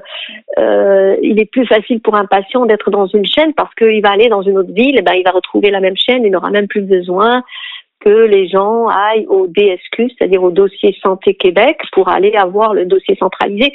euh, 0.58 1.18
il 1.22 1.40
est 1.40 1.50
plus 1.50 1.66
facile 1.66 2.00
pour 2.00 2.16
un 2.16 2.26
patient 2.26 2.66
d'être 2.66 2.90
dans 2.90 3.08
une 3.08 3.26
chaîne 3.26 3.54
parce 3.54 3.74
qu'il 3.76 4.02
va 4.02 4.12
aller 4.12 4.30
dans 4.30 4.42
une 4.42 4.58
autre 4.58 4.74
ville, 4.74 4.98
et 4.98 5.02
ben 5.02 5.14
il 5.14 5.24
va 5.24 5.32
retrouver 5.32 5.72
la 5.72 5.82
même 5.82 5.98
chaîne, 5.98 6.24
il 6.26 6.32
n'aura 6.32 6.52
même 6.52 6.68
plus 6.68 6.82
besoin 6.82 7.44
que 8.04 8.26
les 8.26 8.48
gens 8.48 8.88
aillent 8.88 9.28
au 9.28 9.48
DSQ, 9.48 10.10
c'est-à-dire 10.18 10.44
au 10.44 10.52
dossier 10.52 10.96
santé 11.02 11.34
Québec, 11.36 11.78
pour 11.92 12.10
aller 12.10 12.34
avoir 12.36 12.74
le 12.74 12.86
dossier 12.86 13.16
centralisé. 13.20 13.74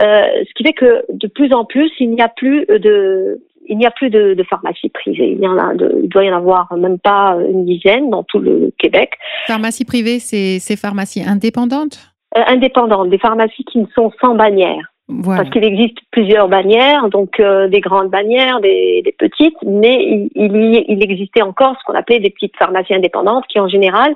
Euh, 0.00 0.26
ce 0.46 0.54
qui 0.54 0.64
fait 0.64 0.72
que 0.72 1.04
de 1.12 1.28
plus 1.28 1.52
en 1.52 1.64
plus, 1.64 1.90
il 2.00 2.10
n'y 2.10 2.22
a 2.22 2.28
plus 2.28 2.66
de 2.66 3.40
il 3.66 3.78
n'y 3.78 3.86
a 3.86 3.90
plus 3.90 4.10
de, 4.10 4.34
de 4.34 4.42
pharmacie 4.42 4.90
privée. 4.90 5.32
Il, 5.32 5.42
y 5.42 5.48
en 5.48 5.56
a 5.56 5.72
il 6.02 6.08
doit 6.08 6.24
y 6.24 6.30
en 6.30 6.36
avoir 6.36 6.70
même 6.76 6.98
pas 6.98 7.38
une 7.48 7.64
dizaine 7.64 8.10
dans 8.10 8.22
tout 8.22 8.38
le 8.38 8.70
Québec. 8.78 9.12
Pharmacie 9.46 9.86
privée, 9.86 10.18
c'est 10.18 10.58
ces 10.58 10.76
pharmacies 10.76 11.22
indépendantes? 11.26 12.10
Euh, 12.36 12.42
Indépendantes, 12.46 13.10
des 13.10 13.18
pharmacies 13.18 13.64
qui 13.64 13.78
ne 13.78 13.86
sont 13.94 14.12
sans 14.20 14.34
bannière. 14.34 14.92
Parce 15.24 15.50
qu'il 15.50 15.64
existe 15.64 15.98
plusieurs 16.10 16.48
bannières, 16.48 17.10
donc 17.10 17.38
euh, 17.38 17.68
des 17.68 17.80
grandes 17.80 18.08
bannières, 18.08 18.60
des, 18.60 19.02
des 19.04 19.12
petites, 19.12 19.56
mais 19.62 20.02
il, 20.02 20.30
il, 20.34 20.84
il, 20.88 21.02
existait 21.02 21.42
encore 21.42 21.76
ce 21.78 21.84
qu'on 21.84 21.98
appelait 21.98 22.20
des 22.20 22.30
petites 22.30 22.56
pharmacies 22.56 22.94
indépendantes 22.94 23.46
qui 23.48 23.60
en 23.60 23.68
général 23.68 24.14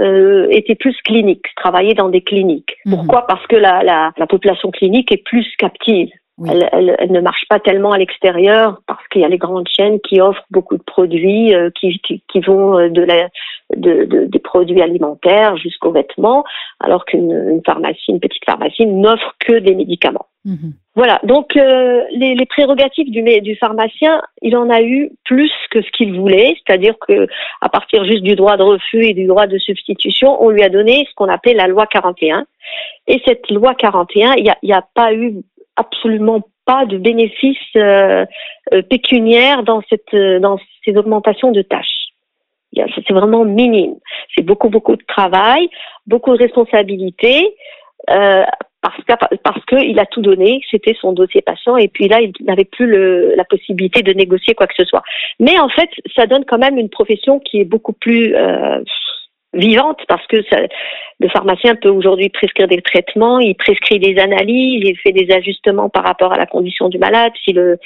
euh, 0.00 0.46
étaient 0.50 0.76
plus 0.76 0.96
cliniques, 1.02 1.46
travaillaient 1.56 1.94
dans 1.94 2.08
des 2.08 2.20
cliniques. 2.20 2.76
Mhm. 2.86 2.94
Pourquoi? 2.94 3.26
Parce 3.26 3.44
que 3.48 3.56
la, 3.56 3.82
la, 3.82 4.12
la, 4.16 4.26
population 4.28 4.70
clinique 4.70 5.10
est 5.10 5.24
plus 5.24 5.46
captive. 5.58 6.08
Elle, 6.46 6.68
elle, 6.72 6.96
elle, 6.98 7.10
ne 7.10 7.20
marche 7.20 7.44
pas 7.48 7.58
tellement 7.58 7.92
à 7.92 7.98
l'extérieur 7.98 8.80
parce 8.86 9.06
qu'il 9.08 9.22
y 9.22 9.24
a 9.24 9.28
les 9.28 9.38
grandes 9.38 9.68
chaînes 9.68 9.98
qui 10.00 10.20
offrent 10.20 10.44
beaucoup 10.50 10.76
de 10.76 10.82
produits 10.82 11.54
euh, 11.54 11.70
qui, 11.78 11.98
qui, 11.98 12.22
qui, 12.28 12.40
vont 12.40 12.78
euh, 12.78 12.88
de 12.88 13.02
la, 13.02 13.28
de, 13.76 14.04
de, 14.04 14.24
des 14.26 14.38
produits 14.38 14.80
alimentaires 14.80 15.56
jusqu'aux 15.56 15.90
vêtements, 15.90 16.44
alors 16.78 17.04
qu'une 17.04 17.60
pharmacie, 17.66 18.10
une 18.10 18.20
petite 18.20 18.44
pharmacie, 18.44 18.86
n'offre 18.86 19.34
que 19.40 19.58
des 19.58 19.74
médicaments. 19.74 20.26
Mhm. 20.44 20.74
Voilà, 20.94 21.20
donc 21.24 21.56
euh, 21.56 22.02
les, 22.12 22.34
les, 22.34 22.46
prérogatives 22.46 23.10
du, 23.10 23.22
du, 23.40 23.56
pharmacien, 23.56 24.22
il 24.40 24.56
en 24.56 24.70
a 24.70 24.80
eu 24.80 25.10
plus 25.24 25.52
que 25.70 25.82
ce 25.82 25.90
qu'il 25.90 26.18
voulait, 26.18 26.56
c'est-à-dire 26.56 26.94
que 27.06 27.26
à 27.60 27.68
partir 27.68 28.04
juste 28.04 28.22
du 28.22 28.34
droit 28.36 28.56
de 28.56 28.62
refus 28.62 29.04
et 29.04 29.14
du 29.14 29.26
droit 29.26 29.46
de 29.46 29.58
substitution, 29.58 30.42
on 30.42 30.50
lui 30.50 30.62
a 30.62 30.68
donné 30.68 31.06
ce 31.08 31.14
qu'on 31.14 31.28
appelait 31.28 31.54
la 31.54 31.66
loi 31.66 31.86
41. 31.86 32.46
Et 33.08 33.20
cette 33.26 33.50
loi 33.50 33.74
41, 33.74 34.34
il 34.34 34.52
n'y 34.62 34.72
a, 34.72 34.78
a, 34.78 34.82
pas 34.94 35.12
eu 35.12 35.42
absolument 35.78 36.42
pas 36.66 36.84
de 36.84 36.98
bénéfices 36.98 37.56
euh, 37.76 38.26
euh, 38.74 38.82
pécuniaires 38.82 39.62
dans, 39.62 39.80
cette, 39.88 40.12
euh, 40.12 40.38
dans 40.38 40.58
ces 40.84 40.96
augmentations 40.96 41.50
de 41.50 41.62
tâches. 41.62 42.08
C'est 42.74 43.14
vraiment 43.14 43.44
minime. 43.44 43.94
C'est 44.34 44.44
beaucoup, 44.44 44.68
beaucoup 44.68 44.94
de 44.94 45.04
travail, 45.08 45.70
beaucoup 46.06 46.36
de 46.36 46.42
responsabilités. 46.42 47.54
Euh, 48.10 48.44
parce 48.82 49.02
que 49.02 49.36
parce 49.42 49.64
qu'il 49.64 49.98
a 49.98 50.06
tout 50.06 50.20
donné, 50.20 50.60
c'était 50.70 50.94
son 51.00 51.12
dossier 51.12 51.42
patient, 51.42 51.76
et 51.76 51.88
puis 51.88 52.06
là, 52.06 52.20
il 52.20 52.32
n'avait 52.44 52.64
plus 52.64 52.86
la 53.34 53.44
possibilité 53.44 54.02
de 54.02 54.12
négocier 54.12 54.54
quoi 54.54 54.68
que 54.68 54.74
ce 54.76 54.84
soit. 54.84 55.02
Mais 55.40 55.58
en 55.58 55.68
fait, 55.68 55.90
ça 56.14 56.26
donne 56.26 56.44
quand 56.44 56.58
même 56.58 56.78
une 56.78 56.88
profession 56.88 57.40
qui 57.40 57.58
est 57.60 57.64
beaucoup 57.64 57.92
plus 57.92 58.36
vivante 59.54 60.00
parce 60.08 60.26
que 60.26 60.42
ça, 60.50 60.58
le 61.20 61.28
pharmacien 61.28 61.74
peut 61.74 61.88
aujourd'hui 61.88 62.28
prescrire 62.28 62.68
des 62.68 62.82
traitements, 62.82 63.38
il 63.38 63.54
prescrit 63.54 63.98
des 63.98 64.18
analyses, 64.18 64.82
il 64.84 64.96
fait 64.98 65.12
des 65.12 65.32
ajustements 65.32 65.88
par 65.88 66.04
rapport 66.04 66.32
à 66.32 66.36
la 66.36 66.46
condition 66.46 66.88
du 66.88 66.98
malade, 66.98 67.32
si 67.44 67.52
le 67.52 67.78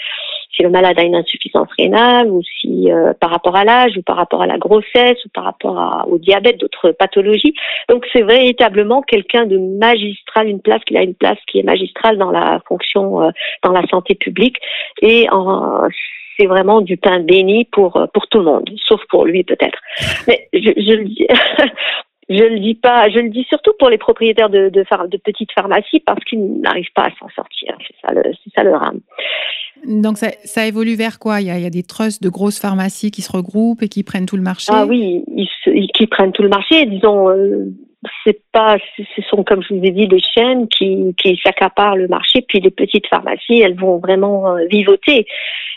si 0.54 0.62
le 0.62 0.68
malade 0.68 0.98
a 0.98 1.02
une 1.02 1.14
insuffisance 1.14 1.68
rénale 1.78 2.30
ou 2.30 2.42
si 2.42 2.92
euh, 2.92 3.14
par 3.18 3.30
rapport 3.30 3.56
à 3.56 3.64
l'âge 3.64 3.96
ou 3.96 4.02
par 4.02 4.16
rapport 4.16 4.42
à 4.42 4.46
la 4.46 4.58
grossesse 4.58 5.24
ou 5.24 5.28
par 5.32 5.44
rapport 5.44 5.78
à, 5.78 6.06
au 6.08 6.18
diabète, 6.18 6.58
d'autres 6.58 6.90
pathologies. 6.90 7.54
Donc 7.88 8.06
c'est 8.12 8.22
véritablement 8.22 9.00
quelqu'un 9.00 9.46
de 9.46 9.56
magistral, 9.56 10.48
une 10.48 10.60
place 10.60 10.82
qu'il 10.84 10.98
a 10.98 11.02
une 11.02 11.14
place 11.14 11.38
qui 11.46 11.58
est 11.58 11.62
magistrale 11.62 12.18
dans 12.18 12.30
la 12.30 12.60
fonction, 12.68 13.22
euh, 13.22 13.30
dans 13.62 13.72
la 13.72 13.86
santé 13.86 14.14
publique 14.14 14.58
et 15.00 15.28
en 15.30 15.88
c'est 16.36 16.46
vraiment 16.46 16.80
du 16.80 16.96
pain 16.96 17.20
béni 17.20 17.64
pour 17.66 17.96
euh, 17.96 18.06
pour 18.12 18.26
tout 18.28 18.38
le 18.38 18.44
monde, 18.44 18.70
sauf 18.86 19.00
pour 19.08 19.24
lui 19.24 19.44
peut-être. 19.44 19.78
Mais 20.26 20.48
je, 20.52 20.70
je 20.76 20.92
le 20.92 21.04
dis. 21.04 21.26
Je 22.28 22.44
le 22.44 22.60
dis 22.60 22.74
pas, 22.74 23.10
je 23.10 23.18
le 23.18 23.28
dis 23.28 23.44
surtout 23.48 23.72
pour 23.78 23.90
les 23.90 23.98
propriétaires 23.98 24.48
de, 24.48 24.68
de, 24.68 24.84
de 25.08 25.16
petites 25.18 25.52
pharmacies 25.52 26.00
parce 26.00 26.22
qu'ils 26.24 26.60
n'arrivent 26.60 26.92
pas 26.94 27.06
à 27.06 27.10
s'en 27.18 27.28
sortir. 27.34 27.76
C'est 27.86 27.94
ça 28.00 28.14
le, 28.14 28.22
c'est 28.42 28.50
ça 28.54 28.62
le 28.62 28.74
rame. 28.74 29.00
Donc 29.86 30.16
ça, 30.16 30.28
ça, 30.44 30.66
évolue 30.66 30.94
vers 30.94 31.18
quoi? 31.18 31.40
Il 31.40 31.48
y, 31.48 31.50
a, 31.50 31.58
il 31.58 31.64
y, 31.64 31.66
a, 31.66 31.70
des 31.70 31.82
trusts 31.82 32.22
de 32.22 32.28
grosses 32.28 32.60
pharmacies 32.60 33.10
qui 33.10 33.22
se 33.22 33.32
regroupent 33.32 33.82
et 33.82 33.88
qui 33.88 34.04
prennent 34.04 34.26
tout 34.26 34.36
le 34.36 34.42
marché? 34.42 34.72
Ah 34.72 34.86
oui, 34.86 35.24
ils, 35.36 35.48
ils 35.66 35.90
qui 35.92 36.06
prennent 36.06 36.32
tout 36.32 36.42
le 36.42 36.48
marché. 36.48 36.86
Disons, 36.86 37.28
euh, 37.28 37.66
c'est 38.24 38.40
pas, 38.52 38.78
ce 38.96 39.22
sont 39.22 39.44
comme 39.44 39.62
je 39.62 39.74
vous 39.74 39.84
ai 39.84 39.90
dit 39.90 40.08
des 40.08 40.20
chaînes 40.20 40.68
qui, 40.68 41.14
qui 41.16 41.40
s'accaparent 41.42 41.96
le 41.96 42.08
marché, 42.08 42.44
puis 42.46 42.60
les 42.60 42.70
petites 42.70 43.06
pharmacies, 43.06 43.60
elles 43.60 43.78
vont 43.78 43.98
vraiment 43.98 44.56
euh, 44.56 44.64
vivoter. 44.66 45.26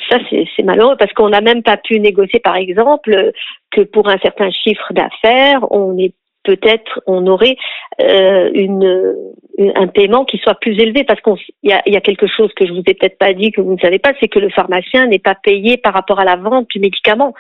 Ça, 0.10 0.18
c'est 0.30 0.64
malheureux 0.64 0.96
parce 0.98 1.14
qu'on 1.14 1.30
n'a 1.30 1.42
même 1.42 1.64
pas 1.64 1.78
pu 1.78 2.00
négocier, 2.00 2.40
par 2.40 2.56
exemple, 2.56 3.32
que 3.72 3.82
pour 3.82 4.10
un 4.10 4.18
certain 4.20 4.50
chiffre 4.52 4.92
d'affaires, 4.94 5.72
on 5.72 5.98
est 5.98 6.14
peut-être 6.44 7.02
on 7.08 7.26
aurait 7.28 7.58
euh, 8.02 9.14
un 9.76 9.88
paiement 9.88 10.26
qui 10.26 10.38
soit 10.38 10.56
plus 10.56 10.80
élevé 10.80 11.04
parce 11.04 11.20
qu'il 11.22 11.36
y 11.64 11.74
a, 11.74 11.82
y 11.88 11.96
a 11.96 12.02
quelque 12.02 12.28
chose 12.28 12.52
que 12.56 12.66
je 12.68 12.72
vous 12.72 12.84
ai 12.86 12.94
peut-être 12.94 13.18
pas 13.18 13.34
dit 13.34 13.52
que 13.52 13.62
vous 13.62 13.74
ne 13.74 13.80
savez 13.80 14.00
pas, 14.00 14.14
c'est 14.20 14.28
que 14.28 14.40
le 14.40 14.50
pharmacien 14.50 15.08
n'est 15.08 15.20
pas 15.20 15.36
payé 15.36 15.78
par 15.78 15.94
rapport 15.94 16.20
à 16.20 16.26
la 16.26 16.36
vente 16.36 16.70
du 16.70 16.80
médicament 16.80 17.34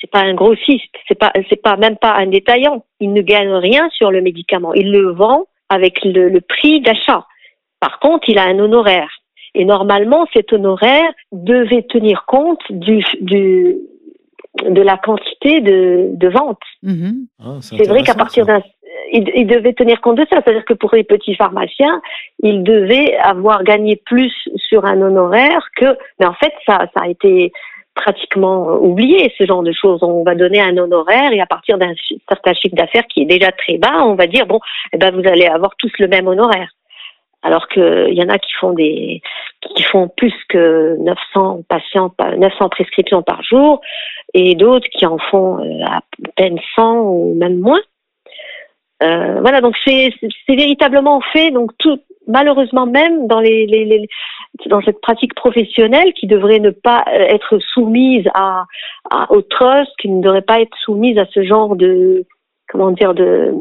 c'est 0.00 0.10
pas 0.10 0.20
un 0.20 0.34
grossiste, 0.34 0.94
c'est 1.06 1.18
pas 1.18 1.32
c'est 1.48 1.60
pas 1.62 1.76
même 1.76 1.96
pas 1.96 2.14
un 2.14 2.26
détaillant. 2.26 2.84
Il 3.00 3.12
ne 3.12 3.22
gagne 3.22 3.52
rien 3.52 3.88
sur 3.90 4.10
le 4.10 4.20
médicament. 4.20 4.72
Il 4.74 4.92
le 4.92 5.12
vend 5.12 5.46
avec 5.68 6.04
le, 6.04 6.28
le 6.28 6.40
prix 6.40 6.80
d'achat. 6.80 7.26
Par 7.80 7.98
contre, 8.00 8.28
il 8.28 8.38
a 8.38 8.44
un 8.44 8.58
honoraire. 8.58 9.10
Et 9.54 9.64
normalement, 9.64 10.26
cet 10.32 10.52
honoraire 10.52 11.10
devait 11.32 11.82
tenir 11.82 12.24
compte 12.26 12.60
du, 12.70 13.04
du 13.20 13.76
de 14.64 14.82
la 14.82 14.96
quantité 14.96 15.60
de, 15.60 16.10
de 16.14 16.28
vente. 16.28 16.62
Mm-hmm. 16.84 17.14
Ah, 17.40 17.58
c'est 17.60 17.88
vrai 17.88 18.02
qu'à 18.02 18.14
partir 18.14 18.46
d'un 18.46 18.60
il, 19.12 19.30
il, 19.34 19.46
devait 19.46 19.72
tenir 19.72 20.00
compte 20.00 20.18
de 20.18 20.26
ça, 20.28 20.40
c'est-à-dire 20.42 20.64
que 20.64 20.74
pour 20.74 20.94
les 20.94 21.04
petits 21.04 21.34
pharmaciens, 21.34 22.00
il 22.42 22.62
devait 22.62 23.16
avoir 23.16 23.62
gagné 23.62 23.96
plus 23.96 24.32
sur 24.56 24.84
un 24.84 25.00
honoraire 25.00 25.68
que, 25.76 25.96
mais 26.18 26.26
en 26.26 26.34
fait, 26.34 26.52
ça, 26.66 26.86
ça 26.94 27.04
a 27.04 27.08
été 27.08 27.52
pratiquement 27.98 28.76
oublié 28.80 29.32
ce 29.36 29.44
genre 29.44 29.62
de 29.62 29.72
choses. 29.72 30.02
On 30.02 30.22
va 30.22 30.34
donner 30.34 30.60
un 30.60 30.76
honoraire 30.76 31.32
et 31.32 31.40
à 31.40 31.46
partir 31.46 31.78
d'un 31.78 31.92
certain 32.28 32.54
chiffre 32.54 32.76
d'affaires 32.76 33.06
qui 33.08 33.22
est 33.22 33.26
déjà 33.26 33.50
très 33.52 33.76
bas, 33.76 34.04
on 34.04 34.14
va 34.14 34.26
dire 34.26 34.46
bon, 34.46 34.60
eh 34.92 34.98
ben 34.98 35.10
vous 35.10 35.28
allez 35.28 35.46
avoir 35.46 35.74
tous 35.76 35.92
le 35.98 36.08
même 36.08 36.28
honoraire. 36.28 36.70
Alors 37.42 37.68
qu'il 37.68 38.14
y 38.14 38.22
en 38.22 38.28
a 38.28 38.38
qui 38.38 38.52
font 38.60 38.72
des 38.72 39.20
qui 39.74 39.82
font 39.82 40.08
plus 40.08 40.34
que 40.48 40.96
900 40.98 41.62
patients, 41.68 42.12
900 42.36 42.68
prescriptions 42.68 43.22
par 43.22 43.42
jour, 43.42 43.80
et 44.34 44.54
d'autres 44.54 44.88
qui 44.88 45.06
en 45.06 45.18
font 45.18 45.58
euh, 45.58 45.84
à 45.84 46.00
peine 46.36 46.58
100 46.76 47.00
ou 47.00 47.34
même 47.34 47.58
moins. 47.58 47.80
Euh, 49.02 49.40
voilà, 49.40 49.60
donc 49.60 49.76
c'est 49.84 50.10
véritablement 50.48 51.20
fait. 51.32 51.50
Donc 51.50 51.70
tout, 51.78 52.00
malheureusement 52.28 52.86
même 52.86 53.26
dans 53.26 53.40
les, 53.40 53.66
les, 53.66 54.06
dans 54.66 54.80
cette 54.82 55.00
pratique 55.00 55.34
professionnelle 55.34 56.12
qui 56.12 56.26
devrait 56.26 56.60
ne 56.60 56.70
pas 56.70 57.04
euh, 57.08 57.18
être 57.18 57.58
soumise 57.58 58.26
à, 58.34 58.66
au 59.30 59.42
trust, 59.42 59.90
qui 60.00 60.08
ne 60.08 60.22
devrait 60.22 60.42
pas 60.42 60.60
être 60.60 60.76
soumise 60.84 61.18
à 61.18 61.26
ce 61.26 61.42
genre 61.42 61.74
de 61.74 62.24
comment 62.68 62.92
dire 62.92 63.14
de 63.14 63.54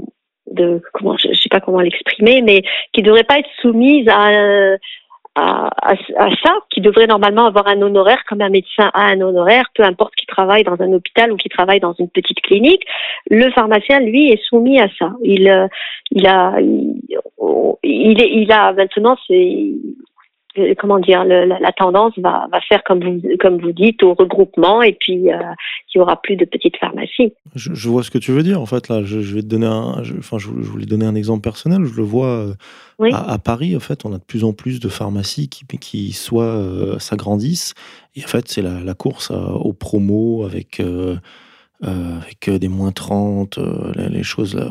de 0.51 0.81
comment 0.93 1.17
je, 1.17 1.33
sais 1.33 1.49
pas 1.49 1.59
comment 1.59 1.81
l'exprimer, 1.81 2.41
mais 2.41 2.63
qui 2.93 3.01
devrait 3.01 3.23
pas 3.23 3.39
être 3.39 3.49
soumise 3.61 4.07
à 4.07 4.77
à, 5.37 5.95
ça, 6.43 6.53
qui 6.69 6.81
devrait 6.81 7.07
normalement 7.07 7.45
avoir 7.45 7.67
un 7.67 7.81
honoraire 7.81 8.23
comme 8.27 8.41
un 8.41 8.49
médecin 8.49 8.89
a 8.93 9.05
un 9.07 9.21
honoraire, 9.21 9.65
peu 9.75 9.83
importe 9.83 10.15
qu'il 10.15 10.27
travaille 10.27 10.63
dans 10.63 10.81
un 10.81 10.91
hôpital 10.93 11.31
ou 11.31 11.37
qu'il 11.37 11.51
travaille 11.51 11.79
dans 11.79 11.93
une 11.93 12.09
petite 12.09 12.41
clinique. 12.41 12.83
Le 13.29 13.51
pharmacien, 13.51 13.99
lui, 13.99 14.31
est 14.31 14.43
soumis 14.43 14.79
à 14.79 14.87
ça. 14.97 15.11
Il, 15.23 15.47
euh, 15.49 15.67
il 16.11 16.25
a, 16.27 16.59
il, 16.59 16.95
il, 17.83 18.21
est, 18.21 18.31
il 18.31 18.51
a 18.51 18.73
maintenant, 18.73 19.15
c'est 19.27 19.71
comment 20.79 20.99
dire, 20.99 21.23
la, 21.23 21.71
tendance 21.71 22.13
va, 22.17 22.47
faire 22.67 22.83
comme 22.83 23.03
vous, 23.03 23.21
comme 23.39 23.59
vous 23.59 23.71
dites 23.71 24.03
au 24.03 24.13
regroupement 24.13 24.81
et 24.81 24.93
puis 24.93 25.31
euh, 25.31 25.39
il 25.93 25.97
n'y 25.97 26.01
aura 26.01 26.21
plus 26.21 26.35
de 26.35 26.45
petites 26.45 26.77
pharmacies. 26.77 27.33
Je, 27.55 27.89
vois 27.89 28.03
ce 28.03 28.11
que 28.11 28.17
tu 28.17 28.31
veux 28.31 28.43
dire. 28.43 28.61
En 28.61 28.65
fait, 28.65 28.87
là, 28.87 29.01
je, 29.03 29.17
vais 29.17 29.41
te 29.41 29.47
donner 29.47 29.65
un, 29.65 30.03
enfin, 30.19 30.37
je, 30.37 30.47
voulais 30.47 30.85
donner 30.85 31.05
un 31.05 31.15
exemple 31.15 31.41
personnel. 31.41 31.85
Je 31.85 31.95
le 31.95 32.03
vois 32.03 32.27
euh, 32.99 33.11
à, 33.11 33.39
Paris. 33.39 33.75
En 33.75 33.79
fait, 33.79 34.05
on 34.05 34.13
a 34.13 34.17
de 34.17 34.23
plus 34.23 34.43
en 34.43 34.53
plus 34.53 34.79
de 34.79 34.89
pharmacies 34.89 35.49
qui, 35.49 35.65
qui 35.79 36.13
soit 36.13 36.43
euh, 36.43 36.99
s'agrandissent. 36.99 37.73
Et 38.15 38.23
en 38.23 38.27
fait, 38.27 38.47
c'est 38.47 38.61
la, 38.61 38.93
course 38.93 39.31
aux 39.31 39.73
promos 39.73 40.43
avec 40.43 40.79
euh, 40.79 41.15
avec 41.81 42.49
euh, 42.49 42.57
des 42.57 42.67
moins 42.67 42.91
30, 42.91 43.57
euh, 43.57 43.91
les 44.09 44.23
choses, 44.23 44.55
là, 44.55 44.69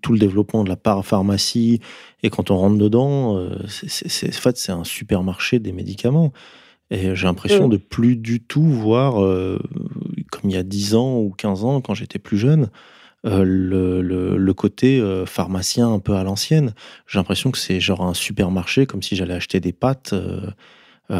tout 0.00 0.12
le 0.12 0.18
développement 0.18 0.64
de 0.64 0.68
la 0.68 1.02
pharmacie 1.02 1.80
Et 2.22 2.30
quand 2.30 2.50
on 2.50 2.56
rentre 2.56 2.78
dedans, 2.78 3.48
c'est, 3.68 4.28
en 4.28 4.32
fait, 4.32 4.56
c'est 4.56 4.72
un 4.72 4.84
supermarché 4.84 5.58
des 5.58 5.72
médicaments. 5.72 6.32
Et 6.90 7.14
j'ai 7.14 7.26
l'impression 7.26 7.68
mm. 7.68 7.70
de 7.70 7.76
plus 7.76 8.16
du 8.16 8.42
tout 8.42 8.64
voir, 8.64 9.14
comme 10.30 10.50
il 10.50 10.52
y 10.52 10.58
a 10.58 10.62
10 10.62 10.94
ans 10.94 11.18
ou 11.20 11.30
15 11.30 11.64
ans, 11.64 11.80
quand 11.80 11.94
j'étais 11.94 12.18
plus 12.18 12.38
jeune, 12.38 12.70
le, 13.24 14.02
le, 14.02 14.54
côté 14.54 15.02
pharmacien 15.26 15.90
un 15.90 16.00
peu 16.00 16.14
à 16.16 16.24
l'ancienne. 16.24 16.74
J'ai 17.06 17.18
l'impression 17.18 17.50
que 17.50 17.58
c'est 17.58 17.80
genre 17.80 18.02
un 18.02 18.14
supermarché, 18.14 18.84
comme 18.84 19.02
si 19.02 19.16
j'allais 19.16 19.34
acheter 19.34 19.60
des 19.60 19.72
pâtes. 19.72 20.14
Euh, 21.10 21.16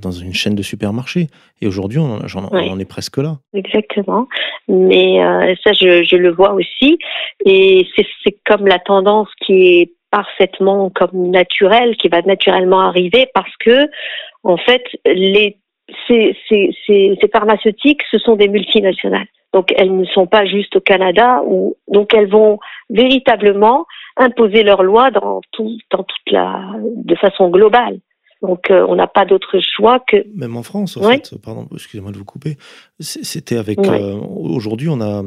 dans 0.00 0.10
une 0.10 0.32
chaîne 0.32 0.54
de 0.54 0.62
supermarchés. 0.62 1.26
Et 1.60 1.66
aujourd'hui, 1.66 1.98
on, 1.98 2.18
en 2.18 2.78
est 2.80 2.88
presque 2.88 3.18
là. 3.18 3.36
Exactement. 3.54 4.26
Mais 4.66 5.22
euh, 5.22 5.54
ça, 5.62 5.72
je, 5.72 6.16
le 6.16 6.32
vois 6.32 6.54
aussi. 6.54 6.98
Et 7.44 7.86
c'est 7.94 8.36
comme 8.46 8.66
la 8.66 8.78
tendance 8.78 9.28
qui 9.44 9.78
est 9.78 9.92
parfaitement 10.10 10.90
comme 10.90 11.30
naturelle, 11.30 11.96
qui 11.96 12.08
va 12.08 12.22
naturellement 12.22 12.80
arriver 12.80 13.28
parce 13.32 13.54
que, 13.58 13.88
en 14.42 14.56
fait, 14.56 14.82
les, 15.04 15.58
ces, 16.08 16.36
ces, 16.48 16.70
ces, 16.86 17.28
pharmaceutiques, 17.30 18.02
ce 18.10 18.18
sont 18.18 18.36
des 18.36 18.48
multinationales. 18.48 19.28
Donc 19.52 19.72
elles 19.76 19.94
ne 19.94 20.06
sont 20.06 20.26
pas 20.26 20.46
juste 20.46 20.74
au 20.76 20.80
Canada, 20.80 21.42
ou 21.44 21.76
donc 21.88 22.14
elles 22.14 22.30
vont 22.30 22.58
véritablement 22.88 23.86
imposer 24.16 24.62
leurs 24.62 24.82
lois 24.82 25.10
dans 25.10 25.40
tout, 25.52 25.76
dans 25.90 26.04
toute 26.04 26.32
la, 26.32 26.62
de 26.80 27.14
façon 27.16 27.50
globale. 27.50 27.98
Donc 28.42 28.70
euh, 28.70 28.86
on 28.88 28.96
n'a 28.96 29.06
pas 29.06 29.24
d'autre 29.24 29.58
choix 29.60 30.00
que. 30.00 30.16
Même 30.34 30.56
en 30.56 30.62
France, 30.62 30.96
en 30.96 31.02
fait, 31.02 31.34
pardon, 31.42 31.68
excusez-moi 31.74 32.12
de 32.12 32.18
vous 32.18 32.24
couper. 32.24 32.56
C'était 32.98 33.56
avec. 33.56 33.78
Euh, 33.78 34.14
aujourd'hui, 34.14 34.88
on 34.88 35.00
a, 35.00 35.22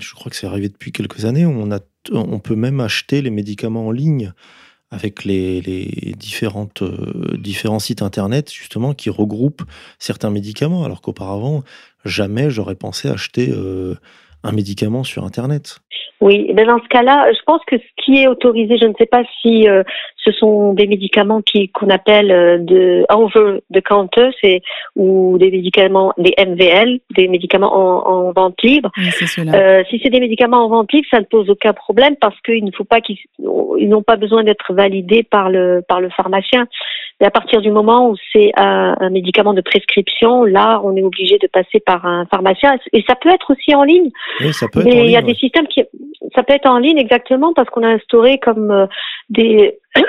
je 0.00 0.14
crois 0.14 0.30
que 0.30 0.36
c'est 0.36 0.46
arrivé 0.46 0.68
depuis 0.68 0.92
quelques 0.92 1.24
années, 1.24 1.46
on, 1.46 1.70
a, 1.70 1.78
on 2.12 2.38
peut 2.40 2.56
même 2.56 2.80
acheter 2.80 3.22
les 3.22 3.30
médicaments 3.30 3.86
en 3.86 3.90
ligne 3.92 4.32
avec 4.90 5.24
les, 5.24 5.60
les 5.60 6.14
différentes, 6.16 6.82
euh, 6.82 7.36
différents 7.38 7.80
sites 7.80 8.02
internet 8.02 8.52
justement 8.52 8.94
qui 8.94 9.10
regroupent 9.10 9.62
certains 9.98 10.30
médicaments, 10.30 10.84
alors 10.84 11.02
qu'auparavant, 11.02 11.62
jamais 12.04 12.50
j'aurais 12.50 12.76
pensé 12.76 13.08
acheter 13.08 13.52
un 14.42 14.52
médicament 14.52 15.04
sur 15.04 15.24
internet. 15.24 15.80
Oui, 16.20 16.50
ben 16.54 16.66
dans 16.66 16.78
ce 16.78 16.88
cas-là, 16.88 17.30
je 17.32 17.42
pense 17.44 17.60
que 17.66 17.76
ce 17.76 18.04
qui 18.04 18.22
est 18.22 18.26
autorisé, 18.26 18.78
je 18.80 18.86
ne 18.86 18.94
sais 18.98 19.06
pas 19.06 19.22
si 19.42 19.68
euh, 19.68 19.82
ce 20.24 20.32
sont 20.32 20.72
des 20.72 20.86
médicaments 20.86 21.42
qui 21.42 21.68
qu'on 21.68 21.90
appelle 21.90 22.30
euh, 22.30 22.58
de 22.58 23.04
over 23.12 23.60
the 23.72 23.82
counter, 23.82 24.30
c'est 24.40 24.62
ou 24.96 25.36
des 25.38 25.50
médicaments 25.50 26.14
des 26.16 26.34
MVL, 26.38 27.00
des 27.14 27.28
médicaments 27.28 27.74
en, 27.74 28.28
en 28.28 28.32
vente 28.32 28.62
libre. 28.62 28.90
euh, 29.54 29.82
si 29.90 30.00
c'est 30.02 30.08
des 30.08 30.20
médicaments 30.20 30.64
en 30.64 30.68
vente 30.68 30.92
libre, 30.92 31.06
ça 31.10 31.20
ne 31.20 31.26
pose 31.26 31.50
aucun 31.50 31.74
problème 31.74 32.16
parce 32.18 32.40
qu'il 32.40 32.64
ne 32.64 32.70
faut 32.70 32.84
pas 32.84 33.00
qu'ils 33.02 33.18
ils 33.78 33.88
n'ont 33.88 34.02
pas 34.02 34.16
besoin 34.16 34.42
d'être 34.42 34.72
validés 34.72 35.22
par 35.22 35.50
le 35.50 35.82
par 35.86 36.00
le 36.00 36.08
pharmacien. 36.08 36.66
Mais 37.20 37.26
à 37.26 37.30
partir 37.30 37.62
du 37.62 37.70
moment 37.70 38.10
où 38.10 38.16
c'est 38.32 38.52
un, 38.56 38.94
un, 39.00 39.08
médicament 39.08 39.54
de 39.54 39.62
prescription, 39.62 40.44
là, 40.44 40.82
on 40.84 40.94
est 40.96 41.02
obligé 41.02 41.38
de 41.38 41.46
passer 41.46 41.80
par 41.80 42.04
un 42.04 42.26
pharmacien. 42.26 42.76
Et 42.92 43.02
ça 43.08 43.14
peut 43.14 43.30
être 43.30 43.50
aussi 43.50 43.74
en 43.74 43.84
ligne. 43.84 44.10
Oui, 44.40 44.52
ça 44.52 44.66
peut 44.70 44.80
être 44.80 44.84
Mais 44.84 45.06
il 45.06 45.10
y 45.10 45.16
a 45.16 45.22
des 45.22 45.34
systèmes 45.34 45.66
qui 45.66 45.82
ça 46.34 46.42
peut 46.42 46.54
être 46.54 46.68
en 46.68 46.78
ligne 46.78 46.98
exactement 46.98 47.52
parce 47.54 47.68
qu'on 47.70 47.82
a 47.82 47.88
instauré 47.88 48.38
comme 48.38 48.70
euh, 48.70 48.86
des 49.28 49.78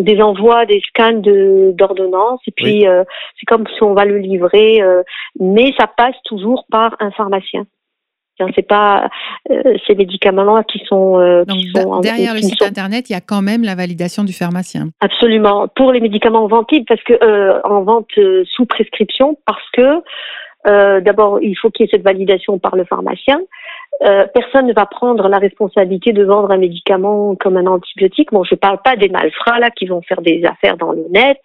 des 0.00 0.20
envois, 0.20 0.66
des 0.66 0.80
scans 0.88 1.18
de 1.18 1.72
d'ordonnances 1.74 2.40
et 2.46 2.52
puis 2.52 2.86
euh, 2.86 3.04
c'est 3.38 3.46
comme 3.46 3.66
si 3.66 3.82
on 3.82 3.94
va 3.94 4.04
le 4.04 4.18
livrer, 4.18 4.82
euh, 4.82 5.02
mais 5.38 5.72
ça 5.78 5.86
passe 5.86 6.16
toujours 6.24 6.64
par 6.70 6.96
un 7.00 7.10
pharmacien. 7.10 7.66
C'est 8.54 8.68
pas 8.68 9.08
ces 9.48 9.94
médicaments-là 9.94 10.62
qui 10.64 10.78
sont, 10.86 11.16
Donc, 11.46 12.02
derrière 12.02 12.34
le 12.34 12.42
site 12.42 12.60
internet, 12.60 13.08
il 13.08 13.14
y 13.14 13.16
a 13.16 13.22
quand 13.22 13.40
même 13.40 13.62
la 13.62 13.74
validation 13.74 14.24
du 14.24 14.34
pharmacien. 14.34 14.90
Absolument 15.00 15.68
pour 15.74 15.90
les 15.90 16.00
médicaments 16.00 16.44
en 16.44 16.46
vente 16.46 16.70
parce 16.86 17.02
que 17.02 17.66
en 17.66 17.80
vente 17.82 18.10
sous 18.44 18.66
prescription 18.66 19.38
parce 19.46 19.64
que 19.72 20.02
euh, 20.66 21.00
d'abord, 21.00 21.40
il 21.42 21.56
faut 21.56 21.70
qu'il 21.70 21.84
y 21.84 21.88
ait 21.88 21.90
cette 21.92 22.04
validation 22.04 22.58
par 22.58 22.76
le 22.76 22.84
pharmacien. 22.84 23.40
Euh, 24.02 24.26
personne 24.34 24.66
ne 24.66 24.74
va 24.74 24.84
prendre 24.84 25.26
la 25.28 25.38
responsabilité 25.38 26.12
de 26.12 26.22
vendre 26.22 26.50
un 26.50 26.58
médicament 26.58 27.34
comme 27.36 27.56
un 27.56 27.66
antibiotique. 27.66 28.30
Bon, 28.30 28.44
je 28.44 28.54
ne 28.54 28.58
parle 28.58 28.78
pas 28.82 28.94
des 28.94 29.08
malfrats 29.08 29.58
là 29.58 29.70
qui 29.70 29.86
vont 29.86 30.02
faire 30.02 30.20
des 30.20 30.44
affaires 30.44 30.76
dans 30.76 30.92
le 30.92 31.06
net, 31.10 31.38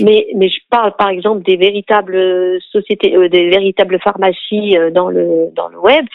mais 0.00 0.28
mais 0.36 0.48
je 0.48 0.60
parle 0.70 0.94
par 0.96 1.08
exemple 1.08 1.42
des 1.42 1.56
véritables 1.56 2.60
sociétés, 2.70 3.16
euh, 3.16 3.28
des 3.28 3.50
véritables 3.50 3.98
pharmacies 3.98 4.76
dans 4.92 5.08
le 5.10 5.52
dans 5.54 5.68
le 5.68 5.78
web. 5.78 6.06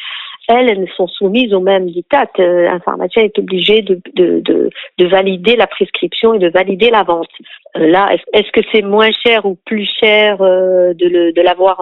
Elles, 0.47 0.69
elles 0.69 0.87
sont 0.95 1.07
soumises 1.07 1.53
au 1.55 1.59
même 1.59 1.87
diktat. 1.87 2.27
un 2.37 2.79
pharmacien 2.79 3.23
est 3.23 3.39
obligé 3.39 3.81
de, 3.81 3.99
de, 4.13 4.41
de, 4.41 4.69
de, 4.99 5.07
valider 5.07 5.55
la 5.55 5.65
prescription 5.65 6.35
et 6.35 6.39
de 6.39 6.49
valider 6.49 6.91
la 6.91 7.01
vente. 7.01 7.31
là, 7.73 8.15
est-ce 8.31 8.51
que 8.51 8.61
c'est 8.71 8.83
moins 8.83 9.09
cher 9.25 9.47
ou 9.47 9.57
plus 9.65 9.89
cher 9.99 10.37
de, 10.37 11.31
de 11.31 11.41
l'avoir 11.41 11.81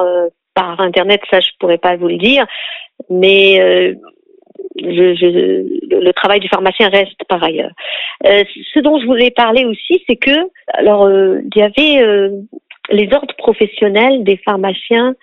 par 0.54 0.80
Internet, 0.80 1.22
ça 1.30 1.40
je 1.40 1.50
pourrais 1.60 1.78
pas 1.78 1.96
vous 1.96 2.08
le 2.08 2.18
dire, 2.18 2.46
mais 3.10 3.60
euh, 3.60 3.94
je, 4.78 5.96
le 5.96 6.12
travail 6.14 6.40
du 6.40 6.48
pharmacien 6.48 6.90
reste 6.90 7.24
par 7.28 7.44
ailleurs. 7.44 7.72
Euh, 8.26 8.44
ce 8.74 8.80
dont 8.80 9.00
je 9.00 9.06
voulais 9.06 9.32
parler 9.32 9.66
aussi, 9.66 10.04
c'est 10.08 10.16
que 10.16 10.50
alors 10.68 11.06
euh, 11.06 11.40
il 11.56 11.60
y 11.60 11.64
avait 11.64 12.30
les 12.90 13.14
ordres 13.14 13.36
professionnels 13.38 14.24
des 14.24 14.38
pharmaciens 14.38 15.16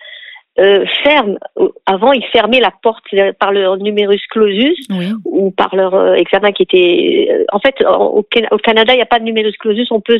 ferment. 1.03 1.37
Avant, 1.85 2.11
ils 2.11 2.25
fermaient 2.25 2.59
la 2.59 2.73
porte 2.83 3.05
par 3.39 3.51
leur 3.51 3.77
numerus 3.77 4.25
clausus 4.29 4.77
ou 5.25 5.49
par 5.51 5.75
leur 5.75 6.15
examen 6.15 6.51
qui 6.51 6.63
était. 6.63 7.45
en 7.51 7.59
fait, 7.59 7.75
au, 7.85 8.25
au 8.51 8.57
Canada, 8.57 8.93
il 8.93 8.97
n'y 8.97 9.01
a 9.01 9.07
pas 9.07 9.19
de 9.19 9.23
numerus 9.23 9.57
clausus. 9.57 9.91
On 9.91 10.01
peut, 10.01 10.19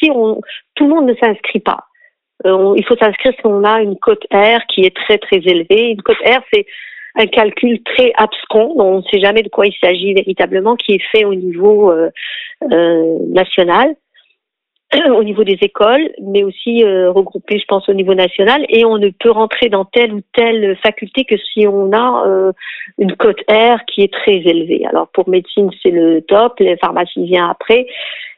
si 0.00 0.10
on, 0.10 0.40
tout 0.74 0.88
le 0.88 0.94
monde 0.94 1.06
ne 1.06 1.14
s'inscrit 1.14 1.60
pas. 1.60 1.84
Euh, 2.44 2.74
il 2.76 2.84
faut 2.84 2.96
s'inscrire 2.96 3.32
si 3.32 3.46
on 3.46 3.64
a 3.64 3.80
une 3.80 3.96
cote 3.96 4.24
R 4.32 4.66
qui 4.68 4.82
est 4.82 4.94
très 4.94 5.18
très 5.18 5.38
élevée. 5.38 5.90
Une 5.90 6.02
cote 6.02 6.18
R, 6.24 6.40
c'est 6.52 6.66
un 7.14 7.26
calcul 7.26 7.82
très 7.82 8.12
abscon, 8.16 8.74
dont 8.76 8.84
on 8.84 8.96
ne 8.98 9.02
sait 9.10 9.20
jamais 9.20 9.42
de 9.42 9.48
quoi 9.48 9.66
il 9.66 9.74
s'agit 9.82 10.12
véritablement, 10.12 10.76
qui 10.76 10.94
est 10.94 11.02
fait 11.12 11.24
au 11.24 11.34
niveau 11.34 11.90
euh, 11.90 12.10
euh, 12.70 13.18
national, 13.28 13.94
au 15.14 15.24
niveau 15.24 15.44
des 15.44 15.56
écoles, 15.62 16.12
mais 16.22 16.44
aussi 16.44 16.84
regroupé, 16.84 17.58
je 17.58 17.64
pense, 17.66 17.88
au 17.88 17.94
niveau 17.94 18.12
national. 18.12 18.66
Et 18.68 18.84
on 18.84 18.98
ne 18.98 19.08
peut 19.08 19.30
rentrer 19.30 19.70
dans 19.70 19.86
telle 19.86 20.12
ou 20.12 20.20
telle 20.34 20.76
faculté 20.82 21.24
que 21.24 21.36
si 21.38 21.66
on 21.66 21.90
a 21.92 22.52
une 22.98 23.16
cote 23.16 23.40
R 23.50 23.78
qui 23.86 24.02
est 24.02 24.12
très 24.12 24.36
élevée. 24.36 24.84
Alors 24.86 25.08
pour 25.08 25.28
médecine, 25.28 25.70
c'est 25.82 25.90
le 25.90 26.20
top, 26.20 26.60
les 26.60 26.76
pharmacies 26.76 27.24
viennent 27.24 27.48
après. 27.50 27.86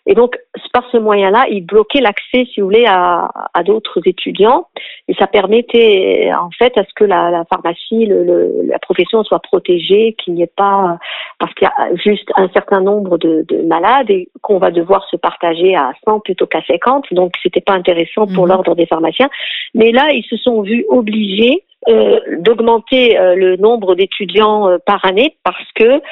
Et 0.09 0.15
donc, 0.15 0.39
par 0.73 0.85
ce 0.91 0.97
moyen-là, 0.97 1.47
il 1.51 1.67
bloquait 1.67 2.01
l'accès, 2.01 2.47
si 2.53 2.61
vous 2.61 2.69
voulez, 2.69 2.87
à, 2.87 3.31
à 3.53 3.63
d'autres 3.63 4.01
étudiants. 4.07 4.67
Et 5.07 5.15
ça 5.15 5.27
permettait, 5.27 6.31
en 6.33 6.51
fait, 6.51 6.79
à 6.79 6.85
ce 6.85 6.95
que 6.97 7.05
la, 7.05 7.31
la 7.31 7.45
pharmacie, 7.45 8.07
le, 8.07 8.63
la 8.65 8.79
profession 8.79 9.23
soit 9.23 9.41
protégée, 9.41 10.17
qu'il 10.19 10.33
n'y 10.33 10.43
ait 10.43 10.53
pas, 10.57 10.99
parce 11.39 11.53
qu'il 11.53 11.69
y 11.69 11.83
a 11.83 11.95
juste 11.95 12.31
un 12.37 12.49
certain 12.55 12.81
nombre 12.81 13.19
de, 13.19 13.45
de 13.49 13.61
malades 13.63 14.11
et 14.11 14.31
qu'on 14.41 14.59
va 14.59 14.71
devoir 14.71 15.07
se 15.11 15.17
partager 15.17 15.77
à 15.77 15.93
100 16.07 16.21
plutôt 16.21 16.47
qu'à 16.47 16.63
50. 16.63 17.13
Donc, 17.13 17.35
c'était 17.43 17.61
pas 17.61 17.75
intéressant 17.75 18.27
pour 18.27 18.45
mhm. 18.45 18.49
l'ordre 18.49 18.75
des 18.75 18.87
pharmaciens. 18.87 19.29
Mais 19.75 19.93
là, 19.93 20.13
ils 20.13 20.25
se 20.25 20.39
sont 20.39 20.63
vus 20.63 20.87
obligés 20.89 21.65
euh, 21.89 22.19
d'augmenter 22.39 23.19
euh, 23.19 23.37
le 23.37 23.57
nombre 23.57 23.95
d'étudiants 23.95 24.69
euh, 24.69 24.79
par 24.85 25.05
année 25.05 25.37
parce 25.45 25.73
que 25.77 26.03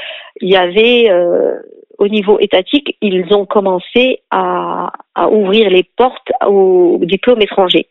il 0.41 0.49
y 0.49 0.57
avait 0.57 1.11
au 1.99 2.09
niveau 2.09 2.39
étatique, 2.39 2.97
ils 3.01 3.33
ont 3.33 3.47
commencé 3.47 4.21
à, 4.31 4.93
à 5.15 5.29
ouvrir 5.31 5.71
les 5.71 5.83
portes 5.97 6.31
aux 6.47 7.01
diplômes 7.03 7.41
étrangers. 7.41 7.89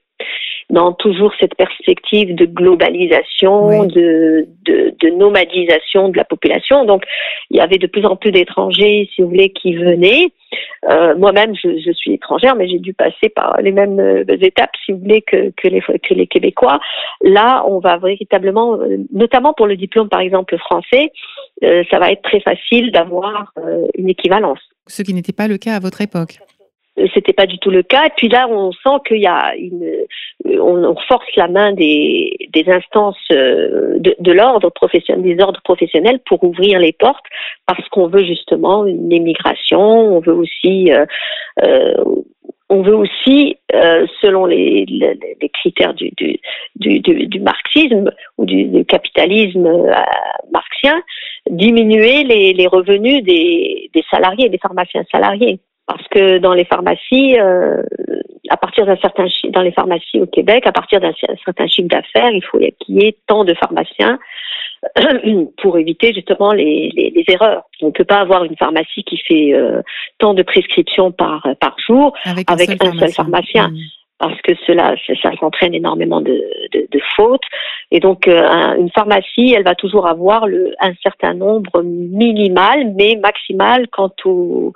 Dans 0.70 0.94
toujours 0.94 1.32
cette 1.40 1.56
perspective 1.56 2.34
de 2.36 2.46
globalisation, 2.46 3.86
de, 3.86 4.48
de, 4.66 4.96
de, 5.00 5.10
nomadisation 5.12 6.10
de 6.10 6.18
la 6.18 6.24
population. 6.24 6.86
Donc, 6.86 7.04
il 7.52 7.58
y 7.58 7.60
avait 7.60 7.78
de 7.78 7.88
plus 7.88 8.06
en 8.06 8.16
plus 8.16 8.32
d'étrangers, 8.32 9.10
si 9.14 9.22
vous 9.22 9.30
voulez, 9.30 9.50
qui 9.50 9.76
venaient. 9.76 10.30
Euh, 10.90 11.16
Moi-même, 11.18 11.54
je, 11.56 11.80
je, 11.86 11.92
suis 11.92 12.14
étrangère, 12.14 12.56
mais 12.56 12.68
j'ai 12.68 12.80
dû 12.80 12.94
passer 12.94 13.30
par 13.30 13.62
les 13.62 13.72
mêmes 13.72 14.00
euh, 14.00 14.24
étapes, 14.42 14.72
si 14.86 14.92
vous 14.92 15.00
voulez, 15.00 15.22
que, 15.22 15.52
que, 15.52 15.68
les, 15.68 15.82
que 15.82 16.14
les 16.14 16.28
Québécois. 16.28 16.80
Là, 17.22 17.64
on 17.68 17.80
va 17.80 17.98
véritablement, 17.98 18.76
euh, 18.76 18.98
notamment 19.14 19.54
pour 19.54 19.68
le 19.68 19.76
diplôme, 19.76 20.10
par 20.10 20.20
exemple, 20.22 20.58
français, 20.58 21.12
ça 21.62 22.00
va 22.00 22.12
être 22.12 22.22
très 22.22 22.42
facile 22.42 22.92
d'avoir 22.92 23.54
une 23.98 24.10
équivalence. 24.10 24.60
Ce 24.88 25.02
qui 25.04 25.14
n'était 25.14 25.34
pas 25.34 25.48
le 25.48 25.58
cas 25.58 25.76
à 25.76 25.80
votre 25.80 26.02
époque 26.02 26.38
c'était 27.14 27.34
pas 27.34 27.46
du 27.46 27.58
tout 27.60 27.72
le 27.72 27.84
cas. 27.84 28.06
Et 28.06 28.12
puis 28.16 28.30
là, 28.30 28.48
on 28.50 28.72
sent 28.72 28.98
qu'il 29.08 29.22
y 29.22 29.28
a 29.28 29.56
une, 29.56 30.06
on, 30.46 30.96
force 31.08 31.28
la 31.36 31.48
main 31.48 31.74
des, 31.74 32.36
des 32.54 32.66
instances 32.70 33.18
euh, 33.32 33.98
de, 34.00 34.16
de 34.20 34.32
l'ordre 34.32 34.70
professionnel, 34.70 35.24
des 35.24 35.44
ordres 35.44 35.62
professionnels 35.64 36.20
pour 36.26 36.44
ouvrir 36.44 36.80
les 36.80 36.94
portes, 36.94 37.26
parce 37.66 37.88
qu'on 37.90 38.08
veut 38.08 38.24
justement 38.24 38.86
une 38.86 39.12
émigration. 39.12 39.82
On 39.82 40.20
veut 40.20 40.34
aussi, 40.34 40.92
euh, 40.92 41.06
euh, 41.66 41.94
on 42.70 42.82
veut 42.82 42.96
aussi, 42.96 43.58
euh, 43.74 44.08
selon 44.22 44.46
les, 44.46 44.86
les, 44.88 45.20
les 45.42 45.50
critères 45.50 45.94
du, 45.94 46.12
du, 46.18 46.40
du, 46.78 47.28
du, 47.28 47.40
marxisme 47.40 48.12
ou 48.38 48.46
du, 48.46 48.86
capitalisme 48.86 49.68
euh, 49.68 49.94
marxien, 50.52 51.02
diminuer 51.50 52.24
les, 52.24 52.54
les 52.54 52.68
revenus 52.68 53.24
des, 53.24 53.90
des 53.94 54.04
salariés, 54.10 54.50
des 54.50 54.58
pharmaciens 54.58 55.04
salariés 55.12 55.60
parce 55.88 56.08
que 56.08 56.40
dans 56.40 56.54
les 56.54 56.66
pharmacies, 56.66 57.40
euh, 57.40 57.84
à 58.50 58.58
partir 58.58 58.86
d'un 58.86 58.98
certain 58.98 59.28
dans 59.50 59.62
les 59.62 59.72
pharmacies 59.72 60.20
au 60.20 60.26
Québec, 60.26 60.66
à 60.66 60.72
partir 60.72 61.00
d'un 61.00 61.14
certain 61.44 61.68
chiffre 61.68 61.88
d'affaires, 61.88 62.32
il 62.32 62.44
faut 62.44 62.58
qu'il 62.58 63.02
y 63.02 63.06
ait 63.06 63.18
tant 63.28 63.44
de 63.44 63.54
pharmaciens 63.54 64.18
pour 65.62 65.78
éviter 65.78 66.14
justement 66.14 66.54
les, 66.54 66.92
les, 66.96 67.12
les 67.12 67.24
erreurs. 67.28 67.64
On 67.82 67.88
ne 67.88 67.92
peut 67.92 68.04
pas 68.04 68.20
avoir 68.20 68.44
une 68.44 68.58
pharmacie 68.58 69.04
qui 69.04 69.18
fait 69.18 69.54
euh, 69.54 69.82
tant 70.18 70.34
de 70.34 70.42
prescriptions 70.42 71.12
par 71.12 71.48
par 71.60 71.76
jour 71.86 72.14
avec, 72.26 72.50
un, 72.50 72.58
seul, 72.98 73.12
pharmacien. 73.12 73.70
Mmh. 73.70 73.78
Parce 74.18 74.42
que 74.44 74.54
cela, 74.66 74.96
ça, 75.22 75.32
entraîne 75.42 75.74
énormément 75.74 76.22
de, 76.22 76.42
de, 76.74 76.88
de, 76.90 77.02
fautes. 77.18 77.44
Et 77.92 78.00
donc, 78.00 78.30
euh, 78.30 78.78
une 78.78 78.90
pharmacie, 78.90 79.54
elle 79.54 79.66
va 79.66 79.76
toujours 79.76 80.08
avoir 80.08 80.48
le, 80.48 80.74
un 80.80 80.94
certain 81.04 81.34
nombre 81.34 81.84
minimal, 81.84 82.94
mais 82.96 83.20
maximal 83.22 83.90
quant 83.90 84.14
au, 84.24 84.72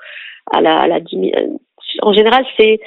à 0.51 0.61
la, 0.61 0.80
à 0.80 0.88
la 0.88 0.99
en 2.01 2.13
général, 2.13 2.45
c'est 2.57 2.80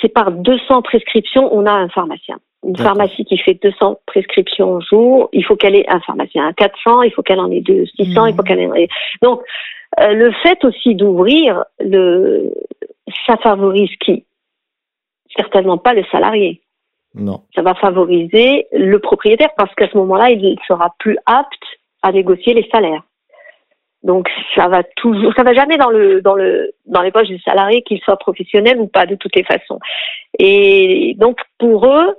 c'est 0.00 0.08
par 0.08 0.32
200 0.32 0.82
prescriptions, 0.82 1.54
on 1.54 1.66
a 1.66 1.72
un 1.72 1.88
pharmacien. 1.88 2.38
Une 2.66 2.76
pharmacie 2.76 3.24
qui 3.24 3.36
fait 3.38 3.54
200 3.62 4.00
prescriptions 4.06 4.72
au 4.72 4.80
jour, 4.80 5.28
il 5.32 5.44
faut 5.44 5.54
qu'elle 5.54 5.76
ait 5.76 5.88
un 5.88 6.00
pharmacien. 6.00 6.48
À 6.48 6.52
400, 6.52 7.02
il 7.02 7.12
faut 7.12 7.22
qu'elle 7.22 7.38
en 7.38 7.50
ait 7.50 7.60
deux. 7.60 7.84
600, 7.96 8.26
il 8.26 8.34
faut 8.34 8.42
mmh. 8.42 8.44
qu'elle 8.44 8.70
en 8.70 8.74
ait. 8.74 8.88
Donc, 9.22 9.42
euh, 10.00 10.12
le 10.12 10.32
fait 10.42 10.64
aussi 10.64 10.94
d'ouvrir, 10.94 11.64
le, 11.78 12.52
ça 13.26 13.36
favorise 13.36 13.94
qui? 14.00 14.24
Certainement 15.36 15.78
pas 15.78 15.94
le 15.94 16.04
salarié. 16.10 16.62
Non. 17.14 17.42
Ça 17.54 17.62
va 17.62 17.74
favoriser 17.74 18.66
le 18.72 18.98
propriétaire 18.98 19.50
parce 19.56 19.72
qu'à 19.74 19.88
ce 19.88 19.96
moment-là, 19.98 20.30
il 20.30 20.58
sera 20.66 20.94
plus 20.98 21.18
apte 21.26 21.62
à 22.02 22.12
négocier 22.12 22.54
les 22.54 22.68
salaires. 22.72 23.02
Donc 24.04 24.28
ça 24.54 24.68
va 24.68 24.82
toujours, 24.96 25.32
ça 25.34 25.42
va 25.42 25.54
jamais 25.54 25.78
dans 25.78 25.88
le 25.88 26.20
dans 26.20 26.34
le 26.34 26.72
dans 26.86 27.00
les 27.00 27.10
poches 27.10 27.28
du 27.28 27.40
salarié, 27.40 27.82
qu'il 27.82 28.00
soit 28.00 28.18
professionnel 28.18 28.78
ou 28.78 28.86
pas, 28.86 29.06
de 29.06 29.16
toutes 29.16 29.34
les 29.34 29.44
façons. 29.44 29.80
Et 30.38 31.16
donc 31.18 31.38
pour 31.58 31.86
eux, 31.86 32.14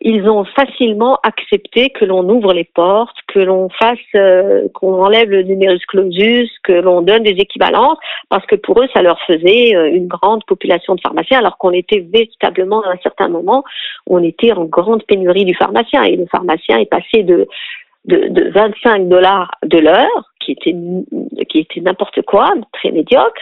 ils 0.00 0.28
ont 0.28 0.44
facilement 0.44 1.18
accepté 1.22 1.90
que 1.90 2.04
l'on 2.04 2.28
ouvre 2.28 2.52
les 2.52 2.64
portes, 2.64 3.16
que 3.26 3.38
l'on 3.38 3.68
fasse, 3.70 3.98
euh, 4.14 4.68
qu'on 4.74 5.02
enlève 5.02 5.30
le 5.30 5.42
numerus 5.42 5.84
clausus, 5.86 6.50
que 6.62 6.72
l'on 6.72 7.00
donne 7.00 7.22
des 7.22 7.36
équivalences, 7.38 7.98
parce 8.28 8.46
que 8.46 8.56
pour 8.56 8.82
eux, 8.82 8.88
ça 8.94 9.02
leur 9.02 9.18
faisait 9.22 9.74
euh, 9.74 9.90
une 9.90 10.06
grande 10.06 10.44
population 10.44 10.94
de 10.94 11.00
pharmaciens, 11.00 11.38
alors 11.38 11.58
qu'on 11.58 11.72
était 11.72 12.00
véritablement 12.00 12.82
à 12.82 12.90
un 12.90 12.98
certain 13.02 13.28
moment, 13.28 13.64
on 14.06 14.22
était 14.22 14.52
en 14.52 14.64
grande 14.64 15.04
pénurie 15.04 15.44
du 15.44 15.54
pharmacien, 15.54 16.02
et 16.04 16.16
le 16.16 16.26
pharmacien 16.26 16.78
est 16.78 16.90
passé 16.90 17.22
de 17.22 17.48
de, 18.06 18.28
de 18.28 18.50
25 18.50 19.08
dollars 19.08 19.50
de 19.64 19.78
l'heure, 19.78 20.33
qui 20.44 20.52
était 20.52 20.74
qui 21.48 21.58
était 21.58 21.80
n'importe 21.80 22.22
quoi, 22.22 22.52
très 22.72 22.90
médiocre. 22.90 23.40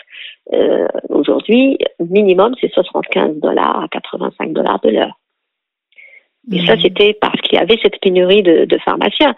Euh, 0.52 0.86
Aujourd'hui, 1.08 1.78
minimum, 2.00 2.54
c'est 2.60 2.72
75 2.72 3.36
dollars 3.40 3.82
à 3.84 3.88
85 3.88 4.52
dollars 4.52 4.80
de 4.80 4.90
l'heure. 4.90 5.18
Et 6.52 6.66
ça, 6.66 6.74
mmh. 6.74 6.80
c'était 6.80 7.14
parce 7.20 7.40
qu'il 7.42 7.58
y 7.58 7.62
avait 7.62 7.78
cette 7.82 8.00
pénurie 8.00 8.42
de, 8.42 8.64
de 8.64 8.78
pharmaciens. 8.78 9.34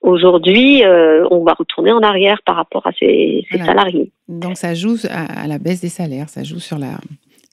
Aujourd'hui, 0.00 0.84
euh, 0.84 1.26
on 1.30 1.44
va 1.44 1.52
retourner 1.52 1.92
en 1.92 2.00
arrière 2.00 2.40
par 2.46 2.56
rapport 2.56 2.86
à 2.86 2.92
ces, 2.98 3.44
ces 3.50 3.58
salariés. 3.58 4.12
Donc 4.28 4.56
ça 4.56 4.74
joue 4.74 4.96
à, 5.10 5.42
à, 5.42 5.46
la 5.46 5.58
baisse 5.58 5.80
des 5.80 5.88
salaires, 5.88 6.28
ça 6.28 6.44
joue 6.44 6.60
sur 6.60 6.78
la, 6.78 6.98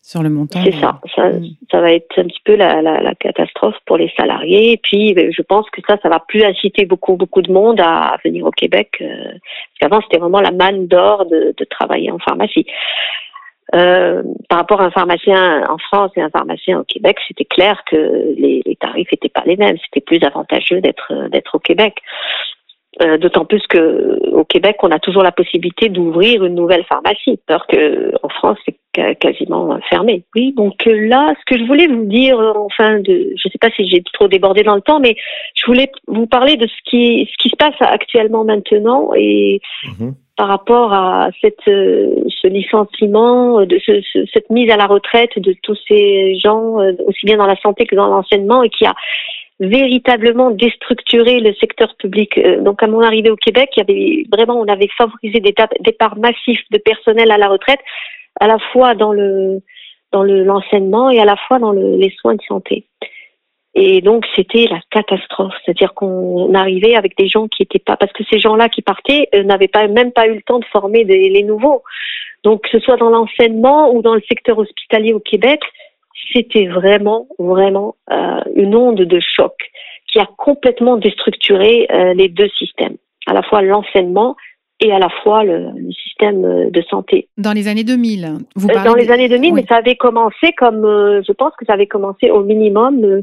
sur 0.03 0.21
le 0.21 0.29
montant. 0.29 0.61
C'est 0.63 0.73
ça. 0.73 0.99
Ça, 1.15 1.29
mm. 1.29 1.45
ça, 1.71 1.79
va 1.79 1.93
être 1.93 2.19
un 2.19 2.25
petit 2.25 2.41
peu 2.43 2.55
la, 2.55 2.81
la, 2.81 3.01
la, 3.01 3.15
catastrophe 3.15 3.77
pour 3.85 3.97
les 3.97 4.11
salariés. 4.17 4.73
Et 4.73 4.77
puis, 4.77 5.13
ben, 5.13 5.31
je 5.31 5.41
pense 5.41 5.67
que 5.69 5.81
ça, 5.87 5.97
ça 6.03 6.09
va 6.09 6.19
plus 6.19 6.43
inciter 6.43 6.85
beaucoup, 6.85 7.15
beaucoup 7.15 7.41
de 7.41 7.51
monde 7.51 7.79
à, 7.79 8.17
venir 8.23 8.45
au 8.45 8.51
Québec. 8.51 8.97
Euh, 8.99 9.31
parce 9.31 9.79
qu'avant, 9.79 10.01
c'était 10.01 10.17
vraiment 10.17 10.41
la 10.41 10.51
manne 10.51 10.87
d'or 10.87 11.25
de, 11.25 11.55
de, 11.57 11.65
travailler 11.65 12.11
en 12.11 12.19
pharmacie. 12.19 12.65
Euh, 13.75 14.21
par 14.49 14.59
rapport 14.59 14.81
à 14.81 14.85
un 14.85 14.91
pharmacien 14.91 15.63
en 15.69 15.77
France 15.77 16.11
et 16.17 16.21
un 16.21 16.29
pharmacien 16.29 16.81
au 16.81 16.83
Québec, 16.83 17.17
c'était 17.25 17.45
clair 17.45 17.81
que 17.89 18.35
les, 18.37 18.61
les 18.65 18.75
tarifs 18.75 19.09
n'étaient 19.09 19.29
pas 19.29 19.43
les 19.45 19.55
mêmes. 19.55 19.77
C'était 19.85 20.01
plus 20.01 20.21
avantageux 20.21 20.81
d'être 20.81 21.29
d'être 21.29 21.55
au 21.55 21.59
Québec. 21.59 21.95
Euh, 23.01 23.17
d'autant 23.17 23.45
plus 23.45 23.65
que 23.67 24.19
au 24.31 24.43
Québec, 24.43 24.77
on 24.83 24.91
a 24.91 24.99
toujours 24.99 25.23
la 25.23 25.31
possibilité 25.31 25.89
d'ouvrir 25.89 26.43
une 26.43 26.53
nouvelle 26.53 26.83
pharmacie, 26.83 27.39
alors 27.47 27.65
que 27.65 28.13
en 28.21 28.29
France, 28.29 28.59
c'est 28.65 28.75
quasiment 29.19 29.77
fermé. 29.89 30.23
Oui, 30.35 30.53
donc 30.53 30.85
euh, 30.87 31.07
là, 31.07 31.33
ce 31.39 31.45
que 31.45 31.59
je 31.59 31.65
voulais 31.65 31.87
vous 31.87 32.05
dire, 32.05 32.39
euh, 32.39 32.53
enfin, 32.55 32.99
de, 32.99 33.33
je 33.35 33.47
ne 33.47 33.51
sais 33.51 33.57
pas 33.59 33.69
si 33.75 33.87
j'ai 33.87 34.03
trop 34.13 34.27
débordé 34.27 34.63
dans 34.63 34.75
le 34.75 34.81
temps, 34.81 34.99
mais 34.99 35.15
je 35.55 35.65
voulais 35.65 35.91
vous 36.07 36.27
parler 36.27 36.57
de 36.57 36.67
ce 36.67 36.89
qui, 36.89 37.29
ce 37.31 37.43
qui 37.43 37.49
se 37.49 37.55
passe 37.55 37.75
actuellement 37.79 38.43
maintenant 38.43 39.11
et 39.15 39.61
mhm. 39.85 40.13
par 40.37 40.47
rapport 40.47 40.93
à 40.93 41.29
cette, 41.41 41.61
ce 41.65 42.47
licenciement, 42.47 43.65
de 43.65 43.79
ce, 43.85 44.01
cette 44.31 44.49
mise 44.49 44.69
à 44.69 44.77
la 44.77 44.85
retraite 44.87 45.37
de 45.37 45.55
tous 45.63 45.77
ces 45.87 46.37
gens, 46.39 46.77
aussi 47.05 47.25
bien 47.25 47.37
dans 47.37 47.47
la 47.47 47.57
santé 47.57 47.85
que 47.85 47.95
dans 47.95 48.07
l'enseignement, 48.07 48.63
et 48.63 48.69
qui 48.69 48.85
a 48.85 48.93
véritablement 49.59 50.51
déstructurer 50.51 51.39
le 51.39 51.53
secteur 51.55 51.95
public. 51.95 52.37
Euh, 52.37 52.61
donc 52.61 52.81
à 52.83 52.87
mon 52.87 53.01
arrivée 53.01 53.29
au 53.29 53.35
Québec, 53.35 53.69
il 53.75 53.79
y 53.79 53.81
avait 53.81 54.25
vraiment, 54.31 54.59
on 54.59 54.67
avait 54.67 54.89
favorisé 54.97 55.39
des 55.39 55.53
départs 55.79 56.17
massifs 56.17 56.63
de 56.71 56.77
personnel 56.77 57.31
à 57.31 57.37
la 57.37 57.47
retraite, 57.47 57.79
à 58.39 58.47
la 58.47 58.57
fois 58.71 58.95
dans 58.95 59.13
le 59.13 59.61
dans 60.11 60.23
l'enseignement 60.23 61.09
et 61.09 61.19
à 61.19 61.25
la 61.25 61.35
fois 61.35 61.57
dans 61.57 61.71
le, 61.71 61.95
les 61.97 62.11
soins 62.19 62.35
de 62.35 62.41
santé. 62.43 62.85
Et 63.75 64.01
donc 64.01 64.25
c'était 64.35 64.67
la 64.69 64.79
catastrophe, 64.91 65.53
c'est-à-dire 65.65 65.95
qu'on 65.95 66.53
arrivait 66.53 66.95
avec 66.95 67.17
des 67.17 67.27
gens 67.27 67.47
qui 67.47 67.63
étaient 67.63 67.79
pas, 67.79 67.97
parce 67.97 68.13
que 68.13 68.23
ces 68.31 68.37
gens-là 68.37 68.69
qui 68.69 68.83
partaient 68.83 69.27
euh, 69.33 69.43
n'avaient 69.43 69.67
pas 69.67 69.87
même 69.87 70.11
pas 70.11 70.27
eu 70.27 70.35
le 70.35 70.43
temps 70.43 70.59
de 70.59 70.65
former 70.65 71.03
les 71.03 71.43
nouveaux. 71.43 71.81
Donc 72.43 72.61
que 72.63 72.69
ce 72.69 72.79
soit 72.79 72.97
dans 72.97 73.09
l'enseignement 73.09 73.91
ou 73.91 74.01
dans 74.01 74.13
le 74.13 74.21
secteur 74.29 74.59
hospitalier 74.59 75.13
au 75.13 75.19
Québec, 75.19 75.61
c'était 76.31 76.67
vraiment, 76.67 77.27
vraiment 77.39 77.95
euh, 78.11 78.41
une 78.55 78.75
onde 78.75 79.01
de 79.01 79.19
choc 79.19 79.53
qui 80.07 80.19
a 80.19 80.27
complètement 80.37 80.97
déstructuré 80.97 81.87
euh, 81.91 82.13
les 82.13 82.29
deux 82.29 82.49
systèmes, 82.49 82.97
à 83.25 83.33
la 83.33 83.41
fois 83.43 83.61
l'enseignement 83.61 84.35
et 84.83 84.91
à 84.91 84.99
la 84.99 85.09
fois 85.23 85.43
le, 85.43 85.69
le, 85.75 85.91
système 85.91 86.45
euh, 86.45 86.69
de 86.69 86.81
santé. 86.83 87.27
Dans 87.37 87.53
les 87.53 87.67
années 87.67 87.83
2000, 87.83 88.37
vous 88.55 88.67
parlez 88.67 88.89
Dans 88.89 88.95
les 88.95 89.09
années 89.09 89.29
2000, 89.29 89.53
mais 89.53 89.65
ça 89.67 89.77
avait 89.77 89.95
commencé 89.95 90.53
comme, 90.57 90.83
je 90.83 91.31
pense 91.31 91.53
que 91.57 91.65
ça 91.65 91.73
avait 91.73 91.87
commencé 91.87 92.29
au 92.29 92.43
minimum 92.43 93.21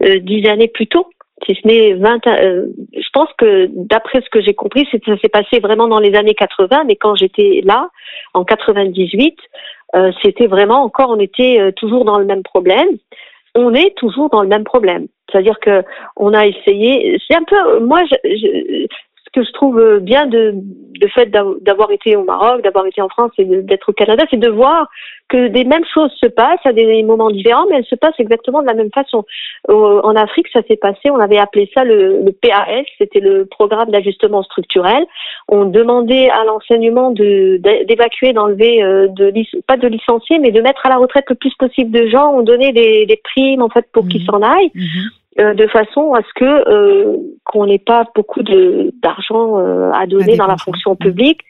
dix 0.00 0.46
années 0.48 0.68
plus 0.68 0.88
tôt 0.88 1.06
si 1.46 1.56
ce 1.60 1.66
n'est 1.66 1.94
20 1.94 2.26
euh, 2.26 2.66
je 2.94 3.08
pense 3.12 3.28
que 3.38 3.68
d'après 3.72 4.20
ce 4.20 4.30
que 4.30 4.40
j'ai 4.40 4.54
compris, 4.54 4.86
ça 4.90 5.16
s'est 5.18 5.28
passé 5.28 5.58
vraiment 5.60 5.88
dans 5.88 5.98
les 5.98 6.14
années 6.14 6.34
80, 6.34 6.84
mais 6.86 6.96
quand 6.96 7.14
j'étais 7.14 7.62
là, 7.64 7.88
en 8.34 8.44
98, 8.44 9.36
euh, 9.94 10.12
c'était 10.22 10.46
vraiment 10.46 10.82
encore, 10.82 11.10
on 11.10 11.18
était 11.18 11.60
euh, 11.60 11.72
toujours 11.72 12.04
dans 12.04 12.18
le 12.18 12.24
même 12.24 12.42
problème. 12.42 12.88
On 13.54 13.74
est 13.74 13.94
toujours 13.96 14.30
dans 14.30 14.42
le 14.42 14.48
même 14.48 14.64
problème. 14.64 15.08
C'est-à-dire 15.30 15.58
que 15.60 15.82
on 16.16 16.32
a 16.32 16.46
essayé, 16.46 17.18
c'est 17.26 17.36
un 17.36 17.44
peu, 17.44 17.80
moi, 17.80 18.02
je, 18.24 18.86
que 19.32 19.42
je 19.42 19.52
trouve 19.52 20.00
bien 20.00 20.26
de, 20.26 20.54
fait 21.14 21.26
d'avoir 21.26 21.90
été 21.90 22.16
au 22.16 22.24
Maroc, 22.24 22.62
d'avoir 22.62 22.86
été 22.86 23.00
en 23.00 23.08
France 23.08 23.32
et 23.38 23.44
d'être 23.44 23.88
au 23.88 23.92
Canada, 23.92 24.24
c'est 24.30 24.38
de 24.38 24.48
voir 24.48 24.88
que 25.28 25.48
des 25.48 25.64
mêmes 25.64 25.84
choses 25.92 26.12
se 26.20 26.26
passent 26.26 26.64
à 26.64 26.72
des 26.72 27.02
moments 27.02 27.30
différents, 27.30 27.66
mais 27.68 27.76
elles 27.76 27.86
se 27.86 27.94
passent 27.94 28.18
exactement 28.18 28.60
de 28.60 28.66
la 28.66 28.74
même 28.74 28.90
façon. 28.92 29.24
en 29.68 30.14
Afrique, 30.16 30.46
ça 30.52 30.60
s'est 30.68 30.76
passé, 30.76 31.10
on 31.10 31.18
avait 31.18 31.38
appelé 31.38 31.70
ça 31.74 31.84
le, 31.84 32.22
le 32.22 32.32
PAS, 32.32 32.84
c'était 32.98 33.20
le 33.20 33.46
programme 33.46 33.90
d'ajustement 33.90 34.42
structurel. 34.42 35.04
On 35.48 35.64
demandait 35.64 36.28
à 36.30 36.44
l'enseignement 36.44 37.10
d'évacuer, 37.10 38.32
d'enlever, 38.32 38.82
euh, 38.82 39.08
de, 39.08 39.32
pas 39.66 39.76
de 39.76 39.88
licencier, 39.88 40.38
mais 40.38 40.50
de 40.50 40.60
mettre 40.60 40.84
à 40.84 40.88
la 40.88 40.98
retraite 40.98 41.24
le 41.28 41.36
plus 41.36 41.54
possible 41.54 41.90
de 41.90 42.08
gens. 42.08 42.32
On 42.34 42.42
donnait 42.42 42.72
des, 42.72 43.06
des 43.06 43.20
primes 43.22 43.62
en 43.62 43.68
fait 43.68 43.86
pour 43.92 44.06
qu'ils 44.08 44.22
mhm. 44.22 44.26
s'en 44.26 44.42
aillent. 44.42 44.70
Mhm. 44.74 45.10
Euh, 45.40 45.54
de 45.54 45.66
façon 45.66 46.12
à 46.12 46.20
ce 46.20 46.28
que 46.34 46.68
euh, 46.68 47.16
qu'on 47.44 47.64
n'ait 47.64 47.78
pas 47.78 48.04
beaucoup 48.14 48.42
de 48.42 48.92
d'argent 49.02 49.58
euh, 49.58 49.90
à 49.92 50.06
donner 50.06 50.36
dans 50.36 50.46
la 50.46 50.58
fonction 50.58 50.94
publique. 50.94 51.40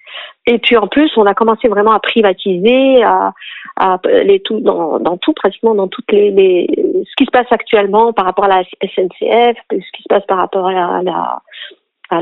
Et 0.47 0.59
puis 0.59 0.77
en 0.77 0.87
plus, 0.87 1.11
on 1.17 1.27
a 1.27 1.35
commencé 1.35 1.67
vraiment 1.67 1.91
à 1.91 1.99
privatiser, 1.99 3.03
à, 3.03 3.33
à 3.77 3.99
les 4.05 4.39
tout 4.39 4.61
dans, 4.61 5.01
dans 5.01 5.17
tout 5.17 5.33
pratiquement 5.33 5.75
dans 5.75 5.89
toutes 5.89 6.13
les, 6.13 6.31
les, 6.31 6.69
ce 6.77 7.15
qui 7.17 7.25
se 7.25 7.33
passe 7.33 7.51
actuellement 7.51 8.13
par 8.13 8.25
rapport 8.25 8.45
à 8.45 8.49
la 8.49 8.63
SNCF, 8.83 9.57
ce 9.73 9.77
qui 9.77 10.03
se 10.03 10.09
passe 10.09 10.25
par 10.27 10.39
rapport 10.39 10.69
à 10.69 11.03
la, 11.03 11.41
à 12.11 12.21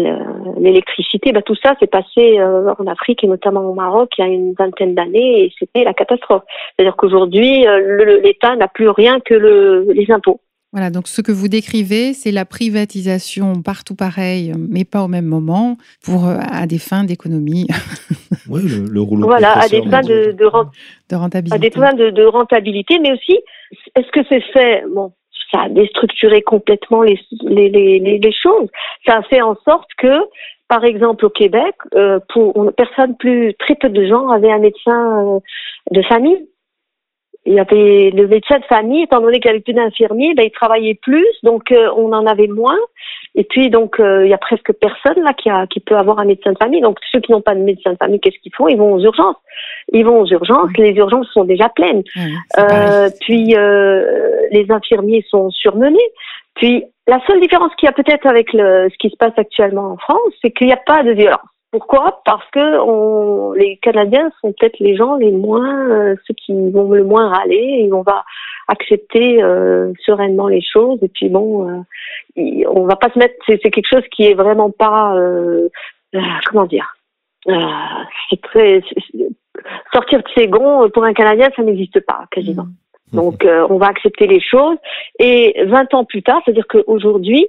l'électricité, 0.58 1.32
bah, 1.32 1.42
tout 1.42 1.56
ça 1.62 1.74
s'est 1.78 1.88
passé 1.88 2.40
en 2.42 2.86
Afrique 2.86 3.22
et 3.22 3.26
notamment 3.26 3.62
au 3.62 3.74
Maroc 3.74 4.12
il 4.16 4.24
y 4.24 4.24
a 4.24 4.30
une 4.30 4.54
vingtaine 4.54 4.94
d'années 4.94 5.44
et 5.44 5.52
c'était 5.58 5.84
la 5.84 5.92
catastrophe. 5.92 6.44
C'est-à-dire 6.76 6.96
qu'aujourd'hui, 6.96 7.66
l'État 8.22 8.56
n'a 8.56 8.68
plus 8.68 8.88
rien 8.88 9.20
que 9.20 9.34
le, 9.34 9.88
les 9.92 10.10
impôts. 10.10 10.40
Voilà, 10.72 10.90
donc 10.90 11.08
ce 11.08 11.20
que 11.20 11.32
vous 11.32 11.48
décrivez, 11.48 12.12
c'est 12.12 12.30
la 12.30 12.44
privatisation 12.44 13.60
partout 13.60 13.96
pareil, 13.96 14.52
mais 14.56 14.84
pas 14.84 15.02
au 15.02 15.08
même 15.08 15.24
moment, 15.24 15.76
pour 16.04 16.28
euh, 16.28 16.36
à 16.48 16.66
des 16.68 16.78
fins 16.78 17.02
d'économie. 17.02 17.66
oui, 18.48 18.62
le, 18.88 19.00
rouleau. 19.00 19.26
Voilà, 19.26 19.58
à 19.58 19.68
des 19.68 19.82
fins 19.82 20.02
de, 20.02 20.30
de, 20.30 20.44
rentabilité. 21.16 21.56
À 21.56 21.58
des 21.58 21.70
fins 21.72 21.94
de, 21.94 22.24
rentabilité, 22.24 23.00
mais 23.00 23.12
aussi, 23.12 23.40
est-ce 23.96 24.12
que 24.12 24.20
c'est 24.28 24.42
fait 24.52 24.84
Bon, 24.94 25.12
ça 25.52 25.62
a 25.62 25.68
déstructuré 25.68 26.42
complètement 26.42 27.02
les, 27.02 27.18
les, 27.42 27.68
les, 27.68 27.98
les, 27.98 28.32
choses. 28.32 28.68
Ça 29.08 29.16
a 29.16 29.22
fait 29.22 29.42
en 29.42 29.56
sorte 29.64 29.88
que, 29.98 30.20
par 30.68 30.84
exemple, 30.84 31.26
au 31.26 31.30
Québec, 31.30 31.74
euh, 31.96 32.20
pour 32.32 32.72
personne 32.76 33.16
plus, 33.16 33.54
très 33.58 33.74
peu 33.74 33.88
de 33.88 34.06
gens 34.06 34.28
avaient 34.28 34.52
un 34.52 34.60
médecin 34.60 35.36
euh, 35.36 35.40
de 35.90 36.02
famille 36.02 36.46
il 37.46 37.54
y 37.54 37.60
avait 37.60 38.10
le 38.10 38.26
médecin 38.26 38.58
de 38.58 38.64
famille, 38.64 39.02
étant 39.04 39.20
donné 39.20 39.40
qu'il 39.40 39.50
n'y 39.50 39.56
avait 39.56 39.62
plus 39.62 39.72
d'infirmiers, 39.72 40.34
ben, 40.34 40.44
il 40.44 40.50
travaillait 40.50 40.98
plus, 41.00 41.26
donc 41.42 41.72
euh, 41.72 41.90
on 41.96 42.12
en 42.12 42.26
avait 42.26 42.48
moins. 42.48 42.78
Et 43.34 43.44
puis 43.44 43.70
donc 43.70 43.98
euh, 43.98 44.26
il 44.26 44.30
y 44.30 44.34
a 44.34 44.38
presque 44.38 44.72
personne 44.74 45.22
là 45.22 45.32
qui, 45.32 45.48
a, 45.48 45.66
qui 45.66 45.80
peut 45.80 45.96
avoir 45.96 46.18
un 46.18 46.24
médecin 46.24 46.52
de 46.52 46.58
famille. 46.58 46.80
Donc 46.80 46.98
ceux 47.12 47.20
qui 47.20 47.32
n'ont 47.32 47.40
pas 47.40 47.54
de 47.54 47.60
médecin 47.60 47.92
de 47.92 47.96
famille, 47.96 48.20
qu'est-ce 48.20 48.38
qu'ils 48.42 48.54
font? 48.54 48.68
Ils 48.68 48.76
vont 48.76 48.92
aux 48.92 49.00
urgences. 49.00 49.36
Ils 49.92 50.04
vont 50.04 50.20
aux 50.20 50.26
urgences. 50.26 50.70
Les 50.76 50.92
urgences 50.92 51.28
sont 51.32 51.44
déjà 51.44 51.68
pleines. 51.68 52.02
euh, 52.58 53.08
puis 53.20 53.54
euh, 53.56 54.46
les 54.50 54.66
infirmiers 54.70 55.24
sont 55.28 55.50
surmenés. 55.50 55.98
Puis 56.56 56.84
la 57.06 57.20
seule 57.26 57.40
différence 57.40 57.74
qu'il 57.76 57.86
y 57.86 57.90
a 57.90 57.92
peut-être 57.92 58.26
avec 58.26 58.52
le, 58.52 58.88
ce 58.90 58.96
qui 58.98 59.10
se 59.10 59.16
passe 59.16 59.32
actuellement 59.36 59.92
en 59.92 59.96
France, 59.96 60.32
c'est 60.42 60.50
qu'il 60.50 60.66
n'y 60.66 60.72
a 60.72 60.80
pas 60.84 61.02
de 61.02 61.12
violence. 61.12 61.40
Pourquoi? 61.72 62.20
Parce 62.24 62.48
que 62.50 62.80
on, 62.80 63.52
les 63.52 63.76
Canadiens 63.76 64.30
sont 64.40 64.52
peut-être 64.52 64.78
les 64.80 64.96
gens 64.96 65.16
les 65.16 65.30
moins, 65.30 65.88
euh, 65.90 66.16
ceux 66.26 66.34
qui 66.34 66.52
vont 66.70 66.90
le 66.90 67.04
moins 67.04 67.28
râler 67.28 67.84
et 67.84 67.92
on 67.92 68.02
va 68.02 68.24
accepter 68.70 69.42
euh, 69.42 69.92
sereinement 70.04 70.48
les 70.48 70.62
choses. 70.62 70.98
Et 71.02 71.08
puis 71.08 71.28
bon, 71.28 71.68
euh, 71.68 72.64
on 72.68 72.86
va 72.86 72.96
pas 72.96 73.10
se 73.10 73.18
mettre. 73.18 73.34
C'est, 73.46 73.58
quelque 73.58 73.88
chose 73.88 74.04
qui 74.10 74.24
est 74.24 74.34
vraiment 74.34 74.70
pas, 74.70 75.14
euh, 75.16 75.68
comment 76.46 76.66
dire, 76.66 76.96
c'est 77.46 78.40
très 78.42 78.82
sortir 79.92 80.18
de 80.22 80.28
ses 80.36 80.48
gonds 80.48 80.88
pour 80.90 81.04
un 81.04 81.12
Canadien, 81.12 81.48
ça 81.56 81.62
n'existe 81.62 82.00
pas 82.00 82.24
quasiment. 82.30 82.66
Mmh. 83.12 83.16
Donc 83.16 83.44
on 83.44 83.78
va 83.78 83.86
accepter 83.86 84.26
les 84.26 84.40
choses. 84.40 84.76
Et 85.18 85.64
20 85.66 85.94
ans 85.94 86.04
plus 86.04 86.22
tard, 86.22 86.40
c'est-à-dire 86.44 86.66
qu'aujourd'hui, 86.68 87.48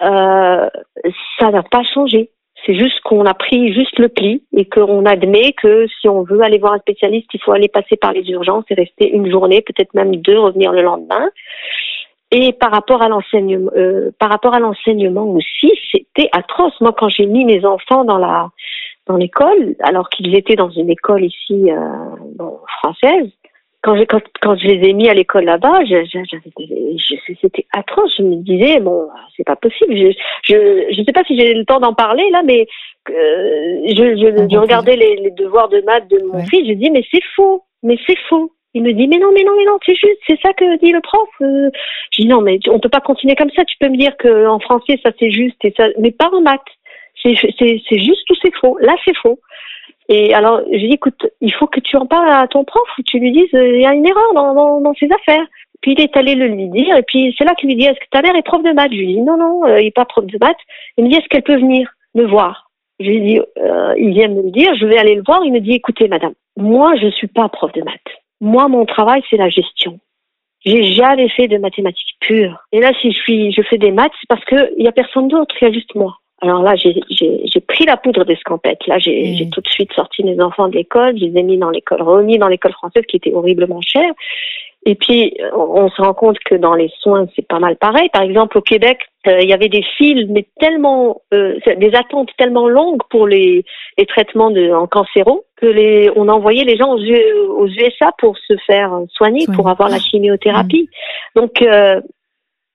ça 0.00 1.50
n'a 1.50 1.62
pas 1.62 1.82
changé. 1.94 2.30
C'est 2.64 2.74
juste 2.74 3.00
qu'on 3.00 3.26
a 3.26 3.34
pris 3.34 3.72
juste 3.72 3.98
le 3.98 4.08
pli 4.08 4.42
et 4.52 4.66
qu'on 4.66 5.04
admet 5.04 5.52
que 5.52 5.86
si 6.00 6.08
on 6.08 6.22
veut 6.22 6.42
aller 6.42 6.58
voir 6.58 6.74
un 6.74 6.78
spécialiste, 6.78 7.28
il 7.34 7.40
faut 7.40 7.52
aller 7.52 7.68
passer 7.68 7.96
par 7.96 8.12
les 8.12 8.22
urgences 8.30 8.64
et 8.70 8.74
rester 8.74 9.10
une 9.10 9.30
journée, 9.30 9.62
peut-être 9.62 9.94
même 9.94 10.14
deux, 10.16 10.38
revenir 10.38 10.72
le 10.72 10.82
lendemain. 10.82 11.28
Et 12.30 12.52
par 12.52 12.70
rapport 12.70 13.02
à 13.02 13.08
l'enseignement, 13.08 13.72
euh, 13.76 15.36
aussi, 15.36 15.72
c'était 15.90 16.30
atroce. 16.32 16.80
Moi, 16.80 16.94
quand 16.96 17.08
j'ai 17.08 17.26
mis 17.26 17.44
mes 17.44 17.64
enfants 17.64 18.04
dans 18.04 18.18
la 18.18 18.48
dans 19.06 19.16
l'école, 19.16 19.74
alors 19.80 20.08
qu'ils 20.08 20.36
étaient 20.36 20.54
dans 20.54 20.70
une 20.70 20.88
école 20.88 21.24
ici 21.24 21.70
euh, 21.72 22.46
française, 22.78 23.28
quand, 23.82 23.96
quand, 24.08 24.22
quand 24.40 24.56
je 24.56 24.68
les 24.68 24.88
ai 24.88 24.92
mis 24.92 25.08
à 25.08 25.14
l'école 25.14 25.44
là-bas, 25.44 25.80
c'était 27.40 27.66
atroce. 27.72 28.14
Je 28.16 28.22
me 28.22 28.36
disais 28.36 28.78
bon, 28.78 29.08
c'est 29.36 29.44
pas 29.44 29.56
possible. 29.56 29.96
Je 29.96 30.12
je 30.44 30.86
je 30.92 31.02
sais 31.04 31.12
pas 31.12 31.24
si 31.24 31.36
j'ai 31.36 31.52
le 31.52 31.64
temps 31.64 31.80
d'en 31.80 31.92
parler 31.92 32.28
là, 32.30 32.42
mais 32.44 32.66
euh, 33.10 33.82
je, 33.88 34.16
je, 34.16 34.48
je 34.50 34.58
regardais 34.58 34.96
les, 34.96 35.16
les, 35.16 35.30
devoirs 35.32 35.68
de 35.68 35.80
maths 35.80 36.08
de 36.08 36.22
mon 36.22 36.44
fils. 36.46 36.68
Je 36.68 36.74
dis 36.74 36.90
mais 36.90 37.04
c'est 37.10 37.24
faux, 37.34 37.64
mais 37.82 37.98
c'est 38.06 38.18
faux. 38.28 38.52
Il 38.74 38.84
me 38.84 38.92
dit 38.92 39.08
mais 39.08 39.18
non 39.18 39.32
mais 39.34 39.42
non 39.42 39.52
mais 39.56 39.64
non 39.64 39.78
c'est 39.84 39.96
juste 39.96 40.20
c'est 40.28 40.40
ça 40.40 40.52
que 40.52 40.78
dit 40.78 40.92
le 40.92 41.00
prof. 41.00 41.28
Euh, 41.40 41.70
je 42.12 42.22
dis 42.22 42.28
non 42.28 42.40
mais 42.40 42.60
on 42.68 42.78
peut 42.78 42.88
pas 42.88 43.00
continuer 43.00 43.34
comme 43.34 43.50
ça. 43.50 43.64
Tu 43.64 43.76
peux 43.80 43.88
me 43.88 43.96
dire 43.96 44.16
que 44.16 44.46
en 44.46 44.60
français 44.60 45.00
ça 45.02 45.10
c'est 45.18 45.32
juste 45.32 45.62
et 45.64 45.74
ça 45.76 45.88
mais 45.98 46.12
pas 46.12 46.30
en 46.32 46.40
maths. 46.40 46.60
C'est 47.20 47.34
c'est 47.58 47.98
juste 47.98 48.30
ou 48.30 48.34
c'est 48.40 48.54
faux. 48.60 48.78
Là 48.78 48.94
c'est 49.04 49.16
faux. 49.16 49.40
Et 50.08 50.34
alors, 50.34 50.60
je 50.66 50.78
lui 50.78 50.88
dis, 50.88 50.94
écoute, 50.94 51.26
il 51.40 51.52
faut 51.54 51.66
que 51.66 51.80
tu 51.80 51.96
en 51.96 52.06
parles 52.06 52.30
à 52.30 52.46
ton 52.48 52.64
prof 52.64 52.86
ou 52.98 53.02
tu 53.02 53.18
lui 53.18 53.32
dises, 53.32 53.54
euh, 53.54 53.76
il 53.76 53.80
y 53.82 53.86
a 53.86 53.94
une 53.94 54.06
erreur 54.06 54.34
dans, 54.34 54.54
dans, 54.54 54.80
dans 54.80 54.94
ses 54.94 55.08
affaires. 55.12 55.46
Puis 55.80 55.92
il 55.92 56.00
est 56.00 56.16
allé 56.16 56.34
le 56.34 56.46
lui 56.46 56.68
dire, 56.68 56.96
et 56.96 57.02
puis 57.02 57.34
c'est 57.36 57.44
là 57.44 57.54
qu'il 57.54 57.68
lui 57.68 57.76
dit, 57.76 57.84
est-ce 57.84 57.98
que 57.98 58.10
ta 58.10 58.22
mère 58.22 58.36
est 58.36 58.42
prof 58.42 58.62
de 58.62 58.72
maths? 58.72 58.92
Je 58.92 58.98
lui 58.98 59.06
dis, 59.14 59.20
non, 59.20 59.36
non, 59.36 59.64
euh, 59.64 59.80
il 59.80 59.84
n'est 59.84 59.90
pas 59.90 60.04
prof 60.04 60.24
de 60.24 60.38
maths. 60.40 60.56
Il 60.96 61.04
me 61.04 61.10
dit, 61.10 61.16
est-ce 61.16 61.28
qu'elle 61.28 61.42
peut 61.42 61.56
venir 61.56 61.88
me 62.14 62.24
voir? 62.24 62.70
Je 63.00 63.06
lui 63.06 63.20
dis, 63.20 63.40
euh, 63.58 63.94
il 63.98 64.10
vient 64.10 64.28
me 64.28 64.42
le 64.42 64.50
dire, 64.50 64.74
je 64.76 64.86
vais 64.86 64.98
aller 64.98 65.16
le 65.16 65.22
voir. 65.26 65.44
Il 65.44 65.52
me 65.52 65.60
dit, 65.60 65.72
écoutez, 65.72 66.06
madame, 66.08 66.34
moi, 66.56 66.94
je 66.96 67.06
ne 67.06 67.10
suis 67.10 67.26
pas 67.26 67.48
prof 67.48 67.72
de 67.72 67.82
maths. 67.82 68.00
Moi, 68.40 68.68
mon 68.68 68.84
travail, 68.84 69.22
c'est 69.28 69.36
la 69.36 69.48
gestion. 69.48 69.98
J'ai 70.64 70.84
jamais 70.84 71.28
fait 71.30 71.48
de 71.48 71.58
mathématiques 71.58 72.16
pures. 72.20 72.58
Et 72.70 72.80
là, 72.80 72.92
si 73.00 73.10
je 73.10 73.18
suis, 73.18 73.52
je 73.52 73.62
fais 73.62 73.78
des 73.78 73.90
maths, 73.90 74.12
c'est 74.20 74.28
parce 74.28 74.44
qu'il 74.44 74.74
n'y 74.78 74.86
a 74.86 74.92
personne 74.92 75.26
d'autre, 75.26 75.54
il 75.60 75.64
y 75.64 75.68
a 75.68 75.72
juste 75.72 75.94
moi. 75.96 76.18
Alors 76.42 76.62
là, 76.62 76.74
j'ai 76.76 77.60
pris 77.68 77.84
la 77.84 77.96
poudre 77.96 78.24
d'escampette. 78.24 78.84
Là, 78.88 78.98
j'ai 78.98 79.46
mmh. 79.46 79.50
tout 79.50 79.60
de 79.60 79.68
suite 79.68 79.92
sorti 79.92 80.24
mes 80.24 80.40
enfants 80.42 80.68
de 80.68 80.74
l'école, 80.74 81.16
je 81.16 81.26
les 81.26 81.38
ai 81.38 81.42
mis 81.44 81.56
dans 81.56 81.70
l'école, 81.70 82.02
remis 82.02 82.36
dans 82.38 82.48
l'école 82.48 82.72
française 82.72 83.04
qui 83.08 83.16
était 83.16 83.32
horriblement 83.32 83.80
chère. 83.80 84.12
Et 84.84 84.96
puis, 84.96 85.36
on 85.54 85.88
se 85.90 86.02
rend 86.02 86.12
compte 86.12 86.40
que 86.40 86.56
dans 86.56 86.74
les 86.74 86.90
soins, 86.98 87.28
c'est 87.36 87.46
pas 87.46 87.60
mal 87.60 87.76
pareil. 87.76 88.08
Par 88.12 88.22
exemple, 88.22 88.58
au 88.58 88.62
Québec, 88.62 88.98
euh, 89.28 89.38
il 89.40 89.48
y 89.48 89.52
avait 89.52 89.68
des 89.68 89.84
files, 89.96 90.26
mais 90.28 90.44
tellement, 90.58 91.22
euh, 91.32 91.56
des 91.76 91.94
attentes 91.94 92.30
tellement 92.36 92.68
longues 92.68 93.02
pour 93.08 93.28
les, 93.28 93.64
les 93.96 94.06
traitements 94.06 94.50
de, 94.50 94.72
en 94.72 94.88
cancéro 94.88 95.44
que 95.56 95.66
les, 95.66 96.10
on 96.16 96.28
envoyait 96.28 96.64
les 96.64 96.76
gens 96.76 96.92
aux, 96.92 96.98
aux 96.98 97.68
USA 97.68 98.10
pour 98.18 98.36
se 98.38 98.54
faire 98.66 98.90
soigner, 99.12 99.46
pour 99.54 99.68
avoir 99.68 99.88
la 99.88 100.00
chimiothérapie. 100.00 100.88
Mmh. 101.36 101.40
Donc, 101.40 101.62
euh, 101.62 102.00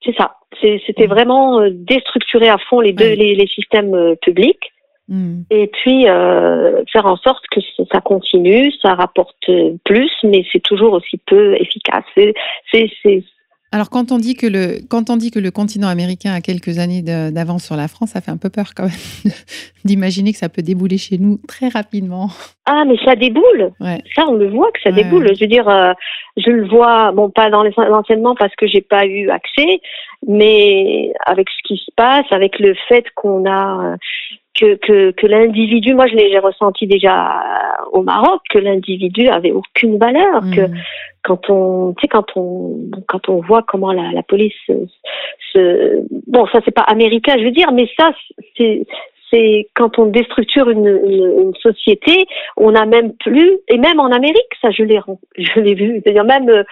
c'est 0.03 0.15
ça. 0.15 0.35
C'était 0.61 1.07
vraiment 1.07 1.59
euh, 1.59 1.69
déstructurer 1.71 2.49
à 2.49 2.57
fond 2.57 2.79
les 2.79 2.93
deux 2.93 3.13
les, 3.13 3.47
systèmes 3.47 3.93
euh, 3.93 4.15
publics. 4.21 4.71
Hmm. 5.09 5.43
Et 5.49 5.67
puis 5.67 6.07
euh, 6.09 6.83
faire 6.91 7.05
en 7.05 7.15
sorte 7.17 7.45
que 7.51 7.61
ça 7.91 8.01
continue, 8.01 8.71
ça 8.81 8.93
rapporte 8.93 9.49
plus, 9.85 10.11
mais 10.23 10.45
c'est 10.51 10.61
toujours 10.61 10.93
aussi 10.93 11.17
peu 11.25 11.55
efficace. 11.55 12.03
C'est 12.73 13.23
alors 13.71 13.89
quand 13.89 14.13
on 14.13 14.17
dit 14.17 14.35
que 14.35 14.47
le 14.47 14.79
quand 14.89 15.09
on 15.09 15.17
dit 15.17 15.29
que 15.29 15.39
le 15.39 15.51
continent 15.51 15.89
américain 15.89 16.33
a 16.33 16.39
quelques 16.39 16.79
années 16.79 17.01
d'avance 17.01 17.65
sur 17.65 17.75
la 17.75 17.89
France, 17.89 18.11
ça 18.11 18.21
fait 18.21 18.31
un 18.31 18.37
peu 18.37 18.49
peur 18.49 18.67
quand 18.75 18.85
même 18.85 19.33
d'imaginer 19.85 20.31
que 20.31 20.37
ça 20.37 20.47
peut 20.47 20.61
débouler 20.61 20.97
chez 20.97 21.17
nous 21.17 21.37
très 21.47 21.67
rapidement. 21.67 22.29
Ah 22.65 22.85
mais 22.87 22.95
ça 23.03 23.15
déboule. 23.15 23.71
Ça 24.15 24.25
on 24.27 24.35
le 24.35 24.49
voit 24.49 24.71
que 24.71 24.79
ça 24.81 24.91
déboule. 24.91 25.35
Je 25.35 25.41
veux 25.41 25.47
dire, 25.47 25.67
euh, 25.67 25.91
je 26.37 26.49
le 26.49 26.67
vois 26.67 27.11
bon 27.11 27.29
pas 27.29 27.49
dans 27.49 27.63
l'enseignement 27.63 28.35
parce 28.35 28.55
que 28.55 28.67
j'ai 28.67 28.81
pas 28.81 29.05
eu 29.05 29.29
accès, 29.29 29.81
mais 30.25 31.11
avec 31.25 31.47
ce 31.49 31.67
qui 31.67 31.77
se 31.77 31.91
passe, 31.95 32.25
avec 32.31 32.59
le 32.59 32.73
fait 32.87 33.05
qu'on 33.15 33.49
a 33.49 33.97
que, 34.59 34.75
que, 34.75 35.11
que 35.11 35.27
l'individu, 35.27 35.93
moi 35.93 36.07
je 36.07 36.15
l'ai 36.15 36.39
ressenti 36.39 36.87
déjà 36.87 37.41
au 37.91 38.01
Maroc, 38.01 38.41
que 38.49 38.59
l'individu 38.59 39.27
avait 39.27 39.51
aucune 39.51 39.97
valeur, 39.97 40.41
que 40.53 40.67
mmh 40.67 40.73
quand 41.27 41.49
on, 41.49 41.93
tu 41.97 42.01
sais, 42.01 42.07
quand 42.07 42.25
on, 42.37 42.89
quand 43.07 43.27
on 43.27 43.41
voit 43.41 43.61
comment 43.61 43.91
la, 43.91 44.13
la 44.13 44.23
police 44.23 44.53
se, 45.51 46.03
bon, 46.25 46.47
ça 46.47 46.59
c'est 46.63 46.71
pas 46.73 46.83
américain, 46.83 47.35
je 47.37 47.43
veux 47.43 47.51
dire, 47.51 47.71
mais 47.73 47.89
ça, 47.99 48.11
c'est, 48.55 48.85
c'est 49.29 49.67
quand 49.75 49.99
on 49.99 50.05
déstructure 50.05 50.69
une, 50.69 50.87
une, 50.87 51.53
société, 51.55 52.27
on 52.55 52.71
n'a 52.71 52.85
même 52.85 53.11
plus, 53.13 53.59
et 53.67 53.77
même 53.77 53.99
en 53.99 54.11
Amérique, 54.11 54.53
ça 54.61 54.71
je 54.71 54.83
l'ai, 54.83 55.01
je 55.37 55.59
l'ai 55.59 55.73
vu, 55.73 56.01
c'est-à-dire 56.01 56.23
même, 56.23 56.63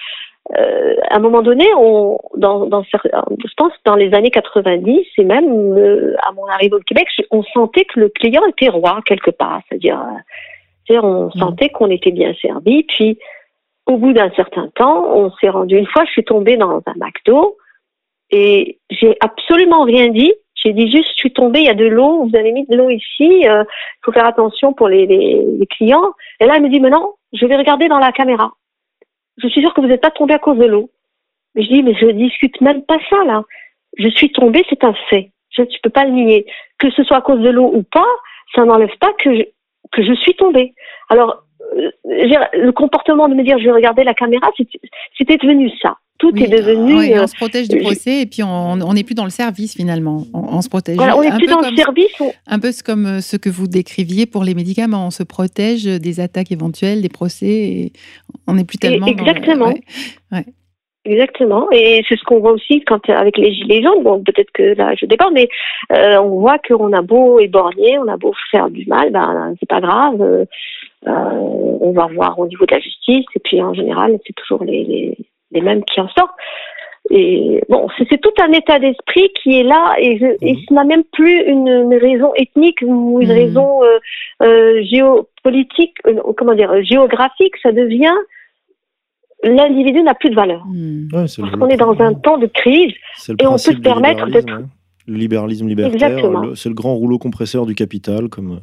euh, 0.53 0.95
à 1.09 1.15
un 1.15 1.19
moment 1.19 1.41
donné, 1.41 1.67
on, 1.76 2.19
dans, 2.38 2.67
dans, 2.67 2.84
je 2.84 3.53
pense 3.57 3.73
dans 3.84 3.95
les 3.95 4.13
années 4.13 4.30
90 4.30 5.05
et 5.17 5.23
même 5.23 5.77
euh, 5.77 6.15
à 6.22 6.31
mon 6.34 6.45
arrivée 6.45 6.76
au 6.76 6.80
Québec, 6.81 7.07
on 7.31 7.41
sentait 7.43 7.85
que 7.85 7.99
le 7.99 8.09
client 8.09 8.43
était 8.45 8.69
roi 8.69 8.99
quelque 9.05 9.31
part. 9.31 9.61
C'est-à-dire, 9.67 9.99
euh, 10.91 10.99
on 11.01 11.27
mmh. 11.27 11.39
sentait 11.39 11.69
qu'on 11.69 11.89
était 11.89 12.11
bien 12.11 12.34
servi. 12.41 12.84
Puis, 12.84 13.17
au 13.88 13.97
bout 13.97 14.13
d'un 14.13 14.30
certain 14.31 14.69
temps, 14.76 15.15
on 15.15 15.31
s'est 15.41 15.49
rendu. 15.49 15.77
Une 15.77 15.88
fois, 15.88 16.05
je 16.05 16.11
suis 16.11 16.23
tombée 16.23 16.57
dans 16.57 16.81
un 16.85 16.93
McDo 16.95 17.57
et 18.30 18.80
j'ai 18.89 19.17
absolument 19.22 19.84
rien 19.84 20.09
dit. 20.09 20.34
J'ai 20.55 20.73
dit 20.73 20.89
juste, 20.89 21.09
je 21.11 21.17
suis 21.17 21.34
tombée, 21.34 21.59
il 21.59 21.65
y 21.65 21.69
a 21.69 21.76
de 21.76 21.85
l'eau, 21.85 22.27
vous 22.27 22.35
avez 22.35 22.51
mis 22.51 22.65
de 22.65 22.76
l'eau 22.76 22.89
ici, 22.89 23.41
il 23.41 23.65
faut 24.03 24.11
faire 24.11 24.26
attention 24.26 24.73
pour 24.73 24.88
les, 24.88 25.05
les, 25.05 25.45
les 25.59 25.67
clients. 25.67 26.13
Et 26.39 26.45
là, 26.45 26.53
elle 26.55 26.63
me 26.63 26.69
dit, 26.69 26.80
mais 26.80 26.89
non, 26.89 27.13
je 27.34 27.45
vais 27.45 27.55
regarder 27.55 27.88
dans 27.88 27.99
la 27.99 28.11
caméra 28.11 28.51
je 29.38 29.48
suis 29.48 29.62
sûre 29.62 29.74
que 29.74 29.82
vous 29.82 29.88
n'êtes 29.88 30.02
pas 30.02 30.12
tombé 30.12 30.34
à 30.34 30.40
cause 30.40 30.57
de 30.57 30.66
l'eau. 30.66 30.90
Mais 31.53 31.64
je 31.64 31.70
dis, 31.70 31.84
mais 31.84 31.95
je 31.95 32.07
discute 32.07 32.60
même 32.62 32.84
pas 32.84 32.98
ça, 33.10 33.24
là. 33.26 33.44
Je 33.98 34.10
suis 34.10 34.32
tombée, 34.32 34.66
c'est 34.70 34.84
un 34.84 34.94
fait. 35.10 35.32
Je 35.49 35.62
ne 35.62 35.68
peux 35.82 35.90
pas 35.90 36.06
le 36.06 36.12
nier. 36.12 36.45
Que 36.80 36.90
ce 36.91 37.03
soit 37.03 37.18
à 37.18 37.22
cause 37.22 37.40
de 37.41 37.49
l'eau 37.49 37.72
ou 37.74 37.84
pas, 37.84 38.06
ça 38.53 38.66
n'enlève 38.66 38.95
pas 38.99 39.14
que 39.14 39.36
je, 39.36 39.44
que 39.91 40.03
je 40.03 40.14
suis 40.14 40.36
tombée. 40.36 40.74
Alors, 41.10 41.44
euh, 41.78 41.91
le 42.06 42.72
comportement 42.72 43.28
de 43.28 43.36
me 43.36 43.44
dire 43.44 43.57
je 43.57 43.66
vais 43.66 43.72
regarder 43.72 44.03
la 44.03 44.14
caméra, 44.14 44.52
c'était 45.18 45.38
devenu 45.38 45.72
ça. 45.82 45.98
Tout 46.17 46.31
est 46.37 46.47
devenu. 46.47 46.95
on 46.95 47.23
euh, 47.23 47.27
se 47.27 47.35
protège 47.35 47.67
du 47.67 47.79
procès 47.79 48.21
et 48.21 48.25
puis 48.25 48.41
on 48.41 48.93
n'est 48.93 49.03
plus 49.03 49.15
dans 49.15 49.25
le 49.25 49.29
service 49.29 49.75
finalement. 49.75 50.23
On, 50.33 50.61
se 50.61 50.69
protège. 50.69 50.95
Voilà, 50.95 51.17
on 51.17 51.21
n'est 51.21 51.31
plus 51.31 51.47
dans 51.47 51.59
le 51.59 51.75
service. 51.75 52.23
Un 52.47 52.59
peu 52.59 52.71
comme 52.85 53.05
euh, 53.05 53.21
ce 53.21 53.35
que 53.35 53.49
vous 53.49 53.67
décriviez 53.67 54.25
pour 54.25 54.43
les 54.43 54.55
médicaments. 54.55 55.07
On 55.07 55.11
se 55.11 55.23
protège 55.23 55.83
des 55.83 56.19
attaques 56.21 56.51
éventuelles, 56.51 57.01
des 57.01 57.09
procès. 57.09 57.47
Et 57.47 57.93
on 58.47 58.53
n'est 58.53 58.63
plus 58.63 58.77
tellement. 58.77 59.07
exactement. 59.07 59.73
Exactement. 61.05 61.67
Et 61.71 62.03
c'est 62.09 62.17
ce 62.17 62.23
qu'on 62.23 62.39
voit 62.39 62.53
aussi 62.53 62.81
quand 62.81 63.07
avec 63.09 63.37
les 63.37 63.53
gilets 63.53 63.83
jaunes. 63.83 64.01
Bon, 64.01 64.23
peut-être 64.23 64.51
que 64.51 64.73
là 64.75 64.95
je 64.99 65.05
déborde, 65.05 65.33
mais 65.33 65.47
euh, 65.91 66.17
on 66.17 66.39
voit 66.39 66.57
qu'on 66.57 66.93
a 66.93 67.03
beau 67.03 67.39
éborgner, 67.39 67.99
on 67.99 68.07
a 68.07 68.17
beau 68.17 68.33
faire 68.49 68.71
du 68.71 68.87
mal, 68.87 69.11
ben 69.11 69.53
c'est 69.59 69.69
pas 69.69 69.81
grave. 69.81 70.19
Euh, 70.21 70.45
on 71.05 71.91
va 71.91 72.07
voir 72.07 72.39
au 72.39 72.47
niveau 72.47 72.65
de 72.65 72.73
la 72.73 72.79
justice. 72.79 73.25
Et 73.35 73.39
puis 73.43 73.61
en 73.61 73.75
général, 73.75 74.17
c'est 74.25 74.33
toujours 74.33 74.63
les 74.63 74.83
les 74.83 75.17
mêmes 75.61 75.84
qui 75.86 75.99
en 75.99 76.07
sortent. 76.10 76.36
Et 77.11 77.61
bon, 77.69 77.88
c'est 77.98 78.19
tout 78.19 78.34
un 78.41 78.52
état 78.52 78.80
d'esprit 78.80 79.30
qui 79.41 79.60
est 79.60 79.64
là 79.64 79.95
et, 79.99 80.18
je, 80.18 80.26
et 80.41 80.53
mhm. 80.53 80.60
ce 80.68 80.73
n'est 80.73 80.86
même 80.86 81.03
plus 81.14 81.40
une, 81.44 81.94
raison 82.02 82.34
ethnique 82.36 82.80
ou 82.82 83.22
une 83.22 83.30
mhm. 83.30 83.36
raison 83.36 83.84
euh, 83.84 83.99
euh, 84.41 84.84
géopolitique, 84.84 85.95
euh, 86.07 86.19
comment 86.36 86.56
dire, 86.56 86.84
géographique. 86.84 87.53
Ça 87.61 87.72
devient 87.72 88.15
l'individu 89.44 90.02
n'a 90.02 90.15
plus 90.15 90.32
de 90.32 90.36
valeur. 90.36 90.65
Mhm. 90.65 91.10
parce 91.11 91.36
qu'on 91.36 91.68
est 91.68 91.77
dans 91.77 91.99
un 92.02 92.15
temps 92.15 92.40
de 92.40 92.48
crise 92.48 92.94
et 93.30 93.45
on 93.45 93.52
peut 93.52 93.57
se 93.60 93.72
permettre 93.73 94.27
d'être. 94.27 94.61
Le 95.07 95.18
libéralisme 95.18 95.68
libertaire, 95.68 96.32
c'est 96.56 96.69
le 96.69 96.73
grand 96.73 96.95
rouleau 96.95 97.19
compresseur 97.19 97.68
du 97.68 97.76
capital, 97.76 98.27
comme. 98.27 98.60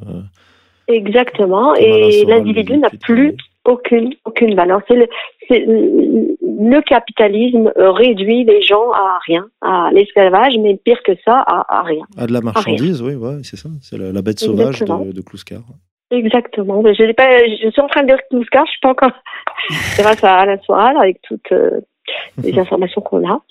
Exactement, 0.89 1.73
et 1.75 2.25
l'individu 2.25 2.77
n'a 2.77 2.89
plus 2.89 3.37
aucune 3.65 4.13
aucune 4.25 4.55
valeur. 4.55 4.81
C'est 4.87 4.95
le, 4.95 5.07
le 5.49 6.81
capitalisme 6.81 7.71
réduit 7.75 8.43
les 8.43 8.61
gens 8.61 8.91
à 8.91 9.19
rien, 9.25 9.47
à 9.61 9.89
l'esclavage, 9.91 10.57
mais 10.59 10.75
pire 10.75 11.01
que 11.03 11.13
ça, 11.25 11.43
à, 11.45 11.81
rien. 11.83 12.05
À 12.17 12.27
de 12.27 12.33
la 12.33 12.41
marchandise, 12.41 13.01
oui, 13.01 13.15
ouais, 13.15 13.37
c'est 13.43 13.57
ça. 13.57 13.69
C'est 13.81 13.97
la, 13.97 14.21
bête 14.21 14.39
sauvage 14.39 14.79
de, 14.79 15.11
de 15.11 15.21
Kluskar. 15.21 15.61
Exactement. 16.11 16.81
Je, 16.83 17.11
pas, 17.13 17.45
je 17.45 17.69
suis 17.69 17.81
en 17.81 17.87
train 17.87 18.03
de 18.03 18.07
dire 18.07 18.19
Kluskar, 18.29 18.65
je 18.65 18.71
suis 18.71 18.79
pas 18.81 18.89
encore 18.89 19.11
grâce 19.97 20.23
à 20.23 20.37
Alain 20.39 20.59
Soral 20.65 20.97
avec 20.97 21.21
toutes 21.23 21.51
euh, 21.51 21.81
les 22.41 22.57
informations 22.59 23.01
qu'on 23.01 23.27
a. 23.29 23.41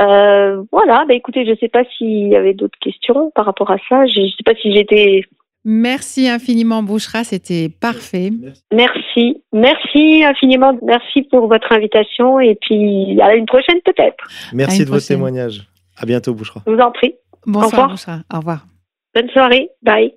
Euh, 0.00 0.62
voilà, 0.72 1.04
bah 1.06 1.12
écoutez, 1.14 1.44
je 1.44 1.50
ne 1.50 1.56
sais 1.56 1.68
pas 1.68 1.84
s'il 1.84 2.28
y 2.28 2.36
avait 2.36 2.54
d'autres 2.54 2.78
questions 2.80 3.30
par 3.34 3.44
rapport 3.44 3.70
à 3.70 3.76
ça. 3.88 4.06
Je 4.06 4.20
ne 4.20 4.26
sais 4.28 4.42
pas 4.44 4.54
si 4.54 4.72
j'étais 4.72 5.22
Merci 5.64 6.28
infiniment, 6.28 6.82
Bouchra, 6.82 7.22
c'était 7.22 7.68
parfait. 7.68 8.30
Merci. 8.72 9.42
Merci 9.52 10.24
infiniment. 10.24 10.76
Merci 10.82 11.22
pour 11.30 11.46
votre 11.46 11.70
invitation 11.70 12.40
et 12.40 12.58
puis 12.60 13.20
à 13.20 13.34
une 13.34 13.46
prochaine 13.46 13.80
peut-être. 13.84 14.24
Merci 14.52 14.84
de 14.84 14.90
votre 14.90 15.06
témoignage. 15.06 15.68
À 15.96 16.04
bientôt, 16.04 16.34
Bouchra. 16.34 16.62
Je 16.66 16.72
vous 16.72 16.80
en 16.80 16.90
prie. 16.90 17.14
Bonsoir, 17.46 17.88
Bouchra. 17.90 18.18
Au 18.32 18.38
revoir. 18.38 18.66
Bonne 19.14 19.28
soirée. 19.30 19.68
Bye. 19.82 20.12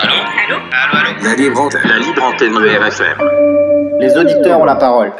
Allô 0.00 0.12
Allô 0.12 0.56
Allô, 0.72 1.08
allô 1.10 1.24
La 1.24 1.34
libre 1.36 1.60
antenne. 1.60 1.80
La 1.84 1.98
libre 1.98 2.22
antenne 2.22 2.54
de 2.54 2.68
RFM. 2.68 3.98
Les 4.00 4.16
auditeurs 4.16 4.60
ont 4.60 4.64
la 4.64 4.76
parole. 4.76 5.12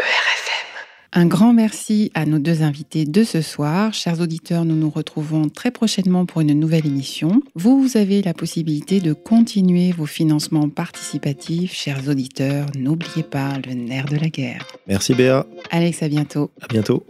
Un 1.12 1.26
grand 1.26 1.52
merci 1.52 2.12
à 2.14 2.24
nos 2.24 2.38
deux 2.38 2.62
invités 2.62 3.04
de 3.04 3.24
ce 3.24 3.42
soir. 3.42 3.92
Chers 3.92 4.20
auditeurs, 4.20 4.64
nous 4.64 4.76
nous 4.76 4.90
retrouvons 4.90 5.48
très 5.48 5.72
prochainement 5.72 6.24
pour 6.24 6.40
une 6.40 6.52
nouvelle 6.52 6.86
émission. 6.86 7.42
Vous, 7.56 7.82
vous 7.82 7.96
avez 7.96 8.22
la 8.22 8.32
possibilité 8.32 9.00
de 9.00 9.12
continuer 9.12 9.90
vos 9.90 10.06
financements 10.06 10.68
participatifs. 10.68 11.72
Chers 11.72 12.08
auditeurs, 12.08 12.66
n'oubliez 12.78 13.24
pas 13.24 13.54
le 13.66 13.74
nerf 13.74 14.06
de 14.06 14.18
la 14.18 14.28
guerre. 14.28 14.64
Merci 14.86 15.14
Béa. 15.14 15.46
Alex, 15.72 16.00
à 16.04 16.08
bientôt. 16.08 16.52
À 16.60 16.68
bientôt. 16.68 17.04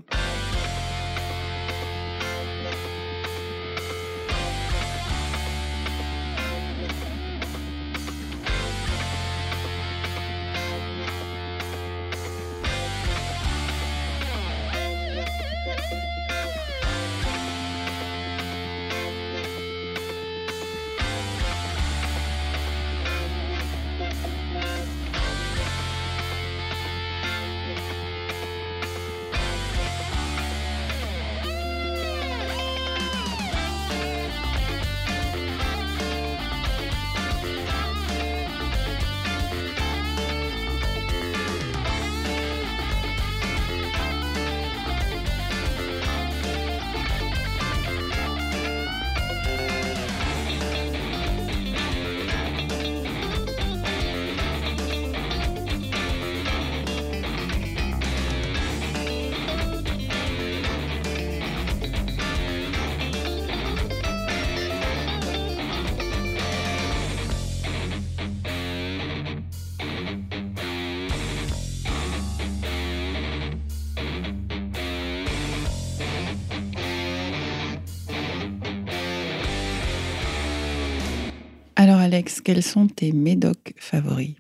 Quels 82.53 82.65
sont 82.65 82.89
tes 82.89 83.13
médocs 83.13 83.75
favoris? 83.77 84.35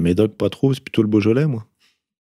Médoc, 0.00 0.34
pas 0.34 0.50
trop, 0.50 0.74
c'est 0.74 0.82
plutôt 0.82 1.00
le 1.00 1.08
Beaujolais, 1.08 1.46
moi. 1.46 1.64